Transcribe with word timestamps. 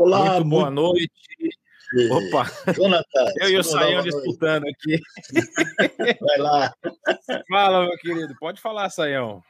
Olá, 0.00 0.36
muito 0.36 0.48
boa 0.48 0.70
muito... 0.70 0.80
noite. 0.80 1.10
Opa! 2.10 2.50
Jonathan, 2.72 3.32
eu 3.42 3.50
e 3.50 3.58
o 3.58 3.62
Saião 3.62 4.02
disputando 4.02 4.64
aqui. 4.66 4.98
Vai 6.22 6.38
lá. 6.38 6.74
Fala, 7.46 7.84
meu 7.84 7.98
querido. 7.98 8.34
Pode 8.40 8.62
falar, 8.62 8.88
Saião. 8.88 9.42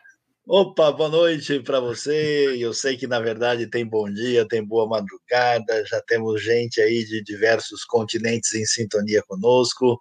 Opa, 0.49 0.91
boa 0.91 1.09
noite 1.09 1.61
para 1.61 1.79
você. 1.79 2.57
Eu 2.59 2.75
sei 2.75 2.97
que 2.97 3.07
na 3.07 3.21
verdade 3.21 3.69
tem 3.69 3.87
bom 3.87 4.11
dia, 4.13 4.49
tem 4.49 4.65
boa 4.65 4.89
madrugada, 4.89 5.87
já 5.87 6.03
temos 6.03 6.43
gente 6.43 6.81
aí 6.81 7.05
de 7.05 7.23
diversos 7.23 7.85
continentes 7.85 8.53
em 8.53 8.65
sintonia 8.65 9.23
conosco. 9.23 10.01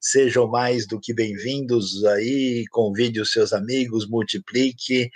Sejam 0.00 0.48
mais 0.48 0.86
do 0.86 0.98
que 0.98 1.12
bem-vindos 1.12 2.02
aí, 2.06 2.64
convide 2.70 3.20
os 3.20 3.30
seus 3.30 3.52
amigos, 3.52 4.08
multiplique 4.08 5.10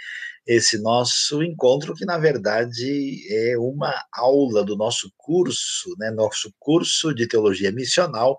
esse 0.46 0.78
nosso 0.80 1.42
encontro, 1.42 1.94
que 1.94 2.04
na 2.04 2.18
verdade 2.18 3.20
é 3.30 3.58
uma 3.58 3.92
aula 4.12 4.64
do 4.64 4.76
nosso 4.76 5.12
curso, 5.16 5.94
né, 5.98 6.10
nosso 6.10 6.52
curso 6.58 7.12
de 7.12 7.26
teologia 7.26 7.72
missional, 7.72 8.38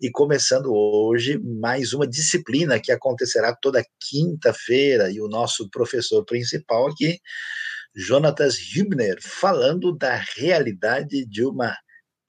e 0.00 0.10
começando 0.10 0.72
hoje 0.72 1.38
mais 1.38 1.92
uma 1.92 2.06
disciplina 2.06 2.78
que 2.78 2.92
acontecerá 2.92 3.56
toda 3.60 3.84
quinta-feira, 4.08 5.10
e 5.10 5.20
o 5.20 5.28
nosso 5.28 5.68
professor 5.70 6.24
principal 6.24 6.86
aqui, 6.88 7.18
Jonatas 7.96 8.56
Hübner, 8.76 9.18
falando 9.20 9.96
da 9.96 10.22
realidade 10.36 11.26
de 11.26 11.44
uma 11.44 11.76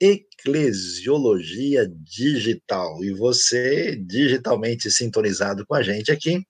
Eclesiologia 0.00 1.86
Digital. 1.86 3.04
E 3.04 3.12
você, 3.12 3.94
digitalmente 3.96 4.90
sintonizado 4.90 5.66
com 5.66 5.74
a 5.74 5.82
gente 5.82 6.10
aqui, 6.10 6.42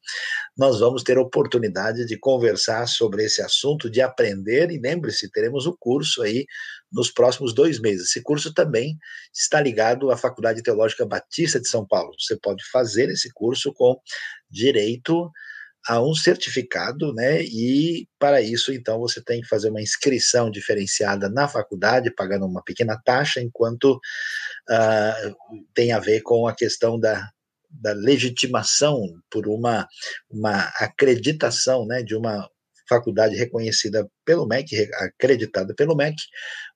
nós 0.57 0.79
vamos 0.79 1.03
ter 1.03 1.19
oportunidade 1.19 2.07
de 2.07 2.17
conversar 2.17 2.87
sobre 2.87 3.25
esse 3.25 3.43
assunto, 3.43 3.91
de 3.91 4.01
aprender. 4.01 4.71
E 4.71 4.79
lembre-se, 4.79 5.29
teremos 5.33 5.67
o 5.67 5.77
curso 5.77 6.23
aí 6.23 6.47
nos 6.93 7.11
próximos 7.11 7.53
dois 7.53 7.81
meses. 7.81 8.11
Esse 8.11 8.23
curso 8.23 8.55
também 8.55 8.97
está 9.35 9.61
ligado 9.61 10.13
à 10.13 10.17
Faculdade 10.17 10.63
Teológica 10.63 11.05
Batista 11.05 11.61
de 11.61 11.69
São 11.69 11.85
Paulo. 11.85 12.15
Você 12.21 12.37
pode 12.37 12.63
fazer 12.71 13.09
esse 13.09 13.33
curso 13.33 13.73
com 13.73 14.01
direito 14.49 15.29
a 15.89 16.03
um 16.03 16.15
certificado, 16.15 17.13
né? 17.15 17.43
E 17.43 18.07
para 18.19 18.41
isso, 18.41 18.73
então, 18.73 18.99
você 18.99 19.23
tem 19.23 19.41
que 19.41 19.49
fazer 19.49 19.71
uma 19.71 19.81
inscrição 19.81 20.51
diferenciada 20.51 21.29
na 21.29 21.49
faculdade, 21.49 22.15
pagando 22.15 22.47
uma 22.47 22.63
pequena 22.63 23.01
taxa, 23.05 23.41
enquanto 23.41 23.95
uh, 23.95 25.37
tem 25.75 25.93
a 25.93 25.99
ver 25.99 26.21
com 26.23 26.47
a 26.47 26.55
questão 26.55 26.99
da, 26.99 27.29
da 27.71 27.93
legitimação 27.93 29.01
por 29.31 29.49
uma, 29.49 29.87
uma 30.31 30.65
acreditação, 30.79 31.87
né? 31.87 32.03
De 32.03 32.15
uma 32.15 32.49
faculdade 32.89 33.37
reconhecida 33.37 34.07
pelo 34.25 34.47
MEC, 34.47 34.91
acreditada 34.95 35.73
pelo 35.75 35.95
MEC, 35.95 36.17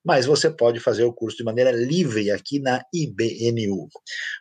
mas 0.05 0.27
você 0.27 0.51
pode 0.51 0.79
fazer 0.79 1.03
o 1.03 1.11
curso 1.11 1.37
de 1.37 1.43
maneira 1.43 1.71
livre 1.71 2.29
aqui 2.29 2.59
na 2.59 2.83
IBNU. 2.93 3.87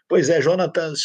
Pois 0.06 0.28
é, 0.28 0.40
Jonatas, 0.40 1.00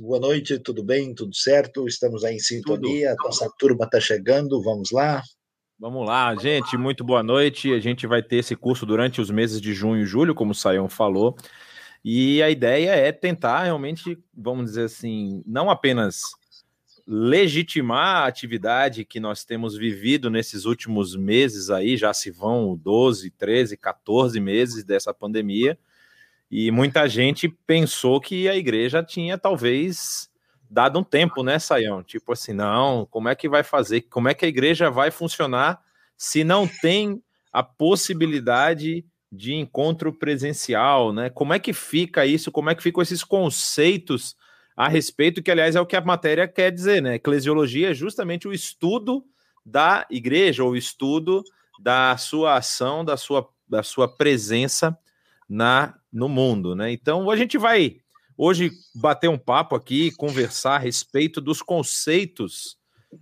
boa 0.00 0.18
noite, 0.18 0.58
tudo 0.58 0.82
bem, 0.82 1.14
tudo 1.14 1.34
certo? 1.34 1.86
Estamos 1.86 2.24
aí 2.24 2.34
em 2.34 2.40
sintonia, 2.40 3.10
tudo. 3.10 3.26
nossa 3.26 3.48
turma 3.56 3.84
está 3.84 4.00
chegando, 4.00 4.60
vamos 4.62 4.90
lá. 4.90 5.22
Vamos 5.78 6.06
lá, 6.06 6.34
gente, 6.34 6.76
muito 6.76 7.04
boa 7.04 7.22
noite. 7.22 7.72
A 7.72 7.78
gente 7.78 8.06
vai 8.06 8.22
ter 8.22 8.36
esse 8.36 8.56
curso 8.56 8.84
durante 8.84 9.20
os 9.20 9.30
meses 9.30 9.60
de 9.60 9.72
junho 9.72 10.02
e 10.02 10.06
julho, 10.06 10.34
como 10.34 10.50
o 10.50 10.54
Saião 10.54 10.88
falou. 10.88 11.36
E 12.04 12.42
a 12.42 12.50
ideia 12.50 12.90
é 12.90 13.12
tentar 13.12 13.64
realmente, 13.64 14.18
vamos 14.34 14.66
dizer 14.66 14.84
assim, 14.84 15.42
não 15.46 15.70
apenas 15.70 16.22
legitimar 17.12 18.18
a 18.18 18.26
atividade 18.26 19.04
que 19.04 19.18
nós 19.18 19.44
temos 19.44 19.76
vivido 19.76 20.30
nesses 20.30 20.64
últimos 20.64 21.16
meses 21.16 21.68
aí, 21.68 21.96
já 21.96 22.14
se 22.14 22.30
vão 22.30 22.76
12, 22.76 23.32
13, 23.32 23.76
14 23.76 24.38
meses 24.38 24.84
dessa 24.84 25.12
pandemia, 25.12 25.76
e 26.48 26.70
muita 26.70 27.08
gente 27.08 27.48
pensou 27.48 28.20
que 28.20 28.48
a 28.48 28.54
igreja 28.54 29.02
tinha 29.02 29.36
talvez 29.36 30.30
dado 30.70 31.00
um 31.00 31.02
tempo, 31.02 31.42
né, 31.42 31.58
Saião? 31.58 32.00
Tipo 32.00 32.32
assim, 32.32 32.52
não, 32.52 33.04
como 33.06 33.28
é 33.28 33.34
que 33.34 33.48
vai 33.48 33.64
fazer? 33.64 34.02
Como 34.02 34.28
é 34.28 34.34
que 34.34 34.44
a 34.44 34.48
igreja 34.48 34.88
vai 34.88 35.10
funcionar 35.10 35.82
se 36.16 36.44
não 36.44 36.68
tem 36.68 37.20
a 37.52 37.64
possibilidade 37.64 39.04
de 39.32 39.54
encontro 39.54 40.12
presencial, 40.12 41.12
né? 41.12 41.28
Como 41.28 41.52
é 41.52 41.58
que 41.58 41.72
fica 41.72 42.24
isso? 42.24 42.52
Como 42.52 42.70
é 42.70 42.74
que 42.76 42.84
ficam 42.84 43.02
esses 43.02 43.24
conceitos 43.24 44.36
a 44.76 44.88
respeito, 44.88 45.42
que 45.42 45.50
aliás 45.50 45.76
é 45.76 45.80
o 45.80 45.86
que 45.86 45.96
a 45.96 46.00
matéria 46.00 46.48
quer 46.48 46.70
dizer, 46.70 47.02
né? 47.02 47.16
Eclesiologia 47.16 47.90
é 47.90 47.94
justamente 47.94 48.48
o 48.48 48.52
estudo 48.52 49.24
da 49.64 50.06
igreja, 50.10 50.64
ou 50.64 50.70
o 50.70 50.76
estudo 50.76 51.44
da 51.78 52.16
sua 52.16 52.56
ação, 52.56 53.04
da 53.04 53.16
sua, 53.16 53.48
da 53.68 53.82
sua 53.82 54.08
presença 54.08 54.96
na 55.48 55.94
no 56.12 56.28
mundo, 56.28 56.74
né? 56.74 56.90
Então 56.90 57.30
a 57.30 57.36
gente 57.36 57.56
vai 57.56 57.98
hoje 58.36 58.72
bater 58.94 59.28
um 59.28 59.38
papo 59.38 59.76
aqui, 59.76 60.10
conversar 60.12 60.76
a 60.76 60.78
respeito 60.78 61.40
dos 61.40 61.62
conceitos 61.62 62.78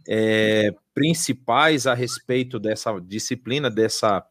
é, 0.09 0.73
principais 0.95 1.87
a 1.87 1.95
respeito 1.95 2.59
dessa 2.59 2.99
disciplina, 3.01 3.71
dessa, 3.71 4.25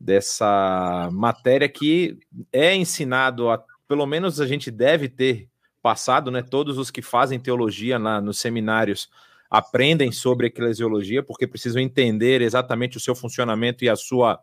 dessa 0.00 1.08
matéria 1.12 1.68
que 1.68 2.18
é 2.52 2.74
ensinado 2.74 3.50
a, 3.50 3.62
pelo 3.86 4.06
menos 4.06 4.40
a 4.40 4.46
gente 4.46 4.70
deve 4.70 5.08
ter 5.08 5.48
passado, 5.86 6.32
né? 6.32 6.42
Todos 6.42 6.78
os 6.78 6.90
que 6.90 7.00
fazem 7.00 7.38
teologia 7.38 7.96
na, 7.96 8.20
nos 8.20 8.40
seminários 8.40 9.08
aprendem 9.48 10.10
sobre 10.10 10.48
eclesiologia, 10.48 11.22
porque 11.22 11.46
precisam 11.46 11.80
entender 11.80 12.42
exatamente 12.42 12.96
o 12.96 13.00
seu 13.00 13.14
funcionamento 13.14 13.84
e 13.84 13.88
a 13.88 13.94
sua, 13.94 14.40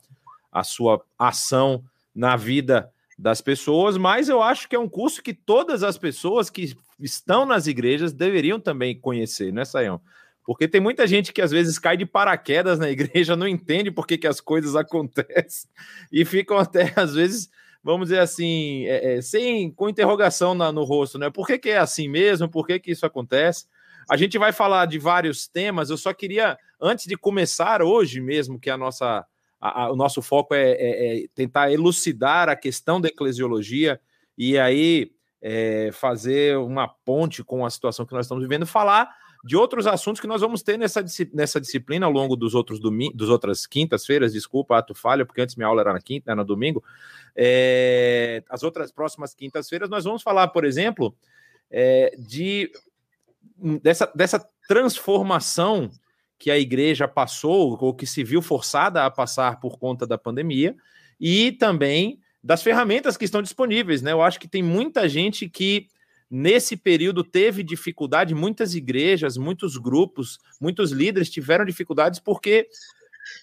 a 0.49 0.63
sua 0.63 1.03
ação 1.19 1.83
na 2.15 2.37
vida 2.37 2.89
das 3.19 3.41
pessoas, 3.41 3.97
mas 3.97 4.29
eu 4.29 4.41
acho 4.41 4.69
que 4.69 4.75
é 4.77 4.79
um 4.79 4.87
curso 4.87 5.21
que 5.21 5.33
todas 5.33 5.83
as 5.83 5.97
pessoas 5.97 6.49
que 6.49 6.77
estão 6.97 7.45
nas 7.45 7.67
igrejas 7.67 8.13
deveriam 8.13 8.57
também 8.57 8.97
conhecer, 8.97 9.51
né, 9.51 9.65
Saião? 9.65 9.99
Porque 10.45 10.65
tem 10.65 10.79
muita 10.79 11.05
gente 11.05 11.33
que 11.33 11.41
às 11.41 11.51
vezes 11.51 11.77
cai 11.77 11.97
de 11.97 12.05
paraquedas 12.05 12.79
na 12.79 12.89
igreja, 12.89 13.35
não 13.35 13.49
entende 13.49 13.91
por 13.91 14.07
que, 14.07 14.17
que 14.17 14.27
as 14.27 14.39
coisas 14.39 14.75
acontecem 14.77 15.69
e 16.09 16.23
ficam 16.23 16.57
até, 16.57 16.93
às 16.95 17.13
vezes, 17.13 17.49
vamos 17.83 18.07
dizer 18.07 18.19
assim, 18.19 18.85
é, 18.85 19.15
é, 19.15 19.21
sem 19.21 19.69
com 19.71 19.89
interrogação 19.89 20.55
na, 20.55 20.71
no 20.71 20.83
rosto, 20.83 21.19
né? 21.19 21.29
Por 21.29 21.45
que, 21.45 21.59
que 21.59 21.69
é 21.69 21.77
assim 21.77 22.07
mesmo? 22.07 22.49
Por 22.49 22.65
que, 22.65 22.79
que 22.79 22.91
isso 22.91 23.05
acontece? 23.05 23.65
A 24.09 24.15
gente 24.15 24.37
vai 24.37 24.51
falar 24.51 24.85
de 24.85 24.97
vários 24.97 25.47
temas. 25.47 25.89
Eu 25.89 25.97
só 25.97 26.13
queria, 26.13 26.57
antes 26.81 27.05
de 27.05 27.17
começar 27.17 27.81
hoje 27.81 28.21
mesmo, 28.21 28.59
que 28.59 28.69
a 28.69 28.77
nossa, 28.77 29.25
a, 29.59 29.83
a, 29.83 29.91
o 29.91 29.95
nosso 29.95 30.21
foco 30.21 30.53
é, 30.53 30.71
é, 30.71 31.23
é, 31.23 31.25
tentar 31.35 31.71
elucidar 31.71 32.47
a 32.47 32.55
questão 32.55 33.01
da 33.01 33.09
eclesiologia 33.09 33.99
e 34.37 34.57
aí 34.57 35.11
é, 35.41 35.89
fazer 35.91 36.57
uma 36.57 36.87
ponte 36.87 37.43
com 37.43 37.65
a 37.65 37.69
situação 37.69 38.05
que 38.05 38.13
nós 38.13 38.25
estamos 38.25 38.43
vivendo, 38.43 38.65
falar 38.65 39.09
de 39.43 39.57
outros 39.57 39.85
assuntos 39.85 40.21
que 40.21 40.27
nós 40.27 40.39
vamos 40.39 40.61
ter 40.61 40.77
nessa, 40.77 41.03
nessa 41.33 41.59
disciplina 41.59 42.05
ao 42.05 42.11
longo 42.11 42.35
dos 42.35 42.55
outros 42.55 42.79
domingos, 42.79 43.17
dos 43.17 43.29
outras 43.29 43.67
quintas-feiras, 43.67 44.31
desculpa, 44.31 44.77
ato 44.77 44.95
falha, 44.95 45.25
porque 45.25 45.41
antes 45.41 45.55
minha 45.55 45.67
aula 45.67 45.81
era 45.81 45.91
na 45.91 45.99
quinta, 45.99 46.31
era 46.31 46.35
no 46.37 46.45
domingo. 46.45 46.81
É, 47.35 48.41
as 48.49 48.63
outras 48.63 48.91
próximas 48.91 49.33
quintas-feiras, 49.33 49.89
nós 49.89 50.05
vamos 50.05 50.23
falar, 50.23 50.47
por 50.47 50.63
exemplo, 50.63 51.13
é, 51.69 52.15
de 52.17 52.71
dessa, 53.81 54.09
dessa 54.15 54.47
transformação 54.67 55.91
que 56.39 56.49
a 56.49 56.57
igreja 56.57 57.07
passou, 57.07 57.77
ou 57.81 57.93
que 57.93 58.05
se 58.05 58.23
viu 58.23 58.41
forçada 58.41 59.05
a 59.05 59.11
passar 59.11 59.59
por 59.59 59.77
conta 59.77 60.07
da 60.07 60.17
pandemia, 60.17 60.75
e 61.19 61.51
também 61.51 62.19
das 62.41 62.63
ferramentas 62.63 63.17
que 63.17 63.25
estão 63.25 63.41
disponíveis, 63.41 64.01
né? 64.01 64.11
Eu 64.11 64.21
acho 64.21 64.39
que 64.39 64.47
tem 64.47 64.61
muita 64.61 65.07
gente 65.07 65.49
que 65.49 65.87
Nesse 66.35 66.75
período 66.75 67.23
teve 67.23 67.61
dificuldade, 67.61 68.33
muitas 68.33 68.73
igrejas, 68.73 69.37
muitos 69.37 69.77
grupos, 69.77 70.39
muitos 70.59 70.91
líderes 70.91 71.29
tiveram 71.29 71.63
dificuldades 71.63 72.19
porque 72.19 72.67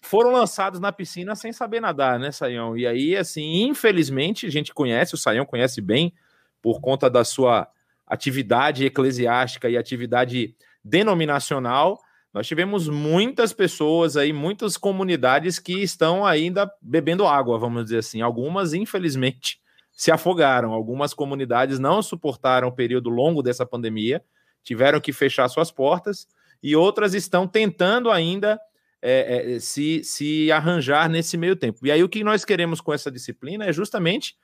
foram 0.02 0.32
lançados 0.32 0.80
na 0.80 0.90
piscina 0.90 1.36
sem 1.36 1.52
saber 1.52 1.78
nadar, 1.78 2.18
né, 2.18 2.32
Saião? 2.32 2.76
E 2.76 2.88
aí, 2.88 3.16
assim, 3.16 3.62
infelizmente, 3.62 4.44
a 4.44 4.50
gente 4.50 4.74
conhece, 4.74 5.14
o 5.14 5.16
Saião 5.16 5.46
conhece 5.46 5.80
bem, 5.80 6.12
por 6.60 6.80
conta 6.80 7.08
da 7.08 7.22
sua 7.22 7.68
atividade 8.04 8.84
eclesiástica 8.84 9.70
e 9.70 9.76
atividade 9.76 10.56
denominacional, 10.84 11.96
nós 12.34 12.48
tivemos 12.48 12.88
muitas 12.88 13.52
pessoas 13.52 14.16
aí, 14.16 14.32
muitas 14.32 14.76
comunidades 14.76 15.60
que 15.60 15.80
estão 15.80 16.26
ainda 16.26 16.68
bebendo 16.82 17.24
água, 17.24 17.56
vamos 17.56 17.84
dizer 17.84 17.98
assim. 17.98 18.20
Algumas, 18.20 18.74
infelizmente, 18.74 19.60
se 19.92 20.10
afogaram. 20.10 20.72
Algumas 20.72 21.12
comunidades 21.12 21.78
não 21.78 22.02
suportaram 22.02 22.68
o 22.68 22.72
período 22.72 23.10
longo 23.10 23.42
dessa 23.42 23.66
pandemia, 23.66 24.22
tiveram 24.62 25.00
que 25.00 25.12
fechar 25.12 25.48
suas 25.48 25.70
portas, 25.70 26.26
e 26.62 26.76
outras 26.76 27.14
estão 27.14 27.46
tentando 27.46 28.10
ainda 28.10 28.60
é, 29.02 29.54
é, 29.54 29.60
se, 29.60 30.04
se 30.04 30.52
arranjar 30.52 31.08
nesse 31.08 31.36
meio 31.36 31.56
tempo. 31.56 31.86
E 31.86 31.90
aí 31.90 32.02
o 32.02 32.08
que 32.08 32.22
nós 32.22 32.44
queremos 32.44 32.80
com 32.80 32.92
essa 32.92 33.10
disciplina 33.10 33.64
é 33.64 33.72
justamente 33.72 34.36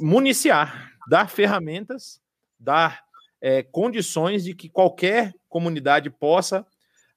municiar, 0.00 0.92
dar 1.08 1.28
ferramentas, 1.28 2.20
dar 2.58 3.02
é, 3.40 3.62
condições 3.62 4.44
de 4.44 4.54
que 4.54 4.68
qualquer 4.68 5.34
comunidade 5.48 6.10
possa, 6.10 6.66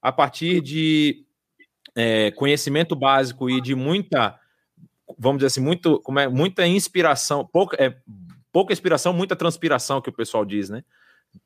a 0.02 0.12
partir 0.12 0.62
de 0.62 1.26
é, 1.96 2.32
conhecimento 2.32 2.96
básico 2.96 3.50
e 3.50 3.62
de 3.62 3.76
muita 3.76 4.40
vamos 5.18 5.40
dizer 5.40 5.48
assim, 5.48 5.62
muito, 5.62 6.00
como 6.02 6.20
é, 6.20 6.28
muita 6.28 6.66
inspiração, 6.66 7.46
pouca, 7.46 7.78
é, 7.82 7.96
pouca 8.52 8.74
inspiração, 8.74 9.14
muita 9.14 9.36
transpiração 9.36 10.02
que 10.02 10.10
o 10.10 10.14
pessoal 10.14 10.46
diz, 10.46 10.70
né? 10.70 10.84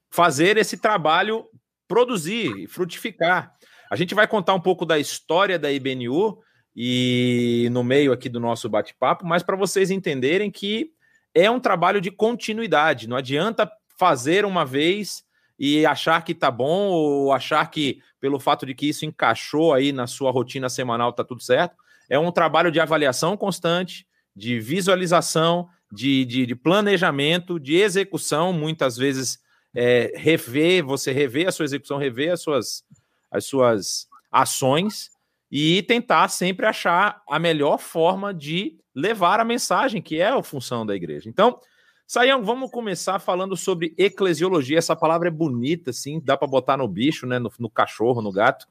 Fazer 0.10 0.58
esse 0.58 0.78
trabalho 0.78 1.46
produzir, 1.88 2.68
frutificar. 2.68 3.54
A 3.90 3.96
gente 3.96 4.16
vai 4.16 4.28
contar 4.28 4.54
um 4.54 4.60
pouco 4.60 4.86
da 4.86 4.98
história 4.98 5.60
da 5.60 5.72
IBNU 5.72 6.40
e 6.76 7.70
no 7.72 7.84
meio 7.84 8.12
aqui 8.12 8.28
do 8.28 8.40
nosso 8.40 8.68
bate-papo, 8.68 9.26
mas 9.26 9.44
para 9.44 9.56
vocês 9.56 9.92
entenderem 9.92 10.52
que 10.52 10.92
é 11.34 11.50
um 11.50 11.60
trabalho 11.60 12.02
de 12.02 12.12
continuidade. 12.12 13.08
Não 13.08 13.18
adianta 13.18 13.70
fazer 13.98 14.46
uma 14.46 14.66
vez 14.66 15.24
e 15.58 15.86
achar 15.86 16.24
que 16.24 16.34
tá 16.34 16.52
bom 16.52 16.88
ou 16.90 17.32
achar 17.32 17.70
que 17.70 18.00
pelo 18.20 18.40
fato 18.40 18.66
de 18.66 18.74
que 18.74 18.90
isso 18.90 19.06
encaixou 19.06 19.74
aí 19.74 19.92
na 19.92 20.08
sua 20.08 20.32
rotina 20.32 20.68
semanal 20.68 21.14
tá 21.14 21.24
tudo 21.24 21.42
certo. 21.42 21.76
É 22.10 22.18
um 22.19 22.31
trabalho 22.31 22.72
de 22.72 22.80
avaliação 22.80 23.36
constante, 23.36 24.06
de 24.36 24.60
visualização, 24.60 25.68
de, 25.92 26.25
de, 26.25 26.46
de 26.46 26.56
planejamento, 26.56 27.60
de 27.60 27.75
execução, 27.75 28.52
muitas 28.52 28.98
vezes 28.98 29.40
é, 29.74 30.12
rever, 30.16 30.84
você 30.84 31.12
rever 31.12 31.48
a 31.48 31.52
sua 31.52 31.66
execução, 31.66 31.98
rever 31.98 32.31
as 32.31 32.42
suas, 32.42 32.84
as 33.31 33.46
suas 33.46 34.07
ações 34.31 35.10
e 35.52 35.84
tentar 35.84 36.28
sempre 36.30 36.66
achar 36.66 37.22
a 37.30 37.40
melhor 37.40 37.78
forma 37.78 38.34
de 38.34 38.78
levar 38.94 39.40
a 39.40 39.46
mensagem, 39.46 40.01
que 40.01 40.19
é 40.19 40.30
a 40.30 40.44
função 40.44 40.86
da 40.86 40.96
igreja. 40.96 41.30
Então, 41.30 41.60
Saião, 42.08 42.44
vamos 42.44 42.69
começar 42.72 43.19
falando 43.19 43.58
sobre 43.58 43.94
eclesiologia. 43.98 44.78
Essa 44.78 44.96
palavra 44.96 45.28
é 45.28 45.31
bonita, 45.31 45.90
assim, 45.90 46.22
dá 46.24 46.38
para 46.38 46.48
botar 46.48 46.78
no 46.78 46.88
bicho, 46.88 47.25
né, 47.25 47.40
no, 47.40 47.51
no, 47.60 47.69
cachorro, 47.69 48.22
no 48.22 48.31
gato. 48.31 48.68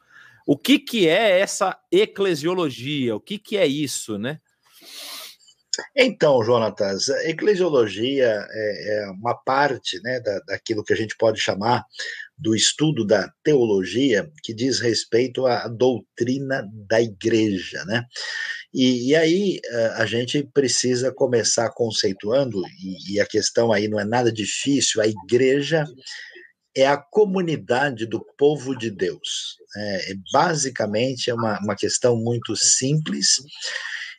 O 0.46 0.58
que, 0.58 0.78
que 0.78 1.08
é 1.08 1.40
essa 1.40 1.78
eclesiologia? 1.90 3.16
O 3.16 3.20
que, 3.20 3.38
que 3.38 3.56
é 3.56 3.66
isso, 3.66 4.18
né? 4.18 4.40
Então, 5.96 6.42
Jonatas, 6.44 7.08
a 7.10 7.28
eclesiologia 7.28 8.46
é, 8.48 8.98
é 8.98 9.10
uma 9.10 9.34
parte 9.34 10.00
né, 10.02 10.20
da, 10.20 10.38
daquilo 10.40 10.84
que 10.84 10.92
a 10.92 10.96
gente 10.96 11.16
pode 11.16 11.40
chamar 11.40 11.84
do 12.36 12.54
estudo 12.54 13.06
da 13.06 13.28
teologia 13.42 14.30
que 14.42 14.52
diz 14.52 14.80
respeito 14.80 15.46
à 15.46 15.68
doutrina 15.68 16.68
da 16.88 17.00
igreja, 17.00 17.84
né? 17.84 18.04
E, 18.72 19.10
e 19.10 19.16
aí 19.16 19.60
eh, 19.64 19.92
a 19.94 20.04
gente 20.04 20.42
precisa 20.52 21.12
começar 21.12 21.70
conceituando, 21.70 22.60
e, 22.82 23.14
e 23.14 23.20
a 23.20 23.26
questão 23.26 23.72
aí 23.72 23.86
não 23.86 24.00
é 24.00 24.04
nada 24.04 24.32
difícil, 24.32 25.00
a 25.00 25.06
igreja 25.06 25.84
é 26.76 26.86
a 26.86 26.96
comunidade 26.96 28.06
do 28.06 28.24
povo 28.36 28.76
de 28.76 28.90
Deus. 28.90 29.56
É, 29.76 30.12
é 30.12 30.14
basicamente 30.32 31.30
é 31.30 31.34
uma, 31.34 31.58
uma 31.60 31.76
questão 31.76 32.16
muito 32.16 32.56
simples, 32.56 33.42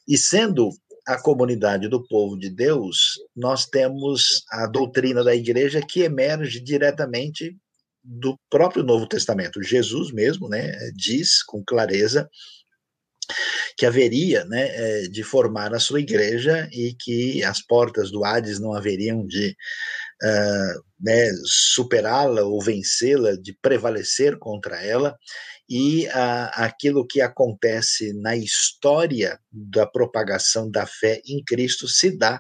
e 0.08 0.18
sendo 0.18 0.70
a 1.08 1.20
comunidade 1.22 1.88
do 1.88 2.06
povo 2.08 2.38
de 2.38 2.50
Deus, 2.50 3.20
nós 3.36 3.66
temos 3.66 4.44
a 4.52 4.66
doutrina 4.66 5.24
da 5.24 5.36
igreja 5.36 5.82
que 5.82 6.02
emerge 6.02 6.60
diretamente 6.60 7.56
do 8.04 8.38
próprio 8.50 8.84
Novo 8.84 9.08
Testamento. 9.08 9.62
Jesus 9.62 10.12
mesmo 10.12 10.48
né, 10.48 10.72
diz 10.96 11.44
com 11.44 11.64
clareza 11.64 12.30
que 13.78 13.86
haveria 13.86 14.46
né, 14.46 14.68
eh, 14.68 15.08
de 15.08 15.24
formar 15.24 15.74
a 15.74 15.80
sua 15.80 16.00
igreja 16.00 16.70
e 16.72 16.94
que 16.94 17.44
as 17.44 17.62
portas 17.62 18.12
do 18.12 18.24
Hades 18.24 18.60
não 18.60 18.74
haveriam 18.74 19.26
de 19.26 19.56
uh, 20.24 20.84
né, 21.00 21.28
superá-la 21.46 22.44
ou 22.44 22.62
vencê-la, 22.62 23.36
de 23.36 23.58
prevalecer 23.62 24.38
contra 24.38 24.82
ela, 24.82 25.16
e 25.70 26.06
uh, 26.08 26.52
aquilo 26.54 27.06
que 27.06 27.22
acontece 27.22 28.14
na 28.14 28.36
história 28.36 29.40
da 29.52 29.86
propagação 29.86 30.70
da 30.70 30.86
fé 30.86 31.22
em 31.26 31.44
Cristo 31.44 31.88
se 31.88 32.16
dá 32.16 32.40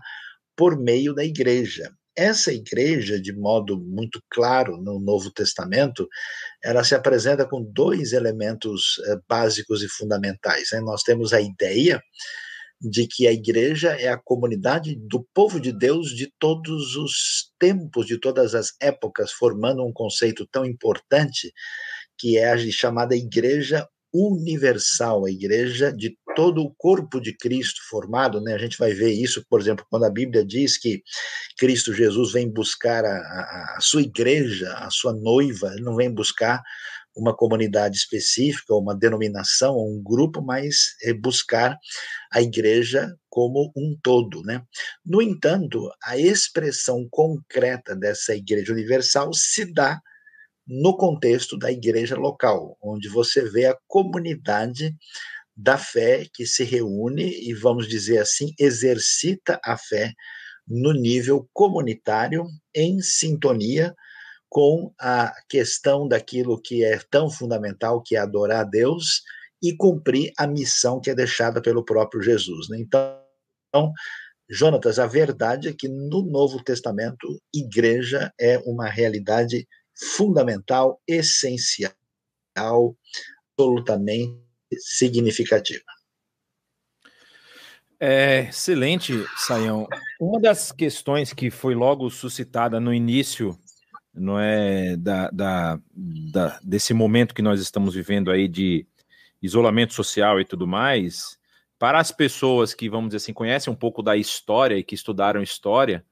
por 0.55 0.79
meio 0.79 1.13
da 1.13 1.23
igreja. 1.23 1.91
Essa 2.15 2.53
igreja, 2.53 3.19
de 3.19 3.33
modo 3.33 3.77
muito 3.77 4.23
claro 4.29 4.77
no 4.77 4.99
Novo 5.01 5.29
Testamento, 5.31 6.07
ela 6.63 6.81
se 6.83 6.95
apresenta 6.95 7.45
com 7.45 7.61
dois 7.61 8.13
elementos 8.13 9.01
eh, 9.05 9.17
básicos 9.27 9.83
e 9.83 9.89
fundamentais. 9.89 10.69
Né? 10.71 10.79
Nós 10.79 11.03
temos 11.03 11.33
a 11.33 11.41
ideia 11.41 12.01
de 12.89 13.07
que 13.07 13.27
a 13.27 13.31
igreja 13.31 13.89
é 13.99 14.07
a 14.07 14.17
comunidade 14.17 14.95
do 14.95 15.25
povo 15.33 15.59
de 15.59 15.71
Deus 15.71 16.09
de 16.09 16.31
todos 16.39 16.95
os 16.95 17.51
tempos, 17.59 18.05
de 18.05 18.19
todas 18.19 18.53
as 18.53 18.73
épocas, 18.79 19.31
formando 19.31 19.83
um 19.83 19.91
conceito 19.91 20.47
tão 20.51 20.65
importante 20.65 21.51
que 22.17 22.37
é 22.37 22.51
a 22.51 22.71
chamada 22.71 23.15
igreja 23.15 23.87
universal, 24.13 25.25
a 25.25 25.31
igreja 25.31 25.91
de 25.91 26.17
todo 26.35 26.61
o 26.61 26.73
corpo 26.77 27.19
de 27.19 27.35
Cristo 27.35 27.81
formado, 27.89 28.39
né? 28.39 28.53
A 28.53 28.57
gente 28.57 28.77
vai 28.77 28.93
ver 28.93 29.11
isso, 29.11 29.43
por 29.49 29.59
exemplo, 29.59 29.85
quando 29.89 30.05
a 30.05 30.09
Bíblia 30.09 30.45
diz 30.45 30.77
que 30.77 31.01
Cristo 31.57 31.93
Jesus 31.93 32.31
vem 32.31 32.49
buscar 32.49 33.03
a, 33.03 33.17
a, 33.17 33.75
a 33.77 33.81
sua 33.81 34.01
igreja, 34.01 34.73
a 34.75 34.89
sua 34.89 35.13
noiva, 35.13 35.73
ele 35.73 35.83
não 35.83 35.95
vem 35.97 36.09
buscar 36.09 36.61
uma 37.15 37.35
comunidade 37.35 37.95
específica, 37.97 38.75
uma 38.75 38.95
denominação, 38.95 39.77
um 39.77 40.01
grupo, 40.03 40.41
mas 40.41 40.95
é 41.01 41.13
buscar 41.13 41.77
a 42.31 42.41
igreja 42.41 43.15
como 43.29 43.71
um 43.75 43.97
todo, 44.03 44.41
né? 44.43 44.61
No 45.05 45.21
entanto, 45.21 45.89
a 46.03 46.17
expressão 46.17 47.07
concreta 47.09 47.95
dessa 47.95 48.35
igreja 48.35 48.73
universal 48.73 49.33
se 49.33 49.71
dá 49.71 50.01
no 50.67 50.97
contexto 50.97 51.57
da 51.57 51.71
igreja 51.71 52.15
local, 52.15 52.77
onde 52.81 53.07
você 53.07 53.47
vê 53.49 53.65
a 53.65 53.77
comunidade 53.87 54.93
da 55.55 55.77
fé 55.77 56.25
que 56.33 56.45
se 56.45 56.63
reúne 56.63 57.23
e, 57.23 57.53
vamos 57.53 57.87
dizer 57.87 58.17
assim, 58.17 58.53
exercita 58.59 59.59
a 59.63 59.77
fé 59.77 60.11
no 60.67 60.91
nível 60.91 61.47
comunitário, 61.53 62.45
em 62.73 62.99
sintonia 62.99 63.95
com 64.55 64.89
a 64.97 65.33
questão 65.49 66.07
daquilo 66.07 66.61
que 66.61 66.81
é 66.81 66.97
tão 67.11 67.29
fundamental, 67.29 68.01
que 68.01 68.15
é 68.15 68.19
adorar 68.19 68.61
a 68.61 68.63
Deus 68.63 69.21
e 69.61 69.75
cumprir 69.75 70.31
a 70.37 70.47
missão 70.47 71.01
que 71.01 71.09
é 71.09 71.13
deixada 71.13 71.61
pelo 71.61 71.83
próprio 71.83 72.21
Jesus. 72.21 72.69
Né? 72.69 72.77
Então, 72.79 73.91
Jonatas, 74.49 74.97
a 74.97 75.07
verdade 75.07 75.67
é 75.67 75.73
que 75.73 75.89
no 75.89 76.21
Novo 76.23 76.63
Testamento, 76.63 77.37
igreja 77.53 78.33
é 78.39 78.57
uma 78.59 78.87
realidade 78.87 79.67
fundamental, 79.93 81.01
essencial, 81.05 81.91
absolutamente 82.55 84.39
significativa. 84.77 85.83
É, 87.99 88.47
excelente, 88.47 89.11
Saião. 89.35 89.85
Uma 90.17 90.39
das 90.39 90.71
questões 90.71 91.33
que 91.33 91.51
foi 91.51 91.75
logo 91.75 92.09
suscitada 92.09 92.79
no 92.79 92.93
início 92.93 93.59
não 94.15 94.39
é, 94.39 94.95
da, 94.95 95.29
da, 95.29 95.79
da, 95.93 96.59
desse 96.63 96.93
momento 96.93 97.35
que 97.35 97.41
nós 97.41 97.59
estamos 97.59 97.93
vivendo 97.93 98.31
aí 98.31 98.47
de 98.47 98.85
isolamento 99.41 99.93
social 99.93 100.39
e 100.39 100.45
tudo 100.45 100.65
mais, 100.65 101.37
para 101.77 101.99
as 101.99 102.11
pessoas 102.11 102.73
que, 102.73 102.89
vamos 102.89 103.09
dizer 103.09 103.17
assim, 103.17 103.33
conhecem 103.33 103.71
um 103.71 103.75
pouco 103.75 104.01
da 104.01 104.15
história 104.15 104.77
e 104.77 104.83
que 104.83 104.95
estudaram 104.95 105.41
história, 105.41 106.05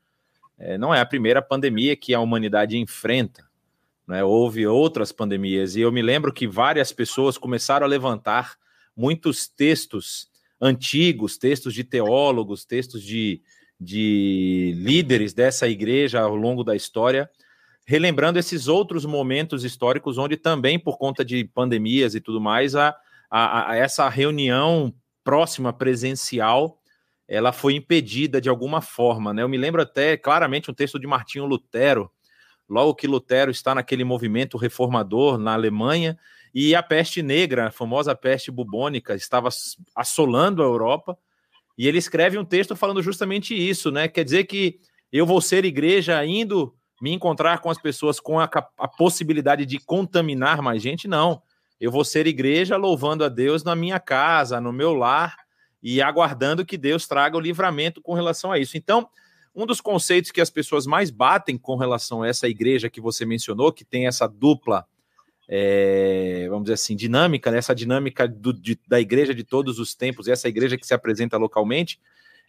é, 0.58 0.78
não 0.78 0.94
é 0.94 1.00
a 1.00 1.06
primeira 1.06 1.42
pandemia 1.42 1.96
que 1.96 2.14
a 2.14 2.20
humanidade 2.20 2.78
enfrenta. 2.78 3.48
Né? 4.08 4.24
Houve 4.24 4.68
outras 4.68 5.12
pandemias, 5.12 5.76
e 5.76 5.82
eu 5.82 5.92
me 5.92 6.02
lembro 6.02 6.34
que 6.34 6.46
várias 6.46 6.92
pessoas 6.92 7.38
começaram 7.38 7.86
a 7.86 7.90
levantar 7.90 8.56
muitos 8.96 9.48
textos 9.48 10.30
antigos, 10.62 11.38
textos 11.38 11.74
de 11.74 11.84
teólogos, 11.84 12.66
textos 12.66 13.02
de, 13.02 13.42
de 13.80 14.74
líderes 14.78 15.34
dessa 15.34 15.68
igreja 15.68 16.22
ao 16.22 16.36
longo 16.36 16.64
da 16.64 16.76
história, 16.76 17.30
relembrando 17.86 18.40
esses 18.40 18.68
outros 18.68 19.06
momentos 19.06 19.64
históricos 19.64 20.18
onde 20.18 20.38
também, 20.38 20.80
por 20.80 20.98
conta 20.98 21.24
de 21.24 21.44
pandemias 21.44 22.16
e 22.16 22.22
tudo 22.22 22.40
mais, 22.40 22.76
a, 22.76 22.96
a, 23.30 23.72
a 23.72 23.76
essa 23.76 24.08
reunião 24.10 24.94
próxima 25.24 25.72
presencial 25.74 26.80
ela 27.28 27.52
foi 27.52 27.76
impedida 27.76 28.40
de 28.40 28.50
alguma 28.50 28.82
forma. 28.82 29.34
Né? 29.34 29.42
Eu 29.42 29.50
me 29.50 29.58
lembro 29.58 29.82
até 29.82 30.18
claramente 30.18 30.70
um 30.70 30.74
texto 30.74 31.00
de 31.00 31.08
Martinho 31.08 31.46
Lutero, 31.46 32.12
logo 32.70 32.96
que 32.96 33.08
Lutero 33.08 33.50
está 33.50 33.74
naquele 33.74 34.04
movimento 34.04 34.58
reformador 34.58 35.38
na 35.38 35.54
Alemanha, 35.54 36.18
e 36.54 36.76
a 36.76 36.84
peste 36.84 37.24
negra, 37.24 37.68
a 37.68 37.72
famosa 37.72 38.14
peste 38.16 38.52
bubônica, 38.52 39.16
estava 39.16 39.50
assolando 39.96 40.62
a 40.62 40.66
Europa, 40.66 41.18
e 41.78 41.88
ele 41.88 41.98
escreve 41.98 42.38
um 42.38 42.46
texto 42.46 42.76
falando 42.76 43.02
justamente 43.02 43.56
isso, 43.56 43.90
né? 43.90 44.08
Quer 44.08 44.24
dizer 44.24 44.44
que 44.44 44.80
eu 45.12 45.26
vou 45.26 45.42
ser 45.42 45.66
igreja 45.66 46.24
indo 46.24 46.76
me 47.04 47.12
encontrar 47.12 47.60
com 47.60 47.70
as 47.70 47.78
pessoas 47.78 48.18
com 48.18 48.40
a, 48.40 48.50
a 48.78 48.88
possibilidade 48.88 49.66
de 49.66 49.78
contaminar 49.78 50.62
mais 50.62 50.82
gente? 50.82 51.06
Não. 51.06 51.42
Eu 51.78 51.92
vou 51.92 52.06
ser 52.06 52.28
igreja 52.28 52.78
louvando 52.78 53.26
a 53.26 53.28
Deus 53.28 53.62
na 53.62 53.76
minha 53.76 54.00
casa, 54.00 54.62
no 54.62 54.72
meu 54.72 54.94
lar, 54.94 55.36
e 55.82 56.02
aguardando 56.02 56.66
que 56.66 56.78
Deus 56.78 57.06
traga 57.06 57.36
o 57.36 57.42
livramento 57.42 58.02
com 58.02 58.14
relação 58.14 58.54
a 58.54 58.58
isso. 58.58 58.78
Então, 58.78 59.10
um 59.54 59.66
dos 59.66 59.82
conceitos 59.82 60.32
que 60.32 60.40
as 60.40 60.50
pessoas 60.50 60.88
mais 60.88 61.12
batem 61.12 61.58
com 61.58 61.76
relação 61.76 62.24
a 62.24 62.30
essa 62.30 62.48
igreja 62.48 62.90
que 62.90 63.02
você 63.02 63.26
mencionou, 63.26 63.74
que 63.74 63.84
tem 63.84 64.08
essa 64.08 64.26
dupla 64.26 64.88
é, 65.46 66.48
vamos 66.48 66.64
dizer 66.64 66.76
assim, 66.76 66.96
dinâmica, 66.96 67.52
né? 67.52 67.58
essa 67.58 67.76
dinâmica 67.76 68.26
do, 68.26 68.54
de, 68.54 68.80
da 68.88 69.02
igreja 69.02 69.36
de 69.36 69.44
todos 69.44 69.78
os 69.78 69.94
tempos, 69.94 70.30
essa 70.30 70.48
igreja 70.48 70.78
que 70.78 70.88
se 70.88 70.94
apresenta 70.94 71.36
localmente, 71.36 72.00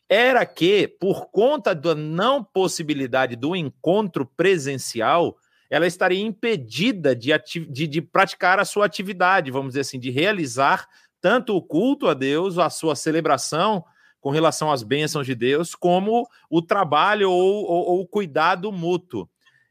era 0.09 0.45
que, 0.45 0.87
por 0.87 1.31
conta 1.31 1.75
da 1.75 1.95
não 1.95 2.45
possibilidade 2.45 3.37
do 3.37 3.57
encontro 3.57 4.27
presencial, 4.37 5.37
ela 5.71 5.87
estaria 5.87 6.21
impedida 6.21 7.17
de, 7.17 7.31
de, 7.69 7.87
de, 7.87 8.03
praticar 8.03 8.61
a 8.61 8.65
sua 8.65 8.87
atividade, 8.87 9.51
vamos 9.51 9.71
dizer 9.71 9.81
assim, 9.81 9.99
de 9.99 10.11
realizar 10.11 10.87
tanto 11.21 11.57
o 11.57 11.63
culto 11.63 12.07
a 12.07 12.15
Deus, 12.15 12.59
a 12.59 12.69
sua 12.69 12.95
celebração 12.95 13.85
com 14.21 14.31
relação 14.31 14.71
às 14.71 14.83
bênçãos 14.83 15.27
de 15.27 15.35
Deus, 15.35 15.75
como 15.75 16.29
o 16.49 16.63
trabalho 16.63 17.31
ou, 17.31 17.65
ou, 17.65 17.89
ou 17.89 18.01
o 18.01 18.07
cuidado 18.07 18.71
mútuo. 18.71 19.29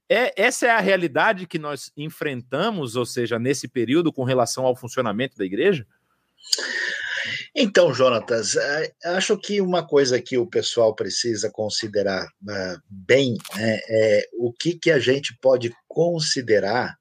É, 0.10 0.34
essa 0.40 0.68
é 0.68 0.70
a 0.70 0.80
realidade 0.80 1.48
que 1.48 1.58
nós 1.58 1.92
enfrentamos, 1.98 2.96
ou 2.96 3.06
seja, 3.06 3.40
nesse 3.40 3.68
período, 3.68 4.12
com 4.12 4.24
relação 4.24 4.66
ao 4.66 4.76
funcionamento 4.76 5.38
da 5.38 5.46
igreja? 5.46 5.88
Então, 7.56 7.94
Jonatas, 7.94 8.56
é, 8.56 8.92
acho 9.06 9.38
que 9.38 9.62
uma 9.62 9.86
coisa 9.86 10.20
que 10.20 10.38
o 10.38 10.48
pessoal 10.48 10.96
precisa 10.96 11.52
considerar 11.52 12.26
uh, 12.26 12.82
bem 12.90 13.38
né, 13.56 13.80
é 13.88 14.28
o 14.40 14.52
que, 14.52 14.74
que 14.80 14.90
a 14.90 14.98
gente 14.98 15.38
pode 15.40 15.72
considerar 15.88 16.96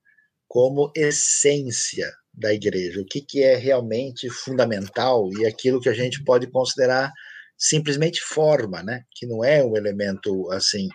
como 0.47 0.93
essência 0.95 2.13
da 2.35 2.53
igreja, 2.53 3.01
o 3.01 3.07
que, 3.07 3.23
que 3.23 3.43
é 3.43 3.57
realmente 3.57 4.29
fundamental 4.29 5.31
e 5.39 5.47
aquilo 5.47 5.81
que 5.81 5.89
a 5.89 5.95
gente 5.95 6.23
pode 6.23 6.47
considerar 6.51 7.11
simplesmente 7.57 8.21
forma, 8.21 8.83
né? 8.83 9.05
Que 9.15 9.25
não 9.25 9.45
é 9.45 9.65
um 9.65 9.77
elemento 9.77 10.51
assim. 10.51 10.89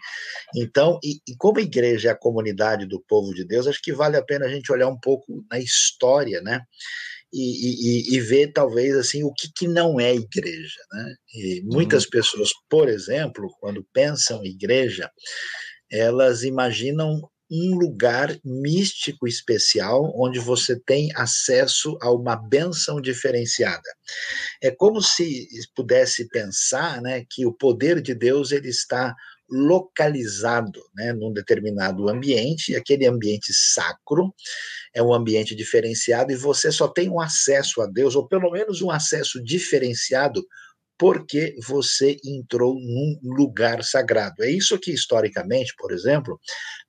Então, 0.55 0.99
e, 1.01 1.21
e, 1.27 1.35
como 1.37 1.59
a 1.59 1.61
igreja 1.61 2.09
é 2.09 2.11
a 2.11 2.17
comunidade 2.17 2.85
do 2.85 3.01
povo 3.07 3.33
de 3.33 3.45
Deus, 3.45 3.67
acho 3.67 3.81
que 3.81 3.93
vale 3.93 4.17
a 4.17 4.23
pena 4.23 4.45
a 4.45 4.49
gente 4.49 4.71
olhar 4.71 4.89
um 4.89 4.99
pouco 4.99 5.45
na 5.49 5.59
história, 5.59 6.41
né? 6.41 6.61
E, 7.33 8.13
e, 8.13 8.15
e 8.15 8.21
ver 8.21 8.53
talvez 8.53 8.95
assim 8.95 9.23
o 9.23 9.33
que, 9.33 9.49
que 9.53 9.67
não 9.67 9.99
é 9.99 10.15
igreja, 10.15 10.79
né? 10.93 11.15
E 11.35 11.61
muitas 11.65 12.05
uhum. 12.05 12.09
pessoas, 12.11 12.49
por 12.69 12.87
exemplo, 12.87 13.49
quando 13.59 13.85
pensam 13.93 14.43
em 14.45 14.51
igreja, 14.51 15.11
elas 15.91 16.43
imaginam 16.43 17.21
um 17.49 17.77
lugar 17.77 18.37
místico 18.43 19.27
especial 19.27 20.11
onde 20.15 20.39
você 20.39 20.79
tem 20.79 21.09
acesso 21.15 21.97
a 22.01 22.11
uma 22.11 22.35
benção 22.35 22.99
diferenciada. 22.99 23.89
É 24.61 24.69
como 24.69 25.01
se 25.01 25.47
pudesse 25.75 26.27
pensar, 26.27 27.01
né, 27.01 27.23
que 27.29 27.45
o 27.45 27.53
poder 27.53 28.01
de 28.01 28.13
Deus 28.13 28.51
ele 28.51 28.69
está 28.69 29.15
localizado, 29.49 30.81
né, 30.95 31.13
num 31.13 31.31
determinado 31.31 32.09
ambiente, 32.09 32.75
aquele 32.75 33.05
ambiente 33.05 33.53
sacro 33.53 34.33
é 34.93 35.01
um 35.01 35.13
ambiente 35.13 35.55
diferenciado 35.55 36.31
e 36.31 36.35
você 36.35 36.71
só 36.71 36.87
tem 36.87 37.09
um 37.09 37.19
acesso 37.19 37.81
a 37.81 37.87
Deus, 37.87 38.15
ou 38.15 38.27
pelo 38.27 38.51
menos 38.51 38.81
um 38.81 38.91
acesso 38.91 39.43
diferenciado 39.43 40.43
porque 40.97 41.55
você 41.67 42.17
entrou 42.25 42.73
num 42.73 43.19
lugar 43.23 43.83
sagrado. 43.83 44.43
É 44.43 44.49
isso 44.49 44.79
que, 44.79 44.91
historicamente, 44.91 45.73
por 45.77 45.91
exemplo, 45.91 46.39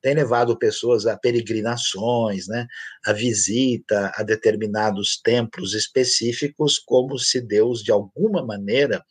tem 0.00 0.15
levado 0.15 0.59
pessoas 0.59 1.07
a 1.07 1.17
peregrinações, 1.17 2.47
né, 2.49 2.67
a 3.05 3.12
visita 3.12 4.11
a 4.15 4.23
determinados 4.23 5.21
templos 5.23 5.75
específicos, 5.75 6.79
como 6.79 7.19
se 7.19 7.41
Deus, 7.41 7.83
de 7.83 7.93
alguma 7.93 8.45
maneira, 8.45 9.05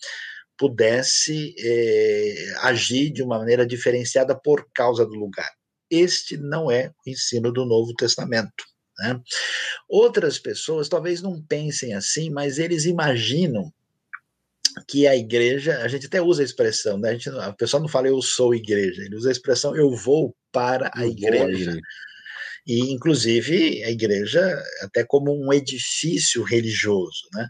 pudesse 0.58 1.56
eh, 1.60 2.54
agir 2.62 3.12
de 3.12 3.22
uma 3.22 3.38
maneira 3.38 3.66
diferenciada 3.66 4.36
por 4.36 4.68
causa 4.74 5.06
do 5.06 5.14
lugar. 5.14 5.50
Este 5.90 6.36
não 6.38 6.70
é 6.70 6.92
o 7.06 7.10
ensino 7.10 7.52
do 7.52 7.66
Novo 7.66 7.94
Testamento. 7.94 8.66
Né? 9.00 9.20
Outras 9.88 10.40
pessoas 10.40 10.90
talvez 10.90 11.22
não 11.22 11.42
pensem 11.42 11.94
assim, 11.94 12.30
mas 12.30 12.58
eles 12.58 12.86
imaginam 12.86 13.72
que 14.88 15.08
a 15.08 15.16
igreja, 15.16 15.80
a 15.82 15.88
gente 15.88 16.08
até 16.08 16.22
usa 16.22 16.42
a 16.42 16.46
expressão, 16.46 16.98
né? 16.98 17.10
a, 17.10 17.14
gente, 17.14 17.30
a 17.30 17.54
pessoa 17.54 17.82
não 17.82 17.88
fala 17.88 18.08
eu 18.08 18.22
sou 18.22 18.54
igreja, 18.54 19.04
ele 19.04 19.16
usa 19.16 19.30
a 19.30 19.32
expressão 19.32 19.76
eu 19.76 19.96
vou 19.96 20.36
para 20.52 20.92
a 20.94 21.06
igreja. 21.06 21.80
E, 22.66 22.92
inclusive, 22.92 23.82
a 23.84 23.90
igreja 23.90 24.62
até 24.82 25.04
como 25.04 25.34
um 25.34 25.54
edifício 25.54 26.44
religioso, 26.44 27.22
né? 27.34 27.48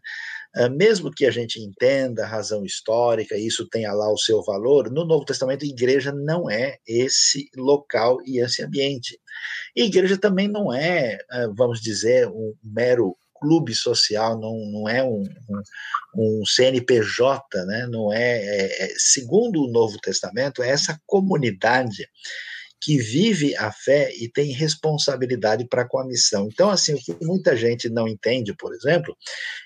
Ah, 0.57 0.69
mesmo 0.69 1.11
que 1.11 1.25
a 1.25 1.31
gente 1.31 1.59
entenda 1.59 2.23
a 2.23 2.27
razão 2.27 2.65
histórica, 2.65 3.37
isso 3.37 3.67
tenha 3.69 3.93
lá 3.93 4.11
o 4.11 4.17
seu 4.17 4.43
valor, 4.43 4.89
no 4.89 5.05
Novo 5.05 5.23
Testamento, 5.23 5.63
a 5.63 5.67
igreja 5.67 6.11
não 6.11 6.49
é 6.49 6.77
esse 6.87 7.49
local 7.55 8.17
e 8.25 8.39
esse 8.43 8.63
ambiente. 8.63 9.19
E 9.75 9.83
a 9.83 9.85
igreja 9.85 10.17
também 10.17 10.47
não 10.47 10.73
é, 10.73 11.19
ah, 11.29 11.47
vamos 11.55 11.79
dizer, 11.79 12.27
um 12.27 12.55
mero 12.63 13.15
clube 13.39 13.75
social, 13.75 14.39
não, 14.39 14.57
não 14.71 14.89
é 14.89 15.03
um, 15.03 15.21
um, 15.21 16.41
um 16.41 16.45
CNPJ, 16.45 17.65
né? 17.65 17.87
não 17.87 18.11
é, 18.11 18.37
é, 18.39 18.85
é, 18.85 18.93
segundo 18.97 19.61
o 19.61 19.71
Novo 19.71 19.99
Testamento, 19.99 20.63
é 20.63 20.69
essa 20.69 20.99
comunidade 21.05 22.07
que 22.81 22.98
vive 22.98 23.55
a 23.55 23.72
fé 23.72 24.12
e 24.15 24.29
tem 24.29 24.51
responsabilidade 24.51 25.65
para 25.67 25.88
com 25.88 26.00
a 26.00 26.05
missão. 26.05 26.48
Então, 26.51 26.69
assim, 26.69 26.93
o 26.93 26.98
que 26.98 27.15
muita 27.25 27.55
gente 27.55 27.89
não 27.89 28.07
entende, 28.07 28.53
por 28.55 28.74
exemplo, 28.74 29.15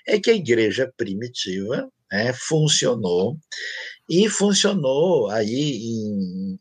é 0.06 0.18
que 0.18 0.30
a 0.30 0.34
igreja 0.34 0.92
primitiva 0.96 1.88
né, 2.10 2.32
funcionou 2.32 3.36
e 4.08 4.28
funcionou 4.28 5.30
aí 5.30 5.76
em 5.76 6.58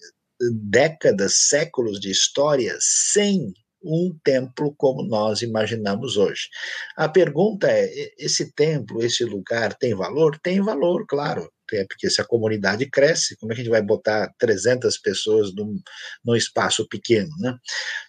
décadas, 0.70 1.48
séculos 1.48 2.00
de 2.00 2.10
história 2.10 2.76
sem 2.80 3.54
um 3.84 4.16
templo 4.24 4.74
como 4.78 5.04
nós 5.04 5.42
imaginamos 5.42 6.18
hoje. 6.18 6.50
A 6.96 7.10
pergunta 7.10 7.68
é: 7.70 7.90
esse 8.18 8.54
templo, 8.54 9.04
esse 9.04 9.24
lugar 9.24 9.74
tem 9.76 9.94
valor? 9.96 10.40
Tem 10.40 10.62
valor, 10.62 11.06
claro. 11.08 11.52
É 11.78 11.86
porque 11.86 12.10
se 12.10 12.22
a 12.22 12.26
comunidade 12.26 12.90
cresce, 12.90 13.36
como 13.38 13.52
é 13.52 13.56
que 13.56 13.62
a 13.62 13.64
gente 13.64 13.72
vai 13.72 13.82
botar 13.82 14.34
300 14.38 14.98
pessoas 14.98 15.54
num, 15.54 15.80
num 16.24 16.36
espaço 16.36 16.88
pequeno, 16.88 17.30
né? 17.40 17.56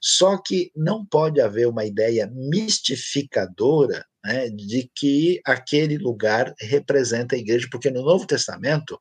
Só 0.00 0.37
que 0.38 0.71
não 0.76 1.04
pode 1.04 1.40
haver 1.40 1.69
uma 1.69 1.85
ideia 1.85 2.31
mistificadora 2.33 4.04
né, 4.25 4.49
de 4.50 4.90
que 4.95 5.40
aquele 5.45 5.99
lugar 5.99 6.54
representa 6.61 7.35
a 7.35 7.38
igreja, 7.38 7.69
porque 7.71 7.90
no 7.90 8.02
Novo 8.02 8.26
Testamento 8.26 9.00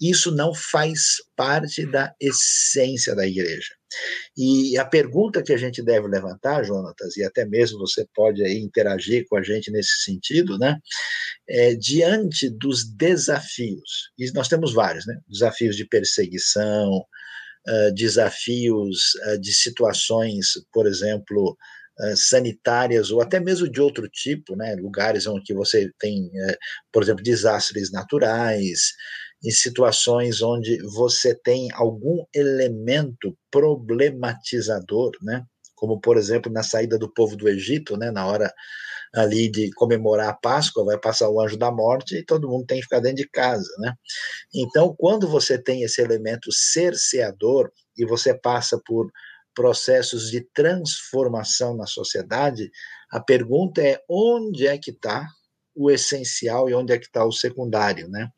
isso 0.00 0.30
não 0.30 0.54
faz 0.54 1.16
parte 1.34 1.86
da 1.86 2.14
essência 2.20 3.14
da 3.14 3.26
igreja. 3.26 3.75
E 4.36 4.76
a 4.78 4.84
pergunta 4.84 5.42
que 5.42 5.52
a 5.52 5.56
gente 5.56 5.82
deve 5.82 6.08
levantar, 6.08 6.64
Jonatas, 6.64 7.16
e 7.16 7.24
até 7.24 7.44
mesmo 7.44 7.78
você 7.78 8.06
pode 8.14 8.44
aí 8.44 8.58
interagir 8.58 9.26
com 9.28 9.36
a 9.36 9.42
gente 9.42 9.70
nesse 9.70 10.02
sentido, 10.04 10.58
né? 10.58 10.76
É, 11.48 11.74
diante 11.74 12.50
dos 12.50 12.84
desafios, 12.84 14.10
e 14.18 14.30
nós 14.32 14.48
temos 14.48 14.74
vários, 14.74 15.06
né? 15.06 15.18
Desafios 15.28 15.76
de 15.76 15.86
perseguição, 15.86 16.90
uh, 17.68 17.94
desafios 17.94 19.14
uh, 19.26 19.38
de 19.40 19.54
situações, 19.54 20.48
por 20.72 20.86
exemplo, 20.86 21.56
uh, 22.00 22.16
sanitárias 22.16 23.10
ou 23.10 23.20
até 23.22 23.40
mesmo 23.40 23.70
de 23.70 23.80
outro 23.80 24.08
tipo, 24.08 24.56
né? 24.56 24.74
Lugares 24.76 25.26
onde 25.26 25.54
você 25.54 25.90
tem, 25.98 26.30
eh, 26.34 26.58
por 26.92 27.02
exemplo, 27.02 27.22
desastres 27.22 27.90
naturais, 27.90 28.92
em 29.46 29.50
situações 29.52 30.42
onde 30.42 30.76
você 30.82 31.32
tem 31.32 31.68
algum 31.72 32.24
elemento 32.34 33.38
problematizador, 33.48 35.12
né? 35.22 35.44
Como, 35.76 36.00
por 36.00 36.16
exemplo, 36.16 36.50
na 36.50 36.64
saída 36.64 36.98
do 36.98 37.08
povo 37.08 37.36
do 37.36 37.48
Egito, 37.48 37.96
né? 37.96 38.10
Na 38.10 38.26
hora 38.26 38.52
ali 39.14 39.48
de 39.48 39.70
comemorar 39.74 40.30
a 40.30 40.34
Páscoa, 40.34 40.84
vai 40.84 40.98
passar 40.98 41.30
o 41.30 41.40
anjo 41.40 41.56
da 41.56 41.70
morte 41.70 42.16
e 42.16 42.24
todo 42.24 42.48
mundo 42.48 42.66
tem 42.66 42.78
que 42.78 42.84
ficar 42.84 42.98
dentro 42.98 43.18
de 43.18 43.28
casa, 43.28 43.70
né? 43.78 43.94
Então, 44.52 44.92
quando 44.98 45.28
você 45.28 45.56
tem 45.56 45.84
esse 45.84 46.02
elemento 46.02 46.50
cerceador 46.50 47.70
e 47.96 48.04
você 48.04 48.34
passa 48.34 48.80
por 48.84 49.08
processos 49.54 50.28
de 50.28 50.40
transformação 50.52 51.76
na 51.76 51.86
sociedade, 51.86 52.68
a 53.12 53.20
pergunta 53.20 53.80
é 53.80 54.00
onde 54.10 54.66
é 54.66 54.76
que 54.76 54.90
está 54.90 55.24
o 55.76 55.90
essencial 55.90 56.68
e 56.68 56.74
onde 56.74 56.92
é 56.92 56.98
que 56.98 57.06
está 57.06 57.24
o 57.24 57.30
secundário, 57.30 58.08
né? 58.08 58.28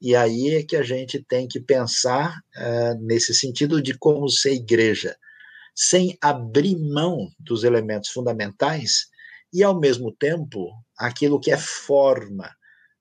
E 0.00 0.14
aí 0.14 0.54
é 0.54 0.62
que 0.62 0.76
a 0.76 0.82
gente 0.82 1.24
tem 1.26 1.48
que 1.48 1.58
pensar 1.58 2.36
uh, 2.56 3.06
nesse 3.06 3.34
sentido 3.34 3.80
de 3.82 3.96
como 3.98 4.28
ser 4.28 4.52
igreja, 4.52 5.16
sem 5.74 6.16
abrir 6.20 6.76
mão 6.76 7.28
dos 7.40 7.64
elementos 7.64 8.10
fundamentais 8.10 9.06
e, 9.52 9.62
ao 9.62 9.80
mesmo 9.80 10.14
tempo, 10.14 10.70
aquilo 10.98 11.40
que 11.40 11.50
é 11.50 11.56
forma, 11.56 12.50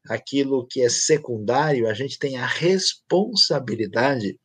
aquilo 0.09 0.65
que 0.67 0.81
é 0.81 0.89
secundário, 0.89 1.87
a 1.87 1.93
gente 1.93 2.17
tem 2.17 2.37
a 2.37 2.45
responsabilidade 2.45 4.39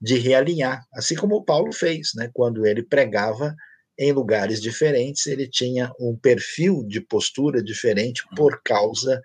de 0.00 0.18
realinhar, 0.18 0.84
assim 0.92 1.14
como 1.14 1.44
Paulo 1.44 1.72
fez, 1.72 2.10
né, 2.14 2.30
quando 2.34 2.66
ele 2.66 2.82
pregava 2.82 3.54
em 3.98 4.12
lugares 4.12 4.60
diferentes, 4.60 5.26
ele 5.26 5.48
tinha 5.48 5.92
um 5.98 6.16
perfil 6.16 6.84
de 6.86 7.00
postura 7.00 7.62
diferente 7.62 8.22
por 8.36 8.60
causa 8.62 9.22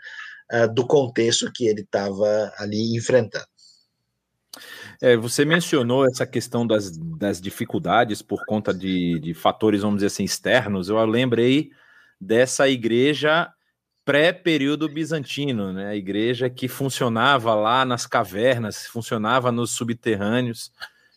uh, 0.53 0.73
do 0.73 0.85
contexto 0.85 1.51
que 1.53 1.67
ele 1.67 1.81
estava 1.81 2.53
ali 2.57 2.95
enfrentando. 2.95 3.45
É, 5.01 5.17
você 5.17 5.43
mencionou 5.43 6.05
essa 6.05 6.27
questão 6.27 6.67
das, 6.67 6.95
das 6.97 7.41
dificuldades 7.41 8.21
por 8.21 8.45
conta 8.45 8.73
de, 8.73 9.19
de 9.19 9.33
fatores, 9.33 9.81
vamos 9.81 9.97
dizer 9.97 10.07
assim, 10.07 10.23
externos. 10.23 10.89
Eu 10.89 11.03
lembrei 11.05 11.71
dessa 12.19 12.69
igreja 12.69 13.51
pré-período 14.05 14.87
bizantino, 14.89 15.71
né? 15.73 15.89
A 15.89 15.95
igreja 15.95 16.49
que 16.49 16.67
funcionava 16.67 17.55
lá 17.55 17.85
nas 17.85 18.05
cavernas, 18.05 18.85
funcionava 18.85 19.51
nos 19.51 19.71
subterrâneos. 19.71 20.71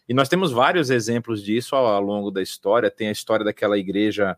E 0.09 0.15
nós 0.15 0.29
temos 0.29 0.53
vários 0.53 0.91
exemplos 0.91 1.43
disso 1.43 1.75
ao, 1.75 1.87
ao 1.87 2.01
longo 2.03 2.31
da 2.31 2.43
história. 2.43 2.91
Tem 2.91 3.09
a 3.09 3.13
história 3.13 3.45
daquela 3.45 3.79
igreja 3.79 4.37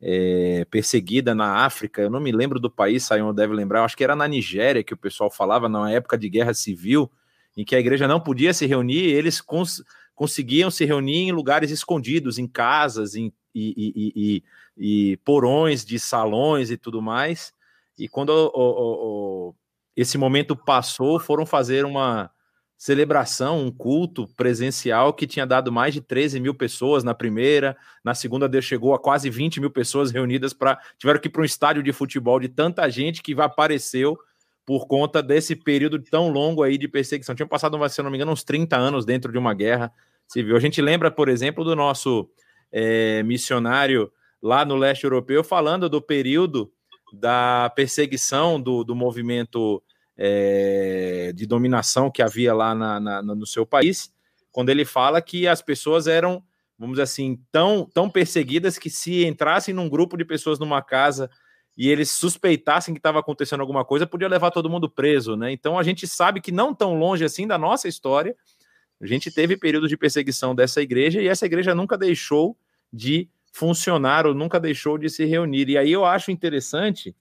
é, 0.00 0.64
perseguida 0.70 1.34
na 1.34 1.64
África. 1.64 2.02
Eu 2.02 2.10
não 2.10 2.20
me 2.20 2.32
lembro 2.32 2.58
do 2.58 2.70
país, 2.70 3.04
Sayão 3.04 3.32
deve 3.32 3.54
lembrar. 3.54 3.84
acho 3.84 3.96
que 3.96 4.04
era 4.04 4.16
na 4.16 4.26
Nigéria 4.26 4.82
que 4.82 4.94
o 4.94 4.96
pessoal 4.96 5.30
falava, 5.30 5.68
na 5.68 5.90
época 5.90 6.18
de 6.18 6.28
guerra 6.28 6.52
civil, 6.54 7.10
em 7.56 7.64
que 7.64 7.76
a 7.76 7.80
igreja 7.80 8.08
não 8.08 8.20
podia 8.20 8.52
se 8.52 8.66
reunir, 8.66 9.04
eles 9.04 9.40
cons 9.40 9.82
conseguiam 10.14 10.70
se 10.70 10.84
reunir 10.84 11.28
em 11.28 11.32
lugares 11.32 11.70
escondidos, 11.70 12.38
em 12.38 12.46
casas, 12.46 13.14
em, 13.14 13.32
e, 13.54 13.74
e, 13.76 14.12
e, 14.14 14.44
e 15.12 15.16
porões 15.18 15.84
de 15.84 15.98
salões 15.98 16.70
e 16.70 16.76
tudo 16.76 17.00
mais. 17.00 17.52
E 17.98 18.08
quando 18.08 18.30
o, 18.30 18.50
o, 18.54 19.48
o, 19.48 19.54
esse 19.96 20.18
momento 20.18 20.54
passou, 20.54 21.18
foram 21.18 21.46
fazer 21.46 21.84
uma 21.84 22.30
celebração, 22.82 23.64
um 23.64 23.70
culto 23.70 24.26
presencial 24.36 25.14
que 25.14 25.24
tinha 25.24 25.46
dado 25.46 25.70
mais 25.70 25.94
de 25.94 26.00
13 26.00 26.40
mil 26.40 26.52
pessoas 26.52 27.04
na 27.04 27.14
primeira, 27.14 27.76
na 28.02 28.12
segunda 28.12 28.60
chegou 28.60 28.92
a 28.92 28.98
quase 28.98 29.30
20 29.30 29.60
mil 29.60 29.70
pessoas 29.70 30.10
reunidas 30.10 30.52
para 30.52 30.76
tiveram 30.98 31.20
que 31.20 31.28
ir 31.28 31.30
para 31.30 31.42
um 31.42 31.44
estádio 31.44 31.80
de 31.80 31.92
futebol 31.92 32.40
de 32.40 32.48
tanta 32.48 32.90
gente 32.90 33.22
que 33.22 33.40
apareceu 33.40 34.18
por 34.66 34.88
conta 34.88 35.22
desse 35.22 35.54
período 35.54 35.96
tão 36.00 36.28
longo 36.28 36.60
aí 36.60 36.76
de 36.76 36.88
perseguição. 36.88 37.36
Tinham 37.36 37.46
passado, 37.46 37.78
se 37.88 38.02
não 38.02 38.10
me 38.10 38.16
engano, 38.16 38.32
uns 38.32 38.42
30 38.42 38.76
anos 38.76 39.04
dentro 39.04 39.30
de 39.30 39.38
uma 39.38 39.54
guerra 39.54 39.92
civil. 40.26 40.56
A 40.56 40.60
gente 40.60 40.82
lembra, 40.82 41.08
por 41.08 41.28
exemplo, 41.28 41.62
do 41.62 41.76
nosso 41.76 42.28
é, 42.72 43.22
missionário 43.22 44.10
lá 44.42 44.64
no 44.64 44.74
leste 44.74 45.04
europeu 45.04 45.44
falando 45.44 45.88
do 45.88 46.02
período 46.02 46.68
da 47.12 47.70
perseguição 47.76 48.60
do, 48.60 48.82
do 48.82 48.96
movimento 48.96 49.80
é, 50.16 51.32
de 51.34 51.46
dominação 51.46 52.10
que 52.10 52.22
havia 52.22 52.54
lá 52.54 52.74
na, 52.74 53.00
na, 53.00 53.22
no 53.22 53.46
seu 53.46 53.64
país, 53.64 54.12
quando 54.50 54.68
ele 54.68 54.84
fala 54.84 55.22
que 55.22 55.48
as 55.48 55.62
pessoas 55.62 56.06
eram, 56.06 56.42
vamos 56.78 56.94
dizer 56.94 57.04
assim, 57.04 57.40
tão, 57.50 57.88
tão 57.92 58.08
perseguidas 58.10 58.78
que 58.78 58.90
se 58.90 59.24
entrassem 59.24 59.74
num 59.74 59.88
grupo 59.88 60.16
de 60.16 60.24
pessoas 60.24 60.58
numa 60.58 60.82
casa 60.82 61.30
e 61.76 61.88
eles 61.88 62.10
suspeitassem 62.10 62.92
que 62.92 62.98
estava 62.98 63.18
acontecendo 63.18 63.60
alguma 63.60 63.84
coisa, 63.84 64.06
podia 64.06 64.28
levar 64.28 64.50
todo 64.50 64.68
mundo 64.68 64.90
preso, 64.90 65.36
né? 65.36 65.50
Então 65.50 65.78
a 65.78 65.82
gente 65.82 66.06
sabe 66.06 66.40
que 66.40 66.52
não 66.52 66.74
tão 66.74 66.98
longe 66.98 67.24
assim 67.24 67.46
da 67.46 67.56
nossa 67.56 67.88
história, 67.88 68.36
a 69.00 69.06
gente 69.06 69.30
teve 69.32 69.56
períodos 69.56 69.88
de 69.88 69.96
perseguição 69.96 70.54
dessa 70.54 70.82
igreja 70.82 71.20
e 71.20 71.26
essa 71.26 71.46
igreja 71.46 71.74
nunca 71.74 71.96
deixou 71.96 72.56
de 72.92 73.28
funcionar 73.52 74.26
ou 74.26 74.34
nunca 74.34 74.60
deixou 74.60 74.96
de 74.96 75.08
se 75.08 75.24
reunir. 75.24 75.68
E 75.70 75.78
aí 75.78 75.90
eu 75.90 76.04
acho 76.04 76.30
interessante 76.30 77.14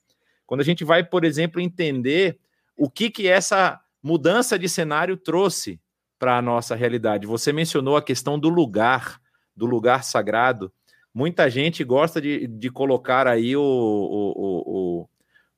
quando 0.46 0.62
a 0.62 0.66
gente 0.66 0.84
vai, 0.84 1.04
por 1.04 1.24
exemplo, 1.24 1.62
entender 1.62 2.38
o 2.82 2.90
que 2.90 3.12
que 3.12 3.28
essa 3.28 3.80
mudança 4.02 4.58
de 4.58 4.68
cenário 4.68 5.16
trouxe 5.16 5.80
para 6.18 6.40
a 6.40 6.42
nossa 6.42 6.74
realidade. 6.74 7.28
Você 7.28 7.54
mencionou 7.54 7.96
a 7.96 8.02
questão 8.02 8.40
do 8.40 8.50
lugar, 8.50 9.22
do 9.56 9.68
lugar 9.68 10.04
sagrado. 10.04 10.74
Muita 11.14 11.48
gente 11.48 11.84
gosta 11.84 12.20
de, 12.20 12.48
de 12.48 12.72
colocar 12.72 13.28
aí 13.28 13.56
o, 13.56 13.62
o, 13.62 14.34
o, 14.36 15.02
o, 15.02 15.10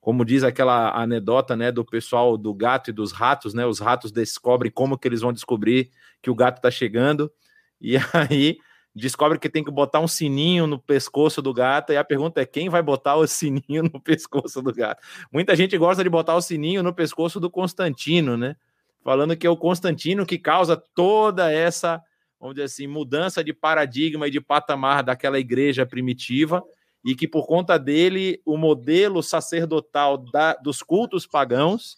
como 0.02 0.22
diz 0.22 0.44
aquela 0.44 0.94
anedota, 1.00 1.56
né, 1.56 1.72
do 1.72 1.82
pessoal 1.82 2.36
do 2.36 2.52
gato 2.52 2.90
e 2.90 2.92
dos 2.92 3.10
ratos, 3.10 3.54
né? 3.54 3.64
Os 3.64 3.78
ratos 3.78 4.12
descobrem 4.12 4.70
como 4.70 4.98
que 4.98 5.08
eles 5.08 5.22
vão 5.22 5.32
descobrir 5.32 5.90
que 6.20 6.28
o 6.28 6.34
gato 6.34 6.58
está 6.58 6.70
chegando. 6.70 7.32
E 7.80 7.96
aí 8.12 8.58
descobre 8.94 9.38
que 9.38 9.48
tem 9.48 9.64
que 9.64 9.70
botar 9.70 10.00
um 10.00 10.08
sininho 10.08 10.66
no 10.66 10.78
pescoço 10.78 11.42
do 11.42 11.52
gato, 11.52 11.92
e 11.92 11.96
a 11.96 12.04
pergunta 12.04 12.40
é 12.40 12.46
quem 12.46 12.68
vai 12.68 12.82
botar 12.82 13.16
o 13.16 13.26
sininho 13.26 13.82
no 13.82 14.00
pescoço 14.00 14.62
do 14.62 14.72
gato? 14.72 15.02
Muita 15.32 15.56
gente 15.56 15.76
gosta 15.76 16.02
de 16.04 16.10
botar 16.10 16.36
o 16.36 16.40
sininho 16.40 16.82
no 16.82 16.94
pescoço 16.94 17.40
do 17.40 17.50
Constantino, 17.50 18.36
né? 18.36 18.56
Falando 19.02 19.36
que 19.36 19.46
é 19.46 19.50
o 19.50 19.56
Constantino 19.56 20.24
que 20.24 20.38
causa 20.38 20.76
toda 20.94 21.52
essa 21.52 22.02
vamos 22.44 22.56
dizer 22.56 22.64
assim, 22.66 22.86
mudança 22.86 23.42
de 23.42 23.54
paradigma 23.54 24.28
e 24.28 24.30
de 24.30 24.38
patamar 24.38 25.02
daquela 25.02 25.38
igreja 25.38 25.86
primitiva, 25.86 26.62
e 27.02 27.14
que 27.14 27.26
por 27.26 27.46
conta 27.46 27.78
dele 27.78 28.38
o 28.44 28.58
modelo 28.58 29.22
sacerdotal 29.22 30.18
da, 30.18 30.52
dos 30.54 30.82
cultos 30.82 31.26
pagãos, 31.26 31.96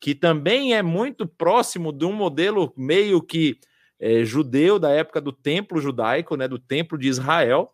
que 0.00 0.14
também 0.14 0.74
é 0.74 0.82
muito 0.82 1.26
próximo 1.26 1.92
de 1.92 2.06
um 2.06 2.14
modelo 2.14 2.72
meio 2.78 3.20
que 3.20 3.58
é, 3.98 4.24
judeu 4.24 4.78
da 4.78 4.90
época 4.90 5.20
do 5.20 5.32
templo 5.32 5.80
judaico, 5.80 6.36
né, 6.36 6.48
do 6.48 6.58
templo 6.58 6.98
de 6.98 7.08
Israel, 7.08 7.72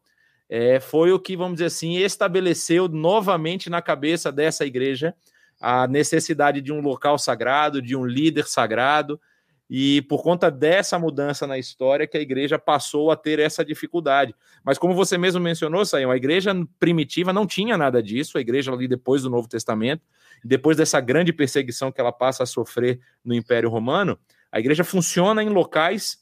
é, 0.49 0.81
foi 0.81 1.13
o 1.13 1.19
que, 1.19 1.37
vamos 1.37 1.55
dizer 1.55 1.67
assim, 1.67 1.97
estabeleceu 1.97 2.89
novamente 2.89 3.71
na 3.71 3.81
cabeça 3.81 4.33
dessa 4.33 4.67
igreja 4.67 5.15
a 5.61 5.87
necessidade 5.87 6.61
de 6.61 6.73
um 6.73 6.81
local 6.81 7.19
sagrado, 7.19 7.83
de 7.83 7.95
um 7.95 8.05
líder 8.05 8.47
sagrado, 8.47 9.21
e 9.69 10.03
por 10.03 10.21
conta 10.23 10.51
dessa 10.51 10.99
mudança 10.99 11.47
na 11.47 11.57
história 11.57 12.07
que 12.07 12.17
a 12.19 12.21
igreja 12.21 12.59
passou 12.59 13.13
a 13.13 13.17
ter 13.17 13.39
essa 13.39 13.65
dificuldade. 13.65 14.35
Mas 14.65 14.79
como 14.79 14.95
você 14.95 15.17
mesmo 15.17 15.41
mencionou, 15.41 15.85
Saião, 15.85 16.11
a 16.11 16.17
igreja 16.17 16.53
primitiva 16.81 17.33
não 17.33 17.47
tinha 17.47 17.79
nada 17.79 18.03
disso, 18.03 18.37
a 18.37 18.41
igreja 18.41 18.73
ali 18.73 18.89
depois 18.89 19.23
do 19.23 19.31
Novo 19.31 19.47
Testamento, 19.47 20.03
depois 20.45 20.77
dessa 20.77 21.01
grande 21.01 21.33
perseguição 21.33 21.93
que 21.93 22.01
ela 22.01 22.11
passa 22.11 22.43
a 22.43 22.47
sofrer 22.47 22.99
no 23.25 23.33
Império 23.33 23.71
Romano, 23.71 24.19
a 24.53 24.59
igreja 24.59 24.85
funciona 24.85 25.43
em 25.43 25.49
locais, 25.49 26.19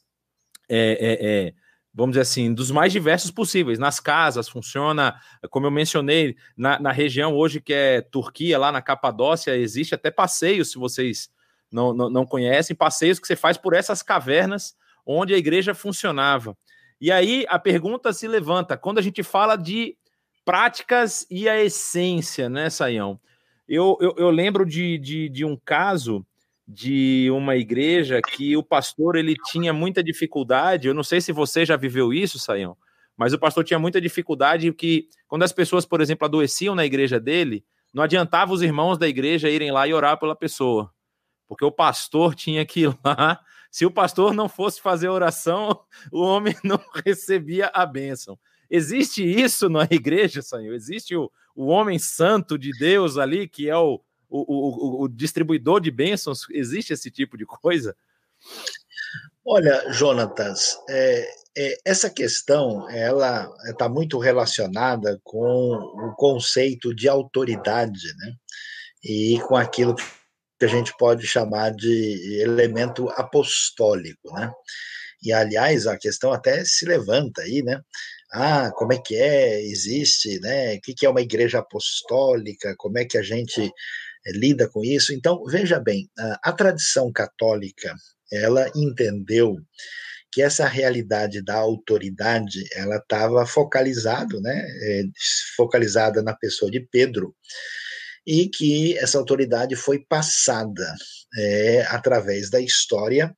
é, 0.69 0.77
é, 0.77 1.47
é, 1.47 1.53
vamos 1.93 2.13
dizer 2.13 2.21
assim, 2.21 2.53
dos 2.53 2.71
mais 2.71 2.91
diversos 2.91 3.31
possíveis. 3.31 3.79
Nas 3.79 3.99
casas 3.99 4.47
funciona, 4.47 5.19
como 5.49 5.65
eu 5.65 5.71
mencionei, 5.71 6.35
na, 6.55 6.79
na 6.79 6.91
região 6.91 7.33
hoje 7.33 7.59
que 7.59 7.73
é 7.73 8.01
Turquia, 8.01 8.57
lá 8.57 8.71
na 8.71 8.81
Capadócia, 8.81 9.57
existe 9.57 9.95
até 9.95 10.11
passeio, 10.11 10.63
se 10.63 10.77
vocês 10.77 11.29
não, 11.71 11.93
não, 11.93 12.09
não 12.09 12.25
conhecem, 12.25 12.75
passeios 12.75 13.19
que 13.19 13.27
você 13.27 13.35
faz 13.35 13.57
por 13.57 13.73
essas 13.73 14.01
cavernas 14.01 14.75
onde 15.05 15.33
a 15.33 15.37
igreja 15.37 15.73
funcionava. 15.73 16.55
E 17.01 17.11
aí 17.11 17.45
a 17.49 17.57
pergunta 17.57 18.11
se 18.13 18.27
levanta: 18.27 18.77
quando 18.77 18.99
a 18.99 19.01
gente 19.01 19.23
fala 19.23 19.55
de 19.55 19.97
práticas 20.43 21.25
e 21.29 21.47
a 21.47 21.61
essência, 21.61 22.49
né, 22.49 22.69
Saião? 22.69 23.19
Eu, 23.67 23.97
eu, 24.01 24.15
eu 24.17 24.29
lembro 24.31 24.65
de, 24.65 24.97
de, 24.97 25.29
de, 25.29 25.45
um 25.45 25.55
caso 25.55 26.25
de 26.71 27.29
uma 27.31 27.55
igreja 27.55 28.21
que 28.21 28.55
o 28.55 28.61
pastor 28.63 29.15
ele 29.15 29.35
tinha 29.51 29.73
muita 29.73 30.03
dificuldade. 30.03 30.87
Eu 30.87 30.93
não 30.93 31.03
sei 31.03 31.19
se 31.19 31.31
você 31.31 31.65
já 31.65 31.75
viveu 31.75 32.13
isso, 32.13 32.37
Saião, 32.37 32.77
mas 33.17 33.33
o 33.33 33.39
pastor 33.39 33.63
tinha 33.63 33.79
muita 33.79 33.99
dificuldade 33.99 34.71
que, 34.73 35.09
quando 35.27 35.43
as 35.43 35.51
pessoas, 35.51 35.85
por 35.85 35.99
exemplo, 35.99 36.25
adoeciam 36.25 36.75
na 36.75 36.85
igreja 36.85 37.19
dele, 37.19 37.65
não 37.91 38.03
adiantava 38.03 38.53
os 38.53 38.61
irmãos 38.61 38.99
da 38.99 39.07
igreja 39.07 39.49
irem 39.49 39.71
lá 39.71 39.87
e 39.87 39.93
orar 39.93 40.19
pela 40.19 40.35
pessoa 40.35 40.93
porque 41.49 41.65
o 41.65 41.71
pastor 41.71 42.35
tinha 42.35 42.63
que 42.63 42.81
ir 42.81 42.97
lá. 43.03 43.41
Se 43.71 43.85
o 43.85 43.91
pastor 43.91 44.33
não 44.33 44.47
fosse 44.47 44.79
fazer 44.79 45.09
oração, 45.09 45.81
o 46.13 46.21
homem 46.21 46.55
não 46.63 46.79
recebia 47.03 47.71
a 47.73 47.85
bênção. 47.85 48.39
Existe 48.69 49.23
isso 49.23 49.67
na 49.67 49.87
igreja, 49.89 50.43
Senhor? 50.43 50.75
Existe 50.75 51.15
o, 51.15 51.31
o 51.55 51.65
homem 51.65 51.97
santo 51.97 52.57
de 52.57 52.71
Deus 52.77 53.17
ali, 53.17 53.47
que 53.47 53.67
é 53.67 53.75
o, 53.75 53.99
o, 54.29 55.01
o, 55.01 55.03
o 55.03 55.07
distribuidor 55.07 55.81
de 55.81 55.91
bênçãos? 55.91 56.41
Existe 56.51 56.93
esse 56.93 57.09
tipo 57.09 57.37
de 57.37 57.45
coisa? 57.45 57.95
Olha, 59.45 59.91
Jonatas, 59.91 60.77
é, 60.89 61.27
é, 61.57 61.77
essa 61.83 62.09
questão 62.09 62.89
ela 62.89 63.51
está 63.69 63.89
muito 63.89 64.19
relacionada 64.19 65.19
com 65.23 65.73
o 65.73 66.13
conceito 66.15 66.93
de 66.93 67.09
autoridade, 67.09 68.13
né? 68.17 68.33
E 69.03 69.39
com 69.47 69.55
aquilo 69.55 69.95
que 69.95 70.65
a 70.65 70.67
gente 70.67 70.95
pode 70.97 71.25
chamar 71.25 71.71
de 71.71 72.41
elemento 72.41 73.09
apostólico, 73.09 74.33
né? 74.33 74.51
E 75.23 75.33
aliás, 75.33 75.87
a 75.87 75.97
questão 75.97 76.31
até 76.31 76.63
se 76.63 76.85
levanta 76.85 77.41
aí, 77.41 77.61
né? 77.63 77.81
Ah, 78.31 78.71
como 78.75 78.93
é 78.93 78.97
que 78.97 79.15
é? 79.15 79.61
Existe, 79.61 80.39
né? 80.39 80.75
O 80.75 80.81
que 80.81 81.05
é 81.05 81.09
uma 81.09 81.21
igreja 81.21 81.59
apostólica? 81.59 82.75
Como 82.77 82.97
é 82.97 83.05
que 83.05 83.17
a 83.17 83.23
gente 83.23 83.71
lida 84.27 84.67
com 84.69 84.83
isso? 84.83 85.13
Então, 85.13 85.43
veja 85.45 85.79
bem, 85.79 86.09
a, 86.17 86.49
a 86.49 86.53
tradição 86.53 87.11
católica, 87.11 87.93
ela 88.31 88.69
entendeu 88.75 89.57
que 90.31 90.41
essa 90.41 90.67
realidade 90.67 91.43
da 91.43 91.55
autoridade, 91.55 92.63
ela 92.73 92.97
estava 92.97 93.45
focalizado, 93.45 94.39
né? 94.39 94.63
É, 94.83 95.03
focalizada 95.57 96.21
na 96.21 96.35
pessoa 96.35 96.69
de 96.69 96.79
Pedro, 96.91 97.35
e 98.25 98.47
que 98.47 98.95
essa 98.97 99.17
autoridade 99.17 99.75
foi 99.75 100.05
passada 100.07 100.93
é, 101.35 101.81
através 101.87 102.49
da 102.51 102.61
história 102.61 103.35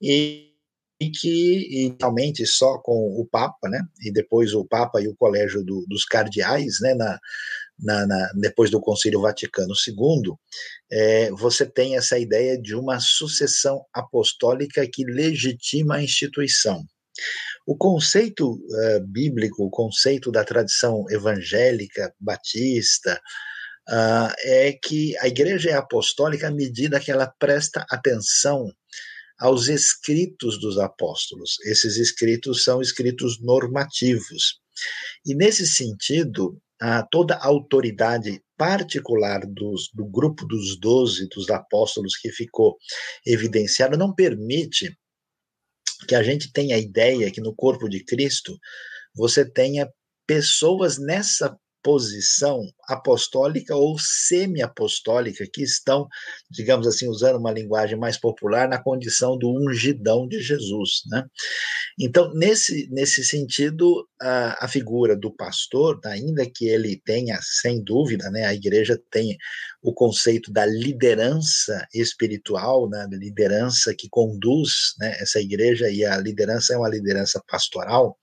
e, 0.00 0.50
e 1.00 1.10
que 1.10 1.84
inicialmente 1.86 2.44
só 2.44 2.78
com 2.78 3.20
o 3.20 3.24
Papa, 3.30 3.68
né, 3.68 3.80
e 4.04 4.12
depois 4.12 4.52
o 4.52 4.64
Papa 4.64 5.00
e 5.00 5.06
o 5.06 5.14
Colégio 5.14 5.62
do, 5.62 5.84
dos 5.88 6.04
Cardeais, 6.04 6.80
né, 6.80 6.94
na, 6.94 7.20
na, 7.82 8.06
na, 8.06 8.30
depois 8.34 8.70
do 8.70 8.80
Concílio 8.80 9.20
Vaticano 9.20 9.74
II, 9.86 10.34
é, 10.90 11.30
você 11.32 11.66
tem 11.66 11.96
essa 11.96 12.18
ideia 12.18 12.56
de 12.56 12.74
uma 12.74 13.00
sucessão 13.00 13.84
apostólica 13.92 14.86
que 14.86 15.04
legitima 15.04 15.96
a 15.96 16.02
instituição. 16.02 16.84
O 17.66 17.76
conceito 17.76 18.54
uh, 18.54 19.06
bíblico, 19.06 19.64
o 19.64 19.70
conceito 19.70 20.30
da 20.30 20.44
tradição 20.44 21.04
evangélica, 21.10 22.12
batista, 22.18 23.20
uh, 23.88 24.32
é 24.40 24.72
que 24.72 25.16
a 25.18 25.28
igreja 25.28 25.70
é 25.70 25.74
apostólica 25.74 26.48
à 26.48 26.50
medida 26.50 26.98
que 26.98 27.10
ela 27.10 27.32
presta 27.38 27.84
atenção 27.90 28.66
aos 29.38 29.68
escritos 29.68 30.58
dos 30.60 30.78
apóstolos. 30.78 31.56
Esses 31.64 31.96
escritos 31.96 32.64
são 32.64 32.80
escritos 32.80 33.40
normativos. 33.40 34.60
E, 35.26 35.34
nesse 35.34 35.66
sentido, 35.66 36.58
uh, 36.82 37.06
toda 37.10 37.36
a 37.36 37.46
autoridade 37.46 38.42
particular 38.56 39.46
dos, 39.46 39.88
do 39.94 40.04
grupo 40.04 40.44
dos 40.46 40.78
doze, 40.78 41.28
dos 41.28 41.48
apóstolos, 41.48 42.16
que 42.16 42.30
ficou 42.30 42.76
evidenciado, 43.26 43.96
não 43.96 44.14
permite 44.14 44.96
que 46.08 46.14
a 46.14 46.22
gente 46.22 46.52
tenha 46.52 46.74
a 46.74 46.78
ideia 46.78 47.30
que 47.30 47.40
no 47.40 47.54
corpo 47.54 47.88
de 47.88 48.04
Cristo 48.04 48.58
você 49.14 49.48
tenha 49.48 49.88
pessoas 50.26 50.98
nessa 50.98 51.56
posição 51.82 52.62
apostólica 52.88 53.74
ou 53.74 53.96
semi-apostólica 53.98 55.46
que 55.52 55.62
estão, 55.62 56.06
digamos 56.50 56.86
assim, 56.86 57.08
usando 57.08 57.38
uma 57.38 57.50
linguagem 57.50 57.98
mais 57.98 58.18
popular, 58.18 58.68
na 58.68 58.82
condição 58.82 59.36
do 59.36 59.50
ungidão 59.50 60.26
de 60.28 60.40
Jesus, 60.40 61.02
né? 61.06 61.24
Então, 61.98 62.32
nesse, 62.34 62.88
nesse 62.90 63.24
sentido, 63.24 64.08
a, 64.20 64.64
a 64.64 64.68
figura 64.68 65.16
do 65.16 65.30
pastor, 65.30 66.00
ainda 66.04 66.48
que 66.48 66.66
ele 66.66 67.00
tenha, 67.04 67.38
sem 67.42 67.82
dúvida, 67.82 68.30
né, 68.30 68.46
a 68.46 68.54
igreja 68.54 68.98
tem 69.10 69.36
o 69.82 69.92
conceito 69.92 70.52
da 70.52 70.64
liderança 70.64 71.86
espiritual, 71.92 72.88
né, 72.88 73.06
da 73.10 73.16
liderança 73.16 73.94
que 73.94 74.08
conduz 74.08 74.94
né, 74.98 75.16
essa 75.20 75.40
igreja, 75.40 75.90
e 75.90 76.04
a 76.04 76.16
liderança 76.16 76.74
é 76.74 76.78
uma 76.78 76.88
liderança 76.88 77.42
pastoral, 77.46 78.16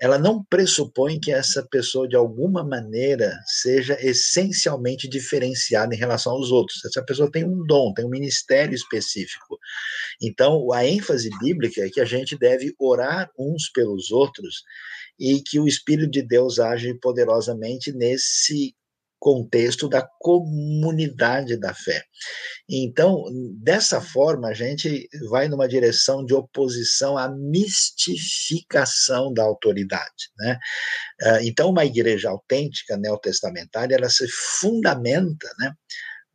ela 0.00 0.18
não 0.18 0.44
pressupõe 0.44 1.20
que 1.20 1.32
essa 1.32 1.66
pessoa, 1.70 2.08
de 2.08 2.16
alguma 2.16 2.64
maneira, 2.64 3.32
seja 3.46 3.96
essencialmente 4.00 5.08
diferenciada 5.08 5.94
em 5.94 5.98
relação 5.98 6.32
aos 6.32 6.50
outros. 6.50 6.84
Essa 6.84 7.04
pessoa 7.04 7.30
tem 7.30 7.44
um 7.44 7.64
dom, 7.64 7.92
tem 7.94 8.04
um 8.04 8.10
ministério 8.10 8.74
específico. 8.74 9.58
Então, 10.20 10.72
a 10.72 10.84
ênfase 10.84 11.30
bíblica 11.38 11.82
é 11.82 11.88
que 11.88 12.00
a 12.00 12.04
gente 12.04 12.36
deve 12.36 12.74
orar 12.78 13.30
uns 13.38 13.70
pelos 13.70 14.10
outros 14.10 14.62
e 15.18 15.40
que 15.40 15.60
o 15.60 15.68
Espírito 15.68 16.10
de 16.10 16.22
Deus 16.22 16.58
age 16.58 16.92
poderosamente 16.94 17.92
nesse 17.92 18.74
contexto 19.24 19.88
da 19.88 20.06
comunidade 20.20 21.56
da 21.56 21.72
fé. 21.72 22.04
Então, 22.68 23.24
dessa 23.58 23.98
forma, 23.98 24.48
a 24.48 24.52
gente 24.52 25.08
vai 25.30 25.48
numa 25.48 25.66
direção 25.66 26.22
de 26.22 26.34
oposição 26.34 27.16
à 27.16 27.26
mistificação 27.30 29.32
da 29.32 29.42
autoridade. 29.42 30.28
Né? 30.36 30.58
Ah, 31.22 31.38
então, 31.42 31.70
uma 31.70 31.86
igreja 31.86 32.28
autêntica, 32.28 32.98
neotestamentária, 32.98 33.94
ela 33.94 34.10
se 34.10 34.28
fundamenta 34.28 35.48
né, 35.58 35.72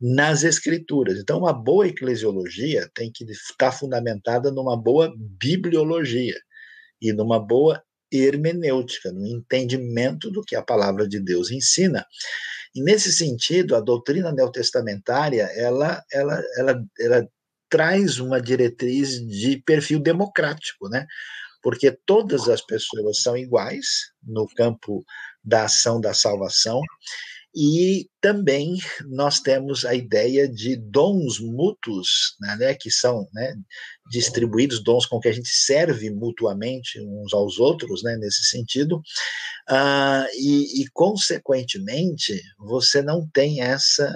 nas 0.00 0.42
escrituras. 0.42 1.20
Então, 1.20 1.38
uma 1.38 1.52
boa 1.52 1.86
eclesiologia 1.86 2.90
tem 2.92 3.12
que 3.14 3.22
estar 3.30 3.70
fundamentada 3.70 4.50
numa 4.50 4.76
boa 4.76 5.14
bibliologia 5.16 6.40
e 7.00 7.12
numa 7.12 7.38
boa 7.38 7.80
hermenêutica, 8.12 9.12
no 9.12 9.24
entendimento 9.24 10.28
do 10.28 10.42
que 10.42 10.56
a 10.56 10.62
palavra 10.62 11.06
de 11.06 11.20
Deus 11.20 11.52
ensina. 11.52 12.04
E 12.74 12.82
nesse 12.82 13.12
sentido, 13.12 13.74
a 13.74 13.80
doutrina 13.80 14.32
neotestamentária, 14.32 15.44
ela, 15.54 16.02
ela, 16.12 16.42
ela, 16.56 16.84
ela 16.98 17.28
traz 17.68 18.18
uma 18.18 18.40
diretriz 18.40 19.24
de 19.26 19.62
perfil 19.62 20.00
democrático, 20.00 20.88
né? 20.88 21.06
Porque 21.62 21.90
todas 22.06 22.48
as 22.48 22.60
pessoas 22.60 23.22
são 23.22 23.36
iguais 23.36 24.12
no 24.22 24.46
campo 24.48 25.04
da 25.42 25.64
ação 25.64 26.00
da 26.00 26.14
salvação 26.14 26.80
e 27.54 28.08
também 28.20 28.76
nós 29.08 29.40
temos 29.40 29.84
a 29.84 29.94
ideia 29.94 30.48
de 30.48 30.76
dons 30.76 31.40
mútuos, 31.40 32.36
né, 32.40 32.74
que 32.74 32.90
são 32.90 33.26
né, 33.32 33.54
distribuídos, 34.10 34.82
dons 34.82 35.04
com 35.04 35.18
que 35.18 35.28
a 35.28 35.32
gente 35.32 35.48
serve 35.48 36.10
mutuamente 36.10 37.00
uns 37.00 37.34
aos 37.34 37.58
outros, 37.58 38.02
né, 38.04 38.16
nesse 38.16 38.44
sentido, 38.44 38.98
uh, 39.68 40.26
e, 40.38 40.82
e, 40.82 40.88
consequentemente, 40.92 42.40
você 42.58 43.02
não 43.02 43.28
tem 43.32 43.60
essa, 43.62 44.12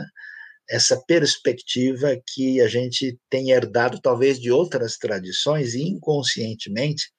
essa 0.71 1.03
perspectiva 1.05 2.17
que 2.35 2.61
a 2.61 2.69
gente 2.69 3.19
tem 3.29 3.51
herdado, 3.51 4.01
talvez, 4.01 4.39
de 4.39 4.53
outras 4.53 4.97
tradições, 4.97 5.75
e 5.75 5.83
inconscientemente 5.83 7.11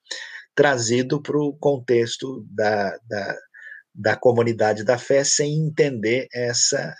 trazido 0.54 1.20
para 1.20 1.38
o 1.38 1.52
contexto 1.52 2.42
da, 2.50 2.98
da 3.06 3.36
da 3.96 4.14
comunidade 4.16 4.84
da 4.84 4.98
fé 4.98 5.24
sem 5.24 5.54
entender 5.54 6.28
essa 6.32 6.94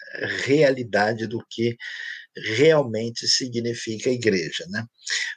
realidade 0.44 1.26
do 1.26 1.44
que 1.50 1.76
realmente 2.56 3.26
significa 3.28 4.10
igreja, 4.10 4.64
né? 4.70 4.84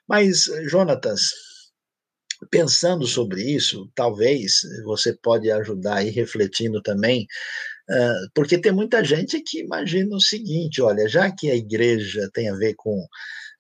Mas, 0.08 0.44
Jonatas, 0.70 1.32
pensando 2.50 3.06
sobre 3.06 3.44
isso, 3.44 3.92
talvez 3.94 4.62
você 4.86 5.14
pode 5.22 5.52
ajudar 5.52 5.98
aí 5.98 6.10
refletindo 6.10 6.82
também, 6.82 7.28
porque 8.34 8.58
tem 8.58 8.72
muita 8.72 9.04
gente 9.04 9.42
que 9.42 9.60
imagina 9.60 10.16
o 10.16 10.22
seguinte: 10.22 10.82
olha, 10.82 11.08
já 11.08 11.32
que 11.32 11.50
a 11.50 11.56
igreja 11.56 12.30
tem 12.34 12.50
a 12.50 12.56
ver 12.56 12.76
com 12.78 13.06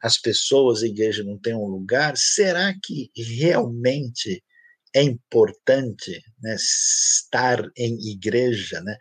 as 0.01 0.17
pessoas, 0.17 0.81
a 0.81 0.87
igreja 0.87 1.23
não 1.23 1.37
tem 1.37 1.53
um 1.53 1.65
lugar, 1.65 2.15
será 2.15 2.73
que 2.81 3.09
realmente 3.37 4.41
é 4.93 5.03
importante 5.03 6.21
né, 6.41 6.55
estar 6.55 7.63
em 7.77 8.11
igreja, 8.11 8.81
né? 8.81 8.97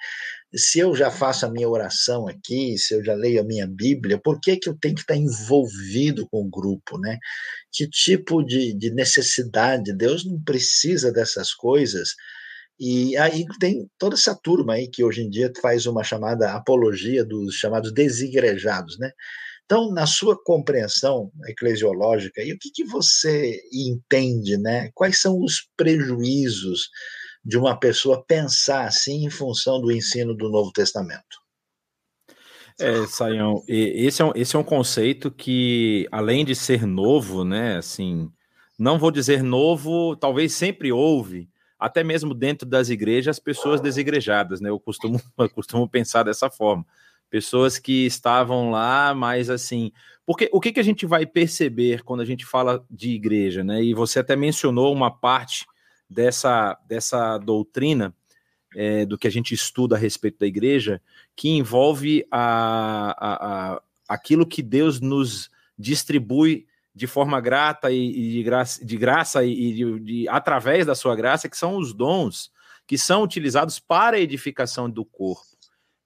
Se 0.55 0.79
eu 0.79 0.95
já 0.95 1.11
faço 1.11 1.45
a 1.45 1.51
minha 1.51 1.69
oração 1.69 2.27
aqui, 2.27 2.79
se 2.79 2.95
eu 2.95 3.05
já 3.05 3.15
leio 3.15 3.41
a 3.41 3.45
minha 3.45 3.67
Bíblia, 3.67 4.19
por 4.23 4.41
que, 4.41 4.57
que 4.57 4.69
eu 4.69 4.77
tenho 4.79 4.95
que 4.95 5.03
estar 5.03 5.17
envolvido 5.17 6.27
com 6.29 6.43
o 6.43 6.51
grupo, 6.51 6.99
né? 6.99 7.19
Que 7.73 7.89
tipo 7.89 8.43
de, 8.43 8.73
de 8.75 8.91
necessidade? 8.91 9.95
Deus 9.95 10.25
não 10.25 10.43
precisa 10.43 11.13
dessas 11.13 11.53
coisas. 11.53 12.15
E 12.81 13.17
aí 13.17 13.45
tem 13.59 13.91
toda 13.99 14.15
essa 14.15 14.35
turma 14.35 14.75
aí 14.75 14.89
que 14.89 15.03
hoje 15.05 15.23
em 15.23 15.31
dia 15.31 15.53
faz 15.61 15.87
uma 15.87 16.05
chamada 16.05 16.53
apologia 16.53 17.25
dos 17.25 17.57
chamados 17.57 17.93
desigrejados, 17.93 18.99
né? 18.99 19.11
Então, 19.71 19.93
na 19.93 20.07
sua 20.07 20.35
compreensão 20.43 21.31
eclesiológica, 21.47 22.43
e 22.43 22.55
o 22.55 22.59
que, 22.59 22.71
que 22.71 22.85
você 22.85 23.61
entende, 23.71 24.57
né? 24.57 24.91
Quais 24.95 25.21
são 25.21 25.45
os 25.45 25.69
prejuízos 25.77 26.89
de 27.45 27.59
uma 27.59 27.79
pessoa 27.79 28.25
pensar 28.27 28.87
assim 28.87 29.27
em 29.27 29.31
função 29.31 29.79
do 29.79 29.93
ensino 29.93 30.35
do 30.35 30.49
Novo 30.49 30.73
Testamento? 30.73 31.37
É, 32.81 33.07
Saião, 33.09 33.63
esse 33.69 34.23
é, 34.23 34.25
um, 34.25 34.33
esse 34.35 34.57
é 34.57 34.59
um 34.59 34.65
conceito 34.65 35.31
que, 35.31 36.09
além 36.11 36.47
de 36.47 36.55
ser 36.55 36.87
novo, 36.87 37.45
né, 37.45 37.77
assim, 37.77 38.33
não 38.79 38.99
vou 38.99 39.11
dizer 39.11 39.43
novo, 39.43 40.17
talvez 40.17 40.55
sempre 40.55 40.91
houve, 40.91 41.47
até 41.79 42.03
mesmo 42.03 42.33
dentro 42.33 42.67
das 42.67 42.89
igrejas, 42.89 43.39
pessoas 43.39 43.83
desigrejadas, 43.83 44.63
né, 44.63 44.71
eu 44.71 44.81
costumo, 44.81 45.21
eu 45.37 45.51
costumo 45.51 45.87
pensar 45.87 46.23
dessa 46.23 46.49
forma 46.49 46.87
pessoas 47.31 47.79
que 47.79 48.07
estavam 48.07 48.71
lá, 48.71 49.15
mas 49.15 49.51
assim, 49.51 49.93
porque 50.27 50.49
o 50.53 50.61
que, 50.61 50.73
que 50.73 50.81
a 50.81 50.85
gente 50.85 51.07
vai 51.07 51.25
perceber 51.27 52.03
quando 52.03 52.21
a 52.21 52.25
gente 52.25 52.45
fala 52.45 52.85
de 52.91 53.11
igreja, 53.11 53.65
né? 53.65 53.83
E 53.83 53.95
você 53.95 54.19
até 54.19 54.37
mencionou 54.37 54.93
uma 54.93 55.11
parte 55.11 55.67
dessa, 56.09 56.79
dessa 56.87 57.39
doutrina 57.39 58.15
é, 58.75 59.07
do 59.07 59.17
que 59.17 59.27
a 59.27 59.31
gente 59.31 59.55
estuda 59.55 59.97
a 59.97 59.99
respeito 59.99 60.39
da 60.39 60.47
igreja, 60.47 61.01
que 61.35 61.49
envolve 61.49 62.27
a, 62.31 63.15
a, 63.19 63.75
a 63.75 63.83
aquilo 64.09 64.47
que 64.47 64.63
Deus 64.63 65.01
nos 65.01 65.51
distribui 65.79 66.67
de 66.95 67.07
forma 67.07 67.41
grata 67.41 67.91
e, 67.91 68.09
e 68.09 68.33
de 68.33 68.43
graça, 68.43 68.85
de 68.85 68.97
graça 68.97 69.45
e 69.45 69.73
de, 69.73 70.01
de, 70.01 70.29
através 70.29 70.85
da 70.85 70.95
sua 70.95 71.15
graça, 71.15 71.49
que 71.49 71.57
são 71.57 71.77
os 71.77 71.93
dons 71.93 72.51
que 72.87 72.97
são 72.97 73.23
utilizados 73.23 73.79
para 73.79 74.17
a 74.17 74.21
edificação 74.21 74.89
do 74.89 75.05
corpo. 75.05 75.47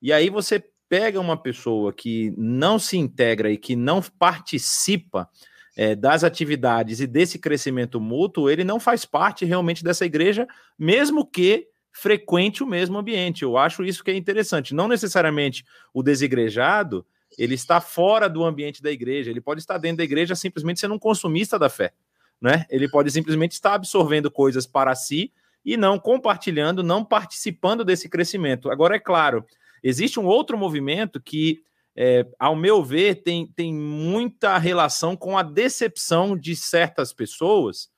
E 0.03 0.13
aí 0.13 0.29
você 0.29 0.63
pega 0.93 1.19
uma 1.19 1.39
pessoa 1.39 1.91
que 1.91 2.35
não 2.37 2.79
se 2.79 2.99
integra 2.99 3.51
e 3.51 3.57
que 3.57 3.75
não 3.75 4.03
participa 4.03 5.27
é, 5.75 5.95
das 5.95 6.23
atividades 6.23 7.01
e 7.01 7.07
desse 7.07 7.39
crescimento 7.39 7.99
mútuo, 7.99 8.51
ele 8.51 8.63
não 8.63 8.79
faz 8.79 9.07
parte 9.07 9.47
realmente 9.47 9.83
dessa 9.83 10.05
igreja, 10.05 10.47
mesmo 10.79 11.25
que 11.25 11.67
frequente 11.91 12.63
o 12.63 12.67
mesmo 12.67 12.99
ambiente. 12.99 13.43
Eu 13.43 13.57
acho 13.57 13.83
isso 13.83 14.05
que 14.05 14.11
é 14.11 14.15
interessante. 14.15 14.75
Não 14.75 14.87
necessariamente 14.87 15.65
o 15.95 16.03
desigrejado 16.03 17.07
ele 17.39 17.55
está 17.55 17.81
fora 17.81 18.29
do 18.29 18.45
ambiente 18.45 18.83
da 18.83 18.93
igreja, 18.93 19.31
ele 19.31 19.41
pode 19.41 19.63
estar 19.63 19.79
dentro 19.79 19.97
da 19.97 20.05
igreja 20.05 20.35
simplesmente 20.35 20.81
sendo 20.81 20.93
um 20.93 20.99
consumista 20.99 21.59
da 21.59 21.71
fé, 21.71 21.95
né? 22.39 22.67
Ele 22.69 22.87
pode 22.87 23.11
simplesmente 23.11 23.53
estar 23.53 23.73
absorvendo 23.73 24.31
coisas 24.31 24.67
para 24.67 24.95
si 24.95 25.33
e 25.65 25.75
não 25.75 25.99
compartilhando, 25.99 26.83
não 26.83 27.03
participando 27.03 27.83
desse 27.83 28.11
crescimento. 28.11 28.71
Agora 28.71 28.97
é 28.97 28.99
claro, 28.99 29.47
Existe 29.83 30.21
um 30.21 30.27
outro 30.27 30.57
movimento 30.57 31.21
que, 31.21 31.63
é, 31.97 32.27
ao 32.39 32.55
meu 32.55 32.83
ver, 32.83 33.23
tem, 33.23 33.47
tem 33.47 33.75
muita 33.75 34.57
relação 34.59 35.17
com 35.17 35.37
a 35.37 35.43
decepção 35.43 36.37
de 36.37 36.55
certas 36.55 37.13
pessoas 37.13 37.91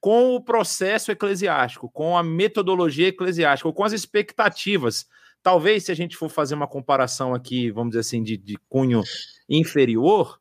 com 0.00 0.34
o 0.36 0.40
processo 0.40 1.10
eclesiástico, 1.10 1.90
com 1.90 2.16
a 2.16 2.22
metodologia 2.22 3.08
eclesiástica, 3.08 3.72
com 3.72 3.84
as 3.84 3.92
expectativas. 3.92 5.06
Talvez, 5.42 5.84
se 5.84 5.92
a 5.92 5.96
gente 5.96 6.16
for 6.16 6.28
fazer 6.28 6.54
uma 6.54 6.68
comparação 6.68 7.34
aqui, 7.34 7.70
vamos 7.70 7.90
dizer 7.90 8.00
assim, 8.00 8.22
de, 8.22 8.36
de 8.36 8.56
cunho 8.68 9.02
inferior, 9.48 10.40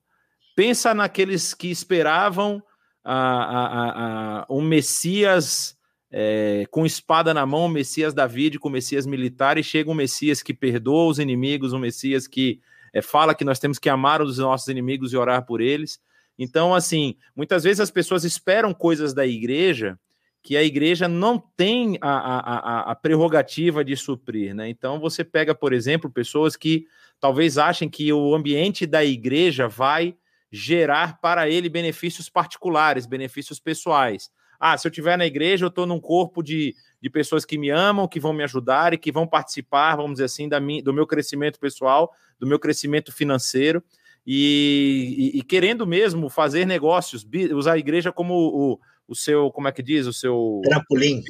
pensa 0.56 0.94
naqueles 0.94 1.54
que 1.54 1.70
esperavam 1.70 2.62
a, 3.04 3.16
a, 3.16 4.40
a, 4.42 4.46
um 4.50 4.62
Messias 4.62 5.75
é, 6.18 6.66
com 6.72 6.86
espada 6.86 7.34
na 7.34 7.46
mão, 7.46 7.68
Messias 7.68 8.14
David 8.14 8.58
com 8.58 8.70
Messias 8.70 9.06
militar, 9.06 9.58
e 9.58 9.64
chega 9.64 9.92
um 9.92 9.94
Messias 9.94 10.42
que 10.42 10.54
perdoa 10.54 11.08
os 11.08 11.20
inimigos, 11.20 11.74
um 11.74 11.80
Messias 11.80 12.26
que 12.26 12.62
é, 12.94 13.02
fala 13.02 13.36
que 13.36 13.44
nós 13.44 13.60
temos 13.60 13.78
que 13.78 13.90
amar 13.90 14.22
os 14.22 14.38
nossos 14.38 14.70
inimigos 14.70 15.12
e 15.12 15.18
orar 15.18 15.46
por 15.46 15.60
eles. 15.60 16.00
Então, 16.40 16.74
assim, 16.74 17.18
muitas 17.36 17.66
vezes 17.66 17.82
as 17.82 17.92
pessoas 17.92 18.24
esperam 18.24 18.74
coisas 18.74 19.14
da 19.14 19.28
igreja 19.28 20.00
que 20.42 20.56
a 20.56 20.64
igreja 20.64 21.08
não 21.08 21.38
tem 21.58 21.98
a, 22.00 22.10
a, 22.10 22.92
a, 22.92 22.96
prerrogativa 22.96 23.84
de 23.84 23.98
suprir, 23.98 24.54
né? 24.54 24.70
Então 24.70 25.00
você 25.00 25.24
pega, 25.24 25.56
por 25.56 25.74
exemplo, 25.74 26.10
pessoas 26.10 26.56
que 26.56 26.86
talvez 27.20 27.58
achem 27.58 27.90
que 27.90 28.14
o 28.14 28.34
ambiente 28.34 28.86
da 28.86 29.04
igreja 29.04 29.68
vai 29.68 30.16
gerar 30.52 31.20
para 31.20 31.50
ele 31.50 31.68
benefícios 31.68 32.30
particulares, 32.30 33.08
benefícios 33.08 33.60
pessoais. 33.60 34.30
Ah, 34.60 34.78
se 34.78 34.88
eu 34.88 34.90
estiver 34.90 35.18
na 35.18 35.26
igreja, 35.26 35.66
eu 35.66 35.70
estou 35.70 35.86
num 35.86 36.00
corpo 36.00 36.42
de, 36.42 36.76
de 37.02 37.10
pessoas 37.10 37.46
que 37.46 37.58
me 37.58 37.70
amam, 37.70 38.08
que 38.08 38.20
vão 38.20 38.34
me 38.34 38.44
ajudar 38.44 38.94
e 38.94 38.98
que 38.98 39.12
vão 39.12 39.28
participar, 39.28 39.96
vamos 39.96 40.14
dizer 40.14 40.26
assim, 40.26 40.50
da 40.50 40.60
minha, 40.60 40.82
do 40.82 40.94
meu 40.94 41.06
crescimento 41.06 41.60
pessoal, 41.60 42.12
do 42.40 42.48
meu 42.48 42.60
crescimento 42.60 43.12
financeiro. 43.12 43.84
E, 44.26 45.32
e, 45.36 45.40
e, 45.40 45.44
querendo 45.44 45.86
mesmo 45.86 46.30
fazer 46.30 46.66
negócios, 46.66 47.28
usar 47.54 47.74
a 47.74 47.78
igreja 47.78 48.12
como 48.12 48.34
o, 48.34 48.80
o 49.08 49.16
seu, 49.16 49.52
como 49.52 49.68
é 49.68 49.72
que 49.72 49.84
diz, 49.84 50.08
o 50.08 50.14
seu 50.14 50.62
trampolim. 50.64 51.22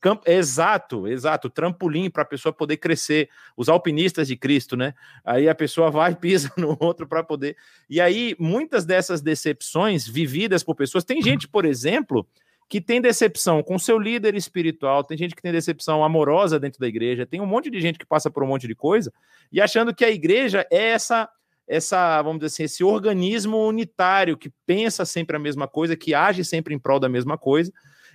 Campo, 0.00 0.22
exato, 0.30 1.08
exato, 1.08 1.50
trampolim 1.50 2.08
para 2.08 2.22
a 2.22 2.26
pessoa 2.26 2.52
poder 2.52 2.76
crescer, 2.76 3.28
os 3.56 3.68
alpinistas 3.68 4.28
de 4.28 4.36
Cristo, 4.36 4.76
né? 4.76 4.94
Aí 5.24 5.48
a 5.48 5.54
pessoa 5.54 5.90
vai, 5.90 6.14
pisa 6.16 6.52
no 6.56 6.76
outro 6.78 7.08
para 7.08 7.24
poder. 7.24 7.56
E 7.90 8.00
aí, 8.00 8.36
muitas 8.38 8.84
dessas 8.84 9.20
decepções 9.20 10.06
vividas 10.06 10.62
por 10.62 10.76
pessoas, 10.76 11.02
tem 11.02 11.20
gente, 11.20 11.48
por 11.48 11.64
exemplo, 11.64 12.24
que 12.68 12.80
tem 12.80 13.00
decepção 13.00 13.62
com 13.62 13.78
seu 13.78 13.98
líder 13.98 14.34
espiritual, 14.34 15.02
tem 15.02 15.16
gente 15.16 15.34
que 15.34 15.40
tem 15.40 15.50
decepção 15.50 16.04
amorosa 16.04 16.60
dentro 16.60 16.78
da 16.78 16.86
igreja, 16.86 17.24
tem 17.24 17.40
um 17.40 17.46
monte 17.46 17.70
de 17.70 17.80
gente 17.80 17.98
que 17.98 18.04
passa 18.04 18.30
por 18.30 18.42
um 18.42 18.46
monte 18.46 18.68
de 18.68 18.74
coisa 18.74 19.12
e 19.50 19.60
achando 19.60 19.94
que 19.94 20.04
a 20.04 20.10
igreja 20.10 20.66
é 20.70 20.90
essa 20.90 21.28
essa, 21.66 22.22
vamos 22.22 22.38
dizer 22.38 22.46
assim, 22.46 22.62
esse 22.62 22.82
organismo 22.82 23.58
unitário 23.66 24.38
que 24.38 24.50
pensa 24.64 25.04
sempre 25.04 25.36
a 25.36 25.38
mesma 25.38 25.68
coisa, 25.68 25.94
que 25.94 26.14
age 26.14 26.42
sempre 26.42 26.74
em 26.74 26.78
prol 26.78 26.98
da 26.98 27.10
mesma 27.10 27.36
coisa. 27.36 27.70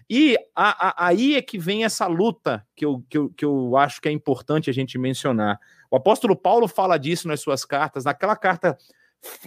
E 0.10 0.36
a, 0.56 0.88
a, 0.88 1.08
aí 1.08 1.36
é 1.36 1.42
que 1.42 1.60
vem 1.60 1.86
essa 1.86 2.08
luta 2.08 2.66
que 2.76 2.84
eu, 2.84 3.06
que, 3.08 3.16
eu, 3.16 3.30
que 3.30 3.46
eu 3.46 3.78
acho 3.78 4.02
que 4.02 4.10
é 4.10 4.12
importante 4.12 4.72
a 4.72 4.74
gente 4.74 4.98
mencionar. 4.98 5.60
O 5.92 5.96
apóstolo 5.96 6.36
Paulo 6.36 6.68
fala 6.68 6.98
disso 6.98 7.28
nas 7.28 7.42
suas 7.42 7.64
cartas, 7.64 8.06
naquela 8.06 8.36
carta, 8.36 8.76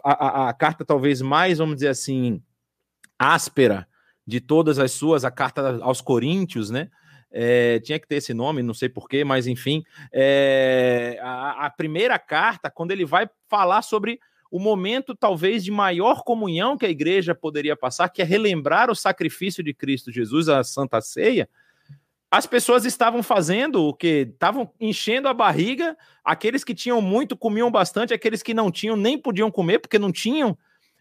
a, 0.05 0.13
a, 0.13 0.49
a 0.51 0.55
carta 0.55 0.85
talvez 0.85 1.21
mais, 1.21 1.59
vamos 1.59 1.75
dizer 1.75 1.89
assim, 1.89 2.41
áspera 3.19 3.89
de 4.27 4.41
todas 4.41 4.79
as 4.79 4.93
suas, 4.93 5.25
a 5.25 5.31
carta 5.31 5.79
aos 5.83 6.01
Coríntios, 6.01 6.71
né? 6.71 6.89
É, 7.31 7.81
tinha 7.81 7.99
que 7.99 8.07
ter 8.07 8.17
esse 8.17 8.33
nome, 8.33 8.63
não 8.63 8.75
sei 8.75 8.89
porquê, 8.89 9.25
mas 9.25 9.47
enfim. 9.47 9.85
É, 10.13 11.19
a, 11.23 11.67
a, 11.67 11.71
primeira 11.71 12.19
carta, 12.19 12.71
quando 12.71 12.93
ele 12.93 13.05
vai 13.05 13.29
falar 13.49 13.83
sobre 13.83 14.19
o 14.51 14.59
momento 14.59 15.15
talvez 15.15 15.63
de 15.63 15.71
maior 15.71 16.23
comunhão 16.23 16.79
que 16.79 16.87
a 16.87 16.91
igreja 16.91 17.35
poderia 17.35 17.77
passar, 17.77 18.09
que 18.09 18.23
é 18.23 18.25
relembrar 18.25 18.91
o 18.91 18.95
sacrifício 18.95 19.63
de 19.63 19.75
Cristo 19.75 20.11
Jesus, 20.11 20.49
a 20.49 20.65
Santa 20.65 21.01
Ceia, 21.01 21.49
as 22.31 22.47
pessoas 22.47 22.85
estavam 22.85 23.23
fazendo 23.23 23.85
o 23.85 23.95
que? 23.95 24.29
Estavam 24.33 24.71
enchendo 24.81 25.29
a 25.29 25.35
barriga, 25.35 25.97
aqueles 26.25 26.65
que 26.65 26.75
tinham 26.75 27.01
muito 27.01 27.37
comiam 27.37 27.71
bastante, 27.71 28.15
aqueles 28.15 28.43
que 28.43 28.55
não 28.55 28.71
tinham 28.71 28.97
nem 28.97 29.19
podiam 29.19 29.51
comer 29.51 29.79
porque 29.79 29.99
não 29.99 30.11
tinham. 30.11 30.57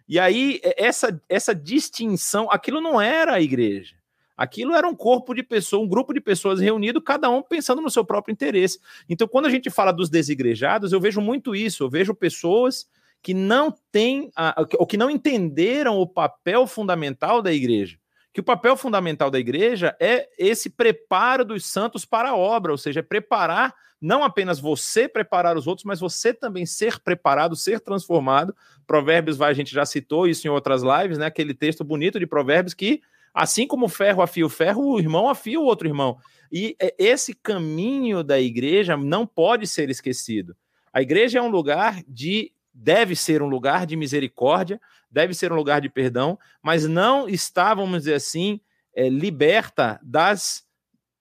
E 0.07 0.19
aí, 0.19 0.59
essa, 0.77 1.21
essa 1.27 1.55
distinção, 1.55 2.49
aquilo 2.51 2.79
não 2.79 3.01
era 3.01 3.33
a 3.33 3.41
igreja. 3.41 3.95
Aquilo 4.37 4.73
era 4.73 4.87
um 4.87 4.95
corpo 4.95 5.33
de 5.33 5.41
pessoas, 5.41 5.83
um 5.83 5.87
grupo 5.87 6.13
de 6.13 6.19
pessoas 6.19 6.59
reunido, 6.59 7.01
cada 7.01 7.29
um 7.29 7.41
pensando 7.41 7.81
no 7.81 7.89
seu 7.89 8.03
próprio 8.03 8.33
interesse. 8.33 8.79
Então, 9.07 9.27
quando 9.27 9.45
a 9.45 9.49
gente 9.49 9.69
fala 9.69 9.91
dos 9.91 10.09
desigrejados, 10.09 10.91
eu 10.91 10.99
vejo 10.99 11.21
muito 11.21 11.55
isso. 11.55 11.83
Eu 11.83 11.89
vejo 11.89 12.13
pessoas 12.13 12.85
que 13.21 13.33
não 13.33 13.73
têm, 13.91 14.29
ou 14.77 14.85
que 14.85 14.97
não 14.97 15.09
entenderam 15.09 15.97
o 15.97 16.05
papel 16.05 16.67
fundamental 16.67 17.41
da 17.41 17.51
igreja. 17.51 17.97
Que 18.35 18.41
o 18.41 18.43
papel 18.43 18.77
fundamental 18.77 19.31
da 19.31 19.39
igreja 19.39 19.95
é 19.97 20.29
esse 20.37 20.69
preparo 20.69 21.43
dos 21.43 21.65
santos 21.65 22.05
para 22.05 22.29
a 22.29 22.35
obra, 22.35 22.71
ou 22.71 22.77
seja, 22.77 22.99
é 22.99 23.03
preparar 23.03 23.73
não 23.99 24.23
apenas 24.23 24.59
você 24.59 25.07
preparar 25.07 25.57
os 25.57 25.65
outros, 25.65 25.85
mas 25.85 26.01
você 26.01 26.31
também 26.31 26.65
ser 26.65 26.99
preparado, 26.99 27.55
ser 27.55 27.79
transformado. 27.79 28.53
Provérbios 28.85 29.37
vai, 29.37 29.49
a 29.49 29.53
gente 29.53 29.73
já 29.73 29.85
citou 29.85 30.27
isso 30.27 30.45
em 30.45 30.49
outras 30.49 30.83
lives, 30.83 31.17
né? 31.17 31.25
Aquele 31.25 31.55
texto 31.55 31.83
bonito 31.83 32.19
de 32.19 32.27
Provérbios 32.27 32.75
que 32.75 33.01
Assim 33.35 33.67
como 33.67 33.87
o 33.87 33.89
ferro 33.89 34.21
afia 34.21 34.45
o 34.45 34.49
ferro, 34.49 34.93
o 34.93 34.97
irmão 34.97 35.27
afia 35.27 35.59
o 35.59 35.65
outro 35.65 35.85
irmão. 35.85 36.17
E 36.49 36.73
é, 36.79 36.95
esse 36.97 37.33
caminho 37.33 38.23
da 38.23 38.39
igreja 38.39 38.95
não 38.95 39.27
pode 39.27 39.67
ser 39.67 39.89
esquecido. 39.89 40.55
A 40.93 41.01
igreja 41.01 41.39
é 41.39 41.41
um 41.41 41.49
lugar 41.49 42.01
de 42.07 42.53
deve 42.75 43.15
ser 43.15 43.41
um 43.41 43.47
lugar 43.47 43.85
de 43.85 43.95
misericórdia, 43.95 44.79
deve 45.09 45.33
ser 45.33 45.51
um 45.51 45.55
lugar 45.55 45.79
de 45.79 45.89
perdão, 45.89 46.37
mas 46.61 46.85
não 46.85 47.29
está, 47.29 47.73
vamos 47.73 47.99
dizer 47.99 48.15
assim, 48.15 48.59
é, 48.93 49.07
liberta 49.07 49.99
das 50.03 50.65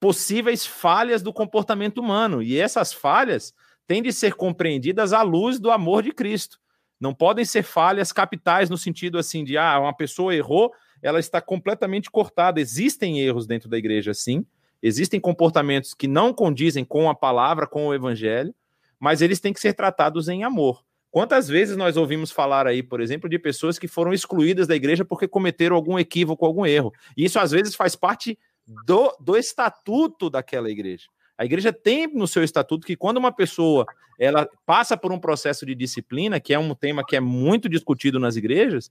possíveis 0.01 0.67
falhas 0.67 1.23
do 1.23 1.33
comportamento 1.33 1.99
humano. 1.99 2.43
E 2.43 2.59
essas 2.59 2.93
falhas 2.93 3.55
têm 3.87 4.03
de 4.03 4.13
ser 4.13 4.35
compreendidas 4.35 5.13
à 5.13 5.23
luz 5.23 5.61
do 5.61 5.71
amor 5.71 6.03
de 6.03 6.13
Cristo. 6.13 6.59
Não 7.01 7.15
podem 7.15 7.45
ser 7.45 7.63
falhas 7.63 8.13
capitais 8.13 8.69
no 8.69 8.77
sentido 8.77 9.17
assim 9.17 9.45
de 9.45 9.57
ah, 9.57 9.79
uma 9.79 9.97
pessoa 9.97 10.35
errou, 10.35 10.73
ela 11.01 11.21
está 11.21 11.41
completamente 11.41 12.11
cortada. 12.11 12.61
Existem 12.61 13.21
erros 13.21 13.47
dentro 13.47 13.69
da 13.69 13.79
igreja, 13.79 14.13
sim. 14.13 14.45
Existem 14.83 15.21
comportamentos 15.21 15.95
que 15.95 16.09
não 16.09 16.33
condizem 16.33 16.85
com 16.85 17.09
a 17.09 17.15
palavra, 17.15 17.67
com 17.67 17.87
o 17.87 17.95
evangelho, 17.95 18.55
mas 18.99 19.23
eles 19.23 19.41
têm 19.41 19.53
que 19.53 19.61
ser 19.61 19.75
tratados 19.75 20.29
em 20.29 20.45
amor. 20.45 20.85
Quantas 21.15 21.47
vezes 21.47 21.77
nós 21.77 21.97
ouvimos 21.97 22.33
falar 22.33 22.67
aí, 22.67 22.83
por 22.83 23.01
exemplo, 23.01 23.31
de 23.31 23.39
pessoas 23.39 23.79
que 23.79 23.87
foram 23.87 24.13
excluídas 24.13 24.67
da 24.67 24.75
igreja 24.75 25.05
porque 25.05 25.29
cometeram 25.29 25.77
algum 25.77 25.97
equívoco, 25.97 26.45
algum 26.45 26.67
erro? 26.67 26.93
E 27.17 27.25
isso 27.25 27.39
às 27.39 27.53
vezes 27.53 27.77
faz 27.77 27.95
parte 27.95 28.37
do, 28.85 29.17
do 29.21 29.37
estatuto 29.37 30.29
daquela 30.29 30.69
igreja. 30.69 31.05
A 31.39 31.45
igreja 31.45 31.73
tem 31.73 32.09
no 32.09 32.27
seu 32.27 32.43
estatuto 32.43 32.85
que 32.85 32.97
quando 32.97 33.19
uma 33.19 33.31
pessoa 33.31 33.87
ela 34.19 34.51
passa 34.67 34.97
por 34.97 35.13
um 35.13 35.19
processo 35.21 35.65
de 35.65 35.73
disciplina, 35.77 36.41
que 36.41 36.53
é 36.53 36.59
um 36.59 36.75
tema 36.75 37.07
que 37.07 37.15
é 37.15 37.21
muito 37.21 37.69
discutido 37.69 38.19
nas 38.19 38.35
igrejas, 38.35 38.91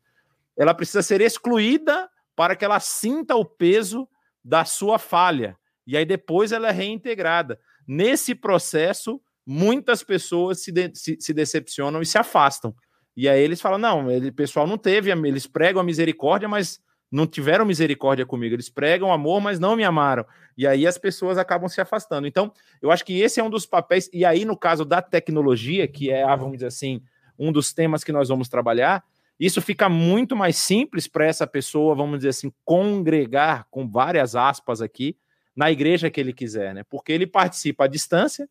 ela 0.56 0.74
precisa 0.74 1.02
ser 1.02 1.20
excluída 1.20 2.10
para 2.38 2.56
que 2.56 2.64
ela 2.64 2.80
sinta 2.80 3.36
o 3.36 3.44
peso 3.44 4.08
da 4.42 4.64
sua 4.64 4.98
falha. 4.98 5.58
E 5.86 5.98
aí 5.98 6.06
depois 6.06 6.54
ela 6.54 6.70
é 6.70 6.72
reintegrada. 6.72 7.60
Nesse 7.86 8.34
processo, 8.34 9.20
muitas 9.46 10.04
pessoas 10.04 10.64
se, 10.64 10.72
de, 10.72 10.92
se, 10.94 11.18
se 11.20 11.34
decepcionam 11.34 12.02
e 12.02 12.06
se 12.06 12.18
afastam. 12.18 12.74
E 13.16 13.30
aí 13.30 13.42
eles 13.42 13.62
falam: 13.62 13.78
não, 13.78 14.08
o 14.08 14.34
pessoal 14.34 14.66
não 14.66 14.78
teve, 14.78 15.12
eles 15.12 15.48
pregam 15.48 15.82
a 15.82 15.84
misericórdia, 15.84 16.48
mas 16.48 16.80
não 17.12 17.28
tiveram 17.28 17.64
misericórdia 17.64 18.26
comigo. 18.26 18.56
Eles 18.56 18.70
pregam 18.70 19.14
amor, 19.14 19.40
mas 19.40 19.60
não 19.60 19.76
me 19.76 19.84
amaram. 19.84 20.26
E 20.58 20.66
aí 20.66 20.88
as 20.88 20.98
pessoas 20.98 21.38
acabam 21.38 21.70
se 21.70 21.80
afastando. 21.80 22.26
Então, 22.26 22.52
eu 22.82 22.90
acho 22.90 23.06
que 23.06 23.22
esse 23.22 23.40
é 23.40 23.44
um 23.44 23.52
dos 23.52 23.68
papéis. 23.68 24.10
E 24.12 24.26
aí, 24.26 24.46
no 24.46 24.58
caso 24.58 24.84
da 24.84 25.00
tecnologia, 25.00 25.88
que 25.88 26.10
é, 26.10 26.26
vamos 26.36 26.54
dizer 26.54 26.68
assim, 26.68 27.04
um 27.38 27.52
dos 27.52 27.72
temas 27.72 28.04
que 28.04 28.12
nós 28.12 28.30
vamos 28.30 28.50
trabalhar, 28.50 29.04
isso 29.40 29.62
fica 29.62 29.88
muito 29.88 30.36
mais 30.36 30.58
simples 30.58 31.08
para 31.08 31.26
essa 31.26 31.46
pessoa, 31.46 31.94
vamos 31.94 32.20
dizer 32.20 32.30
assim, 32.30 32.52
congregar, 32.66 33.68
com 33.70 33.88
várias 33.88 34.36
aspas 34.36 34.82
aqui, 34.82 35.16
na 35.56 35.72
igreja 35.72 36.10
que 36.10 36.20
ele 36.20 36.34
quiser, 36.34 36.74
né? 36.74 36.84
Porque 36.90 37.12
ele 37.12 37.28
participa 37.28 37.86
à 37.86 37.88
distância, 37.88 38.50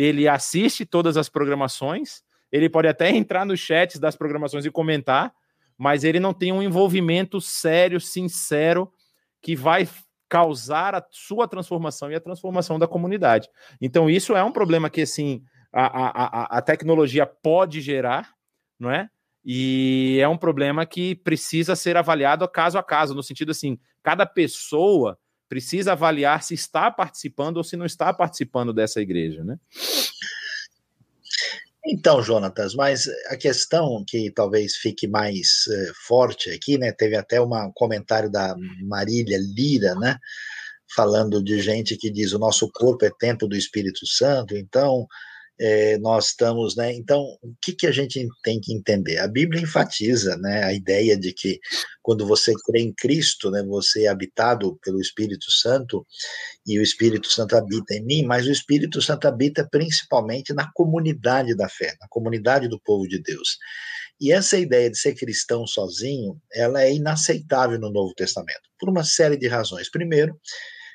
ele 0.00 0.26
assiste 0.26 0.86
todas 0.86 1.16
as 1.16 1.28
programações, 1.28 2.22
ele 2.50 2.68
pode 2.68 2.88
até 2.88 3.10
entrar 3.10 3.44
nos 3.44 3.60
chats 3.60 3.98
das 3.98 4.16
programações 4.16 4.64
e 4.64 4.70
comentar, 4.70 5.32
mas 5.76 6.04
ele 6.04 6.18
não 6.18 6.32
tem 6.32 6.52
um 6.52 6.62
envolvimento 6.62 7.40
sério, 7.40 8.00
sincero, 8.00 8.90
que 9.42 9.54
vai 9.54 9.88
causar 10.28 10.94
a 10.94 11.04
sua 11.10 11.46
transformação 11.46 12.10
e 12.10 12.14
a 12.14 12.20
transformação 12.20 12.78
da 12.78 12.86
comunidade. 12.86 13.48
Então, 13.80 14.08
isso 14.08 14.34
é 14.34 14.42
um 14.42 14.52
problema 14.52 14.88
que, 14.88 15.02
assim, 15.02 15.42
a, 15.72 15.84
a, 15.84 16.58
a 16.58 16.62
tecnologia 16.62 17.26
pode 17.26 17.80
gerar, 17.80 18.32
não 18.78 18.90
é? 18.90 19.08
E 19.44 20.18
é 20.20 20.28
um 20.28 20.36
problema 20.36 20.84
que 20.86 21.14
precisa 21.14 21.74
ser 21.74 21.96
avaliado 21.96 22.46
caso 22.48 22.78
a 22.78 22.82
caso, 22.82 23.14
no 23.14 23.22
sentido 23.22 23.50
assim, 23.50 23.78
cada 24.02 24.26
pessoa 24.26 25.18
precisa 25.50 25.92
avaliar 25.92 26.44
se 26.44 26.54
está 26.54 26.88
participando 26.92 27.56
ou 27.56 27.64
se 27.64 27.76
não 27.76 27.84
está 27.84 28.14
participando 28.14 28.72
dessa 28.72 29.00
igreja, 29.00 29.42
né? 29.42 29.58
Então, 31.84 32.22
Jonatas, 32.22 32.72
mas 32.74 33.08
a 33.26 33.36
questão 33.36 34.04
que 34.06 34.30
talvez 34.30 34.76
fique 34.76 35.08
mais 35.08 35.64
uh, 35.66 35.92
forte 36.06 36.50
aqui, 36.50 36.78
né? 36.78 36.92
Teve 36.92 37.16
até 37.16 37.40
um 37.40 37.50
comentário 37.74 38.30
da 38.30 38.54
Marília 38.82 39.38
Lira, 39.40 39.96
né? 39.96 40.16
Falando 40.94 41.42
de 41.42 41.60
gente 41.60 41.96
que 41.96 42.10
diz 42.10 42.32
o 42.32 42.38
nosso 42.38 42.70
corpo 42.70 43.04
é 43.04 43.10
templo 43.18 43.48
do 43.48 43.56
Espírito 43.56 44.06
Santo, 44.06 44.56
então 44.56 45.08
é, 45.60 45.98
nós 45.98 46.28
estamos, 46.28 46.74
né? 46.74 46.94
Então, 46.94 47.20
o 47.42 47.54
que, 47.60 47.74
que 47.74 47.86
a 47.86 47.92
gente 47.92 48.26
tem 48.42 48.58
que 48.58 48.72
entender? 48.72 49.18
A 49.18 49.28
Bíblia 49.28 49.60
enfatiza, 49.62 50.34
né, 50.38 50.64
a 50.64 50.72
ideia 50.72 51.18
de 51.18 51.34
que 51.34 51.60
quando 52.02 52.26
você 52.26 52.54
crê 52.64 52.80
em 52.80 52.94
Cristo, 52.94 53.50
né, 53.50 53.62
você 53.62 54.04
é 54.04 54.08
habitado 54.08 54.78
pelo 54.82 54.98
Espírito 54.98 55.50
Santo 55.50 56.06
e 56.66 56.78
o 56.78 56.82
Espírito 56.82 57.28
Santo 57.28 57.54
habita 57.56 57.94
em 57.94 58.02
mim, 58.02 58.24
mas 58.24 58.46
o 58.46 58.50
Espírito 58.50 59.02
Santo 59.02 59.28
habita 59.28 59.68
principalmente 59.70 60.54
na 60.54 60.70
comunidade 60.72 61.54
da 61.54 61.68
fé, 61.68 61.94
na 62.00 62.08
comunidade 62.08 62.66
do 62.66 62.80
povo 62.80 63.06
de 63.06 63.20
Deus. 63.22 63.58
E 64.18 64.32
essa 64.32 64.58
ideia 64.58 64.90
de 64.90 64.98
ser 64.98 65.14
cristão 65.14 65.66
sozinho, 65.66 66.40
ela 66.54 66.82
é 66.82 66.92
inaceitável 66.92 67.78
no 67.78 67.90
Novo 67.90 68.14
Testamento, 68.14 68.62
por 68.78 68.88
uma 68.88 69.04
série 69.04 69.36
de 69.36 69.46
razões. 69.46 69.90
Primeiro, 69.90 70.38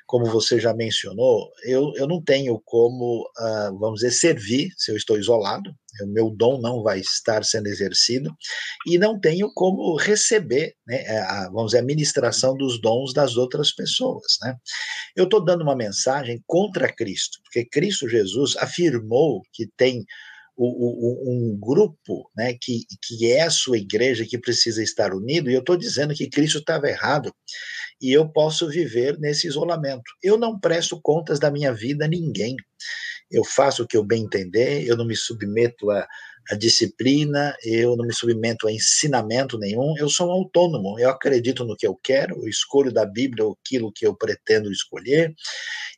como 0.05 0.25
você 0.25 0.59
já 0.59 0.73
mencionou, 0.73 1.51
eu, 1.63 1.91
eu 1.95 2.07
não 2.07 2.21
tenho 2.21 2.61
como, 2.63 3.27
uh, 3.39 3.77
vamos 3.77 4.01
dizer, 4.01 4.11
servir 4.11 4.69
se 4.77 4.91
eu 4.91 4.95
estou 4.95 5.17
isolado, 5.17 5.71
o 6.03 6.07
meu 6.07 6.29
dom 6.29 6.59
não 6.59 6.83
vai 6.83 6.99
estar 6.99 7.43
sendo 7.43 7.67
exercido, 7.67 8.29
e 8.85 8.97
não 8.97 9.19
tenho 9.19 9.51
como 9.53 9.95
receber, 9.95 10.75
né, 10.85 11.07
a, 11.19 11.49
vamos 11.49 11.67
dizer, 11.67 11.79
a 11.79 11.85
ministração 11.85 12.55
dos 12.55 12.79
dons 12.79 13.13
das 13.13 13.37
outras 13.37 13.73
pessoas. 13.73 14.37
Né? 14.41 14.55
Eu 15.15 15.23
estou 15.25 15.43
dando 15.43 15.61
uma 15.61 15.75
mensagem 15.75 16.43
contra 16.45 16.91
Cristo, 16.91 17.39
porque 17.43 17.65
Cristo 17.65 18.09
Jesus 18.09 18.55
afirmou 18.57 19.41
que 19.53 19.67
tem 19.77 20.05
um 20.57 21.57
grupo 21.59 22.29
né, 22.35 22.55
que, 22.59 22.85
que 23.03 23.31
é 23.31 23.41
a 23.41 23.49
sua 23.49 23.77
igreja 23.77 24.25
que 24.25 24.37
precisa 24.37 24.81
estar 24.81 25.13
unido, 25.13 25.49
e 25.49 25.53
eu 25.53 25.59
estou 25.59 25.75
dizendo 25.75 26.13
que 26.13 26.29
Cristo 26.29 26.59
estava 26.59 26.87
errado 26.87 27.33
e 28.01 28.11
eu 28.11 28.29
posso 28.29 28.67
viver 28.69 29.17
nesse 29.19 29.47
isolamento. 29.47 30.03
Eu 30.21 30.37
não 30.37 30.59
presto 30.59 30.99
contas 31.01 31.39
da 31.39 31.51
minha 31.51 31.73
vida 31.73 32.05
a 32.05 32.07
ninguém. 32.07 32.55
Eu 33.31 33.43
faço 33.43 33.83
o 33.83 33.87
que 33.87 33.97
eu 33.97 34.03
bem 34.03 34.23
entender, 34.23 34.85
eu 34.85 34.95
não 34.95 35.05
me 35.05 35.15
submeto 35.15 35.89
a, 35.89 36.07
a 36.51 36.55
disciplina, 36.55 37.55
eu 37.63 37.95
não 37.95 38.05
me 38.05 38.13
submeto 38.13 38.67
a 38.67 38.71
ensinamento 38.71 39.57
nenhum, 39.57 39.97
eu 39.97 40.07
sou 40.07 40.27
um 40.27 40.31
autônomo, 40.31 40.99
eu 40.99 41.09
acredito 41.09 41.65
no 41.65 41.75
que 41.75 41.87
eu 41.87 41.95
quero, 41.95 42.35
eu 42.35 42.47
escolho 42.47 42.93
da 42.93 43.05
Bíblia 43.05 43.45
aquilo 43.49 43.91
que 43.91 44.05
eu 44.05 44.15
pretendo 44.15 44.71
escolher, 44.71 45.33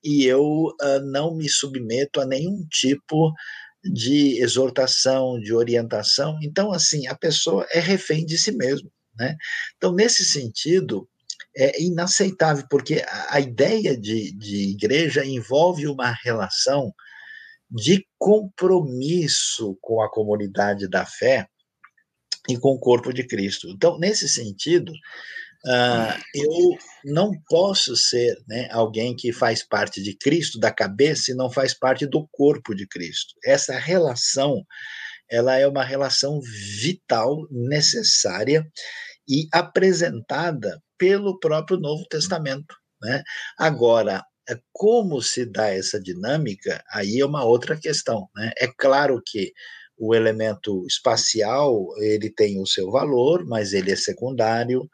e 0.04 0.26
eu 0.26 0.41
uh, 0.41 1.00
não 1.12 1.36
me 1.36 1.50
submeto 1.50 2.22
a 2.22 2.26
nenhum 2.26 2.65
tipo 2.72 3.34
de 3.91 4.41
exortação, 4.41 5.39
de 5.39 5.54
orientação. 5.54 6.38
Então, 6.41 6.71
assim, 6.71 7.08
a 7.08 7.15
pessoa 7.15 7.65
é 7.71 7.80
refém 7.80 8.26
de 8.26 8.38
si 8.38 8.52
mesmo. 8.52 8.91
Né? 9.17 9.36
Então, 9.78 9.93
nesse 9.93 10.23
sentido, 10.26 11.08
é 11.56 11.82
inaceitável, 11.82 12.65
porque 12.69 13.04
a, 13.30 13.39
ideia 13.39 13.97
de, 13.97 14.32
de 14.32 14.69
igreja 14.69 15.26
envolve 15.26 15.88
uma 15.88 16.12
relação 16.23 16.93
de 17.69 18.06
compromisso 18.17 19.78
com 19.82 20.02
a 20.02 20.10
comunidade 20.10 20.88
da 20.88 21.06
fé 21.06 21.47
e 22.47 22.58
com 22.58 22.69
o 22.69 22.80
corpo 22.80 23.12
de 23.12 23.26
Cristo. 23.26 23.67
Então, 23.69 23.97
nesse 23.97 24.30
sentido, 24.30 24.93
uh, 25.65 26.22
eu 26.34 26.78
não 27.06 27.32
posso 27.48 27.96
ser 27.96 28.36
né, 28.48 28.67
alguém 28.72 29.15
que 29.15 29.32
faz 29.32 29.65
parte 29.65 30.02
de 30.02 30.15
Cristo, 30.17 30.60
da 30.60 30.72
cabeça, 30.72 31.32
e 31.32 31.36
não 31.36 31.50
faz 31.50 31.74
parte 31.74 32.06
do 32.06 32.28
corpo 32.32 32.76
de 32.76 32.88
Cristo. 32.88 33.34
Essa 33.43 33.78
relação, 33.78 34.63
ela 35.30 35.58
é 35.58 35.67
uma 35.67 35.84
relação 35.84 36.39
vital, 36.82 37.48
necessária 37.52 38.65
e 39.28 39.48
apresentada 39.52 40.82
pelo 40.98 41.39
próprio 41.39 41.80
Novo 41.80 42.06
Testamento. 42.10 42.76
Né? 43.02 43.24
Agora, 43.58 44.24
é 44.50 44.58
como 44.72 45.22
se 45.22 45.46
dá 45.46 45.67
essa 45.67 46.00
dinâmica, 46.00 46.82
aí 46.91 47.20
é 47.20 47.26
uma 47.26 47.43
outra 47.43 47.78
questão. 47.78 48.30
Né? 48.36 48.52
É 48.58 48.67
claro 48.67 49.22
que 49.26 49.52
o 49.98 50.13
elemento 50.13 50.86
espacial 50.86 51.88
ele 52.00 52.30
tem 52.30 52.62
o 52.62 52.65
seu 52.65 52.89
valor, 52.91 53.46
mas 53.46 53.74
ele 53.74 53.91
é 53.91 53.96
secundário, 53.96 54.88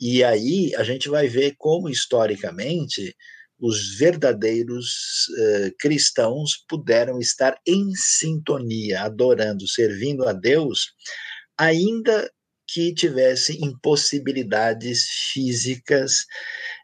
e 0.00 0.22
aí 0.22 0.74
a 0.76 0.82
gente 0.82 1.08
vai 1.08 1.28
ver 1.28 1.54
como 1.58 1.88
historicamente 1.88 3.14
os 3.58 3.96
verdadeiros 3.96 5.28
uh, 5.30 5.74
cristãos 5.78 6.64
puderam 6.68 7.18
estar 7.18 7.58
em 7.66 7.90
sintonia, 7.94 9.02
adorando, 9.02 9.66
servindo 9.66 10.28
a 10.28 10.32
Deus, 10.32 10.92
ainda 11.56 12.30
que 12.68 12.92
tivesse 12.92 13.64
impossibilidades 13.64 15.04
físicas 15.32 16.26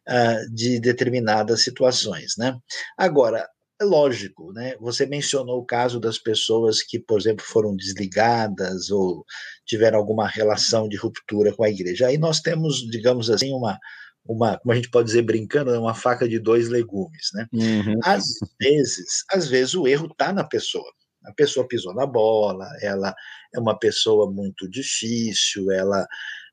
uh, 0.08 0.54
de 0.54 0.80
determinadas 0.80 1.62
situações, 1.62 2.34
né? 2.38 2.56
Agora, 2.96 3.46
é 3.82 3.84
lógico, 3.84 4.52
né? 4.52 4.74
Você 4.80 5.06
mencionou 5.06 5.58
o 5.58 5.66
caso 5.66 6.00
das 6.00 6.18
pessoas 6.18 6.82
que, 6.82 6.98
por 6.98 7.20
exemplo, 7.20 7.44
foram 7.44 7.76
desligadas 7.76 8.90
ou 8.90 9.24
tiveram 9.66 9.98
alguma 9.98 10.26
relação 10.26 10.88
de 10.88 10.96
ruptura 10.96 11.54
com 11.54 11.64
a 11.64 11.70
igreja. 11.70 12.06
Aí 12.06 12.18
nós 12.18 12.40
temos, 12.40 12.78
digamos 12.90 13.30
assim, 13.30 13.52
uma 13.52 13.78
uma, 14.24 14.58
como 14.58 14.72
a 14.72 14.76
gente 14.76 14.90
pode 14.90 15.06
dizer 15.06 15.22
brincando, 15.22 15.72
uma 15.78 15.94
faca 15.94 16.28
de 16.28 16.38
dois 16.38 16.68
legumes, 16.68 17.30
né? 17.34 17.46
Uhum. 17.52 17.98
Às 18.04 18.24
vezes, 18.60 19.24
às 19.30 19.48
vezes 19.48 19.74
o 19.74 19.86
erro 19.86 20.06
está 20.06 20.32
na 20.32 20.44
pessoa. 20.44 20.88
A 21.24 21.32
pessoa 21.32 21.66
pisou 21.66 21.94
na 21.94 22.06
bola, 22.06 22.66
ela 22.80 23.14
é 23.54 23.58
uma 23.58 23.78
pessoa 23.78 24.30
muito 24.30 24.68
difícil, 24.68 25.70
ela, 25.70 26.06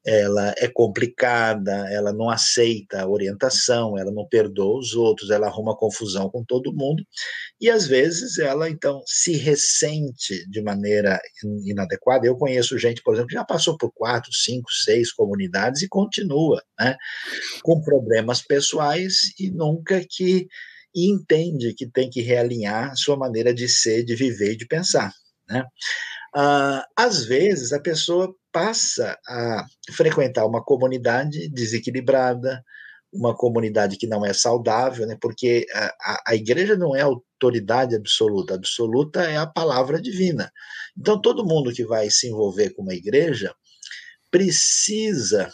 ela 0.06 0.54
é 0.58 0.68
complicada, 0.68 1.72
ela 1.92 2.14
não 2.14 2.30
aceita 2.30 3.02
a 3.02 3.08
orientação, 3.08 3.98
ela 3.98 4.12
não 4.12 4.26
perdoa 4.28 4.80
os 4.80 4.94
outros, 4.96 5.30
ela 5.30 5.48
arruma 5.48 5.76
confusão 5.76 6.30
com 6.30 6.44
todo 6.44 6.74
mundo, 6.74 7.04
e 7.60 7.70
às 7.70 7.86
vezes 7.86 8.38
ela 8.38 8.70
então 8.70 9.02
se 9.06 9.34
ressente 9.34 10.50
de 10.50 10.62
maneira 10.62 11.20
inadequada. 11.66 12.26
Eu 12.26 12.38
conheço 12.38 12.78
gente, 12.78 13.02
por 13.04 13.14
exemplo, 13.14 13.30
que 13.30 13.36
já 13.36 13.44
passou 13.44 13.78
por 13.78 13.92
quatro, 13.94 14.34
cinco, 14.34 14.72
seis 14.72 15.12
comunidades 15.12 15.82
e 15.82 15.88
continua, 15.88 16.64
né, 16.80 16.96
com 17.64 17.82
problemas 17.82 18.42
pessoais 18.42 19.34
e 19.40 19.52
nunca 19.52 20.04
que 20.10 20.48
entende 20.96 21.74
que 21.74 21.88
tem 21.88 22.10
que 22.10 22.22
realinhar 22.22 22.96
sua 22.96 23.16
maneira 23.18 23.54
de 23.54 23.68
ser, 23.68 24.04
de 24.04 24.16
viver 24.16 24.54
e 24.54 24.58
de 24.58 24.66
pensar. 24.66 25.14
Né? 25.48 25.64
Ah, 26.36 26.86
às 26.96 27.26
vezes, 27.26 27.74
a 27.74 27.80
pessoa 27.80 28.36
passa 28.52 29.18
a 29.28 29.66
frequentar 29.92 30.46
uma 30.46 30.64
comunidade 30.64 31.50
desequilibrada, 31.50 32.64
uma 33.12 33.36
comunidade 33.36 33.98
que 33.98 34.08
não 34.08 34.26
é 34.26 34.34
saudável, 34.34 35.06
né? 35.08 35.18
porque 35.20 35.66
a, 35.74 36.24
a 36.28 36.36
igreja 36.36 36.76
não 36.76 36.96
é 36.96 37.02
autoridade 37.02 37.96
absoluta, 37.96 38.56
absoluta 38.56 39.22
é 39.24 39.38
a 39.38 39.48
palavra 39.48 40.02
divina. 40.02 40.52
Então, 40.98 41.20
todo 41.20 41.46
mundo 41.46 41.74
que 41.74 41.86
vai 41.86 42.10
se 42.10 42.28
envolver 42.28 42.72
com 42.72 42.84
uma 42.84 42.94
igreja 42.94 43.54
precisa 44.30 45.52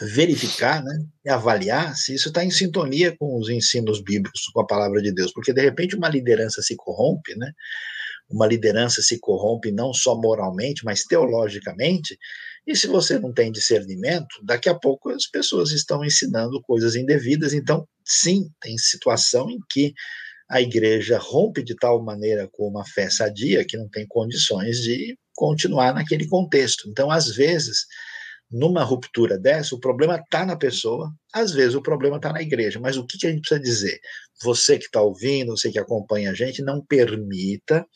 verificar, 0.00 0.82
né, 0.82 1.06
e 1.24 1.28
avaliar 1.28 1.94
se 1.94 2.14
isso 2.14 2.28
está 2.28 2.44
em 2.44 2.50
sintonia 2.50 3.14
com 3.16 3.38
os 3.38 3.48
ensinos 3.48 4.02
bíblicos, 4.02 4.46
com 4.52 4.60
a 4.60 4.66
palavra 4.66 5.02
de 5.02 5.12
Deus, 5.12 5.32
porque 5.32 5.52
de 5.52 5.60
repente 5.60 5.94
uma 5.94 6.08
liderança 6.08 6.62
se 6.62 6.74
corrompe, 6.76 7.34
né? 7.36 7.52
Uma 8.32 8.46
liderança 8.46 9.02
se 9.02 9.18
corrompe 9.20 9.70
não 9.70 9.92
só 9.92 10.14
moralmente, 10.16 10.84
mas 10.84 11.04
teologicamente. 11.04 12.18
E 12.66 12.76
se 12.76 12.86
você 12.86 13.18
não 13.18 13.32
tem 13.32 13.52
discernimento, 13.52 14.42
daqui 14.42 14.68
a 14.68 14.74
pouco 14.74 15.10
as 15.10 15.26
pessoas 15.26 15.70
estão 15.70 16.04
ensinando 16.04 16.62
coisas 16.62 16.94
indevidas. 16.94 17.52
Então, 17.52 17.86
sim, 18.04 18.48
tem 18.60 18.78
situação 18.78 19.50
em 19.50 19.58
que 19.70 19.92
a 20.48 20.60
igreja 20.60 21.18
rompe 21.18 21.62
de 21.62 21.74
tal 21.74 22.02
maneira 22.02 22.48
com 22.52 22.68
uma 22.68 22.84
fé 22.84 23.08
sadia 23.08 23.64
que 23.64 23.76
não 23.76 23.88
tem 23.88 24.06
condições 24.06 24.78
de 24.78 25.16
continuar 25.34 25.94
naquele 25.94 26.26
contexto. 26.28 26.88
Então, 26.88 27.10
às 27.10 27.34
vezes, 27.34 27.86
numa 28.52 28.84
ruptura 28.84 29.38
dessa, 29.38 29.74
o 29.74 29.80
problema 29.80 30.16
está 30.16 30.44
na 30.44 30.56
pessoa, 30.56 31.10
às 31.32 31.52
vezes 31.52 31.74
o 31.74 31.82
problema 31.82 32.16
está 32.16 32.32
na 32.32 32.42
igreja. 32.42 32.78
Mas 32.78 32.96
o 32.96 33.06
que, 33.06 33.16
que 33.16 33.26
a 33.26 33.30
gente 33.30 33.40
precisa 33.40 33.60
dizer? 33.60 33.98
Você 34.42 34.78
que 34.78 34.84
está 34.84 35.00
ouvindo, 35.00 35.56
você 35.56 35.72
que 35.72 35.78
acompanha 35.78 36.30
a 36.30 36.34
gente, 36.34 36.62
não 36.62 36.84
permita 36.84 37.86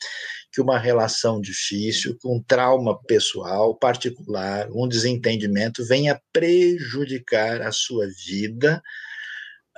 que 0.51 0.59
uma 0.59 0.79
relação 0.79 1.39
difícil, 1.39 2.17
um 2.25 2.41
trauma 2.41 2.99
pessoal, 3.03 3.77
particular, 3.77 4.67
um 4.71 4.87
desentendimento 4.87 5.85
venha 5.85 6.19
prejudicar 6.33 7.61
a 7.61 7.71
sua 7.71 8.07
vida 8.25 8.81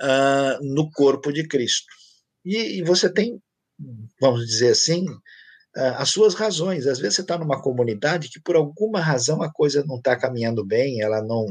uh, 0.00 0.74
no 0.74 0.90
corpo 0.90 1.30
de 1.30 1.46
Cristo. 1.46 1.86
E, 2.44 2.78
e 2.78 2.82
você 2.82 3.12
tem, 3.12 3.38
vamos 4.18 4.46
dizer 4.46 4.70
assim, 4.70 5.04
as 5.74 6.10
suas 6.10 6.34
razões. 6.34 6.86
Às 6.86 6.98
vezes 6.98 7.16
você 7.16 7.20
está 7.22 7.38
numa 7.38 7.60
comunidade 7.60 8.28
que, 8.28 8.40
por 8.40 8.56
alguma 8.56 9.00
razão, 9.00 9.42
a 9.42 9.52
coisa 9.52 9.84
não 9.86 9.96
está 9.96 10.16
caminhando 10.16 10.64
bem, 10.64 11.00
ela 11.00 11.22
não, 11.22 11.46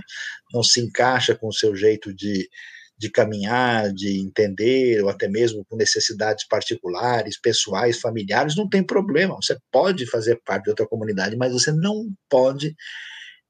não 0.53 0.63
se 0.63 0.82
encaixa 0.82 1.36
com 1.36 1.47
o 1.47 1.53
seu 1.53 1.76
jeito 1.76 2.13
de, 2.13 2.49
de 2.97 3.09
caminhar, 3.09 3.93
de 3.93 4.20
entender, 4.20 5.01
ou 5.01 5.09
até 5.09 5.28
mesmo 5.30 5.65
com 5.70 5.78
necessidades 5.78 6.45
particulares, 6.47 7.39
pessoais, 7.39 7.99
familiares, 7.99 8.55
não 8.55 8.67
tem 8.67 8.84
problema. 8.84 9.38
Você 9.41 9.57
pode 9.72 10.05
fazer 10.05 10.41
parte 10.45 10.65
de 10.65 10.72
outra 10.72 10.88
comunidade, 10.88 11.38
mas 11.38 11.53
você 11.53 11.72
não 11.72 12.09
pode 12.30 12.76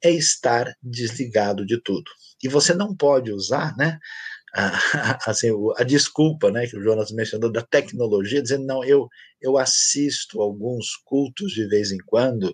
é 0.01 0.11
estar 0.11 0.73
desligado 0.81 1.65
de 1.65 1.81
tudo. 1.81 2.09
E 2.41 2.47
você 2.47 2.73
não 2.73 2.95
pode 2.95 3.33
usar, 3.33 3.75
né? 3.75 3.99
A, 4.53 4.69
assim, 5.29 5.49
a 5.77 5.83
desculpa 5.83 6.51
né, 6.51 6.67
que 6.67 6.77
o 6.77 6.81
Jonas 6.81 7.11
mencionou 7.11 7.51
da 7.51 7.61
tecnologia, 7.61 8.41
dizendo, 8.41 8.65
não, 8.65 8.83
eu, 8.83 9.07
eu 9.41 9.57
assisto 9.57 10.41
alguns 10.41 10.95
cultos 11.05 11.51
de 11.51 11.67
vez 11.67 11.91
em 11.91 11.99
quando, 12.05 12.53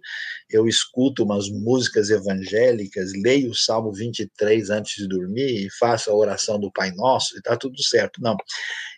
eu 0.49 0.67
escuto 0.67 1.23
umas 1.23 1.49
músicas 1.49 2.09
evangélicas, 2.09 3.11
leio 3.23 3.51
o 3.51 3.55
Salmo 3.55 3.91
23 3.93 4.69
antes 4.69 4.95
de 4.95 5.07
dormir 5.07 5.65
e 5.65 5.71
faço 5.79 6.09
a 6.09 6.15
oração 6.15 6.59
do 6.59 6.71
Pai 6.71 6.91
Nosso 6.91 7.35
e 7.35 7.37
está 7.39 7.55
tudo 7.55 7.81
certo. 7.81 8.21
Não, 8.21 8.35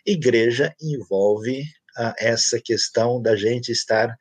igreja 0.04 0.74
envolve 0.80 1.62
ah, 1.96 2.14
essa 2.18 2.60
questão 2.60 3.20
da 3.20 3.36
gente 3.36 3.72
estar 3.72 4.16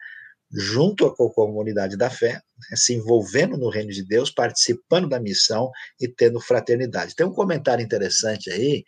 junto 0.51 1.13
com 1.13 1.27
a 1.27 1.33
comunidade 1.33 1.97
da 1.97 2.09
fé, 2.09 2.33
né, 2.33 2.75
se 2.75 2.93
envolvendo 2.93 3.57
no 3.57 3.69
reino 3.69 3.91
de 3.91 4.03
Deus, 4.03 4.31
participando 4.31 5.09
da 5.09 5.19
missão 5.19 5.69
e 5.99 6.07
tendo 6.07 6.39
fraternidade. 6.39 7.15
Tem 7.15 7.25
um 7.25 7.33
comentário 7.33 7.83
interessante 7.83 8.49
aí, 8.49 8.83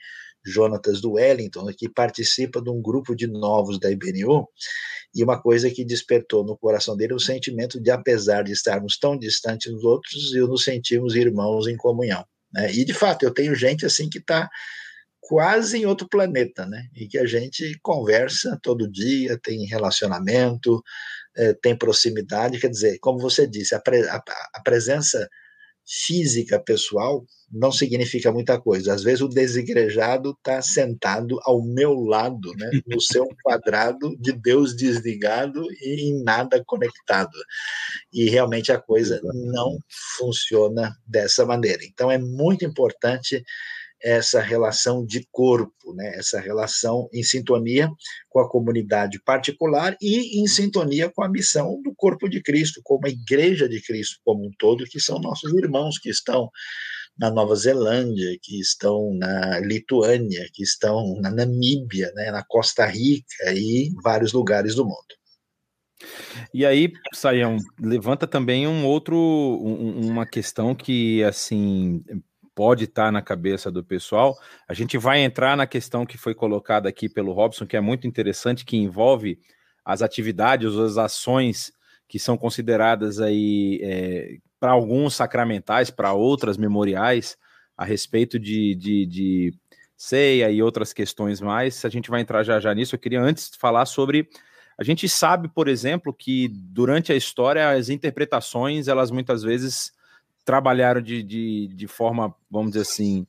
Jonatas 0.46 1.02
do 1.02 1.14
Wellington, 1.14 1.68
que 1.78 1.90
participa 1.90 2.62
de 2.62 2.70
um 2.70 2.82
grupo 2.82 3.14
de 3.16 3.28
novos 3.28 3.80
da 3.80 3.92
IBNU, 3.92 4.48
e 5.14 5.24
uma 5.24 5.42
coisa 5.42 5.70
que 5.70 5.84
despertou 5.84 6.46
no 6.46 6.58
coração 6.58 6.96
dele 6.96 7.14
o 7.14 7.20
sentimento 7.20 7.80
de, 7.82 7.90
apesar 7.90 8.44
de 8.44 8.52
estarmos 8.52 8.98
tão 8.98 9.18
distantes 9.18 9.72
dos 9.72 9.84
outros, 9.84 10.34
eu 10.34 10.48
nos 10.48 10.64
sentimos 10.64 11.16
irmãos 11.16 11.68
em 11.68 11.76
comunhão. 11.76 12.24
Né? 12.54 12.72
E, 12.74 12.86
de 12.86 12.94
fato, 12.94 13.24
eu 13.24 13.34
tenho 13.34 13.56
gente 13.56 13.86
assim 13.86 14.10
que 14.10 14.20
está 14.20 14.50
quase 15.30 15.78
em 15.78 15.86
outro 15.86 16.10
planeta, 16.10 16.66
né? 16.66 16.88
E 16.96 17.08
que 17.08 17.20
a 17.20 17.26
gente 17.28 17.78
conversa 17.84 18.60
todo 18.64 18.90
dia, 18.92 19.40
tem 19.40 19.64
relacionamento, 19.68 20.82
é, 21.38 21.54
tem 21.54 21.78
proximidade, 21.78 22.60
quer 22.60 22.70
dizer, 22.70 22.98
como 23.00 23.20
você 23.20 23.46
disse, 23.46 23.76
a, 23.76 23.80
pre, 23.80 24.02
a, 24.10 24.20
a 24.56 24.62
presença 24.64 25.30
física 25.86 26.60
pessoal 26.60 27.24
não 27.52 27.72
significa 27.72 28.32
muita 28.32 28.60
coisa. 28.60 28.92
Às 28.92 29.04
vezes 29.04 29.22
o 29.22 29.28
desigrejado 29.28 30.32
está 30.32 30.64
sentado 30.64 31.40
ao 31.44 31.64
meu 31.64 31.94
lado, 31.94 32.52
né, 32.58 32.72
no 32.88 33.00
seu 33.00 33.28
quadrado 33.44 34.18
de 34.20 34.32
Deus 34.32 34.76
desligado 34.76 35.64
e 35.80 36.10
em 36.10 36.24
nada 36.24 36.64
conectado. 36.66 37.38
E 38.12 38.28
realmente 38.32 38.72
a 38.72 38.80
coisa 38.80 39.22
não 39.24 39.78
funciona 40.18 40.96
dessa 41.06 41.46
maneira. 41.46 41.84
Então 41.84 42.10
é 42.10 42.18
muito 42.18 42.66
importante 42.66 43.44
essa 44.02 44.40
relação 44.40 45.06
de 45.06 45.28
corpo, 45.32 45.94
né? 45.94 46.16
essa 46.16 46.40
relação 46.40 47.10
em 47.14 47.24
sintonia 47.24 47.90
com 48.30 48.40
a 48.40 48.50
comunidade 48.50 49.22
particular 49.24 49.96
e 50.02 50.42
em 50.42 50.48
sintonia 50.48 51.10
com 51.10 51.24
a 51.24 51.30
missão 51.30 51.82
do 51.82 51.94
corpo 51.96 52.30
de 52.30 52.42
Cristo, 52.42 52.82
como 52.84 53.06
a 53.06 53.10
igreja 53.10 53.68
de 53.68 53.82
Cristo 53.82 54.20
como 54.24 54.46
um 54.46 54.52
todo, 54.58 54.86
que 54.86 55.00
são 55.00 55.20
nossos 55.20 55.54
irmãos 55.54 55.98
que 56.00 56.10
estão 56.10 56.50
na 57.18 57.30
Nova 57.30 57.54
Zelândia, 57.56 58.38
que 58.42 58.60
estão 58.60 59.14
na 59.14 59.60
Lituânia, 59.60 60.48
que 60.54 60.64
estão 60.64 61.20
na 61.20 61.30
Namíbia, 61.30 62.12
né? 62.16 62.32
na 62.32 62.44
Costa 62.44 62.86
Rica 62.86 63.54
e 63.54 63.92
vários 64.02 64.32
lugares 64.32 64.76
do 64.76 64.86
mundo. 64.86 65.20
E 66.54 66.66
aí, 66.66 66.94
Saião, 67.14 67.58
levanta 67.78 68.26
também 68.26 68.66
um 68.66 68.86
outro, 68.86 69.18
um, 69.18 70.08
uma 70.08 70.26
questão 70.26 70.74
que, 70.74 71.22
assim, 71.24 72.02
pode 72.60 72.84
estar 72.84 73.06
tá 73.06 73.12
na 73.14 73.22
cabeça 73.22 73.72
do 73.72 73.82
pessoal. 73.82 74.38
A 74.68 74.74
gente 74.74 74.98
vai 74.98 75.22
entrar 75.22 75.56
na 75.56 75.66
questão 75.66 76.06
que 76.06 76.18
foi 76.18 76.36
colocada 76.36 76.90
aqui 76.90 77.08
pelo 77.08 77.32
Robson, 77.32 77.66
que 77.66 77.78
é 77.78 77.80
muito 77.80 78.06
interessante, 78.06 78.66
que 78.66 78.76
envolve 78.76 79.40
as 79.86 80.02
atividades, 80.02 80.76
as 80.76 80.98
ações 80.98 81.72
que 82.06 82.20
são 82.20 82.38
consideradas 82.38 83.22
aí 83.22 83.80
é, 83.82 84.38
para 84.60 84.74
alguns 84.74 85.16
sacramentais, 85.16 85.90
para 85.90 86.12
outras 86.12 86.58
memoriais, 86.58 87.38
a 87.78 87.86
respeito 87.86 88.38
de, 88.38 88.76
de, 88.76 89.06
de 89.06 89.54
ceia 89.96 90.52
e 90.52 90.62
outras 90.62 90.92
questões 90.92 91.40
mais. 91.40 91.86
A 91.86 91.90
gente 91.90 92.10
vai 92.10 92.20
entrar 92.20 92.44
já 92.44 92.60
já 92.60 92.76
nisso. 92.76 92.94
Eu 92.94 93.00
queria 93.00 93.22
antes 93.22 93.52
falar 93.58 93.86
sobre 93.86 94.28
a 94.78 94.84
gente 94.84 95.08
sabe, 95.08 95.48
por 95.48 95.70
exemplo, 95.70 96.14
que 96.14 96.50
durante 96.50 97.14
a 97.14 97.16
história 97.16 97.70
as 97.70 97.88
interpretações 97.88 98.90
elas 98.90 99.12
muitas 99.12 99.44
vezes 99.44 99.94
trabalharam 100.50 101.00
de, 101.00 101.22
de, 101.22 101.68
de 101.68 101.86
forma, 101.86 102.34
vamos 102.50 102.72
dizer 102.72 102.82
assim, 102.82 103.24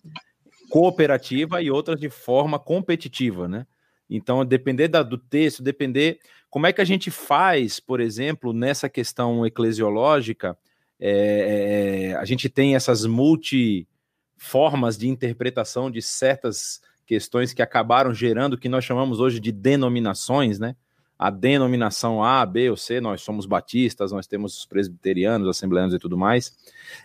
cooperativa 0.71 1.61
e 1.61 1.71
outras 1.71 2.01
de 2.01 2.09
forma 2.09 2.59
competitiva, 2.59 3.47
né? 3.47 3.67
Então, 4.09 4.43
depender 4.43 4.89
da, 4.89 5.03
do 5.03 5.19
texto, 5.19 5.63
depender 5.63 6.19
como 6.49 6.67
é 6.67 6.73
que 6.73 6.81
a 6.81 6.85
gente 6.85 7.11
faz, 7.11 7.79
por 7.79 8.01
exemplo, 8.01 8.55
nessa 8.55 8.89
questão 8.89 9.45
eclesiológica, 9.45 10.57
é, 10.99 12.13
é, 12.13 12.15
a 12.15 12.25
gente 12.25 12.49
tem 12.49 12.75
essas 12.75 13.05
multiformas 13.05 14.97
de 14.97 15.07
interpretação 15.07 15.91
de 15.91 16.01
certas 16.01 16.81
questões 17.05 17.53
que 17.53 17.61
acabaram 17.61 18.15
gerando 18.15 18.55
o 18.55 18.59
que 18.59 18.71
nós 18.71 18.83
chamamos 18.83 19.21
hoje 19.21 19.39
de 19.39 19.53
denominações, 19.53 20.59
né? 20.59 20.75
A 21.21 21.29
denominação 21.29 22.25
A, 22.25 22.47
B 22.47 22.71
ou 22.71 22.79
C, 22.79 22.99
nós 22.99 23.21
somos 23.21 23.45
batistas, 23.45 24.11
nós 24.11 24.27
temos 24.27 24.57
os 24.57 24.65
presbiterianos, 24.65 25.47
assembleanos 25.47 25.93
e 25.93 25.99
tudo 25.99 26.17
mais. 26.17 26.57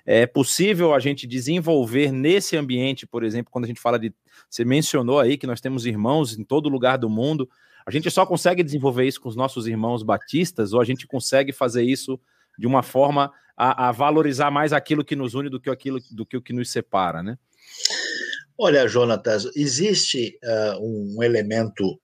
É 0.06 0.26
possível 0.26 0.94
a 0.94 1.02
gente 1.02 1.28
desenvolver 1.28 2.14
nesse 2.14 2.56
ambiente, 2.56 3.06
por 3.06 3.26
exemplo, 3.26 3.52
quando 3.52 3.66
a 3.66 3.68
gente 3.68 3.82
fala 3.82 4.00
de. 4.00 4.14
Você 4.50 4.64
mencionou 4.64 5.20
aí 5.20 5.38
que 5.38 5.46
nós 5.46 5.60
temos 5.60 5.86
irmãos 5.86 6.40
em 6.40 6.46
todo 6.46 6.70
lugar 6.70 6.98
do 6.98 7.10
mundo. 7.10 7.50
A 7.86 7.92
gente 7.92 8.10
só 8.10 8.26
consegue 8.26 8.64
desenvolver 8.64 9.06
isso 9.06 9.20
com 9.20 9.28
os 9.28 9.36
nossos 9.36 9.68
irmãos 9.68 10.02
batistas, 10.02 10.72
ou 10.72 10.80
a 10.80 10.86
gente 10.86 11.06
consegue 11.06 11.52
fazer 11.52 11.84
isso 11.84 12.18
de 12.58 12.66
uma 12.66 12.82
forma 12.82 13.34
a, 13.58 13.90
a 13.90 13.92
valorizar 13.92 14.50
mais 14.50 14.72
aquilo 14.72 15.04
que 15.04 15.18
nos 15.18 15.34
une 15.34 15.50
do 15.50 15.60
que 15.60 15.70
aquilo 15.70 16.00
do 16.10 16.26
que 16.26 16.38
o 16.38 16.42
que 16.42 16.54
nos 16.54 16.72
separa, 16.72 17.22
né? 17.22 17.38
Olha, 18.58 18.88
Jonatas, 18.88 19.52
existe 19.58 20.40
uh, 20.42 20.80
um 21.18 21.22
elemento 21.22 22.00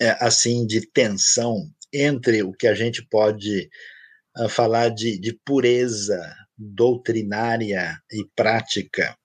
é, 0.00 0.16
assim 0.20 0.66
de 0.66 0.80
tensão 0.80 1.70
entre 1.92 2.42
o 2.42 2.52
que 2.52 2.66
a 2.66 2.74
gente 2.74 3.06
pode 3.10 3.68
uh, 4.38 4.48
falar 4.48 4.88
de, 4.88 5.18
de, 5.18 5.38
pureza 5.44 6.18
doutrinária 6.56 7.98
e 8.10 8.24
prática 8.34 9.16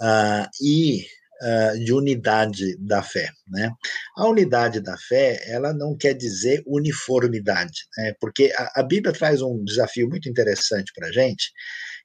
uh, 0.00 0.46
e 0.60 1.04
uh, 1.42 1.84
de 1.84 1.92
unidade 1.92 2.76
da 2.78 3.02
fé. 3.02 3.30
Né? 3.48 3.70
A 4.16 4.28
unidade 4.28 4.80
da 4.80 4.96
fé 4.96 5.42
ela 5.46 5.72
não 5.72 5.96
quer 5.96 6.14
dizer 6.14 6.62
uniformidade, 6.66 7.80
né? 7.96 8.14
porque 8.20 8.52
a, 8.56 8.80
a 8.80 8.82
Bíblia 8.82 9.12
traz 9.12 9.42
um 9.42 9.64
desafio 9.64 10.08
muito 10.08 10.28
interessante 10.28 10.92
para 10.94 11.08
a 11.08 11.12
gente, 11.12 11.50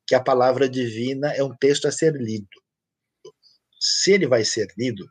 que 0.07 0.15
a 0.15 0.23
palavra 0.23 0.69
divina 0.69 1.33
é 1.33 1.43
um 1.43 1.55
texto 1.55 1.87
a 1.87 1.91
ser 1.91 2.13
lido. 2.15 2.47
Se 3.79 4.13
ele 4.13 4.25
vai 4.25 4.43
ser 4.43 4.67
lido, 4.75 5.05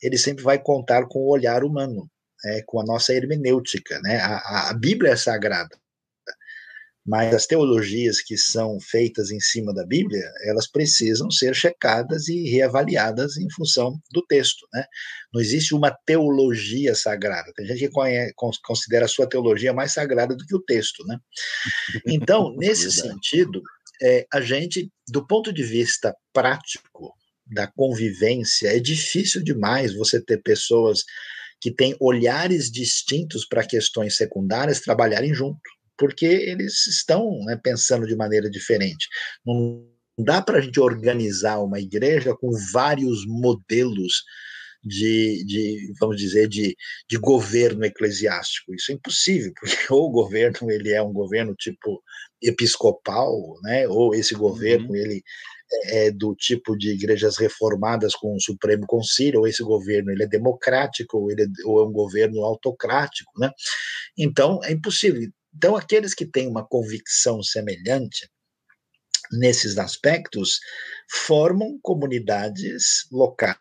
ele 0.00 0.16
sempre 0.16 0.42
vai 0.42 0.58
contar 0.58 1.06
com 1.06 1.18
o 1.18 1.30
olhar 1.30 1.62
humano 1.64 2.08
é, 2.46 2.62
com 2.62 2.80
a 2.80 2.84
nossa 2.84 3.12
hermenêutica. 3.12 4.00
Né? 4.00 4.18
A, 4.18 4.70
a, 4.70 4.74
Bíblia 4.74 5.12
é 5.12 5.16
sagrada, 5.16 5.76
mas 7.04 7.34
as 7.34 7.46
teologias 7.46 8.20
que 8.20 8.36
são 8.36 8.80
feitas 8.80 9.30
em 9.30 9.40
cima 9.40 9.72
da 9.72 9.86
Bíblia, 9.86 10.24
elas 10.44 10.66
precisam 10.66 11.30
ser 11.30 11.54
checadas 11.54 12.28
e 12.28 12.48
reavaliadas 12.48 13.36
em 13.36 13.48
função 13.50 14.00
do 14.12 14.24
texto. 14.26 14.66
Né? 14.72 14.84
Não 15.32 15.40
existe 15.40 15.74
uma 15.74 15.96
teologia 16.04 16.94
sagrada. 16.94 17.52
Tem 17.54 17.66
gente 17.66 17.78
que 17.78 17.90
conhece, 17.90 18.32
considera 18.64 19.04
a 19.04 19.08
sua 19.08 19.28
teologia 19.28 19.72
mais 19.72 19.92
sagrada 19.92 20.34
do 20.34 20.44
que 20.44 20.54
o 20.54 20.62
texto. 20.62 21.04
Né? 21.06 21.18
Então, 22.06 22.54
nesse 22.58 22.90
sentido, 22.90 23.62
é, 24.02 24.26
a 24.32 24.40
gente, 24.40 24.90
do 25.08 25.26
ponto 25.26 25.52
de 25.52 25.62
vista 25.62 26.14
prático, 26.32 27.14
da 27.46 27.66
convivência, 27.66 28.76
é 28.76 28.80
difícil 28.80 29.42
demais 29.42 29.94
você 29.94 30.20
ter 30.20 30.42
pessoas 30.42 31.04
que 31.60 31.70
têm 31.70 31.96
olhares 32.00 32.70
distintos 32.70 33.46
para 33.46 33.66
questões 33.66 34.16
secundárias 34.16 34.80
trabalharem 34.80 35.34
junto, 35.34 35.60
porque 35.98 36.26
eles 36.26 36.86
estão 36.86 37.38
né, 37.44 37.58
pensando 37.62 38.06
de 38.06 38.14
maneira 38.14 38.50
diferente. 38.50 39.08
Não 39.44 39.86
dá 40.18 40.40
para 40.42 40.58
a 40.58 40.60
gente 40.60 40.80
organizar 40.80 41.58
uma 41.60 41.80
igreja 41.80 42.34
com 42.34 42.50
vários 42.72 43.26
modelos 43.26 44.22
de, 44.86 45.44
de, 45.44 45.92
vamos 45.98 46.16
dizer, 46.16 46.48
de, 46.48 46.76
de 47.08 47.18
governo 47.18 47.84
eclesiástico. 47.84 48.74
Isso 48.74 48.92
é 48.92 48.94
impossível, 48.94 49.52
porque 49.58 49.92
ou 49.92 50.06
o 50.08 50.12
governo 50.12 50.70
ele 50.70 50.92
é 50.92 51.02
um 51.02 51.12
governo 51.12 51.54
tipo 51.54 52.02
episcopal, 52.40 53.34
né, 53.62 53.88
ou 53.88 54.14
esse 54.14 54.34
governo 54.34 54.90
uhum. 54.90 54.96
ele 54.96 55.22
é, 55.86 56.10
do 56.10 56.34
tipo 56.34 56.76
de 56.76 56.90
igrejas 56.90 57.36
reformadas 57.36 58.14
com 58.14 58.34
o 58.34 58.40
Supremo 58.40 58.86
Concílio, 58.86 59.40
ou 59.40 59.46
esse 59.46 59.62
governo 59.62 60.10
ele 60.10 60.24
é 60.24 60.28
democrático, 60.28 61.18
ou, 61.18 61.30
ele 61.30 61.42
é, 61.42 61.46
ou 61.64 61.80
é 61.80 61.86
um 61.86 61.92
governo 61.92 62.44
autocrático, 62.44 63.32
né? 63.38 63.50
Então, 64.16 64.60
é 64.64 64.72
impossível. 64.72 65.28
Então, 65.54 65.76
aqueles 65.76 66.14
que 66.14 66.26
têm 66.26 66.46
uma 66.48 66.66
convicção 66.66 67.42
semelhante 67.42 68.28
nesses 69.32 69.78
aspectos 69.78 70.60
formam 71.10 71.78
comunidades 71.82 73.06
locais 73.10 73.56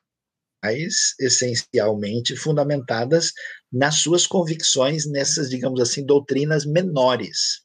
essencialmente 1.20 2.36
fundamentadas 2.36 3.32
nas 3.72 3.96
suas 3.96 4.26
convicções 4.26 5.06
nessas, 5.06 5.50
digamos 5.50 5.80
assim, 5.80 6.06
doutrinas 6.06 6.66
menores. 6.66 7.65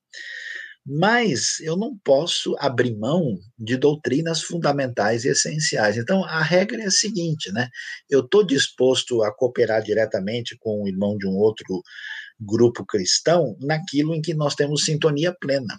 Mas 0.87 1.61
eu 1.61 1.77
não 1.77 1.97
posso 1.99 2.57
abrir 2.59 2.97
mão 2.97 3.39
de 3.59 3.77
doutrinas 3.77 4.43
fundamentais 4.43 5.25
e 5.25 5.29
essenciais. 5.29 5.97
Então, 5.97 6.25
a 6.25 6.43
regra 6.43 6.83
é 6.83 6.87
a 6.87 6.91
seguinte, 6.91 7.53
né? 7.53 7.69
Eu 8.09 8.21
estou 8.21 8.45
disposto 8.45 9.23
a 9.23 9.33
cooperar 9.33 9.83
diretamente 9.83 10.57
com 10.59 10.83
o 10.83 10.89
irmão 10.89 11.17
de 11.19 11.27
um 11.27 11.37
outro 11.37 11.83
grupo 12.41 12.85
cristão 12.87 13.57
naquilo 13.61 14.15
em 14.15 14.23
que 14.23 14.33
nós 14.33 14.55
temos 14.55 14.85
sintonia 14.85 15.37
plena. 15.39 15.77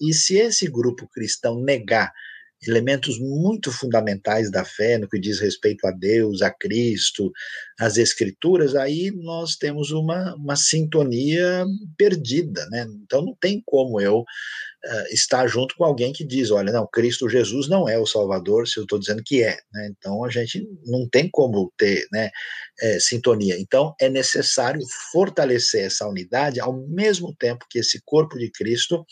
E 0.00 0.12
se 0.12 0.36
esse 0.36 0.66
grupo 0.68 1.08
cristão 1.08 1.60
negar 1.60 2.12
elementos 2.66 3.18
muito 3.18 3.70
fundamentais 3.70 4.50
da 4.50 4.64
fé 4.64 4.98
no 4.98 5.08
que 5.08 5.18
diz 5.18 5.40
respeito 5.40 5.86
a 5.86 5.90
Deus, 5.90 6.42
a 6.42 6.50
Cristo, 6.50 7.32
às 7.78 7.96
Escrituras, 7.96 8.74
aí 8.74 9.10
nós 9.10 9.56
temos 9.56 9.90
uma, 9.90 10.34
uma 10.36 10.56
sintonia 10.56 11.64
perdida, 11.96 12.66
né? 12.70 12.86
Então 13.02 13.22
não 13.22 13.34
tem 13.40 13.62
como 13.64 14.00
eu 14.00 14.20
uh, 14.20 15.12
estar 15.12 15.46
junto 15.46 15.74
com 15.76 15.84
alguém 15.84 16.12
que 16.12 16.24
diz, 16.24 16.50
olha, 16.50 16.72
não, 16.72 16.86
Cristo 16.86 17.28
Jesus 17.28 17.68
não 17.68 17.88
é 17.88 17.98
o 17.98 18.06
Salvador, 18.06 18.68
se 18.68 18.78
eu 18.78 18.84
estou 18.84 18.98
dizendo 18.98 19.22
que 19.24 19.42
é, 19.42 19.58
né? 19.72 19.90
Então 19.90 20.24
a 20.24 20.30
gente 20.30 20.66
não 20.84 21.08
tem 21.08 21.28
como 21.30 21.72
ter, 21.76 22.06
né, 22.12 22.30
é, 22.80 22.98
sintonia. 23.00 23.58
Então 23.58 23.94
é 24.00 24.08
necessário 24.08 24.80
fortalecer 25.12 25.84
essa 25.84 26.06
unidade 26.06 26.60
ao 26.60 26.72
mesmo 26.88 27.34
tempo 27.34 27.66
que 27.68 27.78
esse 27.78 28.00
corpo 28.04 28.38
de 28.38 28.50
Cristo 28.50 29.04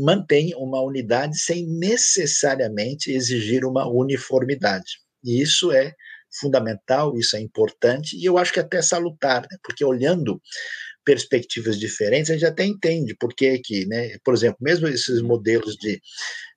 mantém 0.00 0.54
uma 0.56 0.80
unidade 0.82 1.38
sem 1.38 1.66
necessariamente 1.66 3.12
exigir 3.12 3.64
uma 3.64 3.86
uniformidade. 3.86 4.98
E 5.22 5.40
isso 5.40 5.70
é 5.70 5.94
fundamental, 6.40 7.16
isso 7.18 7.36
é 7.36 7.40
importante, 7.40 8.16
e 8.16 8.24
eu 8.24 8.38
acho 8.38 8.52
que 8.52 8.60
até 8.60 8.80
salutar, 8.80 9.42
né? 9.42 9.58
porque 9.62 9.84
olhando 9.84 10.40
perspectivas 11.04 11.78
diferentes, 11.78 12.30
a 12.30 12.34
gente 12.34 12.46
até 12.46 12.64
entende 12.64 13.16
por 13.16 13.34
que 13.34 13.58
que, 13.58 13.86
né, 13.86 14.16
por 14.24 14.34
exemplo, 14.34 14.58
mesmo 14.60 14.86
esses 14.86 15.20
modelos 15.22 15.74
de, 15.76 16.00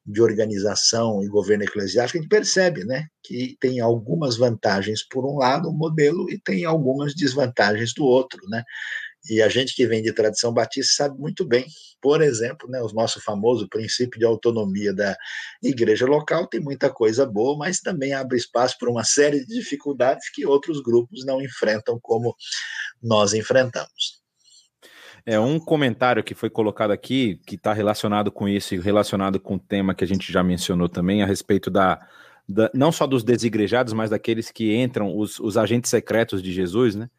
de 0.05 0.21
organização 0.21 1.23
e 1.23 1.27
governo 1.27 1.63
eclesiástico, 1.63 2.19
a 2.19 2.21
gente 2.21 2.29
percebe, 2.29 2.83
né, 2.83 3.07
que 3.23 3.55
tem 3.59 3.79
algumas 3.79 4.37
vantagens 4.37 5.01
por 5.07 5.25
um 5.25 5.37
lado 5.37 5.69
o 5.69 5.73
modelo 5.73 6.29
e 6.29 6.39
tem 6.39 6.65
algumas 6.65 7.15
desvantagens 7.15 7.93
do 7.93 8.03
outro, 8.03 8.39
né, 8.49 8.63
e 9.30 9.41
a 9.41 9.47
gente 9.47 9.76
que 9.76 9.88
vem 9.88 10.01
de 10.01 10.11
tradição 10.11 10.53
batista 10.53 11.03
sabe 11.03 11.19
muito 11.19 11.45
bem, 11.45 11.65
por 12.01 12.21
exemplo, 12.21 12.69
né, 12.69 12.82
o 12.82 12.93
nosso 12.93 13.21
famoso 13.21 13.67
princípio 13.69 14.19
de 14.19 14.26
autonomia 14.26 14.93
da 14.93 15.15
igreja 15.63 16.05
local 16.05 16.47
tem 16.47 16.59
muita 16.59 16.89
coisa 16.89 17.26
boa, 17.26 17.57
mas 17.57 17.80
também 17.80 18.13
abre 18.13 18.38
espaço 18.38 18.78
para 18.78 18.89
uma 18.89 19.05
série 19.05 19.45
de 19.45 19.55
dificuldades 19.55 20.30
que 20.30 20.45
outros 20.45 20.82
grupos 20.82 21.26
não 21.26 21.41
enfrentam 21.41 21.97
como 22.01 22.36
nós 23.01 23.34
enfrentamos. 23.34 24.21
É 25.26 25.39
um 25.39 25.57
comentário 25.57 26.21
que 26.21 26.36
foi 26.36 26.49
colocado 26.49 26.91
aqui, 26.91 27.39
que 27.47 27.55
está 27.55 27.71
relacionado 27.71 28.30
com 28.30 28.49
isso 28.49 28.76
e 28.76 28.80
relacionado 28.80 29.39
com 29.39 29.55
o 29.55 29.59
tema 29.59 29.95
que 29.95 30.03
a 30.03 30.07
gente 30.07 30.30
já 30.32 30.43
mencionou 30.43 30.89
também, 30.89 31.24
a 31.24 31.26
respeito 31.26 31.71
da, 31.71 32.05
da 32.47 32.69
não 32.74 32.91
só 32.91 33.07
dos 33.07 33.24
desigrejados, 33.24 33.93
mas 33.93 34.09
daqueles 34.09 34.51
que 34.51 34.76
entram, 34.76 35.17
os, 35.17 35.39
os 35.39 35.55
agentes 35.55 35.89
secretos 35.89 36.43
de 36.43 36.51
Jesus, 36.51 36.95
né? 36.95 37.09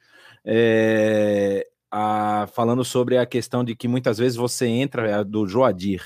É, 0.44 1.66
a, 1.97 2.49
falando 2.49 2.84
sobre 2.84 3.16
a 3.16 3.24
questão 3.24 3.62
de 3.62 3.76
que 3.76 3.86
muitas 3.86 4.18
vezes 4.18 4.36
você 4.36 4.66
entra, 4.66 5.09
é 5.09 5.22
do 5.22 5.47
Joadir, 5.47 6.03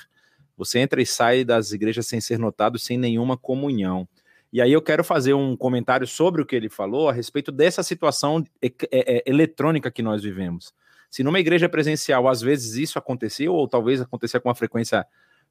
você 0.55 0.81
entra 0.81 1.01
e 1.01 1.07
sai 1.07 1.45
das 1.45 1.73
igrejas 1.73 2.07
sem 2.07 2.21
ser 2.21 2.39
notado, 2.39 2.79
sem 2.79 2.99
nenhuma 2.99 3.39
comunhão. 3.39 4.07
E 4.53 4.61
aí 4.61 4.71
eu 4.71 4.83
quero 4.83 5.03
fazer 5.03 5.33
um 5.33 5.57
comentário 5.57 6.07
sobre 6.07 6.43
o 6.43 6.47
que 6.47 6.55
ele 6.55 6.69
falou 6.69 7.09
a 7.09 7.13
respeito 7.13 7.51
dessa 7.51 7.83
situação 7.83 8.45
é, 8.61 8.71
é, 8.93 9.23
eletrônica 9.25 9.91
que 9.91 10.03
nós 10.03 10.23
vivemos. 10.23 10.75
Se 11.09 11.23
numa 11.23 11.41
igreja 11.41 11.71
presencial 11.71 12.29
às 12.29 12.43
vezes 12.43 12.75
isso 12.75 12.99
acontecia, 12.99 13.51
ou 13.51 13.67
talvez 13.67 13.99
acontecia 14.03 14.39
com 14.39 14.51
uma 14.51 14.55
frequência 14.55 15.07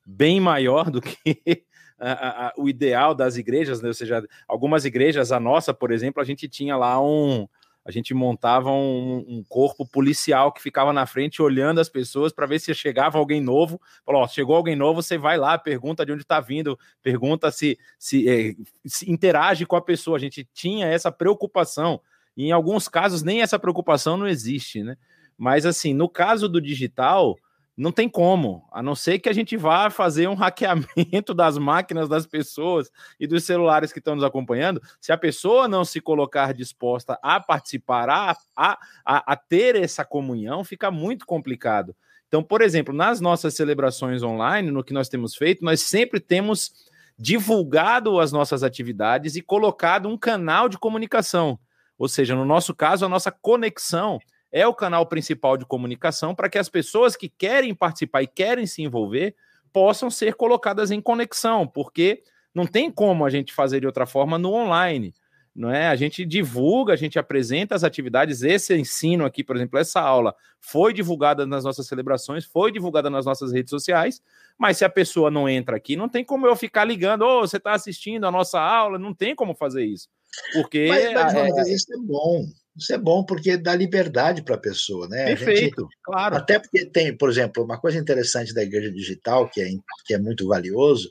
bem 0.06 0.40
maior 0.40 0.92
do 0.92 1.02
que 1.02 1.42
a, 1.98 2.48
a, 2.50 2.54
o 2.56 2.70
ideal 2.70 3.16
das 3.16 3.38
igrejas, 3.38 3.82
né? 3.82 3.88
ou 3.88 3.94
seja, 3.96 4.24
algumas 4.48 4.86
igrejas, 4.86 5.32
a 5.32 5.40
nossa, 5.40 5.74
por 5.74 5.92
exemplo, 5.92 6.22
a 6.22 6.26
gente 6.26 6.48
tinha 6.48 6.78
lá 6.78 7.02
um, 7.02 7.48
a 7.88 7.92
gente 7.92 8.14
montava 8.14 8.70
um, 8.70 9.24
um, 9.26 9.44
corpo 9.48 9.88
policial 9.88 10.52
que 10.52 10.62
ficava 10.62 10.92
na 10.92 11.06
frente 11.06 11.42
olhando 11.42 11.80
as 11.80 11.88
pessoas 11.88 12.34
para 12.34 12.46
ver 12.46 12.60
se 12.60 12.76
chegava 12.76 13.18
alguém 13.18 13.40
novo. 13.40 13.80
Falou: 14.06 14.24
ó, 14.24 14.28
chegou 14.28 14.58
alguém 14.58 14.76
novo, 14.76 15.02
você 15.02 15.18
vai 15.18 15.38
lá, 15.38 15.58
pergunta 15.58 16.06
de 16.06 16.12
onde 16.12 16.24
está 16.24 16.42
vindo, 16.42 16.78
pergunta 17.02 17.50
se, 17.50 17.80
se, 17.98 18.28
é, 18.28 18.54
se 18.86 19.10
interage 19.10 19.66
com 19.66 19.78
a 19.78 19.82
pessoa. 19.82 20.18
A 20.18 20.20
gente 20.20 20.46
tinha 20.54 20.86
essa 20.86 21.10
preocupação. 21.10 22.02
E 22.36 22.48
em 22.48 22.52
alguns 22.52 22.90
casos, 22.90 23.24
nem 23.24 23.42
essa 23.42 23.58
preocupação 23.58 24.18
não 24.18 24.28
existe, 24.28 24.84
né? 24.84 24.98
Mas 25.38 25.66
assim, 25.66 25.94
no 25.94 26.10
caso 26.10 26.50
do 26.50 26.60
digital, 26.60 27.38
não 27.78 27.92
tem 27.92 28.10
como, 28.10 28.68
a 28.72 28.82
não 28.82 28.96
ser 28.96 29.20
que 29.20 29.30
a 29.30 29.34
gente 29.34 29.56
vá 29.56 29.92
fazer 29.92 30.28
um 30.28 30.34
hackeamento 30.34 31.32
das 31.36 31.60
máquinas 31.60 32.10
das 32.10 32.26
pessoas 32.26 32.90
e 33.20 33.28
dos 33.28 33.44
celulares 33.44 33.94
que 33.94 34.00
estão 34.00 34.16
nos 34.16 34.24
acompanhando. 34.24 34.82
Se 35.00 35.12
a 35.12 35.18
pessoa 35.18 35.68
não 35.68 35.86
se 35.86 36.02
colocar 36.02 36.56
disposta 36.56 37.20
a 37.22 37.40
participar, 37.40 38.10
a, 38.10 38.36
a, 38.56 38.78
a, 39.06 39.36
ter 39.36 39.76
essa 39.76 40.04
comunhão, 40.04 40.64
fica 40.64 40.90
muito 40.90 41.24
complicado. 41.28 41.96
Então, 42.28 42.42
por 42.42 42.64
exemplo, 42.64 42.94
nas 42.94 43.22
nossas 43.22 43.54
celebrações 43.54 44.24
online, 44.24 44.72
no 44.72 44.84
que 44.84 44.92
nós 44.92 45.08
temos 45.08 45.36
feito, 45.36 45.64
nós 45.64 45.82
sempre 45.82 46.20
temos 46.20 46.72
divulgado 47.18 48.20
as 48.20 48.32
nossas 48.32 48.64
atividades 48.64 49.36
e 49.36 49.42
colocado 49.42 50.10
um 50.10 50.18
canal 50.18 50.68
de 50.68 50.80
comunicação. 50.80 51.60
Ou 51.96 52.08
seja, 52.08 52.36
no 52.36 52.46
nosso 52.46 52.74
caso, 52.76 53.06
a 53.06 53.10
nossa 53.10 53.32
conexão 53.32 54.20
é 54.52 54.66
o 54.66 54.74
canal 54.74 55.06
principal 55.06 55.58
de 55.58 55.66
comunicação 55.66 56.34
para 56.34 56.50
que 56.50 56.58
as 56.58 56.70
pessoas 56.70 57.16
que 57.16 57.30
querem 57.30 57.76
participar 57.76 58.22
e 58.24 58.28
querem 58.28 58.66
se 58.66 58.82
envolver 58.82 59.36
possam 59.74 60.10
ser 60.10 60.36
colocadas 60.36 60.92
em 60.92 61.02
conexão, 61.02 61.68
porque 61.68 62.24
não 62.54 62.66
tem 62.66 62.90
como 62.90 63.26
a 63.26 63.30
gente 63.30 63.54
fazer 63.54 63.80
de 63.82 63.86
outra 63.86 64.06
forma 64.06 64.38
no 64.38 64.54
online. 64.54 65.14
Não 65.58 65.72
é? 65.72 65.88
A 65.88 65.96
gente 65.96 66.24
divulga, 66.24 66.94
a 66.94 66.96
gente 66.96 67.18
apresenta 67.18 67.74
as 67.74 67.84
atividades. 67.84 68.44
Esse 68.44 68.76
ensino 68.76 69.26
aqui, 69.26 69.44
por 69.44 69.56
exemplo, 69.56 69.80
essa 69.80 70.00
aula 70.00 70.36
foi 70.60 70.94
divulgada 70.94 71.48
nas 71.48 71.64
nossas 71.64 71.88
celebrações, 71.88 72.46
foi 72.46 72.72
divulgada 72.72 73.10
nas 73.10 73.26
nossas 73.26 73.52
redes 73.52 73.72
sociais, 73.72 74.22
mas 74.56 74.78
se 74.78 74.86
a 74.86 74.90
pessoa 74.90 75.32
não 75.32 75.50
entra 75.50 75.76
aqui, 75.76 75.96
não 75.96 76.08
tem 76.08 76.24
como 76.24 76.46
eu 76.46 76.56
ficar 76.56 76.86
ligando, 76.86 77.24
ô, 77.24 77.40
oh, 77.40 77.42
você 77.42 77.58
está 77.58 77.74
assistindo 77.74 78.26
a 78.28 78.32
nossa 78.32 78.62
aula, 78.62 79.00
não 79.00 79.16
tem 79.16 79.36
como 79.36 79.56
fazer 79.56 79.84
isso. 79.84 80.08
Porque. 80.54 80.88
Mas, 80.90 81.14
mas, 81.14 81.34
é, 81.36 81.74
isso 81.74 81.92
é 81.92 81.98
bom. 81.98 82.46
Isso 82.78 82.94
é 82.94 82.98
bom 82.98 83.24
porque 83.24 83.58
dá 83.58 83.76
liberdade 83.76 84.44
para 84.44 84.56
a 84.56 84.60
pessoa, 84.60 85.08
né? 85.08 85.26
Perfeito, 85.26 85.82
gente, 85.82 85.98
claro. 86.04 86.36
Até 86.36 86.60
porque 86.60 86.86
tem, 86.86 87.16
por 87.16 87.30
exemplo, 87.30 87.64
uma 87.64 87.80
coisa 87.80 87.98
interessante 87.98 88.54
da 88.54 88.62
igreja 88.62 88.92
digital, 88.92 89.50
que 89.50 89.62
é, 89.62 89.70
que 90.06 90.14
é 90.14 90.20
muito 90.20 90.48
valioso, 90.48 91.10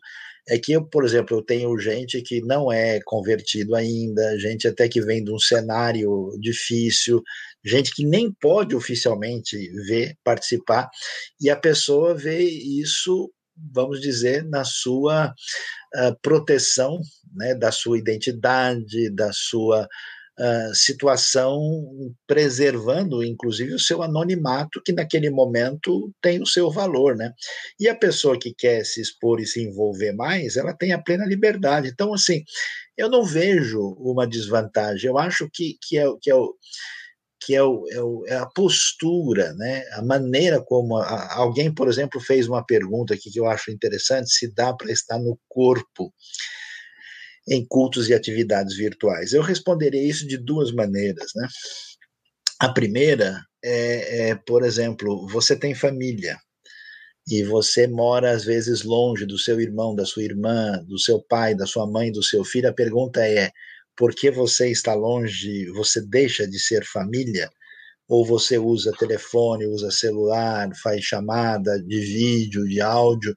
é 0.49 0.59
que 0.59 0.73
eu, 0.73 0.85
por 0.85 1.05
exemplo, 1.05 1.37
eu 1.37 1.43
tenho 1.43 1.77
gente 1.79 2.23
que 2.23 2.41
não 2.41 2.71
é 2.71 3.01
convertido 3.05 3.75
ainda, 3.75 4.39
gente 4.39 4.69
até 4.69 4.89
que 4.89 5.01
vem 5.01 5.25
de 5.25 5.33
um 5.33 5.39
cenário 5.39 6.31
difícil, 6.41 7.21
gente 7.64 7.93
que 7.93 8.07
nem 8.07 8.33
pode 8.33 8.75
oficialmente 8.77 9.57
ver, 9.87 10.17
participar, 10.23 10.89
e 11.41 11.51
a 11.51 11.57
pessoa 11.57 12.14
vê 12.14 12.43
isso, 12.45 13.33
vamos 13.57 14.01
dizer, 14.01 14.45
na 14.45 14.64
sua 14.64 15.35
uh, 15.97 16.17
proteção, 16.23 17.01
né, 17.35 17.53
da 17.53 17.73
sua 17.73 17.99
identidade, 17.99 19.11
da 19.11 19.33
sua 19.33 19.89
situação 20.74 21.61
preservando, 22.26 23.24
inclusive, 23.24 23.74
o 23.74 23.78
seu 23.78 24.03
anonimato, 24.03 24.82
que 24.82 24.93
naquele 24.93 25.30
momento 25.30 26.12
tem 26.20 26.43
o 26.43 26.47
seu 26.47 26.70
valor, 26.70 27.16
né? 27.16 27.32
E 27.80 27.89
a 27.89 27.95
pessoa 27.95 28.39
que 28.39 28.53
quer 28.55 28.84
se 28.84 29.01
expor 29.01 29.41
e 29.41 29.47
se 29.47 29.62
envolver 29.62 30.12
mais, 30.12 30.57
ela 30.57 30.74
tem 30.74 30.93
a 30.93 31.03
plena 31.03 31.24
liberdade. 31.24 31.89
Então, 31.89 32.12
assim, 32.12 32.45
eu 32.97 33.09
não 33.09 33.24
vejo 33.24 33.80
uma 33.99 34.26
desvantagem. 34.26 35.09
Eu 35.09 35.18
acho 35.18 35.49
que, 35.53 35.76
que, 35.80 35.99
é, 35.99 36.05
que 36.20 36.30
é 36.30 36.34
o 36.34 36.55
que 37.39 37.55
é, 37.55 37.62
o, 37.62 37.84
é, 37.89 38.03
o, 38.03 38.24
é, 38.26 38.37
a 38.37 38.47
postura, 38.47 39.55
né? 39.55 39.84
a 39.93 40.03
maneira 40.03 40.61
como 40.61 40.97
a, 40.97 41.34
alguém, 41.34 41.72
por 41.72 41.87
exemplo, 41.87 42.20
fez 42.20 42.49
uma 42.49 42.64
pergunta 42.64 43.14
aqui 43.14 43.30
que 43.30 43.39
eu 43.39 43.47
acho 43.47 43.70
interessante, 43.70 44.30
se 44.30 44.53
dá 44.53 44.74
para 44.74 44.91
estar 44.91 45.16
no 45.18 45.39
corpo 45.49 46.12
em 47.49 47.64
cultos 47.66 48.09
e 48.09 48.14
atividades 48.14 48.76
virtuais? 48.76 49.32
Eu 49.32 49.42
responderei 49.42 50.07
isso 50.09 50.26
de 50.26 50.36
duas 50.36 50.72
maneiras, 50.72 51.30
né? 51.34 51.49
A 52.59 52.68
primeira 52.70 53.40
é, 53.62 54.30
é, 54.30 54.34
por 54.34 54.64
exemplo, 54.64 55.26
você 55.28 55.59
tem 55.59 55.74
família 55.74 56.38
e 57.28 57.42
você 57.42 57.86
mora 57.86 58.30
às 58.30 58.44
vezes 58.44 58.82
longe 58.82 59.26
do 59.26 59.38
seu 59.38 59.61
irmão, 59.61 59.94
da 59.94 60.05
sua 60.05 60.22
irmã, 60.22 60.82
do 60.86 60.99
seu 60.99 61.20
pai, 61.20 61.55
da 61.55 61.66
sua 61.66 61.86
mãe, 61.86 62.12
do 62.12 62.22
seu 62.22 62.44
filho. 62.44 62.68
A 62.68 62.72
pergunta 62.72 63.26
é: 63.26 63.51
por 63.97 64.14
que 64.14 64.30
você 64.30 64.70
está 64.70 64.94
longe? 64.94 65.66
Você 65.72 66.01
deixa 66.07 66.47
de 66.47 66.59
ser 66.59 66.84
família? 66.84 67.51
Ou 68.09 68.24
você 68.24 68.59
usa 68.59 68.92
telefone, 68.99 69.66
usa 69.66 69.90
celular, 69.90 70.70
faz 70.80 71.03
chamada 71.03 71.82
de 71.82 71.99
vídeo, 71.99 72.68
de 72.68 72.80
áudio? 72.80 73.34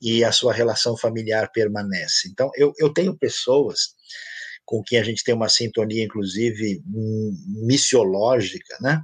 E 0.00 0.24
a 0.24 0.32
sua 0.32 0.52
relação 0.52 0.96
familiar 0.96 1.50
permanece. 1.52 2.28
Então, 2.28 2.50
eu, 2.56 2.72
eu 2.78 2.92
tenho 2.92 3.16
pessoas 3.16 3.94
com 4.64 4.82
quem 4.82 4.98
a 4.98 5.04
gente 5.04 5.22
tem 5.22 5.34
uma 5.34 5.48
sintonia, 5.48 6.04
inclusive, 6.04 6.82
missiológica, 7.64 8.76
né? 8.80 9.00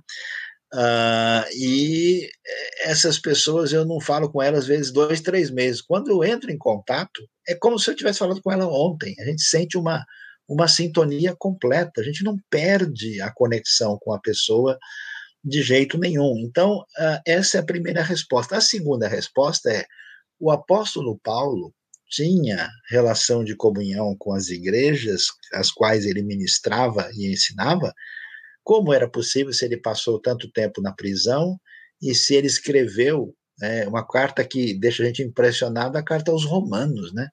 Uh, 0.74 1.45
e 1.55 2.30
essas 2.80 3.18
pessoas 3.18 3.74
eu 3.74 3.84
não 3.84 4.01
falo 4.01 4.30
com 4.30 4.40
elas 4.40 4.61
às 4.61 4.66
vezes 4.66 4.93
dois, 4.93 5.20
três 5.20 5.51
meses. 5.51 5.82
Quando 5.82 6.11
eu 6.11 6.24
entro 6.24 6.51
em 6.51 6.57
contato, 6.57 7.28
é 7.47 7.55
como 7.55 7.78
se 7.78 7.90
eu 7.90 7.95
tivesse 7.95 8.20
falado 8.20 8.40
com 8.40 8.51
ela 8.51 8.66
ontem. 8.66 9.14
A 9.20 9.24
gente 9.24 9.43
sente 9.43 9.76
uma, 9.76 10.03
uma 10.49 10.66
sintonia 10.66 11.36
completa, 11.38 12.01
a 12.01 12.05
gente 12.05 12.24
não 12.24 12.38
perde 12.51 13.20
a 13.20 13.30
conexão 13.30 13.99
com 14.01 14.14
a 14.14 14.20
pessoa 14.20 14.78
de 15.45 15.62
jeito 15.62 15.99
nenhum. 15.99 16.38
Então, 16.38 16.78
uh, 16.78 17.20
essa 17.26 17.59
é 17.59 17.61
a 17.61 17.66
primeira 17.66 18.03
resposta. 18.03 18.57
A 18.57 18.61
segunda 18.61 19.07
resposta 19.07 19.70
é: 19.70 19.84
o 20.43 20.51
apóstolo 20.51 21.16
Paulo 21.22 21.72
tinha 22.11 22.68
relação 22.90 23.45
de 23.45 23.55
comunhão 23.55 24.16
com 24.18 24.34
as 24.34 24.49
igrejas, 24.49 25.26
as 25.55 25.70
quais 25.70 26.05
ele 26.05 26.20
ministrava 26.20 27.09
e 27.14 27.32
ensinava, 27.32 27.95
como 28.64 28.93
era 28.93 29.09
possível 29.09 29.53
se 29.53 29.64
ele 29.64 29.76
passou 29.76 30.20
tanto 30.20 30.51
tempo 30.51 30.82
na 30.82 30.93
prisão 30.93 31.57
e 32.03 32.12
se 32.12 32.34
ele 32.34 32.49
escreveu 32.49 33.32
né, 33.57 33.86
uma 33.86 34.05
carta 34.05 34.45
que 34.45 34.74
deixa 34.74 35.05
a 35.05 35.07
gente 35.07 35.22
impressionado, 35.22 35.97
a 35.97 36.03
carta 36.03 36.32
aos 36.32 36.45
romanos, 36.45 37.14
né? 37.14 37.28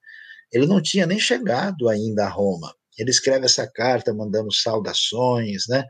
Ele 0.53 0.68
não 0.68 0.80
tinha 0.80 1.07
nem 1.07 1.20
chegado 1.20 1.89
ainda 1.89 2.26
a 2.26 2.30
Roma. 2.30 2.72
Ele 2.95 3.10
escreve 3.10 3.45
essa 3.45 3.68
carta 3.68 4.14
mandando 4.14 4.53
saudações, 4.53 5.64
né? 5.68 5.84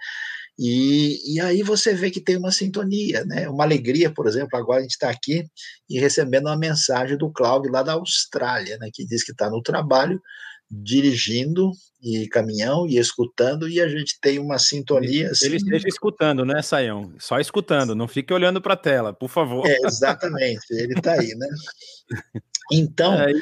E, 0.62 1.36
e 1.36 1.40
aí 1.40 1.64
você 1.64 1.94
vê 1.94 2.12
que 2.12 2.20
tem 2.20 2.36
uma 2.36 2.52
sintonia, 2.52 3.24
né? 3.24 3.48
Uma 3.48 3.64
alegria, 3.64 4.12
por 4.14 4.28
exemplo, 4.28 4.60
agora 4.60 4.80
a 4.80 4.82
gente 4.82 4.92
está 4.92 5.10
aqui 5.10 5.46
e 5.90 5.98
recebendo 5.98 6.48
uma 6.48 6.58
mensagem 6.58 7.18
do 7.18 7.32
Cláudio 7.32 7.72
lá 7.72 7.82
da 7.82 7.94
Austrália, 7.94 8.78
né? 8.78 8.90
Que 8.94 9.06
diz 9.06 9.24
que 9.24 9.32
está 9.32 9.50
no 9.50 9.62
trabalho, 9.62 10.22
dirigindo 10.70 11.72
e 12.04 12.28
caminhão 12.28 12.86
e 12.86 12.98
escutando 12.98 13.70
e 13.70 13.80
a 13.80 13.88
gente 13.88 14.20
tem 14.22 14.38
uma 14.38 14.60
sintonia. 14.60 15.32
Assim... 15.32 15.46
Ele 15.46 15.56
esteja 15.56 15.88
escutando, 15.88 16.44
né, 16.44 16.62
Saião? 16.62 17.14
Só 17.18 17.40
escutando, 17.40 17.96
não 17.96 18.08
fique 18.08 18.34
olhando 18.34 18.60
para 18.60 18.74
a 18.74 18.78
tela, 18.78 19.14
por 19.14 19.30
favor. 19.30 19.66
É, 19.66 19.78
exatamente, 19.86 20.66
ele 20.72 20.94
está 20.94 21.14
aí, 21.14 21.34
né? 21.36 21.48
Então, 22.72 23.16
é, 23.16 23.34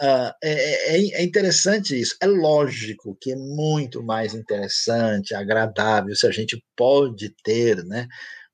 Uh, 0.00 0.30
é, 0.42 0.96
é, 0.96 1.22
interessante 1.24 1.98
isso. 1.98 2.16
É 2.22 2.26
lógico 2.26 3.16
que 3.20 3.32
é 3.32 3.36
muito 3.36 4.00
mais 4.02 4.32
interessante, 4.32 5.34
agradável, 5.34 6.14
se 6.14 6.26
a 6.26 6.30
gente 6.30 6.62
pode 6.76 7.34
ter 7.42 7.84
né, 7.84 8.06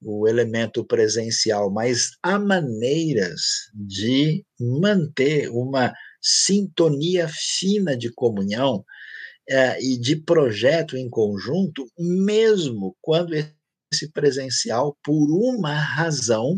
o 0.03 0.27
elemento 0.27 0.85
presencial, 0.85 1.71
mas 1.71 2.13
há 2.23 2.39
maneiras 2.39 3.43
de 3.75 4.43
manter 4.59 5.51
uma 5.51 5.93
sintonia 6.23 7.29
fina 7.29 7.95
de 7.95 8.11
comunhão 8.11 8.77
uh, 9.51 9.81
e 9.81 9.99
de 9.99 10.17
projeto 10.17 10.97
em 10.97 11.11
conjunto, 11.11 11.87
mesmo 11.99 12.97
quando 13.03 13.35
esse 13.35 14.11
presencial, 14.13 14.97
por 15.05 15.31
uma 15.31 15.75
razão, 15.75 16.55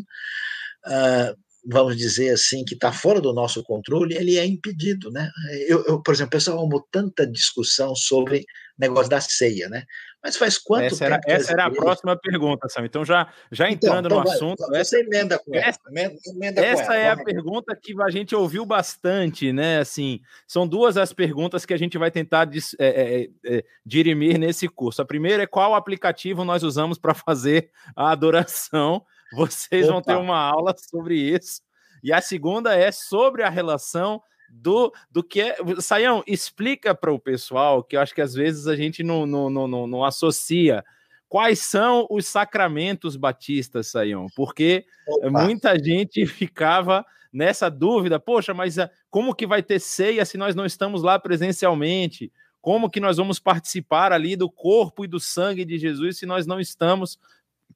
uh, 0.86 1.45
vamos 1.66 1.96
dizer 1.96 2.30
assim, 2.30 2.64
que 2.64 2.74
está 2.74 2.92
fora 2.92 3.20
do 3.20 3.32
nosso 3.32 3.62
controle, 3.62 4.14
ele 4.14 4.38
é 4.38 4.46
impedido, 4.46 5.10
né? 5.10 5.30
Eu, 5.66 5.84
eu 5.86 6.02
por 6.02 6.14
exemplo, 6.14 6.30
pessoal, 6.30 6.62
amo 6.62 6.86
tanta 6.90 7.26
discussão 7.26 7.94
sobre 7.94 8.44
negócio 8.78 9.10
da 9.10 9.20
ceia, 9.20 9.68
né? 9.68 9.84
Mas 10.22 10.36
faz 10.36 10.58
quanto 10.58 10.86
essa 10.86 11.08
tempo? 11.08 11.20
Era, 11.24 11.36
essa 11.38 11.52
era 11.52 11.66
a 11.66 11.70
próxima 11.70 12.16
pergunta, 12.16 12.68
Sam. 12.68 12.84
Então, 12.84 13.04
já, 13.04 13.28
já 13.50 13.70
então, 13.70 13.90
entrando 13.90 14.06
então, 14.06 14.18
no 14.18 14.24
vai, 14.24 14.34
assunto. 14.34 14.74
Essa, 14.74 14.98
emenda 14.98 15.38
com 15.38 15.54
essa. 15.54 15.78
Emenda 15.88 16.64
essa 16.64 16.84
com 16.86 16.92
ela, 16.92 16.96
é 16.96 17.10
a 17.10 17.16
pergunta 17.16 17.78
que 17.80 17.94
a 18.02 18.10
gente 18.10 18.34
ouviu 18.34 18.66
bastante, 18.66 19.52
né? 19.52 19.78
Assim, 19.78 20.20
são 20.46 20.66
duas 20.66 20.96
as 20.96 21.12
perguntas 21.12 21.64
que 21.64 21.72
a 21.72 21.76
gente 21.76 21.96
vai 21.96 22.10
tentar 22.10 22.44
dis, 22.44 22.74
é, 22.78 22.86
é, 22.86 23.22
é, 23.22 23.58
é 23.58 23.64
dirimir 23.84 24.36
nesse 24.36 24.68
curso. 24.68 25.00
A 25.00 25.04
primeira 25.04 25.44
é 25.44 25.46
qual 25.46 25.74
aplicativo 25.74 26.44
nós 26.44 26.64
usamos 26.64 26.98
para 26.98 27.14
fazer 27.14 27.70
a 27.94 28.10
adoração. 28.10 29.04
Vocês 29.32 29.84
Opa. 29.84 29.92
vão 29.92 30.02
ter 30.02 30.16
uma 30.16 30.38
aula 30.38 30.74
sobre 30.76 31.16
isso. 31.16 31.60
E 32.02 32.12
a 32.12 32.20
segunda 32.20 32.74
é 32.74 32.92
sobre 32.92 33.42
a 33.42 33.48
relação 33.48 34.22
do, 34.48 34.92
do 35.10 35.22
que 35.22 35.40
é. 35.40 35.56
Saião, 35.80 36.22
explica 36.26 36.94
para 36.94 37.12
o 37.12 37.18
pessoal, 37.18 37.82
que 37.82 37.96
eu 37.96 38.00
acho 38.00 38.14
que 38.14 38.20
às 38.20 38.34
vezes 38.34 38.66
a 38.66 38.76
gente 38.76 39.02
não, 39.02 39.26
não, 39.26 39.50
não, 39.50 39.66
não, 39.66 39.86
não 39.86 40.04
associa. 40.04 40.84
Quais 41.28 41.58
são 41.60 42.06
os 42.08 42.26
sacramentos 42.26 43.16
batistas, 43.16 43.88
Saião? 43.88 44.26
Porque 44.36 44.86
Opa. 45.06 45.30
muita 45.30 45.78
gente 45.78 46.24
ficava 46.26 47.04
nessa 47.32 47.68
dúvida, 47.68 48.18
poxa, 48.18 48.54
mas 48.54 48.78
ah, 48.78 48.90
como 49.10 49.34
que 49.34 49.46
vai 49.46 49.62
ter 49.62 49.80
ceia 49.80 50.24
se 50.24 50.38
nós 50.38 50.54
não 50.54 50.64
estamos 50.64 51.02
lá 51.02 51.18
presencialmente? 51.18 52.32
Como 52.60 52.90
que 52.90 53.00
nós 53.00 53.16
vamos 53.16 53.38
participar 53.38 54.12
ali 54.12 54.36
do 54.36 54.50
corpo 54.50 55.04
e 55.04 55.08
do 55.08 55.20
sangue 55.20 55.64
de 55.64 55.78
Jesus 55.78 56.18
se 56.18 56.26
nós 56.26 56.46
não 56.46 56.58
estamos 56.58 57.18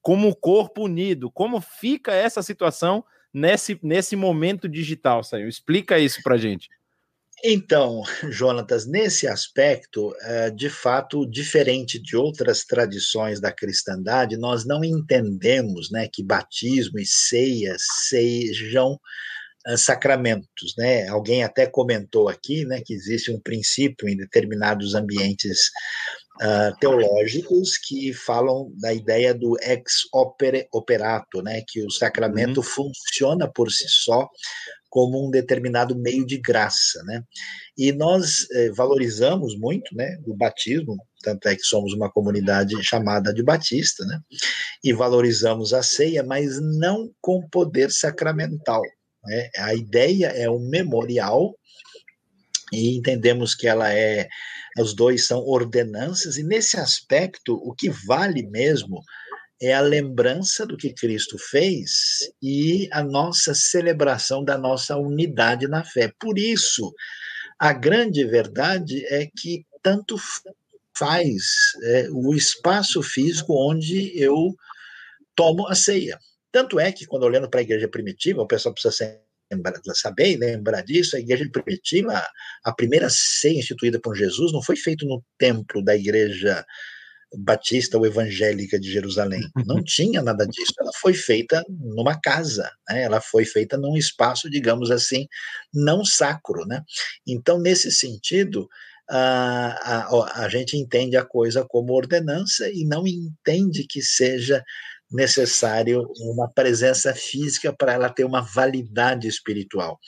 como 0.03 0.34
corpo 0.34 0.84
unido? 0.84 1.30
Como 1.30 1.61
fica 1.61 2.12
essa 2.12 2.42
situação 2.42 3.05
nesse, 3.32 3.78
nesse 3.82 4.16
momento 4.16 4.68
digital, 4.68 5.22
Saiu? 5.22 5.48
Explica 5.48 5.98
isso 5.98 6.22
para 6.22 6.36
gente. 6.36 6.68
Então, 7.42 8.03
Jonatas, 8.30 8.86
nesse 8.86 9.26
aspecto, 9.26 10.14
é, 10.20 10.51
de 10.51 10.68
fato, 10.68 11.28
diferente 11.28 11.98
de 11.98 12.16
outras 12.16 12.64
tradições 12.64 13.40
da 13.40 13.51
cristandade, 13.51 14.36
nós 14.36 14.66
não 14.66 14.84
entendemos 14.84 15.90
né, 15.90 16.07
que 16.12 16.22
batismo 16.22 16.98
e 16.98 17.07
ceia 17.07 17.74
sejam 17.78 18.98
é, 19.66 19.76
sacramentos, 19.76 20.74
né? 20.76 21.07
Alguém 21.09 21.42
até 21.42 21.66
comentou 21.66 22.28
aqui, 22.28 22.64
né, 22.64 22.82
que 22.84 22.94
existe 22.94 23.30
um 23.30 23.40
princípio 23.40 24.09
em 24.09 24.16
determinados 24.16 24.94
ambientes 24.94 25.70
uh, 26.41 26.76
teológicos 26.78 27.76
que 27.76 28.12
falam 28.12 28.72
da 28.80 28.93
ideia 28.93 29.34
do 29.34 29.57
ex 29.61 30.09
opere 30.12 30.66
operato, 30.72 31.43
né, 31.43 31.62
que 31.66 31.82
o 31.84 31.91
sacramento 31.91 32.59
uhum. 32.59 32.62
funciona 32.62 33.51
por 33.51 33.70
si 33.70 33.88
só 33.88 34.28
como 34.91 35.24
um 35.24 35.30
determinado 35.30 35.97
meio 35.97 36.26
de 36.26 36.36
graça, 36.36 37.01
né? 37.05 37.22
E 37.78 37.93
nós 37.93 38.51
eh, 38.51 38.72
valorizamos 38.72 39.57
muito, 39.57 39.95
né, 39.95 40.18
o 40.26 40.36
batismo, 40.36 40.97
tanto 41.22 41.47
é 41.49 41.55
que 41.55 41.62
somos 41.62 41.95
uma 41.95 42.11
comunidade 42.11 42.74
chamada 42.82 43.32
de 43.32 43.41
batista, 43.41 44.05
né? 44.05 44.20
E 44.82 44.93
valorizamos 44.93 45.72
a 45.72 45.80
ceia, 45.80 46.24
mas 46.24 46.61
não 46.61 47.09
com 47.20 47.49
poder 47.49 47.93
sacramental. 47.93 48.82
Né? 49.24 49.51
A 49.59 49.74
ideia 49.74 50.26
é 50.26 50.51
um 50.51 50.68
memorial 50.68 51.55
e 52.73 52.97
entendemos 52.97 53.55
que 53.55 53.66
ela 53.66 53.93
é 53.93 54.29
os 54.79 54.95
dois 54.95 55.27
são 55.27 55.41
ordenanças, 55.41 56.37
e 56.37 56.45
nesse 56.45 56.79
aspecto, 56.79 57.55
o 57.55 57.75
que 57.75 57.91
vale 57.91 58.47
mesmo 58.47 59.03
é 59.61 59.75
a 59.75 59.81
lembrança 59.81 60.64
do 60.64 60.77
que 60.77 60.95
Cristo 60.95 61.37
fez 61.39 62.18
e 62.43 62.89
a 62.93 63.03
nossa 63.03 63.55
celebração 63.55 64.43
da 64.45 64.57
nossa 64.57 64.97
unidade 64.97 65.66
na 65.68 65.85
fé. 65.85 66.12
Por 66.18 66.39
isso, 66.39 66.95
a 67.59 67.73
grande 67.73 68.25
verdade 68.25 69.05
é 69.07 69.27
que 69.27 69.66
tanto 69.83 70.16
faz 70.97 71.43
é, 71.83 72.09
o 72.11 72.35
espaço 72.35 73.03
físico 73.03 73.53
onde 73.53 74.18
eu 74.18 74.55
tomo 75.35 75.66
a 75.68 75.75
ceia. 75.75 76.18
Tanto 76.53 76.81
é 76.81 76.91
que, 76.91 77.07
quando 77.07 77.25
olhando 77.25 77.49
para 77.49 77.61
a 77.61 77.62
igreja 77.62 77.89
primitiva, 77.89 78.43
o 78.43 78.47
pessoal 78.47 78.73
precisa 78.73 78.93
ser 78.93 79.21
saber 79.94 80.32
e 80.32 80.36
lembrar 80.36 80.82
disso, 80.82 81.16
a 81.16 81.20
igreja 81.20 81.48
primitiva, 81.53 82.22
a 82.64 82.72
primeira 82.72 83.09
ceia 83.11 83.59
instituída 83.59 84.01
por 84.01 84.16
Jesus 84.16 84.53
não 84.53 84.62
foi 84.62 84.76
feita 84.76 85.05
no 85.07 85.22
templo 85.38 85.82
da 85.82 85.96
igreja 85.96 86.64
batista 87.38 87.96
ou 87.96 88.07
evangélica 88.07 88.78
de 88.78 88.90
Jerusalém. 88.90 89.40
Não 89.66 89.82
tinha 89.82 90.20
nada 90.22 90.46
disso. 90.46 90.72
Ela 90.80 90.90
foi 91.01 91.14
feita 91.14 91.62
numa 91.68 92.20
casa, 92.20 92.70
né? 92.88 93.03
ela 93.03 93.20
foi 93.20 93.44
feita 93.44 93.76
num 93.76 93.96
espaço, 93.96 94.51
digamos 94.51 94.90
assim, 94.90 95.26
não 95.72 96.05
sacro. 96.05 96.66
Né? 96.66 96.82
Então, 97.26 97.61
nesse 97.61 97.92
sentido, 97.92 98.68
a, 99.09 100.07
a, 100.09 100.44
a 100.44 100.48
gente 100.48 100.76
entende 100.76 101.16
a 101.16 101.24
coisa 101.24 101.64
como 101.68 101.92
ordenança 101.92 102.68
e 102.68 102.84
não 102.84 103.07
entende 103.07 103.86
que 103.88 104.03
seja 104.03 104.62
necessário 105.11 106.06
uma 106.20 106.48
presença 106.48 107.14
física 107.14 107.72
para 107.72 107.92
ela 107.92 108.08
ter 108.08 108.24
uma 108.24 108.40
validade 108.40 109.26
espiritual. 109.26 109.98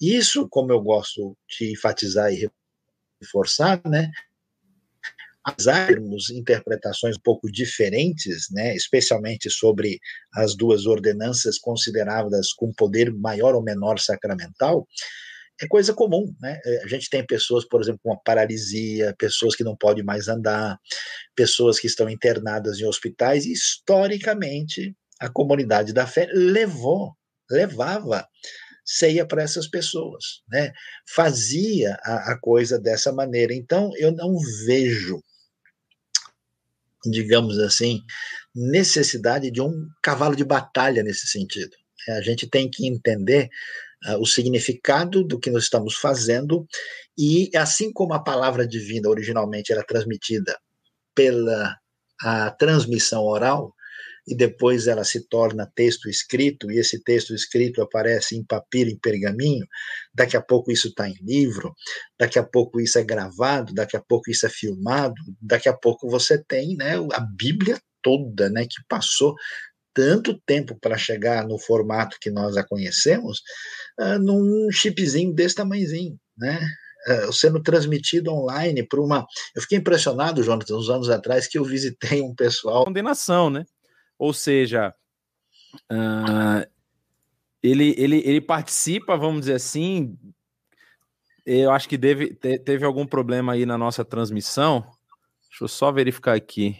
Isso, 0.00 0.48
como 0.48 0.72
eu 0.72 0.80
gosto 0.80 1.36
de 1.58 1.72
enfatizar 1.72 2.32
e 2.32 2.50
reforçar, 3.20 3.80
né, 3.84 4.10
termos 5.86 6.30
interpretações 6.30 7.16
um 7.16 7.20
pouco 7.22 7.50
diferentes, 7.50 8.48
né, 8.50 8.74
especialmente 8.74 9.48
sobre 9.48 10.00
as 10.34 10.56
duas 10.56 10.86
ordenanças 10.86 11.58
consideradas 11.58 12.52
com 12.52 12.72
poder 12.72 13.12
maior 13.12 13.54
ou 13.54 13.62
menor 13.62 14.00
sacramental, 14.00 14.86
é 15.60 15.66
coisa 15.66 15.94
comum, 15.94 16.34
né? 16.40 16.60
É, 16.64 16.84
a 16.84 16.86
gente 16.86 17.08
tem 17.08 17.24
pessoas, 17.24 17.66
por 17.66 17.80
exemplo, 17.80 18.00
com 18.02 18.10
uma 18.10 18.22
paralisia, 18.22 19.14
pessoas 19.18 19.54
que 19.54 19.64
não 19.64 19.76
podem 19.76 20.04
mais 20.04 20.28
andar, 20.28 20.78
pessoas 21.34 21.78
que 21.80 21.86
estão 21.86 22.08
internadas 22.10 22.78
em 22.78 22.84
hospitais, 22.84 23.46
e 23.46 23.52
historicamente 23.52 24.94
a 25.18 25.28
comunidade 25.30 25.92
da 25.92 26.06
fé 26.06 26.28
levou, 26.32 27.16
levava 27.50 28.26
ceia 28.84 29.26
para 29.26 29.42
essas 29.42 29.66
pessoas, 29.66 30.42
né? 30.48 30.72
Fazia 31.08 31.98
a, 32.04 32.32
a 32.32 32.38
coisa 32.38 32.78
dessa 32.78 33.12
maneira. 33.12 33.52
Então, 33.54 33.90
eu 33.96 34.12
não 34.12 34.36
vejo, 34.66 35.20
digamos 37.04 37.58
assim, 37.58 38.02
necessidade 38.54 39.50
de 39.50 39.60
um 39.60 39.88
cavalo 40.02 40.36
de 40.36 40.44
batalha 40.44 41.02
nesse 41.02 41.26
sentido. 41.26 41.74
A 42.08 42.20
gente 42.20 42.46
tem 42.46 42.70
que 42.70 42.86
entender 42.86 43.48
uh, 44.08 44.20
o 44.20 44.26
significado 44.26 45.24
do 45.24 45.38
que 45.38 45.50
nós 45.50 45.64
estamos 45.64 45.96
fazendo. 45.96 46.66
E 47.16 47.50
assim 47.56 47.92
como 47.92 48.14
a 48.14 48.22
palavra 48.22 48.66
divina 48.66 49.08
originalmente 49.08 49.72
era 49.72 49.84
transmitida 49.84 50.58
pela 51.14 51.76
a 52.20 52.50
transmissão 52.50 53.24
oral, 53.24 53.74
e 54.26 54.34
depois 54.34 54.88
ela 54.88 55.04
se 55.04 55.28
torna 55.28 55.70
texto 55.74 56.08
escrito, 56.08 56.70
e 56.70 56.78
esse 56.78 57.02
texto 57.02 57.34
escrito 57.34 57.80
aparece 57.80 58.36
em 58.36 58.44
papiro, 58.44 58.90
em 58.90 58.98
pergaminho, 58.98 59.64
daqui 60.12 60.36
a 60.36 60.42
pouco 60.42 60.72
isso 60.72 60.88
está 60.88 61.08
em 61.08 61.14
livro, 61.22 61.72
daqui 62.18 62.38
a 62.38 62.42
pouco 62.42 62.80
isso 62.80 62.98
é 62.98 63.04
gravado, 63.04 63.72
daqui 63.72 63.96
a 63.96 64.00
pouco 64.00 64.30
isso 64.30 64.44
é 64.44 64.48
filmado, 64.48 65.14
daqui 65.40 65.68
a 65.68 65.76
pouco 65.76 66.08
você 66.10 66.42
tem 66.42 66.76
né, 66.76 66.96
a 67.12 67.20
Bíblia 67.20 67.78
toda, 68.02 68.50
né, 68.50 68.64
que 68.64 68.82
passou 68.88 69.34
tanto 69.96 70.38
tempo 70.44 70.78
para 70.78 70.98
chegar 70.98 71.48
no 71.48 71.58
formato 71.58 72.18
que 72.20 72.30
nós 72.30 72.54
a 72.58 72.62
conhecemos, 72.62 73.40
uh, 73.98 74.18
num 74.18 74.70
chipzinho 74.70 75.34
desse 75.34 75.54
tamanhozinho, 75.54 76.20
né? 76.36 76.60
Uh, 77.08 77.32
sendo 77.32 77.62
transmitido 77.62 78.30
online 78.30 78.82
por 78.82 79.00
uma. 79.00 79.26
Eu 79.54 79.62
fiquei 79.62 79.78
impressionado, 79.78 80.42
Jonathan, 80.42 80.76
uns 80.76 80.90
anos 80.90 81.08
atrás, 81.08 81.46
que 81.46 81.56
eu 81.56 81.64
visitei 81.64 82.20
um 82.20 82.34
pessoal. 82.34 82.84
Condenação, 82.84 83.48
né? 83.48 83.64
Ou 84.18 84.34
seja, 84.34 84.94
uh, 85.90 86.68
ele, 87.62 87.94
ele, 87.96 88.18
ele 88.18 88.40
participa, 88.42 89.16
vamos 89.16 89.40
dizer 89.40 89.54
assim. 89.54 90.14
Eu 91.46 91.70
acho 91.70 91.88
que 91.88 91.96
deve, 91.96 92.34
te, 92.34 92.58
teve 92.58 92.84
algum 92.84 93.06
problema 93.06 93.52
aí 93.54 93.64
na 93.64 93.78
nossa 93.78 94.04
transmissão. 94.04 94.80
Deixa 95.48 95.64
eu 95.64 95.68
só 95.68 95.90
verificar 95.90 96.34
aqui. 96.34 96.76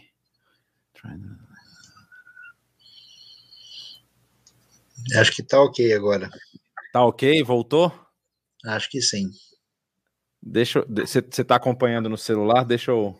Acho 5.15 5.31
que 5.35 5.43
tá 5.43 5.61
ok 5.61 5.93
agora. 5.93 6.29
Tá 6.91 7.05
ok? 7.05 7.43
Voltou? 7.43 7.91
Acho 8.65 8.89
que 8.89 9.01
sim. 9.01 9.29
Deixa 10.41 10.85
você 10.87 11.19
está 11.19 11.55
acompanhando 11.55 12.09
no 12.09 12.17
celular? 12.17 12.63
Deixa 12.63 12.91
eu. 12.91 13.19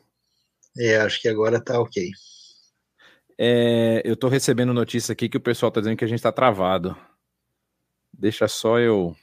É, 0.77 0.97
acho 0.97 1.21
que 1.21 1.27
agora 1.27 1.59
tá 1.59 1.79
ok. 1.79 2.09
É, 3.38 4.01
eu 4.03 4.13
estou 4.13 4.29
recebendo 4.29 4.73
notícia 4.73 5.13
aqui 5.13 5.29
que 5.29 5.38
o 5.38 5.41
pessoal 5.41 5.69
está 5.69 5.79
dizendo 5.81 5.97
que 5.97 6.05
a 6.05 6.07
gente 6.07 6.19
está 6.19 6.31
travado. 6.31 6.95
Deixa 8.11 8.47
só 8.47 8.79
eu 8.79 9.15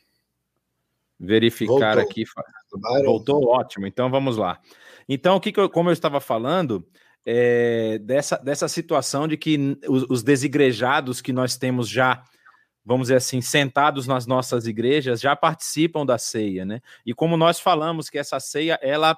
verificar 1.18 1.96
Voltou. 1.96 2.02
aqui. 2.02 2.24
Voltou, 3.04 3.46
ótimo. 3.48 3.86
Então 3.86 4.10
vamos 4.10 4.36
lá. 4.36 4.60
Então, 5.08 5.36
o 5.36 5.40
que, 5.40 5.52
que 5.52 5.60
eu, 5.60 5.68
como 5.68 5.88
eu 5.88 5.92
estava 5.92 6.20
falando, 6.20 6.86
é, 7.26 7.98
dessa, 7.98 8.36
dessa 8.36 8.68
situação 8.68 9.26
de 9.26 9.36
que 9.36 9.78
os, 9.88 10.04
os 10.08 10.22
desigrejados 10.22 11.20
que 11.20 11.32
nós 11.32 11.56
temos 11.56 11.88
já 11.88 12.22
vamos 12.84 13.06
dizer 13.06 13.16
assim, 13.16 13.40
sentados 13.40 14.06
nas 14.06 14.26
nossas 14.26 14.66
igrejas, 14.66 15.20
já 15.20 15.34
participam 15.34 16.04
da 16.04 16.18
ceia, 16.18 16.64
né? 16.64 16.80
E 17.06 17.14
como 17.14 17.36
nós 17.36 17.58
falamos 17.58 18.10
que 18.10 18.18
essa 18.18 18.38
ceia, 18.38 18.78
ela, 18.82 19.16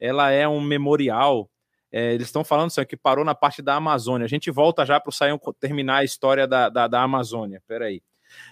ela 0.00 0.30
é 0.30 0.48
um 0.48 0.60
memorial 0.60 1.48
é, 1.96 2.12
eles 2.12 2.26
estão 2.26 2.42
falando 2.42 2.66
assim, 2.66 2.84
que 2.84 2.96
parou 2.96 3.24
na 3.24 3.36
parte 3.36 3.62
da 3.62 3.76
Amazônia. 3.76 4.24
A 4.24 4.28
gente 4.28 4.50
volta 4.50 4.84
já 4.84 4.98
para 4.98 5.10
o 5.10 5.12
Saião 5.12 5.38
terminar 5.60 5.98
a 5.98 6.04
história 6.04 6.44
da, 6.44 6.68
da, 6.68 6.88
da 6.88 7.00
Amazônia. 7.00 7.62
Peraí. 7.68 8.02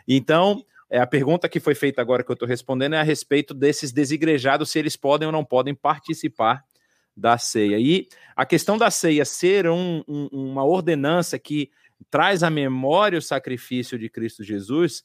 Então, 0.07 0.65
é, 0.89 1.01
a 1.01 1.07
pergunta 1.09 1.49
que 1.49 1.59
foi 1.59 1.75
feita 1.75 2.01
agora 2.01 2.23
que 2.23 2.31
eu 2.31 2.35
estou 2.35 2.47
respondendo 2.47 2.95
é 2.95 3.01
a 3.01 3.03
respeito 3.03 3.53
desses 3.53 3.91
desigrejados, 3.91 4.71
se 4.71 4.79
eles 4.79 4.95
podem 4.95 5.27
ou 5.27 5.33
não 5.33 5.45
podem 5.45 5.75
participar 5.75 6.63
da 7.17 7.37
ceia. 7.37 7.81
E 7.81 8.07
a 8.37 8.47
questão 8.47 8.79
da 8.79 8.93
ceia 8.93 9.25
ser 9.25 9.69
um, 9.69 10.05
um, 10.07 10.29
uma 10.31 10.65
ordenança 10.65 11.37
que 11.37 11.69
traz 12.11 12.43
à 12.43 12.51
memória 12.51 13.19
o 13.19 13.23
sacrifício 13.23 13.99
de 13.99 14.09
Cristo 14.09 14.43
Jesus, 14.43 15.05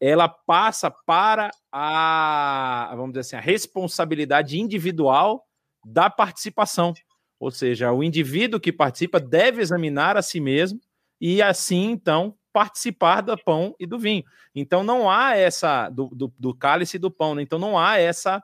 ela 0.00 0.28
passa 0.28 0.90
para 0.90 1.50
a, 1.70 2.92
vamos 2.96 3.12
dizer 3.12 3.20
assim, 3.20 3.36
a 3.36 3.40
responsabilidade 3.40 4.58
individual 4.58 5.46
da 5.84 6.08
participação. 6.08 6.94
Ou 7.38 7.50
seja, 7.50 7.92
o 7.92 8.02
indivíduo 8.02 8.60
que 8.60 8.72
participa 8.72 9.20
deve 9.20 9.60
examinar 9.60 10.16
a 10.16 10.22
si 10.22 10.40
mesmo 10.40 10.80
e 11.20 11.42
assim, 11.42 11.90
então, 11.90 12.36
participar 12.52 13.20
do 13.20 13.36
pão 13.36 13.74
e 13.78 13.86
do 13.86 13.98
vinho. 13.98 14.24
Então, 14.54 14.82
não 14.82 15.10
há 15.10 15.36
essa, 15.36 15.88
do, 15.90 16.08
do, 16.08 16.32
do 16.38 16.54
cálice 16.54 16.96
e 16.96 17.00
do 17.00 17.10
pão, 17.10 17.34
né? 17.34 17.42
então 17.42 17.58
não 17.58 17.78
há 17.78 17.98
essa 17.98 18.42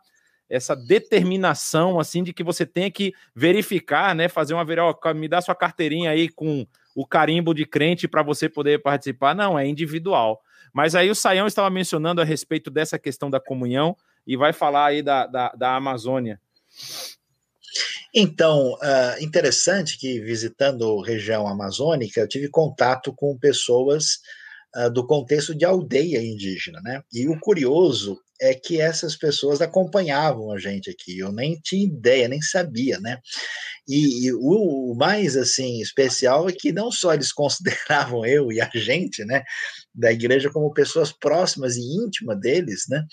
essa 0.51 0.75
determinação 0.75 2.01
assim 2.01 2.25
de 2.25 2.33
que 2.33 2.43
você 2.43 2.67
tem 2.67 2.91
que 2.91 3.15
verificar, 3.33 4.17
né, 4.17 4.29
fazer 4.29 4.53
uma 4.53 4.65
verificação, 4.65 5.15
me 5.15 5.29
dá 5.29 5.41
sua 5.41 5.55
carteirinha 5.55 6.11
aí 6.11 6.29
com 6.29 6.67
o 7.01 7.07
carimbo 7.07 7.55
de 7.55 7.65
crente 7.65 8.07
para 8.07 8.23
você 8.23 8.47
poder 8.47 8.83
participar. 8.83 9.35
Não, 9.35 9.59
é 9.59 9.67
individual. 9.67 10.43
Mas 10.71 10.95
aí 10.95 11.11
o 11.11 11.15
Saião 11.15 11.47
estava 11.47 11.71
mencionando 11.71 12.21
a 12.21 12.25
respeito 12.25 12.71
dessa 12.71 12.99
questão 12.99 13.31
da 13.31 13.41
comunhão 13.41 13.97
e 14.27 14.37
vai 14.37 14.53
falar 14.53 14.89
aí 14.89 15.03
da, 15.03 15.27
da, 15.27 15.49
da 15.53 15.77
Amazônia. 15.77 16.39
Então, 18.15 18.75
uh, 18.75 19.25
interessante 19.25 19.97
que 19.97 20.21
visitando 20.21 21.01
região 21.01 21.49
amazônica, 21.49 22.21
eu 22.21 22.29
tive 22.29 22.51
contato 22.51 23.15
com 23.15 23.39
pessoas 23.39 24.19
uh, 24.77 24.91
do 24.91 25.07
contexto 25.07 25.55
de 25.55 25.65
aldeia 25.65 26.23
indígena, 26.23 26.83
né? 26.83 27.03
E 27.11 27.27
o 27.29 27.41
curioso 27.41 28.21
é 28.41 28.55
que 28.55 28.81
essas 28.81 29.17
pessoas 29.17 29.61
acompanhavam 29.61 30.51
a 30.51 30.59
gente 30.59 30.91
aqui. 30.91 31.19
Eu 31.19 31.31
nem 31.31 31.61
tinha 31.63 31.85
ideia, 31.85 32.29
nem 32.29 32.41
sabia, 32.41 32.99
né? 32.99 33.19
E, 33.87 34.27
e 34.27 34.33
o, 34.33 34.93
o, 34.93 34.95
mais 34.95 35.37
assim 35.37 35.81
especial 35.81 36.49
é 36.49 36.53
que 36.53 36.73
não 36.73 36.91
só 36.91 37.13
eles 37.13 37.33
consideravam 37.35 38.25
eu 38.25 38.51
e 38.51 38.61
a 38.61 38.71
gente, 38.73 39.25
né, 39.25 39.43
da 39.95 40.13
igreja 40.13 40.51
como 40.51 40.73
pessoas 40.73 41.13
próximas 41.13 41.77
e 41.77 41.81
íntimas 41.81 42.39
deles, 42.41 42.85
né, 42.89 43.05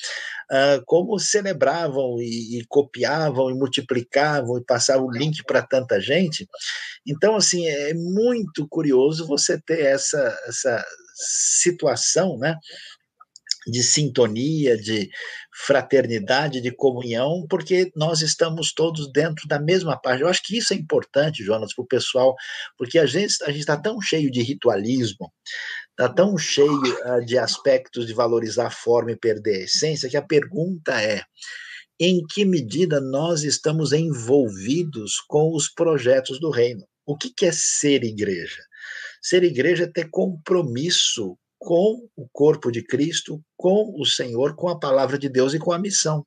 uh, 0.52 0.84
como 0.86 1.18
celebravam 1.18 2.22
e, 2.22 2.60
e, 2.60 2.66
copiavam 2.68 3.50
e 3.50 3.56
multiplicavam 3.56 4.58
e 4.58 4.66
passavam 4.66 5.08
o 5.08 5.12
link 5.12 5.44
para 5.44 5.62
tanta 5.62 6.00
gente. 6.00 6.48
Então, 7.06 7.36
assim, 7.36 7.68
é 7.68 7.94
muito 7.94 8.68
curioso 8.70 9.26
você 9.26 9.60
ter 9.60 9.82
essa 9.82 10.38
essa 10.48 10.86
situação, 11.16 12.38
né, 12.38 12.56
de 13.68 13.84
sintonia, 13.84 14.78
de 14.78 15.10
fraternidade, 15.54 16.62
de 16.62 16.72
comunhão, 16.72 17.46
porque 17.50 17.92
nós 17.96 18.22
estamos 18.22 18.72
todos 18.74 19.12
dentro 19.12 19.48
da 19.48 19.60
mesma 19.60 19.98
página. 19.98 20.26
Eu 20.26 20.30
acho 20.30 20.44
que 20.44 20.58
isso 20.58 20.74
é 20.74 20.78
importante, 20.78 21.44
Jonas, 21.44 21.74
para 21.74 21.84
o 21.84 21.88
pessoal, 21.88 22.36
porque 22.78 22.98
a 22.98 23.06
gente 23.06 23.44
a 23.44 23.52
está 23.52 23.76
tão 23.76 24.00
cheio 24.02 24.32
de 24.32 24.42
ritualismo, 24.42 25.32
está 25.92 26.08
tão 26.08 26.38
cheio 26.38 26.82
uh, 26.82 27.26
de 27.26 27.38
aspectos 27.38 28.08
de 28.08 28.14
valorizar 28.14 28.68
a 28.68 28.72
forma 28.72 29.12
e 29.12 29.18
perder 29.18 29.62
a 29.62 29.64
essência, 29.66 30.10
que 30.10 30.18
a 30.18 30.22
pergunta 30.22 31.02
é: 31.02 31.24
em 32.00 32.26
que 32.26 32.46
medida 32.46 33.02
nós 33.02 33.44
estamos 33.44 33.92
envolvidos 33.92 35.20
com 35.28 35.54
os 35.54 35.68
projetos 35.68 36.40
do 36.40 36.50
reino? 36.50 36.86
O 37.06 37.18
que, 37.18 37.30
que 37.30 37.46
é 37.46 37.52
ser 37.52 38.04
igreja? 38.04 38.62
Ser 39.22 39.44
igreja 39.44 39.86
é 39.86 39.88
ter 39.88 40.10
compromisso 40.10 41.38
com 41.58 42.08
o 42.16 42.28
corpo 42.32 42.72
de 42.72 42.84
Cristo, 42.84 43.42
com 43.56 43.94
o 44.00 44.06
Senhor, 44.06 44.56
com 44.56 44.70
a 44.70 44.80
palavra 44.80 45.18
de 45.18 45.30
Deus 45.30 45.54
e 45.54 45.60
com 45.60 45.72
a 45.72 45.80
missão. 45.80 46.26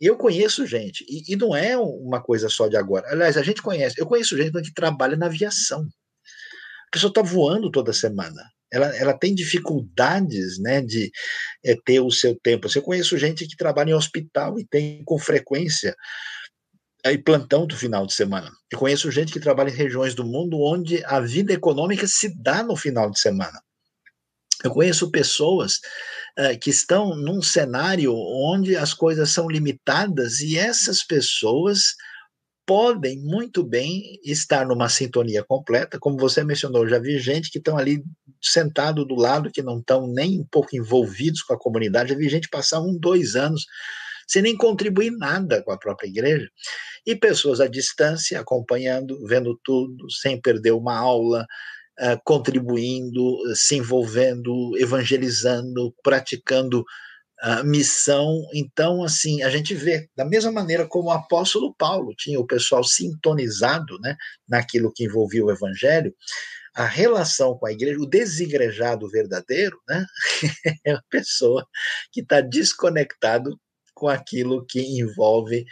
Eu 0.00 0.16
conheço 0.16 0.66
gente, 0.66 1.04
e, 1.08 1.32
e 1.32 1.36
não 1.36 1.56
é 1.56 1.76
uma 1.76 2.22
coisa 2.22 2.48
só 2.48 2.68
de 2.68 2.76
agora. 2.76 3.08
Aliás, 3.10 3.36
a 3.36 3.42
gente 3.42 3.62
conhece, 3.62 4.00
eu 4.00 4.06
conheço 4.06 4.36
gente 4.36 4.62
que 4.62 4.74
trabalha 4.74 5.16
na 5.16 5.26
aviação. 5.26 5.82
A 5.82 6.90
pessoa 6.90 7.10
está 7.10 7.22
voando 7.22 7.70
toda 7.70 7.92
semana. 7.92 8.42
Ela, 8.70 8.94
ela 8.96 9.18
tem 9.18 9.34
dificuldades 9.34 10.58
né, 10.58 10.82
de 10.82 11.10
é, 11.64 11.74
ter 11.84 12.00
o 12.00 12.10
seu 12.10 12.38
tempo. 12.42 12.68
Eu 12.72 12.82
conheço 12.82 13.16
gente 13.16 13.46
que 13.46 13.56
trabalha 13.56 13.90
em 13.90 13.94
hospital 13.94 14.58
e 14.58 14.66
tem 14.66 15.02
com 15.04 15.18
frequência 15.18 15.96
aí 17.04 17.16
plantão 17.16 17.66
do 17.66 17.76
final 17.76 18.06
de 18.06 18.14
semana. 18.14 18.50
Eu 18.70 18.78
conheço 18.78 19.10
gente 19.10 19.32
que 19.32 19.40
trabalha 19.40 19.70
em 19.70 19.74
regiões 19.74 20.14
do 20.14 20.24
mundo 20.24 20.60
onde 20.60 21.02
a 21.04 21.20
vida 21.20 21.52
econômica 21.52 22.06
se 22.06 22.34
dá 22.40 22.62
no 22.62 22.76
final 22.76 23.10
de 23.10 23.18
semana. 23.18 23.60
Eu 24.64 24.70
conheço 24.70 25.10
pessoas 25.10 25.74
uh, 26.38 26.58
que 26.60 26.70
estão 26.70 27.14
num 27.16 27.40
cenário 27.40 28.12
onde 28.14 28.76
as 28.76 28.92
coisas 28.92 29.30
são 29.30 29.48
limitadas 29.48 30.40
e 30.40 30.58
essas 30.58 31.04
pessoas 31.04 31.94
podem 32.66 33.18
muito 33.20 33.64
bem 33.64 34.20
estar 34.22 34.66
numa 34.66 34.90
sintonia 34.90 35.42
completa, 35.42 35.98
como 35.98 36.18
você 36.18 36.44
mencionou, 36.44 36.86
já 36.86 36.98
vi 36.98 37.18
gente 37.18 37.50
que 37.50 37.56
estão 37.56 37.78
ali 37.78 38.04
sentado 38.42 39.06
do 39.06 39.14
lado, 39.14 39.50
que 39.50 39.62
não 39.62 39.78
estão 39.78 40.06
nem 40.06 40.38
um 40.38 40.44
pouco 40.44 40.76
envolvidos 40.76 41.40
com 41.42 41.54
a 41.54 41.58
comunidade, 41.58 42.10
já 42.10 42.14
vi 42.14 42.28
gente 42.28 42.46
passar 42.50 42.80
um, 42.80 42.94
dois 42.98 43.36
anos 43.36 43.64
sem 44.28 44.42
nem 44.42 44.54
contribuir 44.54 45.10
nada 45.12 45.62
com 45.62 45.72
a 45.72 45.78
própria 45.78 46.06
igreja, 46.06 46.46
e 47.06 47.16
pessoas 47.16 47.60
à 47.60 47.66
distância, 47.66 48.38
acompanhando, 48.38 49.18
vendo 49.26 49.58
tudo, 49.64 50.10
sem 50.10 50.38
perder 50.38 50.72
uma 50.72 50.94
aula, 50.94 51.46
contribuindo, 52.24 53.36
se 53.54 53.76
envolvendo, 53.76 54.76
evangelizando, 54.78 55.94
praticando 56.02 56.84
a 57.40 57.62
missão. 57.62 58.46
Então, 58.52 59.02
assim, 59.02 59.42
a 59.42 59.50
gente 59.50 59.74
vê, 59.74 60.08
da 60.16 60.24
mesma 60.24 60.50
maneira 60.50 60.86
como 60.86 61.08
o 61.08 61.12
apóstolo 61.12 61.74
Paulo 61.74 62.14
tinha 62.16 62.38
o 62.38 62.46
pessoal 62.46 62.82
sintonizado 62.82 63.98
né, 64.00 64.16
naquilo 64.48 64.92
que 64.94 65.04
envolvia 65.04 65.44
o 65.44 65.50
evangelho, 65.50 66.14
a 66.74 66.84
relação 66.84 67.56
com 67.58 67.66
a 67.66 67.72
igreja, 67.72 67.98
o 67.98 68.08
desigrejado 68.08 69.08
verdadeiro, 69.08 69.76
né, 69.88 70.04
é 70.86 70.92
a 70.92 71.02
pessoa 71.10 71.66
que 72.12 72.20
está 72.20 72.40
desconectado 72.40 73.58
com 73.94 74.08
aquilo 74.08 74.64
que 74.64 74.80
envolve 74.80 75.64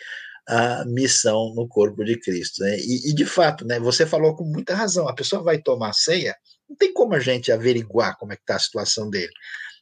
a 0.49 0.85
missão 0.85 1.53
no 1.55 1.67
corpo 1.69 2.05
de 2.05 2.19
Cristo. 2.19 2.63
Né? 2.63 2.77
E, 2.79 3.11
e, 3.11 3.15
de 3.15 3.25
fato, 3.25 3.65
né, 3.65 3.81
você 3.81 4.07
falou 4.07 4.35
com 4.37 4.45
muita 4.45 4.75
razão, 4.75 5.09
a 5.09 5.15
pessoa 5.15 5.43
vai 5.43 5.59
tomar 5.59 5.93
ceia, 5.93 6.37
não 6.69 6.77
tem 6.77 6.93
como 6.93 7.15
a 7.15 7.21
gente 7.21 7.51
averiguar 7.51 8.17
como 8.17 8.33
é 8.33 8.37
que 8.37 8.43
está 8.43 8.57
a 8.57 8.61
situação 8.61 9.11
dele 9.11 9.33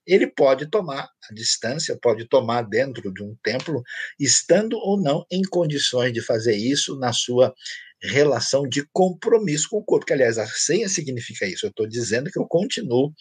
ele 0.07 0.27
pode 0.27 0.67
tomar 0.67 1.09
a 1.31 1.35
distância, 1.35 1.99
pode 2.01 2.29
tomar 2.29 2.62
dentro 2.62 3.12
de 3.12 3.23
um 3.23 3.35
templo, 3.43 3.83
estando 4.19 4.77
ou 4.77 5.01
não 5.01 5.25
em 5.31 5.43
condições 5.43 6.12
de 6.12 6.21
fazer 6.21 6.55
isso 6.55 6.99
na 6.99 7.12
sua 7.12 7.55
relação 8.03 8.69
de 8.69 8.87
compromisso 8.93 9.69
com 9.71 9.79
o 9.79 9.85
corpo, 9.85 10.05
que 10.05 10.12
aliás 10.12 10.37
a 10.37 10.47
ceia 10.47 10.89
significa 10.89 11.47
isso. 11.47 11.65
Eu 11.65 11.71
estou 11.71 11.89
dizendo 11.89 12.31
que 12.31 12.39
eu 12.39 12.47
continuo 12.47 13.12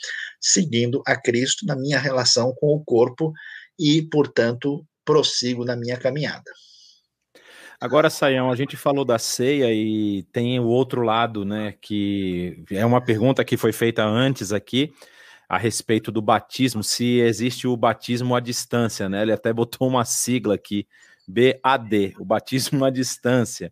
seguindo 0.41 1.01
a 1.07 1.15
Cristo 1.15 1.65
na 1.65 1.75
minha 1.75 1.99
relação 1.99 2.53
com 2.59 2.67
o 2.75 2.83
corpo 2.83 3.31
e, 3.79 4.01
portanto, 4.09 4.85
prossigo 5.05 5.63
na 5.63 5.77
minha 5.77 5.97
caminhada. 5.97 6.51
Agora, 7.79 8.09
Saião, 8.09 8.51
a 8.51 8.55
gente 8.55 8.77
falou 8.77 9.03
da 9.03 9.19
ceia 9.19 9.73
e 9.73 10.23
tem 10.31 10.59
o 10.59 10.65
outro 10.65 11.01
lado, 11.01 11.43
né? 11.43 11.73
Que 11.81 12.63
é 12.71 12.85
uma 12.85 13.01
pergunta 13.01 13.43
que 13.43 13.57
foi 13.57 13.71
feita 13.71 14.03
antes 14.03 14.53
aqui 14.53 14.93
a 15.53 15.57
respeito 15.57 16.11
do 16.11 16.21
batismo, 16.21 16.83
se 16.83 17.19
existe 17.19 17.67
o 17.67 17.77
batismo 17.77 18.35
à 18.35 18.39
distância, 18.39 19.07
né? 19.07 19.21
Ele 19.21 19.31
até 19.31 19.53
botou 19.53 19.87
uma 19.87 20.03
sigla 20.03 20.55
aqui, 20.55 20.87
BAD, 21.27 22.15
o 22.19 22.25
batismo 22.25 22.83
à 22.83 22.89
distância. 22.89 23.71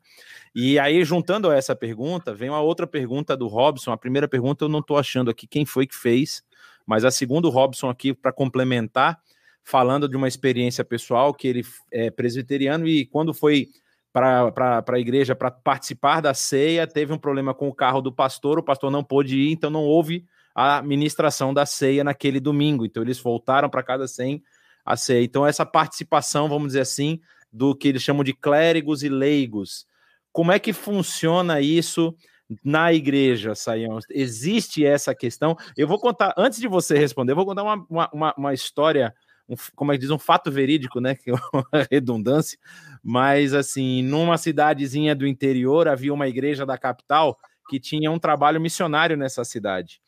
E 0.53 0.77
aí, 0.77 1.03
juntando 1.03 1.49
a 1.49 1.55
essa 1.55 1.75
pergunta, 1.75 2.35
vem 2.35 2.49
uma 2.49 2.61
outra 2.61 2.85
pergunta 2.85 3.35
do 3.35 3.47
Robson. 3.47 3.91
A 3.91 3.97
primeira 3.97 4.27
pergunta 4.27 4.65
eu 4.65 4.69
não 4.69 4.79
estou 4.79 4.97
achando 4.97 5.31
aqui 5.31 5.47
quem 5.47 5.65
foi 5.65 5.87
que 5.87 5.95
fez, 5.95 6.43
mas 6.85 7.03
a 7.03 7.09
segunda, 7.09 7.47
o 7.47 7.51
Robson 7.51 7.89
aqui, 7.89 8.13
para 8.13 8.31
complementar, 8.31 9.19
falando 9.63 10.07
de 10.07 10.15
uma 10.15 10.27
experiência 10.27 10.83
pessoal 10.83 11.33
que 11.33 11.47
ele 11.47 11.65
é 11.91 12.11
presbiteriano 12.11 12.87
e 12.87 13.05
quando 13.05 13.33
foi 13.33 13.69
para 14.11 14.83
a 14.87 14.99
igreja 14.99 15.35
para 15.35 15.49
participar 15.49 16.21
da 16.21 16.33
ceia, 16.33 16.85
teve 16.85 17.13
um 17.13 17.17
problema 17.17 17.53
com 17.53 17.67
o 17.67 17.73
carro 17.73 18.01
do 18.01 18.11
pastor, 18.11 18.59
o 18.59 18.63
pastor 18.63 18.91
não 18.91 19.03
pôde 19.03 19.37
ir, 19.37 19.51
então 19.51 19.69
não 19.69 19.83
houve 19.83 20.25
a 20.53 20.81
ministração 20.81 21.53
da 21.53 21.65
ceia 21.65 22.03
naquele 22.03 22.39
domingo. 22.39 22.85
Então 22.85 23.01
eles 23.01 23.19
voltaram 23.19 23.69
para 23.69 23.83
casa 23.83 24.07
sem 24.07 24.43
a 24.85 24.97
ceia. 24.97 25.23
Então 25.23 25.45
essa 25.45 25.65
participação, 25.65 26.49
vamos 26.49 26.69
dizer 26.69 26.81
assim, 26.81 27.19
do 27.51 27.75
que 27.75 27.87
eles 27.87 28.01
chamam 28.01 28.23
de 28.23 28.33
clérigos 28.33 29.03
e 29.03 29.09
leigos. 29.09 29.85
Como 30.31 30.51
é 30.51 30.59
que 30.59 30.71
funciona 30.71 31.59
isso 31.59 32.15
na 32.63 32.93
igreja, 32.93 33.53
Saião? 33.55 33.99
Existe 34.09 34.85
essa 34.85 35.13
questão? 35.13 35.57
Eu 35.75 35.87
vou 35.87 35.99
contar, 35.99 36.33
antes 36.37 36.59
de 36.59 36.67
você 36.67 36.97
responder, 36.97 37.33
eu 37.33 37.35
vou 37.35 37.45
contar 37.45 37.63
uma, 37.63 38.09
uma, 38.11 38.33
uma 38.37 38.53
história, 38.53 39.13
um, 39.51 39.55
como 39.75 39.91
é 39.91 39.95
que 39.95 40.01
diz, 40.01 40.09
um 40.09 40.19
fato 40.19 40.49
verídico, 40.51 40.99
né? 40.99 41.15
Que 41.15 41.31
é 41.31 41.33
uma 41.33 41.65
redundância, 41.91 42.57
mas 43.03 43.53
assim, 43.53 44.01
numa 44.01 44.37
cidadezinha 44.37 45.13
do 45.15 45.27
interior 45.27 45.87
havia 45.87 46.13
uma 46.13 46.27
igreja 46.27 46.65
da 46.65 46.77
capital 46.77 47.37
que 47.69 47.79
tinha 47.79 48.09
um 48.09 48.19
trabalho 48.19 48.59
missionário 48.59 49.15
nessa 49.15 49.43
cidade 49.43 50.01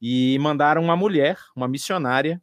e 0.00 0.38
mandaram 0.40 0.82
uma 0.82 0.96
mulher, 0.96 1.38
uma 1.54 1.66
missionária, 1.66 2.40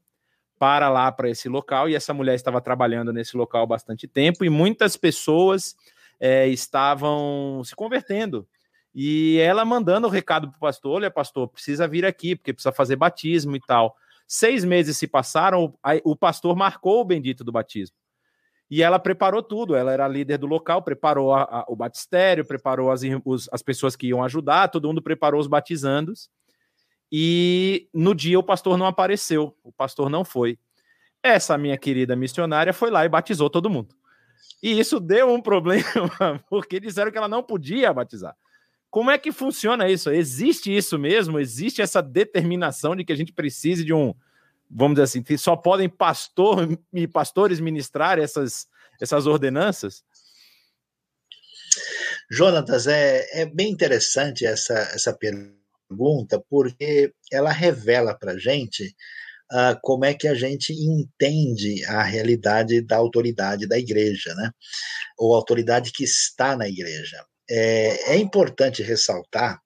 para 0.57 0.89
lá 0.89 1.11
para 1.11 1.29
esse 1.29 1.49
local. 1.49 1.89
E 1.89 1.95
essa 1.95 2.13
mulher 2.13 2.35
estava 2.35 2.61
trabalhando 2.61 3.11
nesse 3.11 3.35
local 3.35 3.67
bastante 3.67 4.07
tempo 4.07 4.43
e 4.43 4.49
muitas 4.49 4.95
pessoas 4.97 5.75
é, 6.19 6.47
estavam 6.47 7.61
se 7.63 7.75
convertendo. 7.75 8.47
E 8.93 9.37
ela 9.39 9.65
mandando 9.65 10.07
o 10.07 10.09
recado 10.09 10.47
para 10.49 10.57
o 10.57 10.59
pastor: 10.59 10.93
olha, 10.93 11.11
pastor, 11.11 11.49
precisa 11.49 11.87
vir 11.87 12.05
aqui, 12.05 12.35
porque 12.35 12.53
precisa 12.53 12.71
fazer 12.71 12.95
batismo 12.95 13.55
e 13.55 13.59
tal. 13.59 13.95
Seis 14.27 14.63
meses 14.63 14.97
se 14.97 15.07
passaram, 15.07 15.77
o 16.03 16.15
pastor 16.15 16.55
marcou 16.55 17.01
o 17.01 17.05
bendito 17.05 17.43
do 17.43 17.51
batismo. 17.51 17.95
E 18.69 18.81
ela 18.81 18.97
preparou 18.97 19.43
tudo, 19.43 19.75
ela 19.75 19.91
era 19.91 20.07
líder 20.07 20.39
do 20.39 20.47
local, 20.47 20.81
preparou 20.81 21.33
a, 21.33 21.43
a, 21.43 21.65
o 21.67 21.75
batistério, 21.75 22.43
preparou 22.43 22.91
as, 22.91 23.01
os, 23.23 23.47
as 23.51 23.61
pessoas 23.61 23.95
que 23.95 24.07
iam 24.07 24.23
ajudar, 24.23 24.69
todo 24.69 24.87
mundo 24.87 25.01
preparou 25.01 25.39
os 25.39 25.47
batizandos. 25.47 26.29
E 27.11 27.87
no 27.93 28.15
dia 28.15 28.39
o 28.39 28.43
pastor 28.43 28.77
não 28.77 28.87
apareceu, 28.87 29.55
o 29.63 29.71
pastor 29.71 30.09
não 30.09 30.25
foi. 30.25 30.57
Essa 31.21 31.57
minha 31.57 31.77
querida 31.77 32.15
missionária 32.15 32.73
foi 32.73 32.89
lá 32.89 33.05
e 33.05 33.09
batizou 33.09 33.49
todo 33.49 33.69
mundo. 33.69 33.95
E 34.61 34.79
isso 34.79 34.99
deu 34.99 35.31
um 35.31 35.41
problema, 35.41 36.43
porque 36.49 36.79
disseram 36.79 37.11
que 37.11 37.17
ela 37.17 37.27
não 37.27 37.43
podia 37.43 37.93
batizar. 37.93 38.35
Como 38.95 39.11
é 39.11 39.17
que 39.17 39.33
funciona 39.33 39.89
isso? 39.89 40.09
Existe 40.09 40.73
isso 40.73 40.97
mesmo? 40.97 41.37
Existe 41.37 41.81
essa 41.81 42.01
determinação 42.01 42.95
de 42.95 43.03
que 43.03 43.11
a 43.11 43.15
gente 43.17 43.33
precise 43.33 43.83
de 43.83 43.91
um, 43.91 44.15
vamos 44.71 44.95
dizer 44.95 45.03
assim, 45.03 45.21
que 45.21 45.37
só 45.37 45.53
podem 45.53 45.89
pastor 45.89 46.79
e 46.93 47.05
pastores 47.05 47.59
ministrar 47.59 48.17
essas, 48.17 48.67
essas 49.01 49.27
ordenanças? 49.27 50.01
Jonatas, 52.31 52.87
é, 52.87 53.41
é 53.41 53.45
bem 53.45 53.69
interessante 53.69 54.45
essa, 54.45 54.79
essa 54.93 55.13
pergunta 55.13 56.41
porque 56.49 57.13
ela 57.29 57.51
revela 57.51 58.17
para 58.17 58.31
a 58.31 58.39
gente 58.39 58.95
uh, 59.51 59.77
como 59.81 60.05
é 60.05 60.13
que 60.13 60.29
a 60.29 60.33
gente 60.33 60.71
entende 60.71 61.83
a 61.83 62.01
realidade 62.01 62.79
da 62.79 62.95
autoridade 62.95 63.67
da 63.67 63.77
igreja, 63.77 64.33
né? 64.35 64.51
Ou 65.19 65.35
autoridade 65.35 65.91
que 65.91 66.05
está 66.05 66.55
na 66.55 66.69
igreja. 66.69 67.21
É, 67.49 68.13
é 68.13 68.17
importante 68.17 68.81
ressaltar 68.81 69.59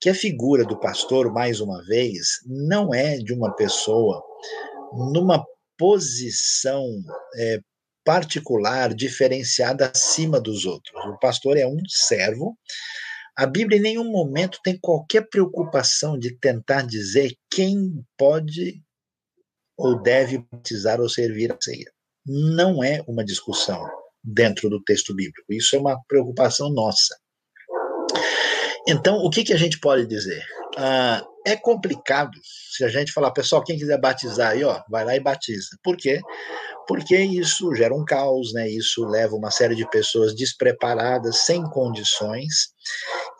que 0.00 0.08
a 0.08 0.14
figura 0.14 0.64
do 0.64 0.78
pastor, 0.78 1.32
mais 1.32 1.60
uma 1.60 1.82
vez, 1.84 2.40
não 2.46 2.92
é 2.92 3.18
de 3.18 3.32
uma 3.32 3.54
pessoa 3.54 4.22
numa 5.14 5.44
posição 5.78 6.84
é, 7.36 7.60
particular, 8.04 8.92
diferenciada 8.92 9.90
acima 9.94 10.40
dos 10.40 10.64
outros. 10.66 10.92
O 11.06 11.18
pastor 11.18 11.56
é 11.56 11.66
um 11.66 11.78
servo 11.86 12.56
a 13.34 13.46
Bíblia 13.46 13.78
em 13.78 13.82
nenhum 13.82 14.10
momento 14.10 14.60
tem 14.62 14.78
qualquer 14.78 15.26
preocupação 15.28 16.18
de 16.18 16.36
tentar 16.36 16.82
dizer 16.82 17.34
quem 17.50 18.04
pode 18.16 18.82
ou 19.76 20.00
deve 20.02 20.44
batizar 20.50 21.00
ou 21.00 21.08
servir 21.08 21.50
a 21.50 21.56
ceia. 21.58 21.90
Não 22.26 22.84
é 22.84 23.02
uma 23.08 23.24
discussão 23.24 23.82
dentro 24.22 24.68
do 24.68 24.82
texto 24.82 25.14
bíblico. 25.14 25.52
Isso 25.52 25.76
é 25.76 25.78
uma 25.78 25.98
preocupação 26.08 26.70
nossa. 26.70 27.16
Então, 28.86 29.16
o 29.18 29.30
que, 29.30 29.44
que 29.44 29.52
a 29.52 29.56
gente 29.56 29.78
pode 29.78 30.06
dizer? 30.06 30.42
Ah, 30.76 31.24
é 31.46 31.56
complicado 31.56 32.32
se 32.42 32.84
a 32.84 32.88
gente 32.88 33.12
falar, 33.12 33.30
pessoal, 33.30 33.62
quem 33.62 33.78
quiser 33.78 34.00
batizar 34.00 34.52
aí, 34.52 34.64
ó, 34.64 34.82
vai 34.88 35.04
lá 35.04 35.14
e 35.14 35.20
batiza. 35.20 35.68
Por 35.82 35.96
quê? 35.96 36.20
Porque 36.86 37.16
isso 37.16 37.74
gera 37.74 37.94
um 37.94 38.04
caos, 38.04 38.52
né? 38.52 38.68
Isso 38.68 39.04
leva 39.04 39.34
uma 39.36 39.50
série 39.50 39.74
de 39.74 39.88
pessoas 39.90 40.34
despreparadas, 40.34 41.38
sem 41.38 41.62
condições, 41.70 42.72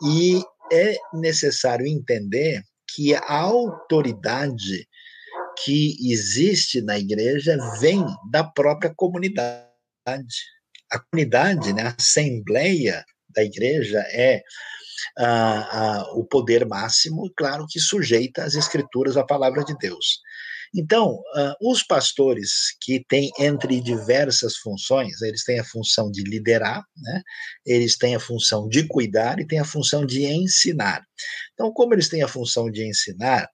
e 0.01 0.41
é 0.71 0.95
necessário 1.13 1.85
entender 1.85 2.61
que 2.95 3.13
a 3.13 3.39
autoridade 3.39 4.87
que 5.63 5.95
existe 6.11 6.81
na 6.81 6.97
igreja 6.97 7.57
vem 7.79 8.05
da 8.31 8.43
própria 8.43 8.93
comunidade. 8.95 9.67
A 10.93 10.99
comunidade, 10.99 11.73
né, 11.73 11.83
a 11.83 11.95
assembleia 11.99 13.03
da 13.29 13.43
igreja 13.43 13.99
é 14.11 14.43
o 16.13 16.23
poder 16.23 16.65
máximo, 16.65 17.31
claro 17.35 17.65
que 17.67 17.79
sujeita 17.79 18.43
às 18.43 18.53
escrituras, 18.53 19.17
à 19.17 19.23
palavra 19.23 19.63
de 19.63 19.75
Deus. 19.77 20.21
Então, 20.75 21.21
uh, 21.35 21.71
os 21.71 21.83
pastores 21.83 22.75
que 22.81 23.05
têm 23.07 23.29
entre 23.37 23.79
diversas 23.79 24.57
funções, 24.57 25.21
eles 25.21 25.43
têm 25.43 25.59
a 25.59 25.63
função 25.63 26.09
de 26.09 26.23
liderar, 26.23 26.83
né? 26.97 27.21
eles 27.63 27.95
têm 27.95 28.15
a 28.15 28.19
função 28.19 28.67
de 28.67 28.87
cuidar 28.87 29.39
e 29.39 29.45
têm 29.45 29.59
a 29.59 29.65
função 29.65 30.03
de 30.03 30.25
ensinar. 30.25 31.05
Então, 31.53 31.71
como 31.71 31.93
eles 31.93 32.09
têm 32.09 32.23
a 32.23 32.27
função 32.27 32.71
de 32.71 32.83
ensinar, 32.87 33.47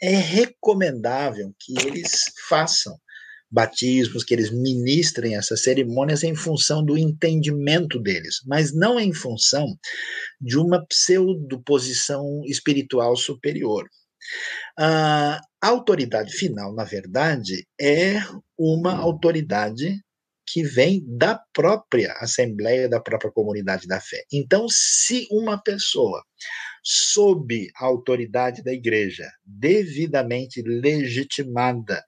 é 0.00 0.16
recomendável 0.16 1.54
que 1.60 1.78
eles 1.86 2.22
façam 2.48 2.98
batismos, 3.52 4.24
que 4.24 4.32
eles 4.32 4.50
ministrem 4.50 5.36
essas 5.36 5.62
cerimônias 5.62 6.22
em 6.22 6.34
função 6.34 6.82
do 6.82 6.96
entendimento 6.96 8.00
deles, 8.00 8.40
mas 8.46 8.74
não 8.74 8.98
em 8.98 9.12
função 9.12 9.66
de 10.40 10.56
uma 10.56 10.84
pseudo-posição 10.86 12.42
espiritual 12.46 13.14
superior. 13.14 13.86
A 14.78 15.40
autoridade 15.60 16.32
final, 16.32 16.74
na 16.74 16.84
verdade, 16.84 17.66
é 17.78 18.22
uma 18.56 18.96
autoridade 18.96 20.00
que 20.46 20.62
vem 20.62 21.04
da 21.06 21.40
própria 21.52 22.12
Assembleia, 22.20 22.88
da 22.88 23.00
própria 23.00 23.30
comunidade 23.30 23.86
da 23.86 24.00
fé. 24.00 24.22
Então, 24.32 24.66
se 24.68 25.26
uma 25.30 25.60
pessoa, 25.60 26.22
sob 26.82 27.68
a 27.76 27.84
autoridade 27.86 28.62
da 28.62 28.72
igreja, 28.72 29.28
devidamente 29.44 30.62
legitimada, 30.62 32.02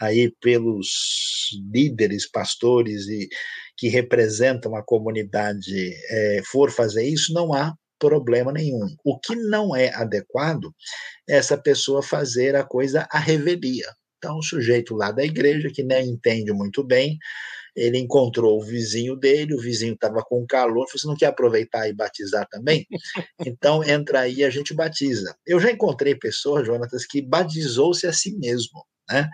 aí 0.00 0.32
pelos 0.40 1.50
líderes, 1.72 2.30
pastores 2.30 3.06
e 3.08 3.28
que 3.76 3.88
representam 3.88 4.76
a 4.76 4.82
comunidade 4.82 5.94
é, 6.10 6.42
for 6.50 6.70
fazer 6.70 7.04
isso, 7.04 7.32
não 7.32 7.52
há 7.52 7.74
problema 7.98 8.52
nenhum. 8.52 8.86
O 9.04 9.18
que 9.18 9.34
não 9.34 9.74
é 9.74 9.92
adequado 9.94 10.74
é 11.28 11.36
essa 11.36 11.56
pessoa 11.56 12.02
fazer 12.02 12.54
a 12.54 12.64
coisa 12.64 13.06
à 13.10 13.18
revelia. 13.18 13.86
Então, 14.18 14.38
o 14.38 14.42
sujeito 14.42 14.94
lá 14.94 15.10
da 15.12 15.24
igreja, 15.24 15.70
que 15.72 15.82
nem 15.82 16.08
entende 16.08 16.52
muito 16.52 16.82
bem, 16.82 17.18
ele 17.76 17.98
encontrou 17.98 18.58
o 18.58 18.64
vizinho 18.64 19.16
dele, 19.16 19.54
o 19.54 19.60
vizinho 19.60 19.94
estava 19.94 20.22
com 20.22 20.46
calor, 20.46 20.86
falou: 20.86 20.88
você 20.92 21.06
não 21.06 21.16
quer 21.16 21.26
aproveitar 21.26 21.88
e 21.88 21.92
batizar 21.92 22.46
também? 22.48 22.86
Então, 23.46 23.84
entra 23.84 24.20
aí 24.20 24.36
e 24.36 24.44
a 24.44 24.50
gente 24.50 24.72
batiza. 24.72 25.36
Eu 25.46 25.60
já 25.60 25.70
encontrei 25.70 26.14
pessoas, 26.14 26.66
Jonatas, 26.66 27.04
que 27.04 27.20
batizou-se 27.20 28.06
a 28.06 28.12
si 28.12 28.34
mesmo. 28.38 28.84
Né? 29.10 29.28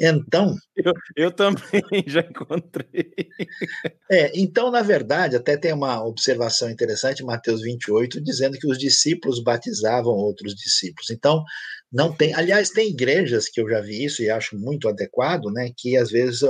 Então. 0.00 0.54
Eu, 0.76 0.92
eu 1.16 1.30
também 1.30 1.62
já 2.06 2.20
encontrei. 2.20 3.14
É, 4.10 4.32
então, 4.34 4.70
na 4.70 4.82
verdade, 4.82 5.36
até 5.36 5.56
tem 5.56 5.72
uma 5.72 6.04
observação 6.04 6.68
interessante, 6.68 7.22
Mateus 7.22 7.62
28, 7.62 8.20
dizendo 8.20 8.58
que 8.58 8.66
os 8.66 8.78
discípulos 8.78 9.42
batizavam 9.42 10.12
outros 10.12 10.54
discípulos. 10.54 11.10
Então, 11.10 11.44
não 11.92 12.12
tem. 12.12 12.34
Aliás, 12.34 12.70
tem 12.70 12.90
igrejas 12.90 13.48
que 13.48 13.60
eu 13.60 13.68
já 13.68 13.80
vi 13.80 14.04
isso 14.04 14.22
e 14.22 14.30
acho 14.30 14.58
muito 14.58 14.88
adequado, 14.88 15.52
né? 15.52 15.70
Que 15.76 15.96
às 15.96 16.10
vezes 16.10 16.42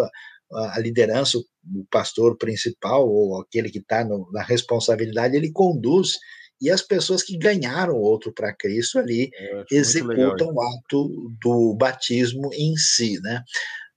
a 0.53 0.79
liderança, 0.79 1.39
o 1.39 1.85
pastor 1.91 2.37
principal 2.37 3.09
ou 3.09 3.41
aquele 3.41 3.71
que 3.71 3.79
está 3.79 4.07
na 4.33 4.43
responsabilidade, 4.43 5.37
ele 5.37 5.51
conduz 5.51 6.19
e 6.63 6.71
as 6.71 6.81
pessoas 6.81 7.25
que 7.25 7.37
ganharam 7.37 7.97
outro 7.97 8.33
para 8.33 8.55
Cristo 8.55 9.01
ali 9.01 9.31
executam 9.69 10.55
o 10.55 10.63
ato 10.63 11.33
do 11.43 11.75
batismo 11.75 12.51
em 12.55 12.77
si, 12.77 13.21
né? 13.21 13.43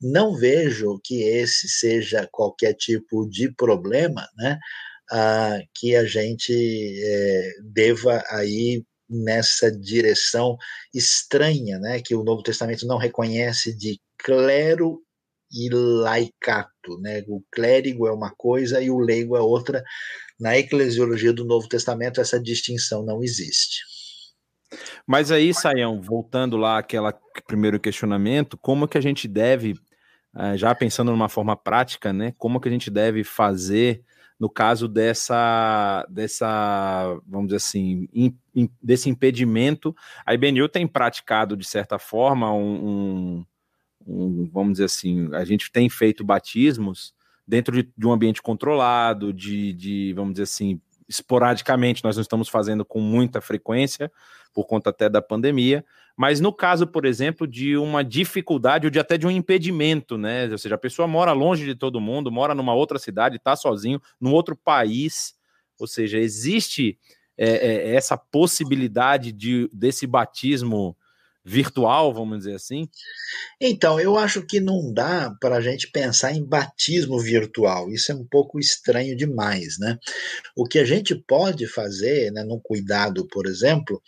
Não 0.02 0.36
vejo 0.36 1.00
que 1.04 1.22
esse 1.22 1.70
seja 1.70 2.28
qualquer 2.32 2.74
tipo 2.74 3.30
de 3.30 3.54
problema, 3.54 4.28
né? 4.36 4.58
Ah, 5.12 5.60
que 5.76 5.96
a 5.96 6.06
gente 6.06 6.52
é, 6.52 7.52
deva 7.64 8.24
aí 8.30 8.84
nessa 9.08 9.72
direção 9.72 10.58
estranha, 10.92 11.78
né? 11.78 12.02
Que 12.04 12.16
o 12.16 12.24
Novo 12.24 12.42
Testamento 12.42 12.88
não 12.88 12.98
reconhece 12.98 13.78
de 13.78 14.00
clero 14.18 15.00
e 15.52 15.70
laicato, 15.70 17.00
né? 17.00 17.24
O 17.28 17.44
clérigo 17.52 18.08
é 18.08 18.12
uma 18.12 18.34
coisa 18.36 18.82
e 18.82 18.90
o 18.90 18.98
leigo 18.98 19.38
é 19.38 19.42
outra. 19.42 19.84
Na 20.40 20.58
eclesiologia 20.58 21.32
do 21.32 21.46
Novo 21.46 21.68
Testamento, 21.68 22.20
essa 22.20 22.40
distinção 22.40 23.04
não 23.04 23.24
existe. 23.24 23.84
Mas 25.08 25.32
aí, 25.32 25.54
Saião, 25.54 26.02
voltando 26.02 26.58
lá 26.58 26.80
àquele 26.80 27.14
primeiro 27.48 27.80
questionamento, 27.80 28.58
como 28.58 28.88
que 28.88 28.98
a 28.98 29.02
gente 29.02 29.28
deve, 29.28 29.76
eh, 30.36 30.58
já 30.58 30.74
pensando 30.76 31.12
numa 31.12 31.30
forma 31.30 31.56
prática, 31.56 32.12
né? 32.12 32.34
Como 32.38 32.60
que 32.60 32.68
a 32.68 32.72
gente 32.72 32.90
deve 32.90 33.24
fazer 33.24 34.04
no 34.38 34.50
caso 34.50 34.90
dessa, 34.90 36.06
dessa 36.10 37.18
vamos 37.26 37.48
dizer 37.48 37.58
assim, 37.58 38.10
in, 38.14 38.38
in, 38.54 38.70
desse 38.82 39.10
impedimento? 39.10 39.96
A 40.26 40.34
IBNU 40.34 40.68
tem 40.68 40.86
praticado, 40.86 41.56
de 41.56 41.66
certa 41.66 41.98
forma, 41.98 42.52
um, 42.54 43.40
um 43.40 43.46
um, 44.06 44.48
vamos 44.52 44.74
dizer 44.74 44.86
assim, 44.86 45.34
a 45.34 45.44
gente 45.44 45.72
tem 45.72 45.90
feito 45.90 46.24
batismos 46.24 47.14
dentro 47.48 47.76
de, 47.76 47.92
de 47.98 48.08
um 48.08 48.12
ambiente 48.12 48.42
controlado, 48.42 49.32
de, 49.32 49.74
de, 49.74 50.14
vamos 50.14 50.34
dizer 50.34 50.44
assim, 50.44 50.80
esporadicamente, 51.08 52.04
nós 52.04 52.16
não 52.16 52.22
estamos 52.22 52.50
fazendo 52.50 52.84
com 52.84 53.00
muita 53.00 53.42
frequência, 53.42 54.12
por 54.54 54.66
conta 54.66 54.90
até 54.90 55.10
da 55.10 55.22
pandemia, 55.22 55.86
mas 56.16 56.40
no 56.40 56.54
caso, 56.54 56.88
por 56.88 57.06
exemplo, 57.06 57.46
de 57.46 57.76
uma 57.76 58.04
dificuldade 58.04 58.88
ou 58.88 58.92
de 58.92 59.00
até 59.00 59.18
de 59.18 59.28
um 59.28 59.32
impedimento, 59.32 60.18
né? 60.18 60.50
Ou 60.50 60.58
seja, 60.58 60.76
a 60.76 60.78
pessoa 60.78 61.08
mora 61.08 61.34
longe 61.34 61.66
de 61.66 61.76
todo 61.76 62.00
mundo, 62.00 62.32
mora 62.32 62.56
numa 62.56 62.74
outra 62.74 62.98
cidade, 62.98 63.36
está 63.36 63.56
sozinho, 63.56 64.02
num 64.20 64.32
outro 64.32 64.56
país, 64.56 65.36
ou 65.78 65.86
seja, 65.86 66.18
existe 66.18 66.98
é, 67.38 67.50
é, 67.50 67.96
essa 67.96 68.18
possibilidade 68.18 69.34
de, 69.34 69.70
desse 69.74 70.08
batismo 70.08 70.96
virtual, 71.46 72.12
vamos 72.12 72.40
dizer 72.40 72.56
assim? 72.56 72.90
Então, 73.62 74.00
eu 74.00 74.18
acho 74.18 74.42
que 74.46 74.60
não 74.60 74.92
dá 74.92 75.32
para 75.40 75.58
a 75.58 75.62
gente 75.62 75.92
pensar 75.92 76.34
em 76.34 76.44
batismo 76.44 77.20
virtual. 77.20 77.92
Isso 77.92 78.12
é 78.12 78.16
um 78.16 78.26
pouco 78.26 78.60
estranho 78.60 79.16
demais, 79.16 79.78
né? 79.78 79.98
O 80.58 80.66
que 80.66 80.80
a 80.80 80.86
gente 80.86 81.14
pode 81.14 81.68
fazer, 81.68 82.32
né, 82.32 82.44
no 82.44 82.60
cuidado, 82.60 83.28
por 83.28 83.46
exemplo, 83.46 84.02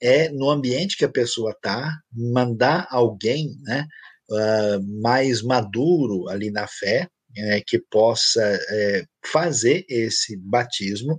é 0.00 0.28
no 0.28 0.50
ambiente 0.50 0.96
que 0.96 1.04
a 1.04 1.10
pessoa 1.10 1.52
está, 1.52 1.90
mandar 2.12 2.86
alguém, 2.90 3.56
né, 3.62 3.86
uh, 4.30 5.00
mais 5.02 5.40
maduro 5.40 6.28
ali 6.28 6.50
na 6.50 6.66
fé, 6.66 7.08
é, 7.34 7.62
que 7.66 7.78
possa 7.78 8.42
é, 8.42 9.04
fazer 9.24 9.86
esse 9.88 10.36
batismo 10.36 11.18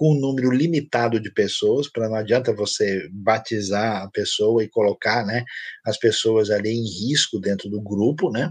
com 0.00 0.14
um 0.14 0.18
número 0.18 0.50
limitado 0.50 1.20
de 1.20 1.30
pessoas, 1.30 1.86
para 1.86 2.08
não 2.08 2.16
adianta 2.16 2.54
você 2.54 3.06
batizar 3.12 4.02
a 4.02 4.08
pessoa 4.08 4.64
e 4.64 4.68
colocar 4.68 5.26
né, 5.26 5.44
as 5.84 5.98
pessoas 5.98 6.48
ali 6.48 6.70
em 6.70 6.88
risco 6.88 7.38
dentro 7.38 7.68
do 7.68 7.82
grupo, 7.82 8.30
né? 8.30 8.50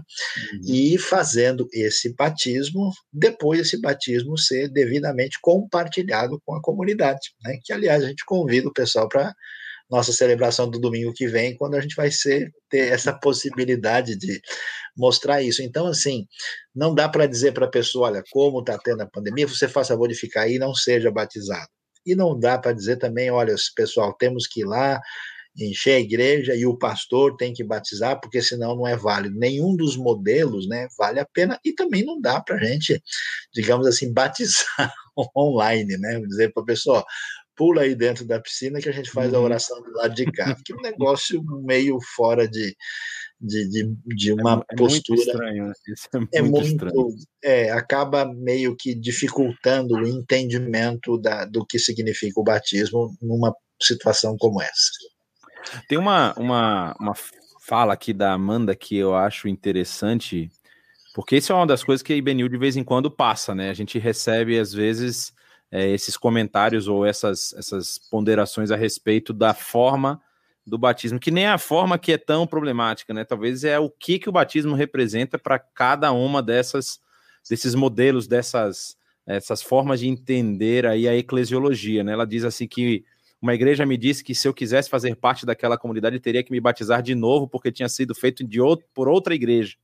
Uhum. 0.52 0.60
E 0.72 0.96
fazendo 0.96 1.66
esse 1.72 2.14
batismo, 2.14 2.92
depois 3.12 3.62
esse 3.62 3.80
batismo 3.80 4.38
ser 4.38 4.68
devidamente 4.68 5.40
compartilhado 5.42 6.40
com 6.46 6.54
a 6.54 6.62
comunidade, 6.62 7.32
né? 7.42 7.58
Que, 7.64 7.72
aliás, 7.72 8.04
a 8.04 8.06
gente 8.06 8.24
convida 8.24 8.68
o 8.68 8.72
pessoal 8.72 9.08
para 9.08 9.34
nossa 9.90 10.12
celebração 10.12 10.70
do 10.70 10.78
domingo 10.78 11.12
que 11.12 11.26
vem, 11.26 11.56
quando 11.56 11.74
a 11.74 11.80
gente 11.80 11.96
vai 11.96 12.10
ser, 12.10 12.52
ter 12.68 12.92
essa 12.92 13.12
possibilidade 13.12 14.16
de 14.16 14.40
mostrar 14.96 15.42
isso. 15.42 15.62
Então, 15.62 15.86
assim, 15.86 16.26
não 16.74 16.94
dá 16.94 17.08
para 17.08 17.26
dizer 17.26 17.52
para 17.52 17.66
a 17.66 17.70
pessoa, 17.70 18.08
olha, 18.08 18.22
como 18.30 18.60
está 18.60 18.78
tendo 18.78 19.02
a 19.02 19.06
pandemia, 19.06 19.48
você 19.48 19.66
faça 19.66 19.94
favor 19.94 20.08
de 20.08 20.14
ficar 20.14 20.42
aí 20.42 20.54
e 20.54 20.58
não 20.58 20.74
seja 20.74 21.10
batizado. 21.10 21.68
E 22.06 22.14
não 22.14 22.38
dá 22.38 22.58
para 22.58 22.72
dizer 22.72 22.96
também, 22.96 23.30
olha, 23.30 23.54
pessoal, 23.74 24.14
temos 24.14 24.46
que 24.46 24.60
ir 24.60 24.64
lá, 24.64 25.00
encher 25.58 25.96
a 25.96 26.00
igreja 26.00 26.54
e 26.54 26.64
o 26.64 26.76
pastor 26.76 27.36
tem 27.36 27.52
que 27.52 27.64
batizar, 27.64 28.20
porque 28.20 28.40
senão 28.40 28.76
não 28.76 28.86
é 28.86 28.96
válido. 28.96 29.38
Nenhum 29.38 29.76
dos 29.76 29.96
modelos 29.96 30.68
né, 30.68 30.88
vale 30.98 31.20
a 31.20 31.26
pena 31.26 31.58
e 31.64 31.72
também 31.72 32.04
não 32.04 32.20
dá 32.20 32.40
para 32.40 32.56
a 32.56 32.64
gente, 32.64 33.02
digamos 33.52 33.86
assim, 33.86 34.12
batizar 34.14 34.92
online, 35.36 35.98
né? 35.98 36.20
Dizer 36.20 36.52
para 36.52 36.62
a 36.62 36.66
pessoa, 36.66 37.04
pula 37.60 37.82
aí 37.82 37.94
dentro 37.94 38.24
da 38.24 38.40
piscina 38.40 38.80
que 38.80 38.88
a 38.88 38.92
gente 38.92 39.10
faz 39.10 39.34
a 39.34 39.38
uhum. 39.38 39.44
oração 39.44 39.82
do 39.82 39.92
lado 39.92 40.14
de 40.14 40.24
cá. 40.32 40.56
Que 40.64 40.72
é 40.72 40.76
um 40.76 40.80
negócio 40.80 41.44
meio 41.62 41.98
fora 42.16 42.48
de, 42.48 42.74
de, 43.38 43.68
de, 43.68 43.94
de 44.06 44.30
é 44.30 44.34
uma 44.34 44.64
é, 44.70 44.72
é 44.72 44.76
postura. 44.76 45.16
Muito 45.18 45.28
estranho, 45.28 45.66
né? 45.66 45.72
Isso 45.86 46.08
é 46.10 46.18
muito, 46.18 46.34
é 46.34 46.42
muito 46.42 46.66
estranho. 46.66 47.14
É, 47.44 47.70
acaba 47.70 48.24
meio 48.24 48.74
que 48.74 48.94
dificultando 48.94 49.96
o 49.96 50.08
entendimento 50.08 51.18
da, 51.18 51.44
do 51.44 51.66
que 51.66 51.78
significa 51.78 52.40
o 52.40 52.44
batismo 52.44 53.14
numa 53.20 53.54
situação 53.82 54.38
como 54.38 54.62
essa. 54.62 54.90
Tem 55.86 55.98
uma, 55.98 56.32
uma, 56.38 56.96
uma 56.98 57.12
fala 57.60 57.92
aqui 57.92 58.14
da 58.14 58.32
Amanda 58.32 58.74
que 58.74 58.96
eu 58.96 59.14
acho 59.14 59.48
interessante, 59.48 60.48
porque 61.14 61.36
isso 61.36 61.52
é 61.52 61.54
uma 61.54 61.66
das 61.66 61.84
coisas 61.84 62.02
que 62.02 62.14
a 62.14 62.16
IBNU 62.16 62.48
de 62.48 62.56
vez 62.56 62.74
em 62.74 62.82
quando 62.82 63.10
passa, 63.10 63.54
né? 63.54 63.68
A 63.68 63.74
gente 63.74 63.98
recebe, 63.98 64.58
às 64.58 64.72
vezes, 64.72 65.30
é, 65.70 65.88
esses 65.90 66.16
comentários 66.16 66.88
ou 66.88 67.06
essas, 67.06 67.52
essas 67.54 67.98
ponderações 67.98 68.70
a 68.70 68.76
respeito 68.76 69.32
da 69.32 69.54
forma 69.54 70.20
do 70.66 70.76
batismo, 70.76 71.18
que 71.18 71.30
nem 71.30 71.46
a 71.46 71.58
forma 71.58 71.98
que 71.98 72.12
é 72.12 72.18
tão 72.18 72.46
problemática, 72.46 73.14
né? 73.14 73.24
Talvez 73.24 73.64
é 73.64 73.78
o 73.78 73.88
que, 73.88 74.18
que 74.18 74.28
o 74.28 74.32
batismo 74.32 74.74
representa 74.74 75.38
para 75.38 75.58
cada 75.58 76.12
uma 76.12 76.42
dessas 76.42 77.00
desses 77.48 77.74
modelos, 77.74 78.26
dessas 78.26 78.96
essas 79.26 79.62
formas 79.62 80.00
de 80.00 80.08
entender 80.08 80.86
aí 80.86 81.06
a 81.06 81.16
eclesiologia, 81.16 82.02
né? 82.02 82.12
Ela 82.12 82.26
diz 82.26 82.44
assim 82.44 82.66
que 82.66 83.04
uma 83.40 83.54
igreja 83.54 83.86
me 83.86 83.96
disse 83.96 84.22
que 84.22 84.34
se 84.34 84.46
eu 84.46 84.52
quisesse 84.52 84.90
fazer 84.90 85.14
parte 85.16 85.46
daquela 85.46 85.78
comunidade, 85.78 86.20
teria 86.20 86.42
que 86.42 86.52
me 86.52 86.60
batizar 86.60 87.02
de 87.02 87.14
novo 87.14 87.48
porque 87.48 87.72
tinha 87.72 87.88
sido 87.88 88.14
feito 88.14 88.44
de 88.44 88.60
outro, 88.60 88.86
por 88.92 89.08
outra 89.08 89.34
igreja, 89.34 89.76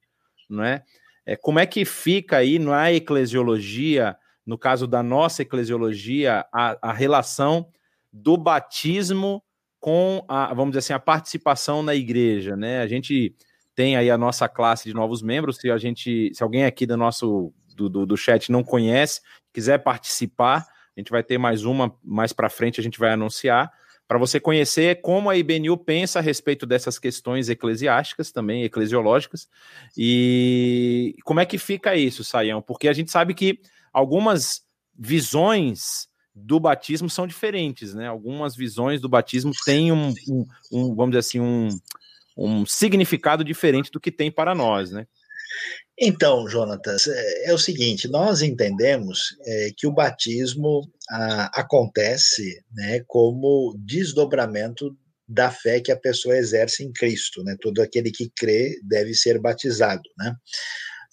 não 0.48 0.62
é? 0.62 0.82
é? 1.24 1.36
Como 1.36 1.58
é 1.58 1.64
que 1.64 1.84
fica 1.84 2.36
aí 2.38 2.58
na 2.58 2.92
eclesiologia 2.92 4.16
no 4.46 4.56
caso 4.56 4.86
da 4.86 5.02
nossa 5.02 5.42
eclesiologia, 5.42 6.46
a, 6.52 6.78
a 6.80 6.92
relação 6.92 7.68
do 8.12 8.36
batismo 8.36 9.42
com 9.80 10.24
a, 10.28 10.54
vamos 10.54 10.70
dizer 10.70 10.78
assim, 10.78 10.92
a 10.92 10.98
participação 10.98 11.82
na 11.82 11.94
igreja, 11.94 12.56
né? 12.56 12.80
A 12.80 12.86
gente 12.86 13.34
tem 13.74 13.96
aí 13.96 14.10
a 14.10 14.16
nossa 14.16 14.48
classe 14.48 14.84
de 14.84 14.94
novos 14.94 15.20
membros. 15.20 15.58
Se 15.58 15.70
a 15.70 15.76
gente, 15.76 16.32
se 16.32 16.42
alguém 16.42 16.64
aqui 16.64 16.86
do 16.86 16.96
nosso 16.96 17.52
do, 17.74 17.88
do, 17.88 18.06
do 18.06 18.16
chat 18.16 18.50
não 18.50 18.64
conhece, 18.64 19.20
quiser 19.52 19.78
participar, 19.78 20.66
a 20.96 21.00
gente 21.00 21.10
vai 21.10 21.22
ter 21.22 21.36
mais 21.36 21.64
uma 21.64 21.94
mais 22.02 22.32
para 22.32 22.48
frente, 22.48 22.80
a 22.80 22.82
gente 22.82 22.98
vai 22.98 23.10
anunciar 23.10 23.70
para 24.08 24.18
você 24.18 24.38
conhecer 24.38 25.00
como 25.00 25.28
a 25.28 25.36
IBNU 25.36 25.76
pensa 25.76 26.20
a 26.20 26.22
respeito 26.22 26.64
dessas 26.64 26.98
questões 26.98 27.48
eclesiásticas, 27.48 28.30
também 28.30 28.62
eclesiológicas, 28.62 29.48
e 29.96 31.16
como 31.24 31.40
é 31.40 31.46
que 31.46 31.58
fica 31.58 31.96
isso, 31.96 32.22
Saião? 32.22 32.62
Porque 32.62 32.88
a 32.88 32.92
gente 32.92 33.10
sabe 33.10 33.34
que 33.34 33.60
algumas 33.96 34.60
visões 34.94 36.06
do 36.34 36.60
batismo 36.60 37.08
são 37.08 37.26
diferentes, 37.26 37.94
né? 37.94 38.06
Algumas 38.06 38.54
visões 38.54 39.00
do 39.00 39.08
batismo 39.08 39.52
têm 39.64 39.90
um, 39.90 40.12
um, 40.28 40.46
um 40.70 40.94
vamos 40.94 41.12
dizer 41.12 41.20
assim, 41.20 41.40
um, 41.40 41.68
um 42.36 42.66
significado 42.66 43.42
diferente 43.42 43.90
do 43.90 43.98
que 43.98 44.12
tem 44.12 44.30
para 44.30 44.54
nós, 44.54 44.90
né? 44.90 45.06
Então, 45.98 46.46
Jonatas, 46.46 47.06
é, 47.06 47.50
é 47.50 47.54
o 47.54 47.58
seguinte: 47.58 48.06
nós 48.06 48.42
entendemos 48.42 49.34
é, 49.46 49.70
que 49.74 49.86
o 49.86 49.92
batismo 49.92 50.82
a, 51.08 51.60
acontece 51.60 52.62
né, 52.74 53.02
como 53.06 53.74
desdobramento 53.78 54.94
da 55.26 55.50
fé 55.50 55.80
que 55.80 55.90
a 55.90 55.98
pessoa 55.98 56.36
exerce 56.36 56.84
em 56.84 56.92
Cristo, 56.92 57.42
né? 57.42 57.56
Todo 57.62 57.80
aquele 57.80 58.10
que 58.10 58.30
crê 58.36 58.78
deve 58.86 59.14
ser 59.14 59.40
batizado, 59.40 60.02
né? 60.18 60.34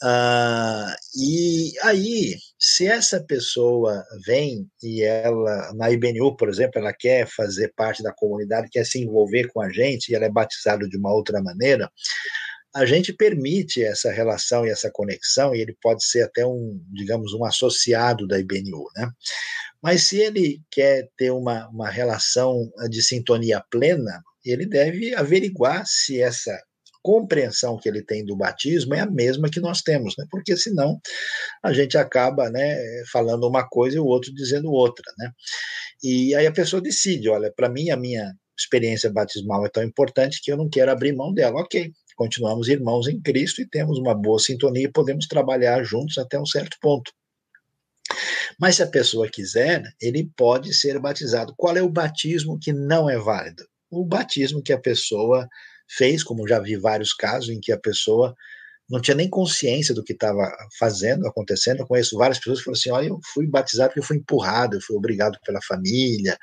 Ah, 0.06 0.93
e 1.16 1.72
aí, 1.82 2.36
se 2.60 2.86
essa 2.86 3.24
pessoa 3.24 4.04
vem 4.26 4.68
e 4.82 5.01
ela, 5.01 5.74
na 5.76 5.89
IBNU, 5.91 6.36
por 6.36 6.49
exemplo, 6.49 6.78
ela 6.82 6.91
quer 6.91 7.26
fazer 7.26 7.72
parte 7.74 8.04
da 8.04 8.12
comunidade, 8.14 8.68
quer 8.70 8.86
se 8.86 8.99
envolver 8.99 9.47
com 9.54 9.62
a 9.62 9.72
gente, 9.72 10.10
e 10.10 10.16
ela 10.16 10.26
é 10.26 10.30
batizada 10.30 10.89
de 10.89 10.97
uma 10.97 11.14
outra 11.14 11.41
maneira, 11.41 11.89
a 12.76 12.86
gente 12.86 13.14
permite 13.14 13.82
essa 13.82 14.12
relação 14.12 14.66
e 14.66 14.72
essa 14.72 14.91
conexão, 14.91 15.56
e 15.56 15.62
ele 15.62 15.78
pode 15.82 16.04
ser 16.06 16.24
até 16.24 16.45
um, 16.45 16.82
digamos, 16.91 17.34
um 17.34 17.45
associado 17.45 18.28
da 18.28 18.38
IBNU, 18.38 18.86
né? 18.97 19.10
Mas 19.82 20.04
se 20.04 20.18
ele 20.18 20.62
quer 20.70 21.08
ter 21.18 21.32
uma, 21.32 21.70
uma 21.70 21.89
relação 21.89 22.70
de 22.89 23.01
sintonia 23.01 23.64
plena, 23.72 24.22
ele 24.43 24.66
deve 24.66 25.16
averiguar 25.16 25.86
se 25.86 26.22
essa 26.22 26.58
compreensão 27.04 27.78
que 27.78 27.88
ele 27.88 28.01
tem 28.01 28.26
do 28.26 28.36
batismo 28.36 28.95
é 28.95 29.01
a 29.01 29.10
mesma 29.10 29.49
que 29.49 29.60
nós 29.60 29.82
temos, 29.82 30.16
né? 30.18 30.26
Porque 30.32 30.56
senão 30.58 30.99
a 31.62 31.74
gente 31.74 31.97
acaba, 31.97 32.49
né, 32.49 32.78
falando 33.12 33.47
uma 33.47 33.68
coisa 33.68 33.97
e 33.97 33.99
o 33.99 34.06
outro 34.06 34.34
dizendo 34.34 34.72
outra, 34.72 35.06
né? 35.18 35.32
E 36.01 36.34
aí 36.34 36.47
a 36.47 36.51
pessoa 36.51 36.82
decide, 36.82 37.30
olha, 37.30 37.51
para 37.56 37.70
mim 37.70 37.89
a 37.89 37.97
minha 37.97 38.34
experiência 38.58 39.12
batismal 39.12 39.66
é 39.66 39.70
tão 39.70 39.84
importante 39.84 40.41
que 40.41 40.51
eu 40.51 40.58
não 40.58 40.70
quero 40.70 40.91
abrir 40.91 41.14
mão 41.14 41.34
dela. 41.34 41.62
OK, 41.62 41.91
continuamos 42.16 42.68
irmãos 42.70 43.08
em 43.08 43.22
Cristo 43.22 43.62
e 43.62 43.70
temos 43.70 43.99
uma 43.99 44.16
boa 44.16 44.39
sintonia 44.39 44.86
e 44.86 44.91
podemos 44.91 45.28
trabalhar 45.28 45.84
juntos 45.84 46.18
até 46.18 46.39
um 46.39 46.45
certo 46.45 46.78
ponto. 46.82 47.12
Mas 48.60 48.76
se 48.76 48.84
a 48.84 48.88
pessoa 48.88 49.30
quiser, 49.30 49.84
ele 50.01 50.30
pode 50.38 50.74
ser 50.74 50.99
batizado. 50.99 51.54
Qual 51.58 51.76
é 51.76 51.82
o 51.82 51.89
batismo 51.89 52.60
que 52.60 52.72
não 52.72 53.10
é 53.10 53.18
válido? 53.18 53.66
O 53.89 54.06
batismo 54.06 54.62
que 54.62 54.74
a 54.74 54.80
pessoa 54.80 55.47
fez, 55.90 56.24
como 56.24 56.48
já 56.48 56.60
vi 56.60 56.76
vários 56.76 57.14
casos 57.14 57.50
em 57.50 57.60
que 57.60 57.72
a 57.72 57.80
pessoa 57.80 58.36
não 58.90 59.00
tinha 59.00 59.16
nem 59.16 59.30
consciência 59.30 59.94
do 59.94 60.04
que 60.04 60.14
estava 60.14 60.52
fazendo, 60.78 61.26
acontecendo. 61.26 61.80
Eu 61.80 61.88
conheço 61.88 62.18
várias 62.18 62.38
pessoas 62.38 62.60
que 62.60 62.66
falam 62.66 62.78
assim: 62.78 62.92
olha, 62.92 63.08
eu 63.08 63.20
fui 63.34 63.48
batizado 63.48 63.90
porque 63.90 64.00
eu 64.00 64.04
fui 64.04 64.18
empurrado, 64.18 64.76
eu 64.76 64.82
fui 64.82 64.96
obrigado 64.96 65.38
pela 65.46 65.60
família. 65.62 66.38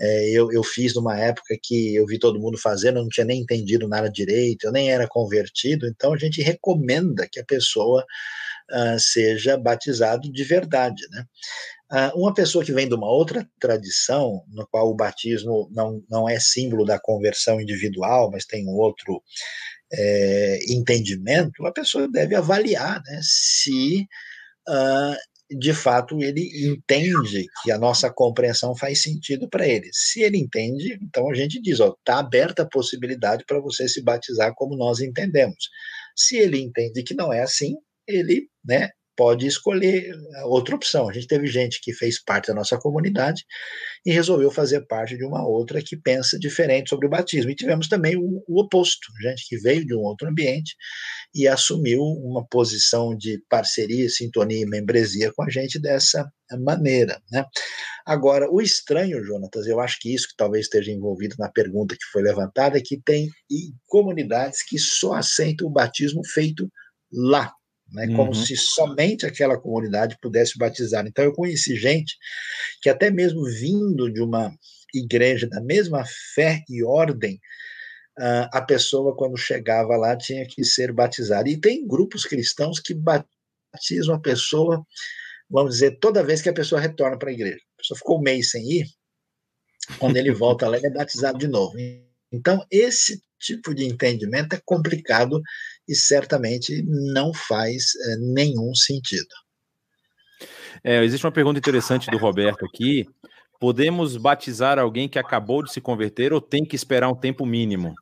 É, 0.00 0.30
eu, 0.30 0.52
eu 0.52 0.62
fiz 0.62 0.94
numa 0.94 1.18
época 1.18 1.56
que 1.62 1.94
eu 1.94 2.06
vi 2.06 2.18
todo 2.18 2.40
mundo 2.40 2.58
fazendo, 2.58 2.98
eu 2.98 3.02
não 3.02 3.08
tinha 3.08 3.26
nem 3.26 3.40
entendido 3.40 3.88
nada 3.88 4.10
direito, 4.10 4.64
eu 4.64 4.72
nem 4.72 4.90
era 4.90 5.08
convertido. 5.08 5.86
Então 5.86 6.12
a 6.12 6.18
gente 6.18 6.42
recomenda 6.42 7.26
que 7.30 7.40
a 7.40 7.44
pessoa 7.44 8.04
uh, 8.70 8.98
seja 9.00 9.56
batizado 9.56 10.30
de 10.30 10.44
verdade, 10.44 11.02
né? 11.10 11.24
Uh, 11.90 12.20
uma 12.20 12.34
pessoa 12.34 12.64
que 12.64 12.72
vem 12.72 12.86
de 12.86 12.94
uma 12.94 13.10
outra 13.10 13.48
tradição, 13.58 14.44
no 14.48 14.66
qual 14.66 14.90
o 14.90 14.94
batismo 14.94 15.70
não, 15.72 16.02
não 16.10 16.28
é 16.28 16.38
símbolo 16.38 16.84
da 16.84 17.00
conversão 17.00 17.60
individual, 17.60 18.30
mas 18.30 18.44
tem 18.44 18.66
um 18.66 18.76
outro 18.76 19.22
é, 19.92 20.58
entendimento, 20.68 21.66
a 21.66 21.72
pessoa 21.72 22.06
deve 22.10 22.34
avaliar 22.34 23.00
né, 23.04 23.20
se 23.22 24.06
uh, 24.68 25.56
de 25.58 25.72
fato 25.72 26.22
ele 26.22 26.50
entende 26.70 27.46
que 27.62 27.70
a 27.70 27.78
nossa 27.78 28.10
compreensão 28.12 28.76
faz 28.76 29.02
sentido 29.02 29.48
para 29.48 29.66
ele. 29.66 29.88
Se 29.92 30.20
ele 30.20 30.36
entende, 30.36 30.98
então 31.02 31.30
a 31.30 31.34
gente 31.34 31.60
diz: 31.60 31.80
está 31.80 32.18
aberta 32.18 32.62
a 32.62 32.68
possibilidade 32.68 33.44
para 33.46 33.60
você 33.60 33.88
se 33.88 34.02
batizar 34.02 34.52
como 34.54 34.76
nós 34.76 35.00
entendemos. 35.00 35.68
Se 36.14 36.36
ele 36.36 36.60
entende 36.60 37.02
que 37.02 37.14
não 37.14 37.32
é 37.32 37.40
assim, 37.40 37.74
ele 38.06 38.48
né, 38.64 38.90
pode 39.18 39.48
escolher 39.48 40.14
outra 40.44 40.76
opção. 40.76 41.08
A 41.08 41.12
gente 41.12 41.26
teve 41.26 41.48
gente 41.48 41.80
que 41.82 41.92
fez 41.92 42.22
parte 42.22 42.46
da 42.46 42.54
nossa 42.54 42.78
comunidade 42.78 43.44
e 44.06 44.12
resolveu 44.12 44.48
fazer 44.48 44.86
parte 44.86 45.18
de 45.18 45.24
uma 45.24 45.44
outra 45.44 45.82
que 45.82 45.96
pensa 45.96 46.38
diferente 46.38 46.88
sobre 46.88 47.08
o 47.08 47.10
batismo. 47.10 47.50
E 47.50 47.56
tivemos 47.56 47.88
também 47.88 48.16
o, 48.16 48.44
o 48.46 48.60
oposto, 48.60 49.08
gente 49.20 49.44
que 49.48 49.58
veio 49.58 49.84
de 49.84 49.92
um 49.92 50.02
outro 50.02 50.28
ambiente 50.28 50.76
e 51.34 51.48
assumiu 51.48 52.00
uma 52.00 52.46
posição 52.46 53.16
de 53.16 53.42
parceria, 53.50 54.08
sintonia 54.08 54.62
e 54.62 54.66
membresia 54.66 55.32
com 55.34 55.42
a 55.42 55.50
gente 55.50 55.80
dessa 55.80 56.24
maneira, 56.60 57.20
né? 57.32 57.44
Agora, 58.06 58.48
o 58.48 58.62
estranho, 58.62 59.22
Jonatas, 59.22 59.66
eu 59.66 59.80
acho 59.80 59.98
que 60.00 60.14
isso 60.14 60.28
que 60.28 60.36
talvez 60.36 60.66
esteja 60.66 60.92
envolvido 60.92 61.34
na 61.40 61.50
pergunta 61.50 61.96
que 61.96 62.06
foi 62.12 62.22
levantada, 62.22 62.78
é 62.78 62.80
que 62.80 62.98
tem 63.04 63.28
comunidades 63.84 64.62
que 64.62 64.78
só 64.78 65.14
aceitam 65.14 65.66
o 65.66 65.72
batismo 65.72 66.22
feito 66.24 66.70
lá, 67.12 67.52
né, 67.90 68.06
uhum. 68.06 68.16
como 68.16 68.34
se 68.34 68.56
somente 68.56 69.26
aquela 69.26 69.58
comunidade 69.58 70.18
pudesse 70.20 70.58
batizar. 70.58 71.06
Então, 71.06 71.24
eu 71.24 71.32
conheci 71.32 71.76
gente 71.76 72.16
que, 72.82 72.88
até 72.88 73.10
mesmo 73.10 73.44
vindo 73.44 74.12
de 74.12 74.20
uma 74.20 74.54
igreja 74.94 75.48
da 75.48 75.60
mesma 75.60 76.04
fé 76.34 76.62
e 76.68 76.82
ordem, 76.84 77.40
uh, 78.18 78.48
a 78.52 78.60
pessoa, 78.60 79.16
quando 79.16 79.36
chegava 79.36 79.96
lá, 79.96 80.16
tinha 80.16 80.46
que 80.46 80.64
ser 80.64 80.92
batizada. 80.92 81.48
E 81.48 81.60
tem 81.60 81.86
grupos 81.86 82.24
cristãos 82.24 82.78
que 82.80 82.94
batizam 82.94 84.14
a 84.14 84.20
pessoa, 84.20 84.84
vamos 85.48 85.74
dizer, 85.74 85.98
toda 85.98 86.24
vez 86.24 86.42
que 86.42 86.48
a 86.48 86.54
pessoa 86.54 86.80
retorna 86.80 87.18
para 87.18 87.30
a 87.30 87.34
igreja. 87.34 87.60
A 87.74 87.78
pessoa 87.78 87.98
ficou 87.98 88.18
um 88.18 88.22
mês 88.22 88.50
sem 88.50 88.62
ir, 88.70 88.86
quando 89.98 90.16
ele 90.16 90.32
volta 90.34 90.68
lá, 90.68 90.76
ele 90.76 90.88
é 90.88 90.90
batizado 90.90 91.38
de 91.38 91.48
novo. 91.48 91.74
Então, 92.30 92.64
esse 92.70 93.22
tipo 93.38 93.74
de 93.74 93.84
entendimento 93.84 94.54
é 94.54 94.60
complicado 94.64 95.40
e 95.88 95.94
certamente 95.94 96.82
não 96.86 97.32
faz 97.32 97.94
é, 97.94 98.16
nenhum 98.16 98.74
sentido. 98.74 99.34
É, 100.84 101.02
existe 101.02 101.26
uma 101.26 101.32
pergunta 101.32 101.58
interessante 101.58 102.10
do 102.10 102.18
Roberto 102.18 102.64
aqui. 102.64 103.06
Podemos 103.58 104.16
batizar 104.16 104.78
alguém 104.78 105.08
que 105.08 105.18
acabou 105.18 105.64
de 105.64 105.72
se 105.72 105.80
converter 105.80 106.32
ou 106.32 106.40
tem 106.40 106.64
que 106.64 106.76
esperar 106.76 107.08
um 107.08 107.16
tempo 107.16 107.44
mínimo? 107.44 107.94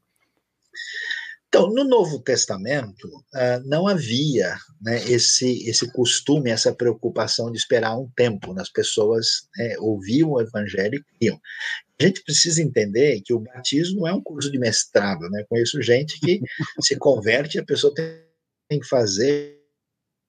Então, 1.49 1.71
no 1.71 1.85
Novo 1.85 2.19
Testamento, 2.19 3.07
uh, 3.07 3.63
não 3.65 3.87
havia 3.87 4.57
né, 4.83 5.03
esse, 5.11 5.67
esse 5.67 5.91
costume, 5.93 6.51
essa 6.51 6.75
preocupação 6.75 7.51
de 7.51 7.57
esperar 7.57 7.97
um 7.97 8.11
tempo. 8.15 8.53
As 8.61 8.69
pessoas 8.69 9.49
né, 9.57 9.75
ouviam 9.79 10.33
o 10.33 10.41
evangelho 10.41 11.03
e 11.21 11.27
iam. 11.27 11.41
A 12.01 12.05
gente 12.05 12.23
precisa 12.23 12.63
entender 12.63 13.21
que 13.23 13.33
o 13.33 13.41
batismo 13.41 14.01
não 14.01 14.09
é 14.09 14.13
um 14.13 14.23
curso 14.23 14.51
de 14.51 14.59
mestrado. 14.59 15.29
Né? 15.31 15.45
Conheço 15.49 15.81
gente 15.81 16.21
que 16.21 16.41
se 16.81 16.97
converte 16.97 17.57
e 17.57 17.61
a 17.61 17.65
pessoa 17.65 17.95
tem 17.95 18.81
que 18.81 18.87
fazer 18.87 19.57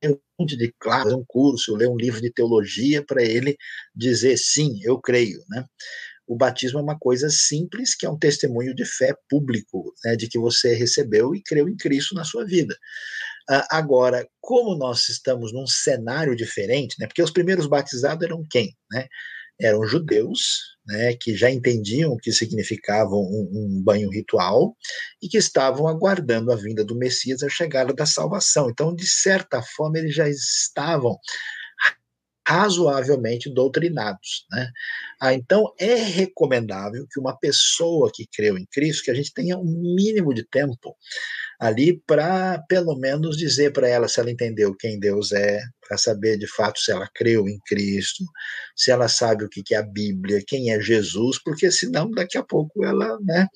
um 0.04 0.18
monte 0.40 0.56
de 0.56 0.74
classe, 0.80 1.14
um 1.14 1.26
curso, 1.28 1.76
ler 1.76 1.90
um 1.90 1.98
livro 1.98 2.22
de 2.22 2.32
teologia 2.32 3.04
para 3.04 3.24
ele 3.24 3.58
dizer 3.96 4.38
sim, 4.38 4.80
eu 4.84 5.00
creio. 5.00 5.44
Né? 5.50 5.66
o 6.28 6.36
batismo 6.36 6.78
é 6.80 6.82
uma 6.82 7.00
coisa 7.00 7.30
simples, 7.30 7.96
que 7.96 8.06
é 8.06 8.10
um 8.10 8.20
testemunho 8.20 8.76
de 8.76 8.84
fé 8.84 9.16
público, 9.30 9.94
né, 10.04 10.16
de 10.16 10.28
que 10.28 10.38
você 10.38 10.76
recebeu 10.76 11.34
e 11.34 11.42
creu 11.42 11.70
em 11.70 11.78
Cristo 11.78 12.14
na 12.14 12.26
sua 12.26 12.46
vida. 12.46 12.76
Uh, 13.50 13.64
agora, 13.72 14.28
como 14.42 14.76
nós 14.76 15.08
estamos 15.08 15.54
num 15.54 15.66
cenário 15.66 16.36
diferente, 16.36 16.98
né, 17.00 17.08
porque 17.08 17.24
os 17.24 17.32
primeiros 17.32 17.66
batizados 17.66 18.26
eram 18.26 18.44
quem? 18.52 18.76
Né? 18.92 19.08
Eram 19.60 19.88
judeus, 19.88 20.77
né, 20.88 21.14
que 21.20 21.36
já 21.36 21.52
entendiam 21.52 22.14
o 22.14 22.18
que 22.18 22.32
significava 22.32 23.14
um, 23.14 23.50
um, 23.52 23.84
banho 23.84 24.10
ritual 24.10 24.76
e 25.22 25.28
que 25.28 25.38
estavam 25.38 25.88
aguardando 25.88 26.52
a 26.52 26.56
vinda 26.56 26.84
do 26.84 26.96
Messias, 26.96 27.44
a 27.44 27.50
chegada 27.50 27.94
da 27.94 28.06
salvação. 28.06 28.70
Então, 28.70 28.96
de 28.96 29.08
certa 29.08 29.62
forma, 29.62 29.98
eles 29.98 30.16
já 30.16 30.30
estavam 30.30 31.18
razoavelmente 32.48 33.54
doutrinados. 33.54 34.46
Né? 34.50 34.72
Ah, 35.20 35.34
então, 35.34 35.74
é 35.78 35.96
recomendável 35.96 37.06
que 37.12 37.20
uma 37.20 37.38
pessoa 37.38 38.10
que 38.14 38.26
creu 38.34 38.58
em 38.58 38.66
Cristo, 38.72 39.04
que 39.04 39.12
a 39.12 39.14
gente 39.14 39.34
tenha 39.34 39.58
um 39.58 39.66
mínimo 39.66 40.34
de 40.34 40.48
tempo 40.48 40.96
ali 41.60 42.02
para, 42.08 42.64
pelo 42.70 42.98
menos, 42.98 43.36
dizer 43.36 43.74
para 43.74 43.90
ela 43.90 44.08
se 44.08 44.22
ela 44.22 44.32
entendeu 44.32 44.74
quem 44.76 44.98
Deus 44.98 45.34
é, 45.34 45.60
para 45.86 45.98
saber 45.98 46.38
de 46.38 46.48
fato 46.48 46.80
se 46.80 46.90
ela 46.90 47.10
creu 47.14 47.50
em 47.50 47.60
Cristo, 47.66 48.24
se 48.76 48.92
ela 48.92 49.10
sabe 49.10 49.44
o 49.44 49.50
que 49.50 49.74
é 49.74 49.78
a 49.78 49.84
Bíblia, 49.84 50.44
quem 50.48 50.72
é 50.72 50.80
Jesus, 50.80 51.42
porque 51.44 51.70
senão 51.70 52.10
daqui 52.12 52.38
a 52.38 52.44
pouco 52.44 52.86
ela 52.86 53.18
né, 53.22 53.48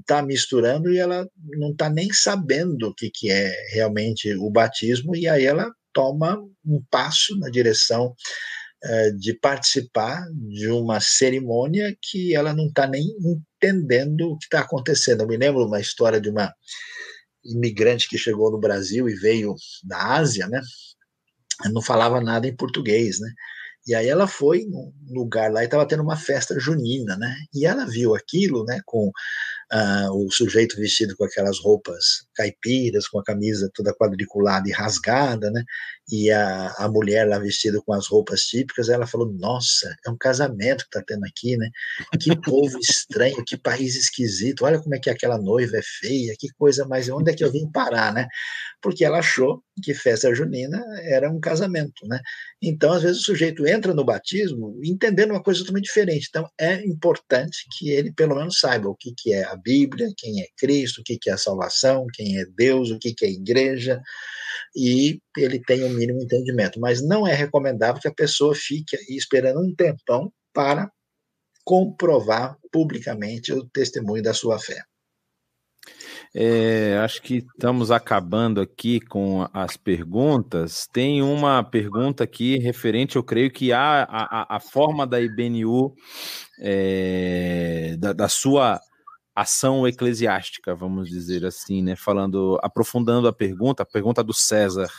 está 0.00 0.18
ah, 0.18 0.22
misturando 0.22 0.90
e 0.90 0.98
ela 0.98 1.28
não 1.56 1.70
está 1.70 1.88
nem 1.88 2.12
sabendo 2.12 2.88
o 2.88 2.94
que, 2.94 3.10
que 3.12 3.30
é 3.30 3.54
realmente 3.74 4.34
o 4.34 4.50
batismo, 4.50 5.14
e 5.14 5.28
aí 5.28 5.44
ela 5.44 5.70
toma 5.92 6.38
um 6.64 6.82
passo 6.90 7.38
na 7.38 7.48
direção 7.48 8.14
eh, 8.82 9.10
de 9.12 9.34
participar 9.34 10.24
de 10.48 10.68
uma 10.68 11.00
cerimônia 11.00 11.94
que 12.00 12.34
ela 12.34 12.54
não 12.54 12.66
está 12.66 12.86
nem 12.86 13.04
entendendo 13.20 14.30
o 14.30 14.38
que 14.38 14.46
está 14.46 14.60
acontecendo. 14.60 15.20
Eu 15.20 15.26
me 15.28 15.36
lembro 15.36 15.66
uma 15.66 15.80
história 15.80 16.20
de 16.20 16.30
uma 16.30 16.50
imigrante 17.44 18.08
que 18.08 18.16
chegou 18.16 18.50
no 18.50 18.58
Brasil 18.58 19.08
e 19.08 19.14
veio 19.14 19.54
da 19.84 20.14
Ásia, 20.14 20.46
né? 20.48 20.60
Não 21.72 21.82
falava 21.82 22.20
nada 22.20 22.46
em 22.46 22.56
português, 22.56 23.20
né? 23.20 23.30
E 23.86 23.94
aí 23.94 24.08
ela 24.08 24.26
foi 24.26 24.64
num 24.64 24.92
lugar 25.08 25.50
lá 25.52 25.62
e 25.62 25.64
estava 25.64 25.86
tendo 25.86 26.02
uma 26.02 26.16
festa 26.16 26.58
junina, 26.58 27.16
né? 27.16 27.36
E 27.54 27.66
ela 27.66 27.84
viu 27.86 28.14
aquilo, 28.14 28.64
né? 28.64 28.80
Com 28.86 29.08
uh, 29.08 30.26
o 30.26 30.30
sujeito 30.30 30.76
vestido 30.76 31.16
com 31.16 31.24
aquelas 31.24 31.58
roupas 31.58 32.26
caipiras, 32.40 33.06
com 33.06 33.18
a 33.18 33.24
camisa 33.24 33.70
toda 33.74 33.94
quadriculada 33.94 34.68
e 34.68 34.72
rasgada, 34.72 35.50
né? 35.50 35.62
E 36.10 36.30
a, 36.30 36.74
a 36.78 36.88
mulher 36.88 37.28
lá 37.28 37.38
vestida 37.38 37.80
com 37.82 37.92
as 37.92 38.06
roupas 38.08 38.42
típicas, 38.42 38.88
ela 38.88 39.06
falou: 39.06 39.32
Nossa, 39.32 39.94
é 40.06 40.10
um 40.10 40.16
casamento 40.16 40.84
que 40.84 40.90
tá 40.90 41.02
tendo 41.06 41.24
aqui, 41.24 41.56
né? 41.56 41.68
Que 42.18 42.34
povo 42.40 42.78
estranho, 42.80 43.44
que 43.44 43.56
país 43.56 43.94
esquisito, 43.94 44.64
olha 44.64 44.80
como 44.80 44.94
é 44.94 44.98
que 44.98 45.10
aquela 45.10 45.38
noiva 45.38 45.76
é 45.76 45.82
feia, 45.82 46.34
que 46.38 46.48
coisa 46.58 46.86
mais. 46.86 47.08
Onde 47.08 47.30
é 47.30 47.34
que 47.34 47.44
eu 47.44 47.52
vim 47.52 47.70
parar, 47.70 48.12
né? 48.12 48.26
Porque 48.82 49.04
ela 49.04 49.18
achou 49.18 49.62
que 49.82 49.94
festa 49.94 50.34
junina 50.34 50.82
era 51.02 51.30
um 51.30 51.38
casamento, 51.38 52.06
né? 52.06 52.20
Então, 52.62 52.92
às 52.92 53.02
vezes, 53.02 53.20
o 53.22 53.24
sujeito 53.24 53.66
entra 53.66 53.94
no 53.94 54.04
batismo 54.04 54.78
entendendo 54.82 55.30
uma 55.30 55.42
coisa 55.42 55.60
totalmente 55.60 55.84
diferente. 55.84 56.26
Então, 56.28 56.48
é 56.58 56.84
importante 56.86 57.66
que 57.78 57.90
ele, 57.90 58.12
pelo 58.12 58.36
menos, 58.36 58.58
saiba 58.58 58.88
o 58.88 58.94
que, 58.94 59.12
que 59.16 59.32
é 59.32 59.44
a 59.44 59.56
Bíblia, 59.56 60.08
quem 60.16 60.42
é 60.42 60.46
Cristo, 60.56 61.00
o 61.00 61.04
que, 61.04 61.18
que 61.18 61.30
é 61.30 61.34
a 61.34 61.38
salvação, 61.38 62.06
quem 62.12 62.29
é 62.38 62.44
Deus, 62.44 62.90
o 62.90 62.98
que, 62.98 63.14
que 63.14 63.24
é 63.24 63.30
igreja, 63.30 64.00
e 64.74 65.20
ele 65.36 65.60
tenha 65.60 65.86
o 65.86 65.88
um 65.88 65.94
mínimo 65.94 66.22
entendimento. 66.22 66.78
Mas 66.80 67.02
não 67.02 67.26
é 67.26 67.34
recomendável 67.34 68.00
que 68.00 68.08
a 68.08 68.14
pessoa 68.14 68.54
fique 68.54 68.96
esperando 69.08 69.60
um 69.60 69.74
tempão 69.74 70.32
para 70.52 70.90
comprovar 71.64 72.56
publicamente 72.72 73.52
o 73.52 73.64
testemunho 73.68 74.22
da 74.22 74.34
sua 74.34 74.58
fé. 74.58 74.82
É, 76.32 76.96
acho 77.02 77.20
que 77.22 77.38
estamos 77.38 77.90
acabando 77.90 78.60
aqui 78.60 79.00
com 79.00 79.48
as 79.52 79.76
perguntas. 79.76 80.86
Tem 80.92 81.22
uma 81.22 81.62
pergunta 81.64 82.22
aqui 82.22 82.56
referente, 82.58 83.16
eu 83.16 83.22
creio 83.24 83.50
que 83.50 83.72
a, 83.72 84.04
a, 84.04 84.56
a 84.56 84.60
forma 84.60 85.06
da 85.06 85.20
IBNU, 85.20 85.92
é, 86.60 87.96
da, 87.98 88.12
da, 88.12 88.28
sua 88.28 88.80
ação 89.40 89.86
eclesiástica, 89.86 90.74
vamos 90.74 91.08
dizer 91.08 91.44
assim, 91.46 91.82
né? 91.82 91.96
Falando, 91.96 92.58
aprofundando 92.62 93.26
a 93.28 93.32
pergunta, 93.32 93.82
a 93.82 93.86
pergunta 93.86 94.22
do 94.22 94.34
César. 94.34 94.90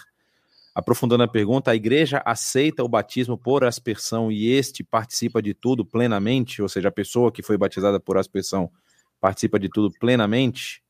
Aprofundando 0.73 1.23
a 1.23 1.27
pergunta, 1.27 1.71
a 1.71 1.75
igreja 1.75 2.21
aceita 2.25 2.83
o 2.83 2.87
batismo 2.87 3.37
por 3.37 3.63
aspersão 3.63 4.31
e 4.31 4.49
este 4.51 4.83
participa 4.83 5.41
de 5.41 5.53
tudo 5.53 5.85
plenamente? 5.85 6.61
Ou 6.61 6.69
seja, 6.69 6.87
a 6.87 6.91
pessoa 6.91 7.31
que 7.31 7.43
foi 7.43 7.57
batizada 7.57 7.99
por 7.99 8.17
aspersão 8.17 8.71
participa 9.19 9.59
de 9.59 9.69
tudo 9.69 9.91
plenamente? 9.99 10.81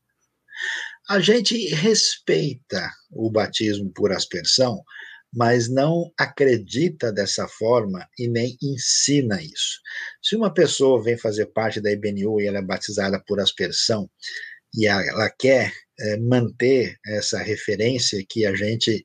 A 1.08 1.18
gente 1.18 1.56
respeita 1.74 2.90
o 3.10 3.30
batismo 3.30 3.90
por 3.92 4.12
aspersão, 4.12 4.82
mas 5.32 5.68
não 5.68 6.12
acredita 6.18 7.10
dessa 7.10 7.48
forma 7.48 8.06
e 8.18 8.28
nem 8.28 8.56
ensina 8.62 9.42
isso. 9.42 9.80
Se 10.22 10.36
uma 10.36 10.52
pessoa 10.52 11.02
vem 11.02 11.16
fazer 11.16 11.46
parte 11.46 11.80
da 11.80 11.90
IBNU 11.90 12.40
e 12.40 12.46
ela 12.46 12.58
é 12.58 12.62
batizada 12.62 13.22
por 13.26 13.40
aspersão 13.40 14.10
e 14.74 14.86
ela 14.86 15.30
quer 15.30 15.72
é, 15.98 16.18
manter 16.18 16.96
essa 17.06 17.38
referência 17.38 18.24
que 18.28 18.44
a 18.44 18.54
gente 18.54 19.02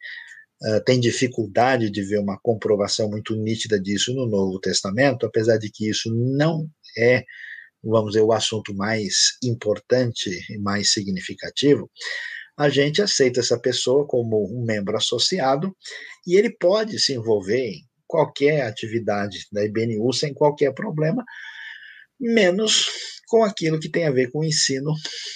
uh, 0.64 0.84
tem 0.86 1.00
dificuldade 1.00 1.90
de 1.90 2.04
ver 2.04 2.20
uma 2.20 2.40
comprovação 2.40 3.10
muito 3.10 3.36
nítida 3.36 3.80
disso 3.80 4.14
no 4.14 4.26
Novo 4.26 4.60
Testamento, 4.60 5.26
apesar 5.26 5.58
de 5.58 5.70
que 5.70 5.90
isso 5.90 6.14
não 6.14 6.70
é 6.98 7.24
vamos 7.84 8.12
dizer, 8.12 8.24
o 8.24 8.34
assunto 8.34 8.74
mais 8.74 9.38
importante 9.44 10.30
e 10.50 10.58
mais 10.58 10.92
significativo, 10.92 11.90
a 12.58 12.70
gente 12.70 13.02
aceita 13.02 13.40
essa 13.40 13.60
pessoa 13.60 14.06
como 14.08 14.44
um 14.52 14.66
membro 14.66 14.98
associado 14.98 15.76
e 16.26 16.36
ele 16.36 16.50
pode 16.50 17.00
se 17.00 17.14
envolver 17.14 17.68
em 17.70 17.84
qualquer 18.08 18.62
atividade 18.62 19.46
da 19.52 19.64
IBNU 19.64 20.12
sem 20.14 20.34
qualquer 20.34 20.74
problema, 20.74 21.24
menos 22.20 22.88
com 23.28 23.44
aquilo 23.44 23.80
que 23.80 23.90
tem 23.90 24.08
a 24.08 24.12
ver 24.12 24.32
com 24.32 24.40
o 24.40 24.46
ensino 24.46 24.94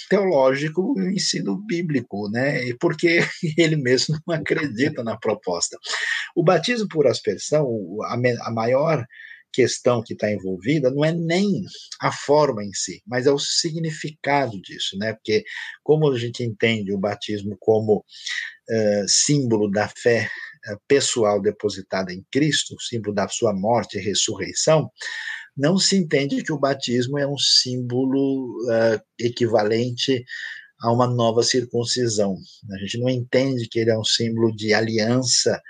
teológico 0.10 0.94
e 0.98 1.02
o 1.02 1.12
ensino 1.12 1.58
bíblico, 1.58 2.30
né? 2.32 2.74
Porque 2.80 3.20
ele 3.58 3.76
mesmo 3.76 4.18
não 4.26 4.36
acredita 4.36 5.04
na 5.04 5.18
proposta. 5.18 5.78
O 6.36 6.44
batismo 6.44 6.88
por 6.88 7.06
aspersão, 7.06 7.68
a, 8.06 8.52
maior 8.52 9.06
questão 9.52 10.02
que 10.02 10.14
está 10.14 10.32
envolvida 10.32 10.92
não 10.92 11.04
é 11.04 11.12
nem 11.12 11.64
a 12.00 12.12
forma 12.12 12.64
em 12.64 12.74
si, 12.74 13.02
mas 13.06 13.28
é 13.28 13.32
o 13.32 13.40
significado 13.40 14.60
disso, 14.62 14.98
né? 14.98 15.14
Porque 15.14 15.44
como 15.84 16.12
a 16.12 16.18
gente 16.18 16.44
entende 16.44 16.94
o 16.94 17.00
batismo 17.00 17.58
como 17.60 17.98
uh, 17.98 19.08
símbolo 19.08 19.70
da 19.70 19.88
fé 19.88 20.30
uh, 20.70 20.78
pessoal 20.88 21.42
depositada 21.42 22.14
em 22.14 22.26
Cristo, 22.32 22.76
símbolo 22.80 23.14
da 23.14 23.28
sua 23.28 23.54
morte 23.54 23.98
e 23.98 24.02
ressurreição, 24.02 24.90
não 25.56 25.78
se 25.78 25.98
entende 25.98 26.44
que 26.44 26.54
o 26.54 26.60
batismo 26.60 27.20
é 27.20 27.28
um 27.28 27.38
símbolo 27.38 28.58
uh, 28.64 29.02
equivalente 29.20 30.24
a 30.82 30.92
uma 30.92 31.08
nova 31.08 31.44
circuncisão. 31.44 32.36
A 32.72 32.78
gente 32.80 32.98
não 32.98 33.10
entende 33.10 33.68
que 33.70 33.80
ele 33.80 33.92
é 33.92 33.98
um 33.98 34.04
símbolo 34.04 34.56
de 34.56 34.74
aliança 34.74 35.62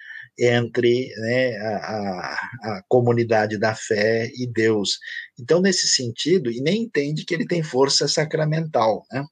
entre 0.41 1.13
né, 1.17 1.55
a, 1.57 2.35
a, 2.63 2.83
comunidade 2.87 3.59
da 3.59 3.75
fé 3.75 4.31
e 4.35 4.47
Deus. 4.47 4.97
Então, 5.39 5.61
nesse 5.61 5.87
sentido, 5.87 6.51
e 6.51 6.59
nem 6.61 6.83
entende 6.83 7.23
que 7.23 7.33
ele 7.33 7.45
tem 7.45 7.61
força 7.61 8.07
sacramental. 8.07 9.05
Né? 9.11 9.23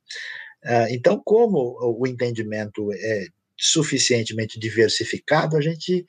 Ah, 0.64 0.88
então, 0.92 1.20
como 1.26 1.78
o 1.82 2.06
entendimento 2.06 2.94
é 2.94 3.26
suficientemente 3.58 4.60
diversificado, 4.60 5.58
a 5.58 5.62
gente 5.62 6.06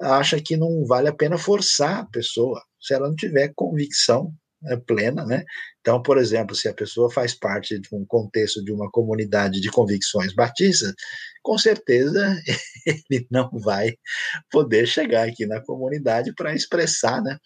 acha 0.00 0.40
que 0.40 0.56
não 0.56 0.84
vale 0.84 1.08
a 1.08 1.14
pena 1.14 1.38
forçar 1.38 2.00
a 2.00 2.06
pessoa 2.06 2.62
se 2.78 2.92
ela 2.92 3.08
não 3.08 3.16
tiver 3.16 3.52
convicção 3.56 4.32
é, 4.66 4.76
plena, 4.76 5.24
né? 5.24 5.44
Então, 5.86 6.02
por 6.02 6.18
exemplo, 6.18 6.56
se 6.56 6.66
a 6.66 6.74
pessoa 6.74 7.08
faz 7.08 7.32
parte 7.32 7.78
de 7.78 7.88
um 7.92 8.04
contexto 8.04 8.60
de 8.64 8.72
uma 8.72 8.90
comunidade 8.90 9.60
de 9.60 9.70
convicções 9.70 10.34
batistas, 10.34 10.92
com 11.44 11.56
certeza 11.56 12.36
ele 12.84 13.24
não 13.30 13.48
vai 13.52 13.94
poder 14.50 14.88
chegar 14.88 15.28
aqui 15.28 15.46
na 15.46 15.62
comunidade 15.62 16.34
para 16.34 16.52
expressar, 16.52 17.22
né, 17.22 17.38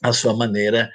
a 0.00 0.12
sua 0.12 0.32
maneira 0.32 0.88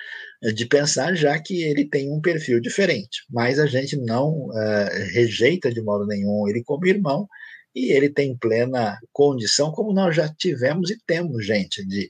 de 0.55 0.65
pensar, 0.65 1.13
já 1.13 1.37
que 1.37 1.61
ele 1.61 1.89
tem 1.89 2.09
um 2.09 2.21
perfil 2.21 2.61
diferente. 2.61 3.25
Mas 3.29 3.59
a 3.59 3.65
gente 3.65 3.97
não 3.97 4.29
uh, 4.29 4.89
rejeita 5.11 5.69
de 5.69 5.81
modo 5.81 6.07
nenhum 6.07 6.47
ele 6.47 6.63
como 6.63 6.87
irmão, 6.87 7.27
e 7.75 7.91
ele 7.91 8.09
tem 8.09 8.37
plena 8.37 8.97
condição, 9.11 9.73
como 9.73 9.91
nós 9.93 10.15
já 10.15 10.33
tivemos 10.33 10.89
e 10.89 10.97
temos 11.05 11.45
gente 11.45 11.85
de 11.85 12.09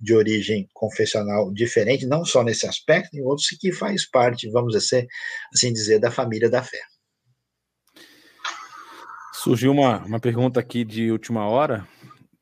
de 0.00 0.14
origem 0.14 0.68
confessional 0.72 1.52
diferente, 1.52 2.06
não 2.06 2.24
só 2.24 2.42
nesse 2.44 2.66
aspecto, 2.66 3.16
em 3.16 3.22
outros 3.22 3.48
que 3.48 3.72
faz 3.72 4.08
parte, 4.08 4.50
vamos 4.50 4.74
dizer, 4.74 5.06
assim 5.52 5.72
dizer, 5.72 5.98
da 5.98 6.10
família 6.10 6.48
da 6.48 6.62
fé. 6.62 6.80
Surgiu 9.34 9.72
uma, 9.72 10.04
uma 10.04 10.20
pergunta 10.20 10.60
aqui 10.60 10.84
de 10.84 11.10
última 11.10 11.48
hora, 11.48 11.86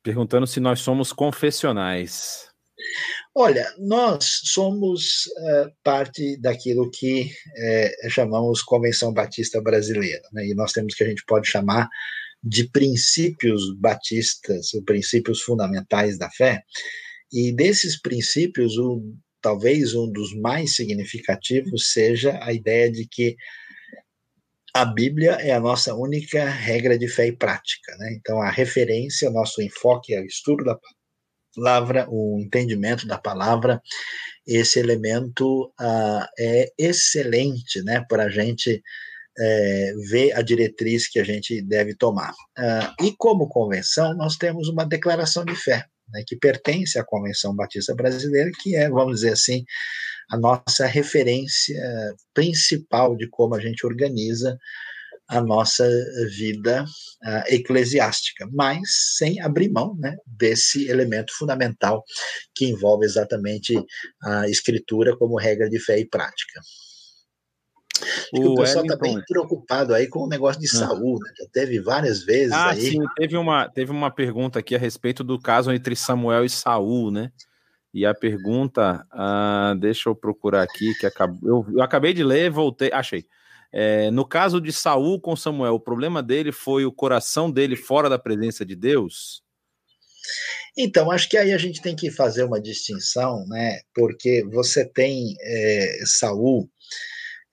perguntando 0.02 0.46
se 0.46 0.60
nós 0.60 0.80
somos 0.80 1.12
confessionais. 1.12 2.48
Olha, 3.34 3.66
nós 3.78 4.40
somos 4.44 5.26
uh, 5.26 5.70
parte 5.82 6.38
daquilo 6.38 6.90
que 6.90 7.24
uh, 7.24 8.10
chamamos 8.10 8.62
Convenção 8.62 9.12
Batista 9.12 9.60
Brasileira, 9.60 10.22
né? 10.32 10.46
e 10.46 10.54
nós 10.54 10.72
temos 10.72 10.94
que 10.94 11.04
a 11.04 11.08
gente 11.08 11.24
pode 11.26 11.48
chamar 11.48 11.88
de 12.42 12.70
princípios 12.70 13.74
batistas, 13.76 14.72
ou 14.72 14.82
princípios 14.82 15.42
fundamentais 15.42 16.16
da 16.16 16.30
fé, 16.30 16.62
e 17.32 17.52
desses 17.52 18.00
princípios, 18.00 18.76
o, 18.78 19.02
talvez 19.40 19.94
um 19.94 20.10
dos 20.10 20.34
mais 20.34 20.74
significativos 20.74 21.92
seja 21.92 22.38
a 22.42 22.52
ideia 22.52 22.90
de 22.90 23.06
que 23.06 23.36
a 24.74 24.84
Bíblia 24.84 25.32
é 25.32 25.52
a 25.52 25.60
nossa 25.60 25.94
única 25.94 26.44
regra 26.44 26.98
de 26.98 27.08
fé 27.08 27.28
e 27.28 27.36
prática. 27.36 27.96
Né? 27.98 28.16
Então, 28.18 28.42
a 28.42 28.50
referência, 28.50 29.30
nosso 29.30 29.62
enfoque 29.62 30.14
é 30.14 30.20
o 30.20 30.26
estudo 30.26 30.64
da 30.64 30.78
palavra, 31.54 32.06
o 32.10 32.38
entendimento 32.40 33.06
da 33.06 33.16
palavra, 33.16 33.80
esse 34.46 34.78
elemento 34.78 35.72
uh, 35.80 36.26
é 36.38 36.70
excelente 36.78 37.82
né, 37.82 38.04
para 38.06 38.24
a 38.24 38.28
gente 38.28 38.82
é, 39.38 39.92
ver 40.10 40.32
a 40.32 40.42
diretriz 40.42 41.08
que 41.08 41.18
a 41.18 41.24
gente 41.24 41.62
deve 41.62 41.94
tomar. 41.94 42.32
Uh, 42.58 43.04
e 43.04 43.14
como 43.16 43.48
convenção, 43.48 44.14
nós 44.14 44.36
temos 44.36 44.68
uma 44.68 44.84
declaração 44.84 45.44
de 45.44 45.54
fé 45.56 45.86
né, 46.12 46.22
que 46.26 46.36
pertence 46.36 46.98
à 46.98 47.04
Convenção 47.04 47.54
Batista 47.54 47.94
Brasileira, 47.94 48.50
que 48.60 48.76
é, 48.76 48.88
vamos 48.88 49.16
dizer 49.16 49.32
assim, 49.32 49.64
a 50.30 50.36
nossa 50.36 50.86
referência 50.86 51.80
principal 52.34 53.16
de 53.16 53.28
como 53.28 53.54
a 53.54 53.60
gente 53.60 53.86
organiza 53.86 54.58
a 55.28 55.40
nossa 55.40 55.88
vida 56.36 56.84
uh, 56.84 57.52
eclesiástica, 57.52 58.48
mas 58.52 59.16
sem 59.16 59.40
abrir 59.40 59.70
mão 59.70 59.96
né, 59.98 60.16
desse 60.26 60.88
elemento 60.88 61.32
fundamental 61.36 62.04
que 62.54 62.66
envolve 62.66 63.04
exatamente 63.04 63.74
a 64.22 64.48
escritura 64.48 65.16
como 65.16 65.38
regra 65.38 65.68
de 65.68 65.80
fé 65.80 65.98
e 65.98 66.08
prática. 66.08 66.60
O, 68.32 68.52
o 68.52 68.54
pessoal 68.56 68.84
está 68.84 68.96
bem 68.96 69.20
preocupado 69.26 69.94
aí 69.94 70.06
com 70.06 70.20
o 70.20 70.28
negócio 70.28 70.60
de 70.60 70.66
ah. 70.66 70.78
saúde, 70.78 71.24
né? 71.24 71.32
já 71.38 71.46
teve 71.52 71.80
várias 71.80 72.22
vezes 72.22 72.52
ah, 72.52 72.70
aí. 72.70 72.80
Sim, 72.80 73.04
teve 73.16 73.36
uma, 73.36 73.68
teve 73.68 73.90
uma 73.90 74.10
pergunta 74.10 74.58
aqui 74.58 74.74
a 74.74 74.78
respeito 74.78 75.24
do 75.24 75.40
caso 75.40 75.72
entre 75.72 75.96
Samuel 75.96 76.44
e 76.44 76.50
Saul, 76.50 77.10
né? 77.10 77.30
E 77.94 78.04
a 78.04 78.14
pergunta, 78.14 79.06
uh, 79.12 79.74
deixa 79.78 80.08
eu 80.08 80.14
procurar 80.14 80.62
aqui, 80.62 80.94
que 80.98 81.06
acabou, 81.06 81.38
eu, 81.42 81.76
eu 81.76 81.82
acabei 81.82 82.12
de 82.12 82.22
ler, 82.22 82.50
voltei, 82.50 82.90
achei. 82.92 83.24
É, 83.72 84.10
no 84.10 84.26
caso 84.26 84.60
de 84.60 84.72
Saul 84.72 85.20
com 85.20 85.34
Samuel, 85.34 85.74
o 85.74 85.80
problema 85.80 86.22
dele 86.22 86.52
foi 86.52 86.84
o 86.84 86.92
coração 86.92 87.50
dele 87.50 87.76
fora 87.76 88.08
da 88.08 88.18
presença 88.18 88.64
de 88.64 88.76
Deus? 88.76 89.42
Então, 90.76 91.10
acho 91.10 91.28
que 91.28 91.36
aí 91.36 91.52
a 91.52 91.58
gente 91.58 91.80
tem 91.80 91.96
que 91.96 92.10
fazer 92.10 92.44
uma 92.44 92.60
distinção, 92.60 93.46
né? 93.46 93.80
Porque 93.94 94.44
você 94.44 94.84
tem 94.84 95.34
é, 95.40 96.00
Saul 96.04 96.70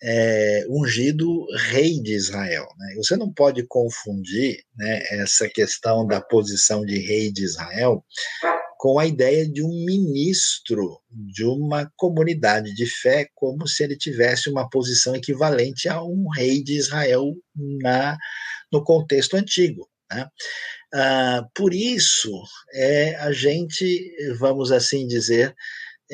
é, 0.04 0.66
ungido 0.70 1.46
rei 1.70 2.00
de 2.02 2.14
Israel. 2.14 2.68
Né? 2.78 2.96
Você 2.98 3.16
não 3.16 3.32
pode 3.32 3.66
confundir 3.68 4.62
né, 4.76 5.02
essa 5.12 5.48
questão 5.48 6.06
da 6.06 6.20
posição 6.20 6.86
de 6.86 7.00
rei 7.00 7.32
de 7.32 7.44
Israel 7.44 8.04
com 8.78 9.00
a 9.00 9.06
ideia 9.06 9.50
de 9.50 9.64
um 9.64 9.86
ministro 9.86 11.00
de 11.10 11.46
uma 11.46 11.90
comunidade 11.96 12.76
de 12.76 12.86
fé, 12.86 13.30
como 13.34 13.66
se 13.66 13.82
ele 13.82 13.96
tivesse 13.96 14.50
uma 14.50 14.70
posição 14.70 15.16
equivalente 15.16 15.88
a 15.88 16.04
um 16.04 16.28
rei 16.36 16.62
de 16.62 16.78
Israel 16.78 17.34
na, 17.56 18.18
no 18.70 18.84
contexto 18.84 19.38
antigo. 19.38 19.88
Né? 20.12 20.28
Ah, 20.94 21.48
por 21.56 21.74
isso, 21.74 22.30
é, 22.74 23.16
a 23.16 23.32
gente, 23.32 24.14
vamos 24.38 24.70
assim 24.70 25.08
dizer, 25.08 25.56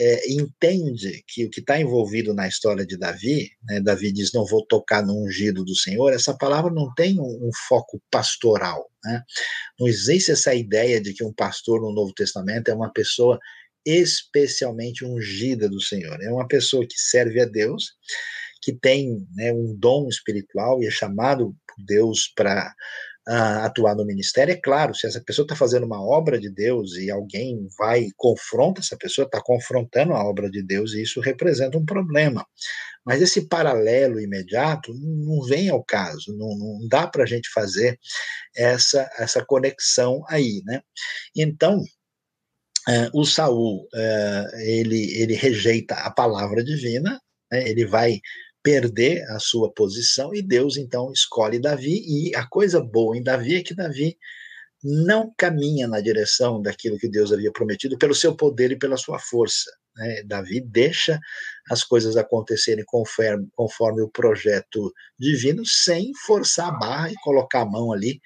é, 0.01 0.31
entende 0.31 1.21
que 1.27 1.45
o 1.45 1.49
que 1.49 1.59
está 1.59 1.77
envolvido 1.77 2.33
na 2.33 2.47
história 2.47 2.85
de 2.85 2.97
Davi, 2.97 3.51
né, 3.65 3.81
Davi 3.81 4.13
diz: 4.13 4.31
Não 4.31 4.45
vou 4.45 4.65
tocar 4.65 5.05
no 5.05 5.25
ungido 5.25 5.65
do 5.65 5.75
Senhor, 5.75 6.13
essa 6.13 6.33
palavra 6.37 6.71
não 6.71 6.93
tem 6.93 7.19
um, 7.19 7.23
um 7.25 7.49
foco 7.67 8.01
pastoral. 8.09 8.89
Né? 9.03 9.21
Não 9.77 9.89
existe 9.89 10.31
essa 10.31 10.55
ideia 10.55 11.01
de 11.01 11.13
que 11.13 11.21
um 11.21 11.33
pastor 11.33 11.81
no 11.81 11.91
Novo 11.91 12.13
Testamento 12.13 12.69
é 12.69 12.73
uma 12.73 12.89
pessoa 12.93 13.37
especialmente 13.85 15.03
ungida 15.03 15.67
do 15.67 15.81
Senhor. 15.81 16.17
É 16.21 16.31
uma 16.31 16.47
pessoa 16.47 16.87
que 16.87 16.97
serve 16.97 17.41
a 17.41 17.45
Deus, 17.45 17.91
que 18.61 18.71
tem 18.71 19.27
né, 19.35 19.51
um 19.51 19.75
dom 19.77 20.07
espiritual 20.07 20.81
e 20.81 20.87
é 20.87 20.91
chamado 20.91 21.53
por 21.67 21.85
Deus 21.85 22.31
para 22.33 22.73
atuar 23.29 23.95
no 23.95 24.05
ministério. 24.05 24.51
É 24.53 24.57
claro, 24.57 24.95
se 24.95 25.05
essa 25.05 25.21
pessoa 25.21 25.43
está 25.43 25.55
fazendo 25.55 25.85
uma 25.85 26.01
obra 26.01 26.39
de 26.39 26.49
Deus 26.49 26.95
e 26.97 27.11
alguém 27.11 27.67
vai 27.77 28.01
e 28.01 28.13
confronta 28.17 28.81
essa 28.81 28.97
pessoa, 28.97 29.25
está 29.25 29.41
confrontando 29.41 30.13
a 30.13 30.23
obra 30.23 30.49
de 30.49 30.63
Deus 30.63 30.93
e 30.93 31.03
isso 31.03 31.19
representa 31.19 31.77
um 31.77 31.85
problema. 31.85 32.45
Mas 33.05 33.21
esse 33.21 33.47
paralelo 33.47 34.19
imediato 34.19 34.93
não 34.93 35.41
vem 35.43 35.69
ao 35.69 35.83
caso, 35.83 36.35
não, 36.35 36.57
não 36.57 36.87
dá 36.87 37.07
para 37.07 37.23
a 37.23 37.27
gente 37.27 37.49
fazer 37.49 37.99
essa, 38.55 39.09
essa 39.17 39.45
conexão 39.45 40.23
aí, 40.27 40.61
né? 40.65 40.81
Então, 41.35 41.79
uh, 41.79 43.09
o 43.19 43.25
Saul, 43.25 43.87
uh, 43.93 44.57
ele, 44.59 45.21
ele 45.21 45.35
rejeita 45.35 45.95
a 45.95 46.11
palavra 46.11 46.63
divina, 46.63 47.21
né? 47.51 47.69
ele 47.69 47.85
vai 47.85 48.19
perder 48.61 49.23
a 49.31 49.39
sua 49.39 49.71
posição 49.71 50.33
e 50.33 50.41
Deus 50.41 50.77
então 50.77 51.11
escolhe 51.11 51.59
Davi 51.59 52.03
e 52.05 52.35
a 52.35 52.45
coisa 52.45 52.81
boa 52.81 53.17
em 53.17 53.23
Davi 53.23 53.55
é 53.55 53.63
que 53.63 53.73
Davi 53.73 54.17
não 54.83 55.33
caminha 55.37 55.87
na 55.87 55.99
direção 55.99 56.61
daquilo 56.61 56.97
que 56.97 57.09
Deus 57.09 57.33
havia 57.33 57.51
prometido 57.51 57.97
pelo 57.97 58.15
seu 58.15 58.35
poder 58.35 58.71
e 58.71 58.79
pela 58.79 58.95
sua 58.95 59.19
força. 59.19 59.69
Né? 59.95 60.23
Davi 60.23 60.61
deixa 60.61 61.19
as 61.69 61.83
coisas 61.83 62.15
acontecerem 62.15 62.85
conforme, 62.87 63.47
conforme 63.55 64.01
o 64.01 64.09
projeto 64.09 64.93
divino, 65.17 65.65
sem 65.65 66.13
forçar 66.25 66.69
a 66.69 66.77
barra 66.77 67.11
e 67.11 67.15
colocar 67.15 67.61
a 67.61 67.65
mão 67.65 67.91
ali 67.91 68.21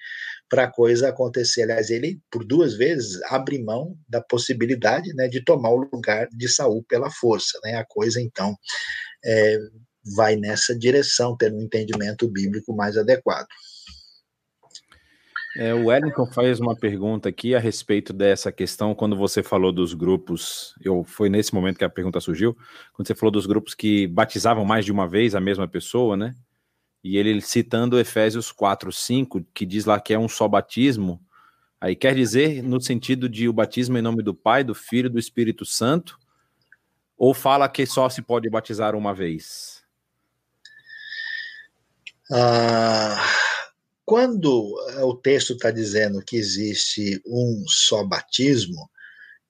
para 0.48 0.64
a 0.64 0.70
coisa 0.70 1.08
acontecer. 1.08 1.62
Aliás, 1.62 1.90
ele, 1.90 2.20
por 2.30 2.44
duas 2.44 2.74
vezes, 2.74 3.20
abre 3.24 3.62
mão 3.62 3.98
da 4.08 4.20
possibilidade 4.20 5.12
né, 5.14 5.26
de 5.26 5.42
tomar 5.42 5.70
o 5.70 5.88
lugar 5.92 6.28
de 6.30 6.48
Saul 6.48 6.84
pela 6.88 7.10
força. 7.10 7.58
Né? 7.64 7.74
A 7.74 7.84
coisa, 7.84 8.20
então, 8.20 8.54
é, 9.24 9.58
vai 10.14 10.36
nessa 10.36 10.76
direção, 10.78 11.36
ter 11.36 11.52
um 11.52 11.60
entendimento 11.60 12.28
bíblico 12.28 12.74
mais 12.74 12.96
adequado. 12.96 13.46
É, 15.56 15.72
o 15.72 15.86
Wellington 15.86 16.26
faz 16.26 16.58
uma 16.58 16.74
pergunta 16.74 17.28
aqui 17.28 17.54
a 17.54 17.60
respeito 17.60 18.12
dessa 18.12 18.50
questão, 18.50 18.92
quando 18.92 19.16
você 19.16 19.40
falou 19.40 19.70
dos 19.70 19.94
grupos, 19.94 20.74
eu 20.82 21.04
foi 21.04 21.28
nesse 21.28 21.54
momento 21.54 21.78
que 21.78 21.84
a 21.84 21.88
pergunta 21.88 22.18
surgiu, 22.18 22.56
quando 22.92 23.06
você 23.06 23.14
falou 23.14 23.30
dos 23.30 23.46
grupos 23.46 23.72
que 23.72 24.08
batizavam 24.08 24.64
mais 24.64 24.84
de 24.84 24.90
uma 24.90 25.06
vez 25.08 25.32
a 25.32 25.40
mesma 25.40 25.68
pessoa, 25.68 26.16
né? 26.16 26.34
E 27.04 27.16
ele 27.16 27.40
citando 27.40 28.00
Efésios 28.00 28.50
4, 28.50 28.90
5, 28.90 29.44
que 29.54 29.64
diz 29.64 29.84
lá 29.84 30.00
que 30.00 30.12
é 30.12 30.18
um 30.18 30.28
só 30.28 30.48
batismo, 30.48 31.20
aí 31.80 31.94
quer 31.94 32.16
dizer 32.16 32.60
no 32.60 32.80
sentido 32.80 33.28
de 33.28 33.48
o 33.48 33.52
batismo 33.52 33.96
em 33.96 34.02
nome 34.02 34.24
do 34.24 34.34
Pai, 34.34 34.64
do 34.64 34.74
Filho 34.74 35.08
do 35.08 35.20
Espírito 35.20 35.64
Santo, 35.64 36.18
ou 37.16 37.32
fala 37.32 37.68
que 37.68 37.86
só 37.86 38.08
se 38.08 38.22
pode 38.22 38.50
batizar 38.50 38.96
uma 38.96 39.14
vez? 39.14 39.83
Ah, 42.36 43.24
quando 44.04 44.74
o 45.04 45.14
texto 45.14 45.52
está 45.52 45.70
dizendo 45.70 46.20
que 46.20 46.36
existe 46.36 47.22
um 47.24 47.62
só 47.68 48.02
batismo, 48.02 48.90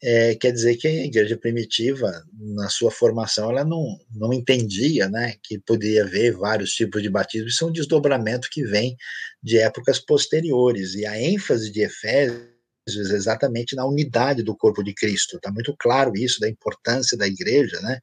é, 0.03 0.35
quer 0.35 0.53
dizer 0.53 0.77
que 0.77 0.87
a 0.87 1.05
igreja 1.07 1.35
primitiva, 1.35 2.13
na 2.39 2.69
sua 2.69 2.91
formação, 2.91 3.51
ela 3.51 3.65
não, 3.65 3.99
não 4.15 4.35
entendia 4.35 5.09
né, 5.09 5.35
que 5.43 5.59
poderia 5.59 6.05
haver 6.05 6.37
vários 6.37 6.73
tipos 6.73 7.03
de 7.03 7.09
batismo, 7.09 7.49
isso 7.49 7.65
é 7.65 7.69
um 7.69 7.73
desdobramento 7.73 8.49
que 8.53 8.63
vem 8.65 8.95
de 9.43 9.59
épocas 9.59 9.99
posteriores, 9.99 10.95
e 10.95 11.07
a 11.07 11.19
ênfase 11.19 11.73
de 11.73 11.81
Efésios 11.81 12.53
exatamente 12.87 13.75
na 13.75 13.87
unidade 13.87 14.43
do 14.43 14.55
corpo 14.55 14.85
de 14.85 14.93
Cristo. 14.93 15.37
Está 15.37 15.51
muito 15.51 15.75
claro 15.79 16.13
isso, 16.15 16.39
da 16.39 16.51
importância 16.51 17.17
da 17.17 17.27
igreja, 17.27 17.81
né? 17.81 17.99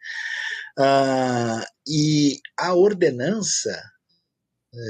Ah, 0.76 1.64
e 1.88 2.40
a 2.58 2.74
ordenança 2.74 3.80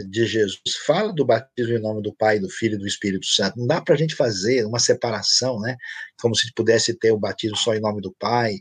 de 0.09 0.25
Jesus 0.27 0.59
fala 0.85 1.11
do 1.11 1.25
batismo 1.25 1.75
em 1.75 1.81
nome 1.81 2.03
do 2.03 2.13
Pai, 2.13 2.39
do 2.39 2.49
Filho 2.49 2.75
e 2.75 2.77
do 2.77 2.85
Espírito 2.85 3.25
Santo. 3.25 3.57
Não 3.57 3.65
dá 3.65 3.81
para 3.81 3.95
a 3.95 3.97
gente 3.97 4.15
fazer 4.15 4.63
uma 4.65 4.77
separação, 4.77 5.59
né? 5.59 5.75
Como 6.21 6.35
se 6.35 6.53
pudesse 6.53 6.93
ter 6.97 7.11
o 7.11 7.17
batismo 7.17 7.57
só 7.57 7.73
em 7.73 7.81
nome 7.81 7.99
do 7.99 8.13
Pai. 8.19 8.55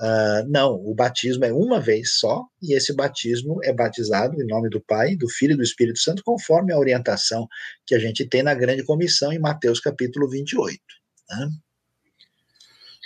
Uh, 0.00 0.46
não, 0.48 0.74
o 0.74 0.94
batismo 0.94 1.44
é 1.44 1.52
uma 1.52 1.80
vez 1.80 2.18
só, 2.18 2.44
e 2.62 2.72
esse 2.72 2.94
batismo 2.94 3.58
é 3.64 3.72
batizado 3.72 4.40
em 4.40 4.46
nome 4.46 4.68
do 4.68 4.80
Pai, 4.80 5.16
do 5.16 5.28
Filho 5.28 5.54
e 5.54 5.56
do 5.56 5.62
Espírito 5.62 5.98
Santo, 5.98 6.22
conforme 6.22 6.72
a 6.72 6.78
orientação 6.78 7.48
que 7.84 7.94
a 7.94 7.98
gente 7.98 8.24
tem 8.24 8.42
na 8.42 8.54
grande 8.54 8.84
comissão 8.84 9.32
em 9.32 9.40
Mateus 9.40 9.80
capítulo 9.80 10.28
28. 10.28 10.78
Né? 11.30 11.48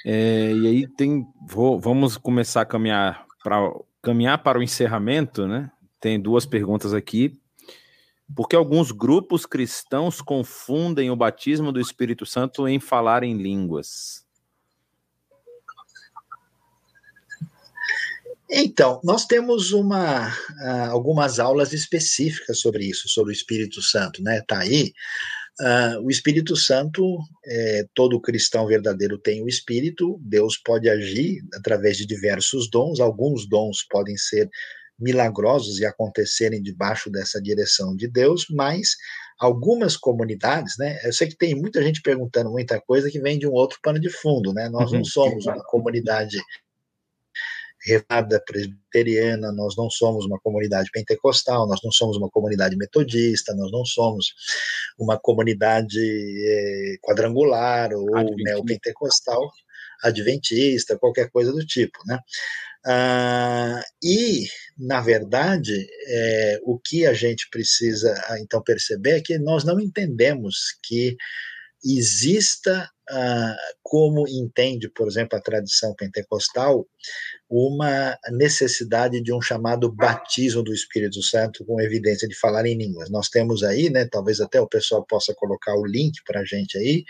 É, 0.04 0.52
e 0.52 0.66
aí 0.66 0.88
tem. 0.88 1.24
Vou, 1.48 1.80
vamos 1.80 2.18
começar 2.18 2.62
a 2.62 2.66
caminhar 2.66 3.24
para 3.42 3.72
caminhar 4.02 4.42
para 4.42 4.58
o 4.58 4.62
encerramento, 4.62 5.46
né? 5.46 5.70
Tem 6.00 6.20
duas 6.20 6.44
perguntas 6.44 6.92
aqui 6.92 7.40
porque 8.34 8.56
alguns 8.56 8.90
grupos 8.90 9.46
cristãos 9.46 10.20
confundem 10.20 11.10
o 11.10 11.16
batismo 11.16 11.72
do 11.72 11.80
Espírito 11.80 12.24
Santo 12.24 12.66
em 12.66 12.80
falar 12.80 13.22
em 13.22 13.36
línguas. 13.36 14.24
Então, 18.54 19.00
nós 19.02 19.24
temos 19.24 19.72
uma, 19.72 20.28
uh, 20.28 20.90
algumas 20.90 21.38
aulas 21.38 21.72
específicas 21.72 22.60
sobre 22.60 22.84
isso, 22.84 23.08
sobre 23.08 23.32
o 23.32 23.34
Espírito 23.34 23.80
Santo, 23.80 24.22
né? 24.22 24.42
Tá 24.46 24.58
aí. 24.58 24.92
Uh, 25.58 26.04
o 26.04 26.10
Espírito 26.10 26.54
Santo, 26.54 27.18
é, 27.46 27.86
todo 27.94 28.20
cristão 28.20 28.66
verdadeiro 28.66 29.16
tem 29.16 29.42
o 29.42 29.48
Espírito, 29.48 30.18
Deus 30.22 30.58
pode 30.58 30.88
agir 30.88 31.42
através 31.54 31.96
de 31.96 32.06
diversos 32.06 32.68
dons, 32.68 33.00
alguns 33.00 33.48
dons 33.48 33.86
podem 33.88 34.16
ser 34.16 34.50
milagrosos 34.98 35.80
e 35.80 35.86
acontecerem 35.86 36.62
debaixo 36.62 37.10
dessa 37.10 37.40
direção 37.40 37.96
de 37.96 38.08
Deus, 38.08 38.46
mas 38.50 38.96
algumas 39.38 39.96
comunidades, 39.96 40.74
né? 40.78 41.00
Eu 41.04 41.12
sei 41.12 41.28
que 41.28 41.36
tem 41.36 41.54
muita 41.54 41.82
gente 41.82 42.00
perguntando 42.00 42.50
muita 42.50 42.80
coisa 42.80 43.10
que 43.10 43.20
vem 43.20 43.38
de 43.38 43.46
um 43.46 43.52
outro 43.52 43.78
pano 43.82 43.98
de 43.98 44.08
fundo, 44.08 44.52
né? 44.52 44.68
Nós 44.68 44.92
não 44.92 45.00
uhum. 45.00 45.04
somos 45.04 45.46
uma 45.46 45.62
comunidade 45.64 46.38
renovada 47.84 48.40
presbiteriana, 48.46 49.50
nós 49.52 49.76
não 49.76 49.90
somos 49.90 50.24
uma 50.24 50.38
comunidade 50.38 50.88
pentecostal, 50.92 51.66
nós 51.66 51.80
não 51.82 51.90
somos 51.90 52.16
uma 52.16 52.30
comunidade 52.30 52.76
metodista, 52.76 53.54
nós 53.54 53.72
não 53.72 53.84
somos 53.84 54.32
uma 54.96 55.18
comunidade 55.18 55.98
é, 55.98 56.96
quadrangular 57.02 57.92
ou 57.92 58.06
neopentecostal, 58.36 59.50
adventista, 60.04 60.98
qualquer 60.98 61.30
coisa 61.30 61.52
do 61.52 61.64
tipo, 61.66 61.98
né? 62.06 62.18
Ah, 62.84 63.80
e, 64.02 64.46
na 64.76 65.00
verdade, 65.00 65.86
é, 66.08 66.58
o 66.64 66.78
que 66.78 67.06
a 67.06 67.12
gente 67.12 67.48
precisa 67.50 68.12
ah, 68.28 68.38
então 68.40 68.62
perceber 68.62 69.18
é 69.18 69.20
que 69.20 69.38
nós 69.38 69.64
não 69.64 69.80
entendemos 69.80 70.56
que 70.82 71.16
exista 71.84 72.88
ah, 73.10 73.56
como 73.82 74.26
entende, 74.28 74.88
por 74.88 75.06
exemplo, 75.06 75.38
a 75.38 75.42
tradição 75.42 75.94
pentecostal, 75.94 76.86
uma 77.48 78.16
necessidade 78.30 79.20
de 79.22 79.32
um 79.32 79.40
chamado 79.40 79.92
batismo 79.92 80.62
do 80.62 80.72
Espírito 80.72 81.22
Santo 81.22 81.64
com 81.64 81.80
evidência 81.80 82.26
de 82.26 82.34
falar 82.38 82.66
em 82.66 82.76
línguas. 82.76 83.10
Nós 83.10 83.28
temos 83.28 83.62
aí, 83.62 83.90
né, 83.90 84.06
talvez 84.10 84.40
até 84.40 84.60
o 84.60 84.68
pessoal 84.68 85.04
possa 85.06 85.34
colocar 85.36 85.74
o 85.74 85.84
link 85.84 86.14
para 86.26 86.40
a 86.40 86.44
gente 86.44 86.78
aí, 86.78 87.04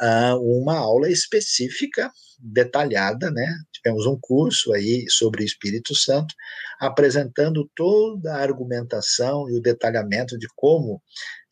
uh, 0.00 0.60
uma 0.60 0.78
aula 0.78 1.10
específica, 1.10 2.10
detalhada, 2.44 3.30
né? 3.30 3.46
Tivemos 3.72 4.06
um 4.06 4.18
curso 4.20 4.72
aí 4.74 5.06
sobre 5.08 5.42
o 5.42 5.46
Espírito 5.46 5.94
Santo, 5.94 6.34
apresentando 6.78 7.68
toda 7.74 8.34
a 8.34 8.42
argumentação 8.42 9.48
e 9.48 9.56
o 9.56 9.62
detalhamento 9.62 10.38
de 10.38 10.46
como 10.54 11.00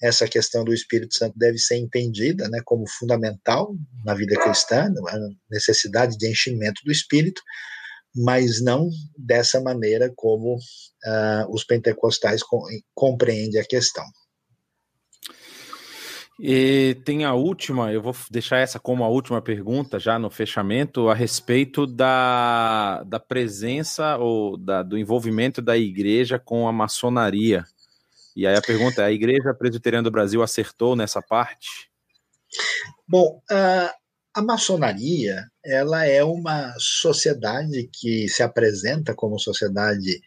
essa 0.02 0.28
questão 0.28 0.64
do 0.64 0.74
Espírito 0.74 1.14
Santo 1.14 1.38
deve 1.38 1.58
ser 1.58 1.76
entendida, 1.76 2.48
né, 2.48 2.60
como 2.64 2.88
fundamental 2.88 3.74
na 4.04 4.14
vida 4.14 4.34
cristã, 4.36 4.92
a 5.08 5.18
necessidade 5.50 6.18
de 6.18 6.28
enchimento 6.28 6.82
do 6.84 6.90
Espírito, 6.90 7.40
mas 8.14 8.62
não 8.62 8.90
dessa 9.16 9.60
maneira 9.60 10.12
como 10.14 10.56
uh, 10.56 11.54
os 11.54 11.64
pentecostais 11.64 12.42
com, 12.42 12.60
compreendem 12.94 13.60
a 13.60 13.64
questão. 13.64 14.04
E 16.44 16.96
tem 17.04 17.24
a 17.24 17.34
última, 17.34 17.92
eu 17.92 18.02
vou 18.02 18.12
deixar 18.28 18.56
essa 18.56 18.80
como 18.80 19.04
a 19.04 19.08
última 19.08 19.40
pergunta 19.40 19.96
já 20.00 20.18
no 20.18 20.28
fechamento, 20.28 21.08
a 21.08 21.14
respeito 21.14 21.86
da, 21.86 23.04
da 23.04 23.20
presença 23.20 24.16
ou 24.16 24.56
da, 24.56 24.82
do 24.82 24.98
envolvimento 24.98 25.62
da 25.62 25.78
igreja 25.78 26.40
com 26.40 26.66
a 26.66 26.72
maçonaria. 26.72 27.64
E 28.34 28.44
aí 28.44 28.56
a 28.56 28.60
pergunta 28.60 29.02
é: 29.02 29.04
a 29.04 29.12
Igreja 29.12 29.54
Presbiteriana 29.54 30.02
do 30.02 30.10
Brasil 30.10 30.42
acertou 30.42 30.96
nessa 30.96 31.22
parte? 31.22 31.88
Bom, 33.06 33.40
a, 33.48 33.94
a 34.34 34.42
maçonaria 34.42 35.46
ela 35.64 36.04
é 36.06 36.24
uma 36.24 36.74
sociedade 36.76 37.88
que 37.92 38.28
se 38.28 38.42
apresenta 38.42 39.14
como 39.14 39.38
sociedade 39.38 40.20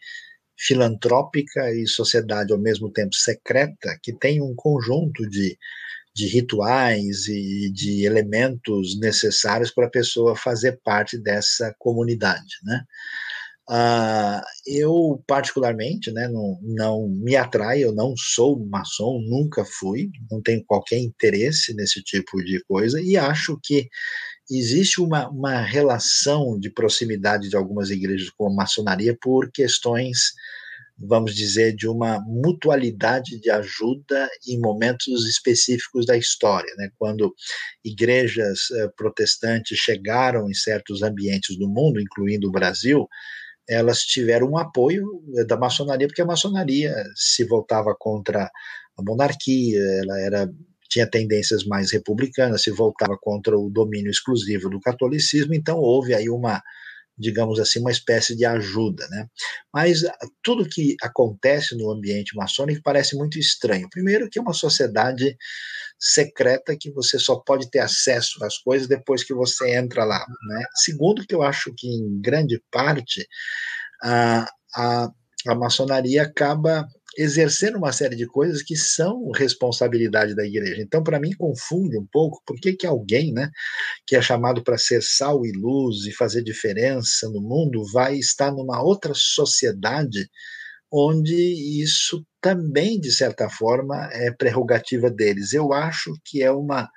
filantrópica 0.56 1.70
e 1.74 1.86
sociedade 1.86 2.54
ao 2.54 2.58
mesmo 2.58 2.90
tempo 2.90 3.14
secreta, 3.14 3.98
que 4.02 4.14
tem 4.14 4.40
um 4.40 4.54
conjunto 4.54 5.28
de, 5.28 5.58
de 6.16 6.26
rituais 6.26 7.28
e 7.28 7.70
de 7.70 8.06
elementos 8.06 8.98
necessários 8.98 9.70
para 9.70 9.86
a 9.86 9.90
pessoa 9.90 10.34
fazer 10.34 10.80
parte 10.82 11.18
dessa 11.18 11.74
comunidade, 11.78 12.54
né? 12.64 12.82
Uh, 13.68 14.40
eu, 14.64 15.22
particularmente, 15.26 16.10
né, 16.12 16.28
não, 16.28 16.58
não 16.62 17.08
me 17.08 17.36
atrai, 17.36 17.82
eu 17.84 17.92
não 17.92 18.14
sou 18.16 18.64
maçom, 18.64 19.20
nunca 19.20 19.62
fui, 19.64 20.08
não 20.30 20.40
tenho 20.40 20.64
qualquer 20.64 20.98
interesse 20.98 21.74
nesse 21.74 22.00
tipo 22.02 22.42
de 22.42 22.62
coisa, 22.64 22.98
e 23.02 23.16
acho 23.16 23.58
que 23.62 23.88
existe 24.48 25.00
uma, 25.00 25.28
uma 25.28 25.60
relação 25.60 26.58
de 26.58 26.70
proximidade 26.70 27.50
de 27.50 27.56
algumas 27.56 27.90
igrejas 27.90 28.30
com 28.30 28.46
a 28.46 28.54
maçonaria 28.54 29.18
por 29.20 29.50
questões, 29.50 30.32
vamos 30.98 31.34
dizer, 31.34 31.74
de 31.74 31.86
uma 31.86 32.20
mutualidade 32.20 33.38
de 33.40 33.50
ajuda 33.50 34.28
em 34.48 34.58
momentos 34.58 35.26
específicos 35.26 36.06
da 36.06 36.16
história. 36.16 36.72
Né? 36.76 36.88
Quando 36.98 37.34
igrejas 37.84 38.70
eh, 38.72 38.88
protestantes 38.96 39.78
chegaram 39.78 40.48
em 40.48 40.54
certos 40.54 41.02
ambientes 41.02 41.56
do 41.58 41.68
mundo, 41.68 42.00
incluindo 42.00 42.48
o 42.48 42.52
Brasil, 42.52 43.06
elas 43.68 44.00
tiveram 44.00 44.50
um 44.50 44.58
apoio 44.58 45.04
eh, 45.36 45.44
da 45.44 45.56
maçonaria, 45.56 46.06
porque 46.06 46.22
a 46.22 46.26
maçonaria 46.26 46.94
se 47.14 47.44
voltava 47.44 47.94
contra 47.98 48.50
a 48.98 49.02
monarquia, 49.02 49.80
ela 50.02 50.20
era 50.20 50.50
tinha 50.88 51.06
tendências 51.06 51.64
mais 51.64 51.92
republicanas, 51.92 52.62
se 52.62 52.70
voltava 52.70 53.18
contra 53.20 53.58
o 53.58 53.68
domínio 53.68 54.10
exclusivo 54.10 54.70
do 54.70 54.80
catolicismo, 54.80 55.52
então 55.52 55.78
houve 55.78 56.14
aí 56.14 56.30
uma, 56.30 56.62
digamos 57.18 57.58
assim, 57.58 57.80
uma 57.80 57.90
espécie 57.90 58.36
de 58.36 58.44
ajuda, 58.44 59.06
né? 59.08 59.26
Mas 59.72 60.02
tudo 60.42 60.68
que 60.68 60.96
acontece 61.02 61.76
no 61.76 61.90
ambiente 61.90 62.36
maçônico 62.36 62.82
parece 62.84 63.16
muito 63.16 63.38
estranho. 63.38 63.88
Primeiro 63.90 64.28
que 64.28 64.38
é 64.38 64.42
uma 64.42 64.52
sociedade 64.52 65.36
secreta 65.98 66.76
que 66.78 66.90
você 66.90 67.18
só 67.18 67.36
pode 67.36 67.70
ter 67.70 67.78
acesso 67.78 68.44
às 68.44 68.58
coisas 68.58 68.86
depois 68.86 69.24
que 69.24 69.32
você 69.32 69.76
entra 69.76 70.04
lá. 70.04 70.24
Né? 70.48 70.64
Segundo, 70.74 71.26
que 71.26 71.34
eu 71.34 71.42
acho 71.42 71.72
que 71.76 71.88
em 71.88 72.20
grande 72.20 72.62
parte 72.70 73.26
a, 74.02 74.46
a, 74.74 75.10
a 75.48 75.54
maçonaria 75.54 76.22
acaba 76.22 76.86
exercendo 77.16 77.76
uma 77.76 77.92
série 77.92 78.14
de 78.14 78.26
coisas 78.26 78.62
que 78.62 78.76
são 78.76 79.30
responsabilidade 79.30 80.34
da 80.34 80.44
igreja. 80.44 80.82
Então, 80.82 81.02
para 81.02 81.18
mim, 81.18 81.32
confunde 81.32 81.98
um 81.98 82.06
pouco 82.12 82.42
por 82.46 82.56
que, 82.60 82.74
que 82.74 82.86
alguém 82.86 83.32
né, 83.32 83.50
que 84.06 84.16
é 84.16 84.22
chamado 84.22 84.62
para 84.62 84.76
ser 84.76 85.02
sal 85.02 85.44
e 85.46 85.52
luz 85.52 86.06
e 86.06 86.12
fazer 86.12 86.42
diferença 86.42 87.28
no 87.30 87.40
mundo 87.40 87.82
vai 87.92 88.16
estar 88.16 88.52
numa 88.52 88.82
outra 88.82 89.12
sociedade 89.14 90.28
onde 90.92 91.34
isso 91.82 92.24
também, 92.40 93.00
de 93.00 93.10
certa 93.10 93.48
forma, 93.50 94.08
é 94.12 94.30
prerrogativa 94.30 95.10
deles. 95.10 95.52
Eu 95.52 95.72
acho 95.72 96.12
que 96.24 96.42
é 96.42 96.50
uma, 96.50 96.88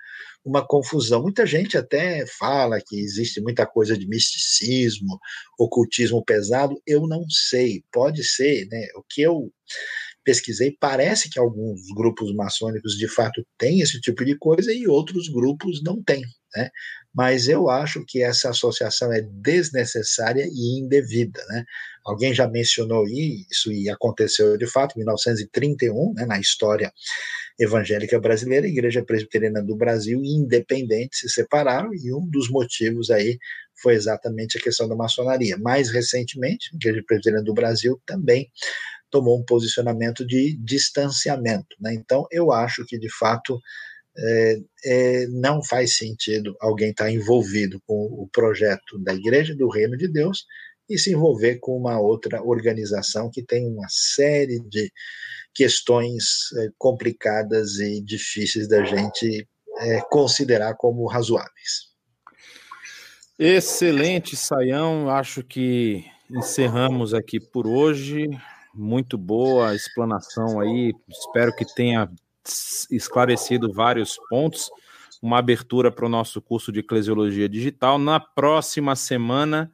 uma 0.46 0.66
confusão. 0.66 1.22
Muita 1.22 1.46
gente 1.46 1.78
até 1.78 2.26
fala 2.38 2.80
que 2.86 3.00
existe 3.00 3.42
muita 3.42 3.66
coisa 3.66 3.98
de 3.98 4.08
misticismo, 4.08 5.20
ocultismo 5.58 6.24
pesado. 6.24 6.80
Eu 6.86 7.08
não 7.08 7.24
sei, 7.30 7.84
pode 7.92 8.24
ser, 8.24 8.68
né? 8.68 8.88
O 8.96 9.04
que 9.08 9.22
eu 9.22 9.52
pesquisei, 10.30 10.78
parece 10.80 11.28
que 11.28 11.40
alguns 11.40 11.82
grupos 11.96 12.32
maçônicos 12.36 12.96
de 12.96 13.08
fato 13.08 13.44
têm 13.58 13.82
esse 13.82 14.00
tipo 14.00 14.24
de 14.24 14.38
coisa 14.38 14.72
e 14.72 14.88
outros 14.88 15.28
grupos 15.28 15.82
não 15.84 16.04
têm. 16.04 16.22
Né? 16.56 16.70
Mas 17.12 17.48
eu 17.48 17.68
acho 17.68 18.06
que 18.08 18.22
essa 18.22 18.52
associação 18.52 19.12
é 19.12 19.22
desnecessária 19.22 20.46
e 20.48 20.80
indevida. 20.80 21.44
Né? 21.50 21.66
Alguém 22.06 22.32
já 22.32 22.48
mencionou 22.48 23.08
isso 23.08 23.72
e 23.72 23.90
aconteceu 23.90 24.56
de 24.56 24.68
fato 24.68 24.94
em 24.96 25.00
1931, 25.00 26.14
né, 26.14 26.28
na 26.28 26.40
história 26.40 26.94
evangélica 27.60 28.20
brasileira, 28.20 28.68
a 28.68 28.70
Igreja 28.70 29.04
Presbiteriana 29.04 29.64
do 29.64 29.76
Brasil 29.76 30.22
e 30.24 30.30
Independente 30.30 31.18
se 31.18 31.28
separaram 31.28 31.90
e 31.92 32.14
um 32.14 32.26
dos 32.30 32.50
motivos 32.52 33.10
aí 33.10 33.40
foi 33.82 33.96
exatamente 33.96 34.58
a 34.58 34.62
questão 34.62 34.88
da 34.88 34.96
maçonaria. 34.96 35.58
Mais 35.58 35.90
recentemente, 35.90 36.70
a 36.72 36.76
Igreja 36.76 37.04
Presbiteriana 37.06 37.44
do 37.44 37.54
Brasil 37.54 38.00
também 38.06 38.50
tomou 39.10 39.40
um 39.40 39.44
posicionamento 39.44 40.26
de 40.26 40.58
distanciamento. 40.58 41.76
Né? 41.80 41.94
Então, 41.94 42.28
eu 42.32 42.52
acho 42.52 42.86
que, 42.86 42.98
de 42.98 43.10
fato, 43.18 43.60
é, 44.18 44.60
é, 44.86 45.28
não 45.28 45.64
faz 45.64 45.98
sentido 45.98 46.56
alguém 46.60 46.92
estar 46.92 47.06
tá 47.06 47.12
envolvido 47.12 47.82
com 47.86 48.06
o 48.06 48.28
projeto 48.32 48.98
da 49.00 49.14
Igreja 49.14 49.56
do 49.56 49.70
Reino 49.70 49.96
de 49.98 50.08
Deus 50.08 50.46
e 50.90 50.98
se 50.98 51.12
envolver 51.12 51.60
com 51.60 51.78
uma 51.78 52.00
outra 52.00 52.44
organização 52.44 53.30
que 53.30 53.44
tem 53.44 53.68
uma 53.68 53.88
série 53.90 54.60
de 54.60 54.92
questões 55.54 56.52
é, 56.58 56.70
complicadas 56.78 57.80
e 57.80 58.02
difíceis 58.02 58.68
da 58.68 58.84
gente 58.84 59.48
é, 59.80 60.02
considerar 60.10 60.76
como 60.76 61.06
razoáveis. 61.08 61.90
Excelente, 63.38 64.36
Saião. 64.36 65.10
Acho 65.10 65.44
que 65.44 66.04
encerramos 66.30 67.14
aqui 67.14 67.40
por 67.40 67.66
hoje. 67.66 68.28
Muito 68.80 69.18
boa 69.18 69.76
explanação 69.76 70.58
aí. 70.62 70.94
Espero 71.10 71.54
que 71.54 71.66
tenha 71.66 72.10
esclarecido 72.90 73.74
vários 73.74 74.18
pontos. 74.30 74.72
Uma 75.22 75.38
abertura 75.38 75.92
para 75.92 76.06
o 76.06 76.10
nosso 76.10 76.42
curso 76.42 76.72
de 76.72 76.80
Eclesiologia 76.80 77.50
Digital. 77.50 78.00
Na 78.00 78.22
próxima 78.22 78.96
semana, 78.96 79.70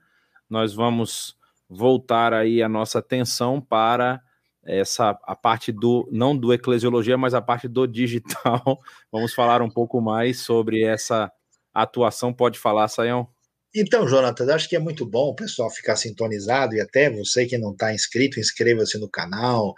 nós 0.49 0.73
vamos 0.73 1.37
voltar 1.69 2.33
aí 2.33 2.63
a 2.63 2.67
nossa 2.67 2.97
atenção 2.97 3.61
para 3.61 4.19
essa 4.63 5.11
a 5.23 5.35
parte 5.35 5.71
do 5.71 6.09
não 6.11 6.35
do 6.35 6.51
eclesiologia, 6.51 7.15
mas 7.15 7.35
a 7.35 7.41
parte 7.43 7.67
do 7.67 7.85
digital. 7.85 8.79
Vamos 9.11 9.35
falar 9.35 9.61
um 9.61 9.69
pouco 9.69 10.01
mais 10.01 10.39
sobre 10.39 10.83
essa 10.83 11.31
atuação. 11.71 12.33
Pode 12.33 12.57
falar, 12.57 12.87
Sayão? 12.87 13.34
Então, 13.77 14.07
Jonathan, 14.07 14.55
acho 14.55 14.69
que 14.69 14.75
é 14.77 14.79
muito 14.79 15.05
bom 15.05 15.31
o 15.31 15.35
pessoal 15.35 15.69
ficar 15.69 15.97
sintonizado 15.97 16.75
e 16.75 16.79
até 16.79 17.09
você 17.09 17.45
que 17.45 17.57
não 17.57 17.73
está 17.73 17.93
inscrito, 17.93 18.39
inscreva-se 18.39 18.97
no 18.97 19.09
canal, 19.09 19.73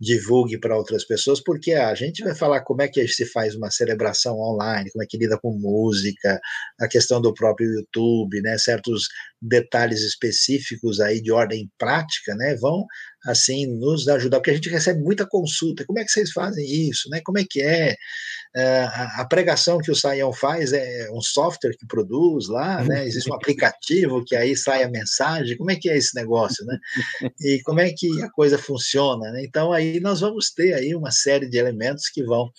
divulgue 0.00 0.56
para 0.56 0.76
outras 0.76 1.04
pessoas, 1.04 1.42
porque 1.42 1.72
a 1.72 1.92
gente 1.94 2.22
vai 2.22 2.34
falar 2.34 2.60
como 2.62 2.80
é 2.80 2.88
que 2.88 3.06
se 3.08 3.26
faz 3.26 3.56
uma 3.56 3.70
celebração 3.70 4.38
online, 4.38 4.90
como 4.92 5.02
é 5.02 5.06
que 5.06 5.18
lida 5.18 5.36
com 5.36 5.52
música, 5.52 6.40
a 6.80 6.86
questão 6.86 7.20
do 7.20 7.34
próprio 7.34 7.68
YouTube, 7.70 8.40
né, 8.40 8.56
certos 8.56 9.08
detalhes 9.42 10.00
específicos 10.02 11.00
aí 11.00 11.20
de 11.20 11.32
ordem 11.32 11.68
prática, 11.76 12.34
né, 12.36 12.54
vão 12.54 12.86
assim 13.26 13.66
nos 13.66 14.08
ajudar, 14.08 14.38
porque 14.38 14.50
a 14.50 14.54
gente 14.54 14.68
recebe 14.68 15.00
muita 15.00 15.26
consulta, 15.26 15.84
como 15.84 15.98
é 15.98 16.04
que 16.04 16.10
vocês 16.10 16.32
fazem 16.32 16.64
isso, 16.88 17.08
né, 17.10 17.20
como 17.24 17.38
é 17.38 17.44
que 17.48 17.60
é, 17.62 17.94
é 18.56 18.88
a 19.16 19.26
pregação 19.28 19.78
que 19.78 19.90
o 19.90 19.94
Saião 19.94 20.32
faz 20.32 20.72
é 20.72 21.08
um 21.12 21.20
software 21.20 21.76
que 21.78 21.86
produz 21.86 22.48
lá, 22.48 22.82
né, 22.84 23.06
existe 23.06 23.30
um 23.30 23.34
aplicativo 23.34 24.24
que 24.24 24.34
aí 24.34 24.56
sai 24.56 24.82
a 24.82 24.90
mensagem, 24.90 25.56
como 25.56 25.70
é 25.70 25.76
que 25.76 25.90
é 25.90 25.96
esse 25.96 26.14
negócio, 26.14 26.64
né, 26.64 26.78
e 27.40 27.60
como 27.64 27.80
é 27.80 27.90
que 27.90 28.22
a 28.22 28.30
coisa 28.30 28.58
funciona, 28.58 29.30
né, 29.32 29.42
então 29.44 29.72
aí 29.72 30.00
nós 30.00 30.20
vamos 30.20 30.50
ter 30.50 30.74
aí 30.74 30.94
uma 30.94 31.10
série 31.10 31.48
de 31.48 31.58
elementos 31.58 32.08
que 32.08 32.22
vão 32.22 32.50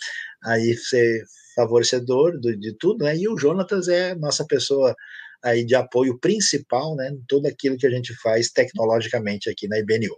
aí 0.43 0.75
ser 0.77 1.23
favorecedor 1.55 2.39
do, 2.39 2.55
de 2.57 2.73
tudo, 2.77 3.03
né? 3.03 3.15
E 3.15 3.27
o 3.27 3.37
Jonatas 3.37 3.87
é 3.87 4.15
nossa 4.15 4.45
pessoa 4.45 4.95
aí 5.43 5.65
de 5.65 5.75
apoio 5.75 6.17
principal, 6.19 6.95
né? 6.95 7.09
Em 7.09 7.23
tudo 7.27 7.47
aquilo 7.47 7.77
que 7.77 7.87
a 7.87 7.89
gente 7.89 8.13
faz 8.15 8.49
tecnologicamente 8.51 9.49
aqui 9.49 9.67
na 9.67 9.79
IBNU. 9.79 10.15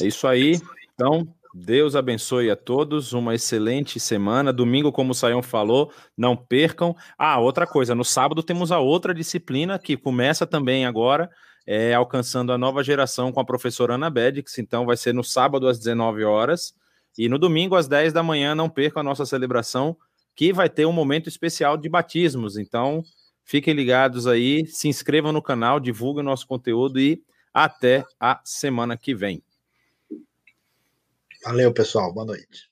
É 0.00 0.06
isso 0.06 0.26
aí. 0.26 0.60
Então, 0.94 1.26
Deus 1.54 1.96
abençoe 1.96 2.50
a 2.50 2.56
todos, 2.56 3.12
uma 3.12 3.34
excelente 3.34 3.98
semana. 3.98 4.52
Domingo, 4.52 4.92
como 4.92 5.12
o 5.12 5.14
Saião 5.14 5.42
falou, 5.42 5.92
não 6.16 6.36
percam. 6.36 6.94
Ah, 7.18 7.38
outra 7.38 7.66
coisa, 7.66 7.94
no 7.94 8.04
sábado 8.04 8.42
temos 8.42 8.70
a 8.70 8.78
outra 8.78 9.12
disciplina 9.14 9.78
que 9.78 9.96
começa 9.96 10.46
também 10.46 10.86
agora, 10.86 11.30
é, 11.66 11.94
alcançando 11.94 12.52
a 12.52 12.58
nova 12.58 12.82
geração 12.82 13.32
com 13.32 13.40
a 13.40 13.44
professora 13.44 13.94
Ana 13.94 14.08
Bedix. 14.08 14.58
Então, 14.58 14.86
vai 14.86 14.96
ser 14.96 15.12
no 15.12 15.24
sábado 15.24 15.66
às 15.66 15.78
19 15.78 16.24
horas. 16.24 16.74
E 17.16 17.28
no 17.28 17.38
domingo, 17.38 17.74
às 17.74 17.88
10 17.88 18.12
da 18.12 18.22
manhã, 18.22 18.54
não 18.54 18.68
percam 18.70 19.00
a 19.00 19.04
nossa 19.04 19.26
celebração, 19.26 19.96
que 20.36 20.52
vai 20.52 20.68
ter 20.68 20.86
um 20.86 20.92
momento 20.92 21.28
especial 21.28 21.76
de 21.76 21.88
batismos. 21.88 22.56
Então, 22.56 23.02
fiquem 23.44 23.74
ligados 23.74 24.26
aí, 24.28 24.64
se 24.66 24.86
inscrevam 24.86 25.32
no 25.32 25.42
canal, 25.42 25.80
divulguem 25.80 26.22
o 26.22 26.24
nosso 26.24 26.46
conteúdo 26.46 27.00
e 27.00 27.20
até 27.52 28.04
a 28.20 28.40
semana 28.44 28.96
que 28.96 29.14
vem. 29.14 29.42
Valeu, 31.44 31.72
pessoal. 31.74 32.12
Boa 32.14 32.24
noite. 32.26 32.70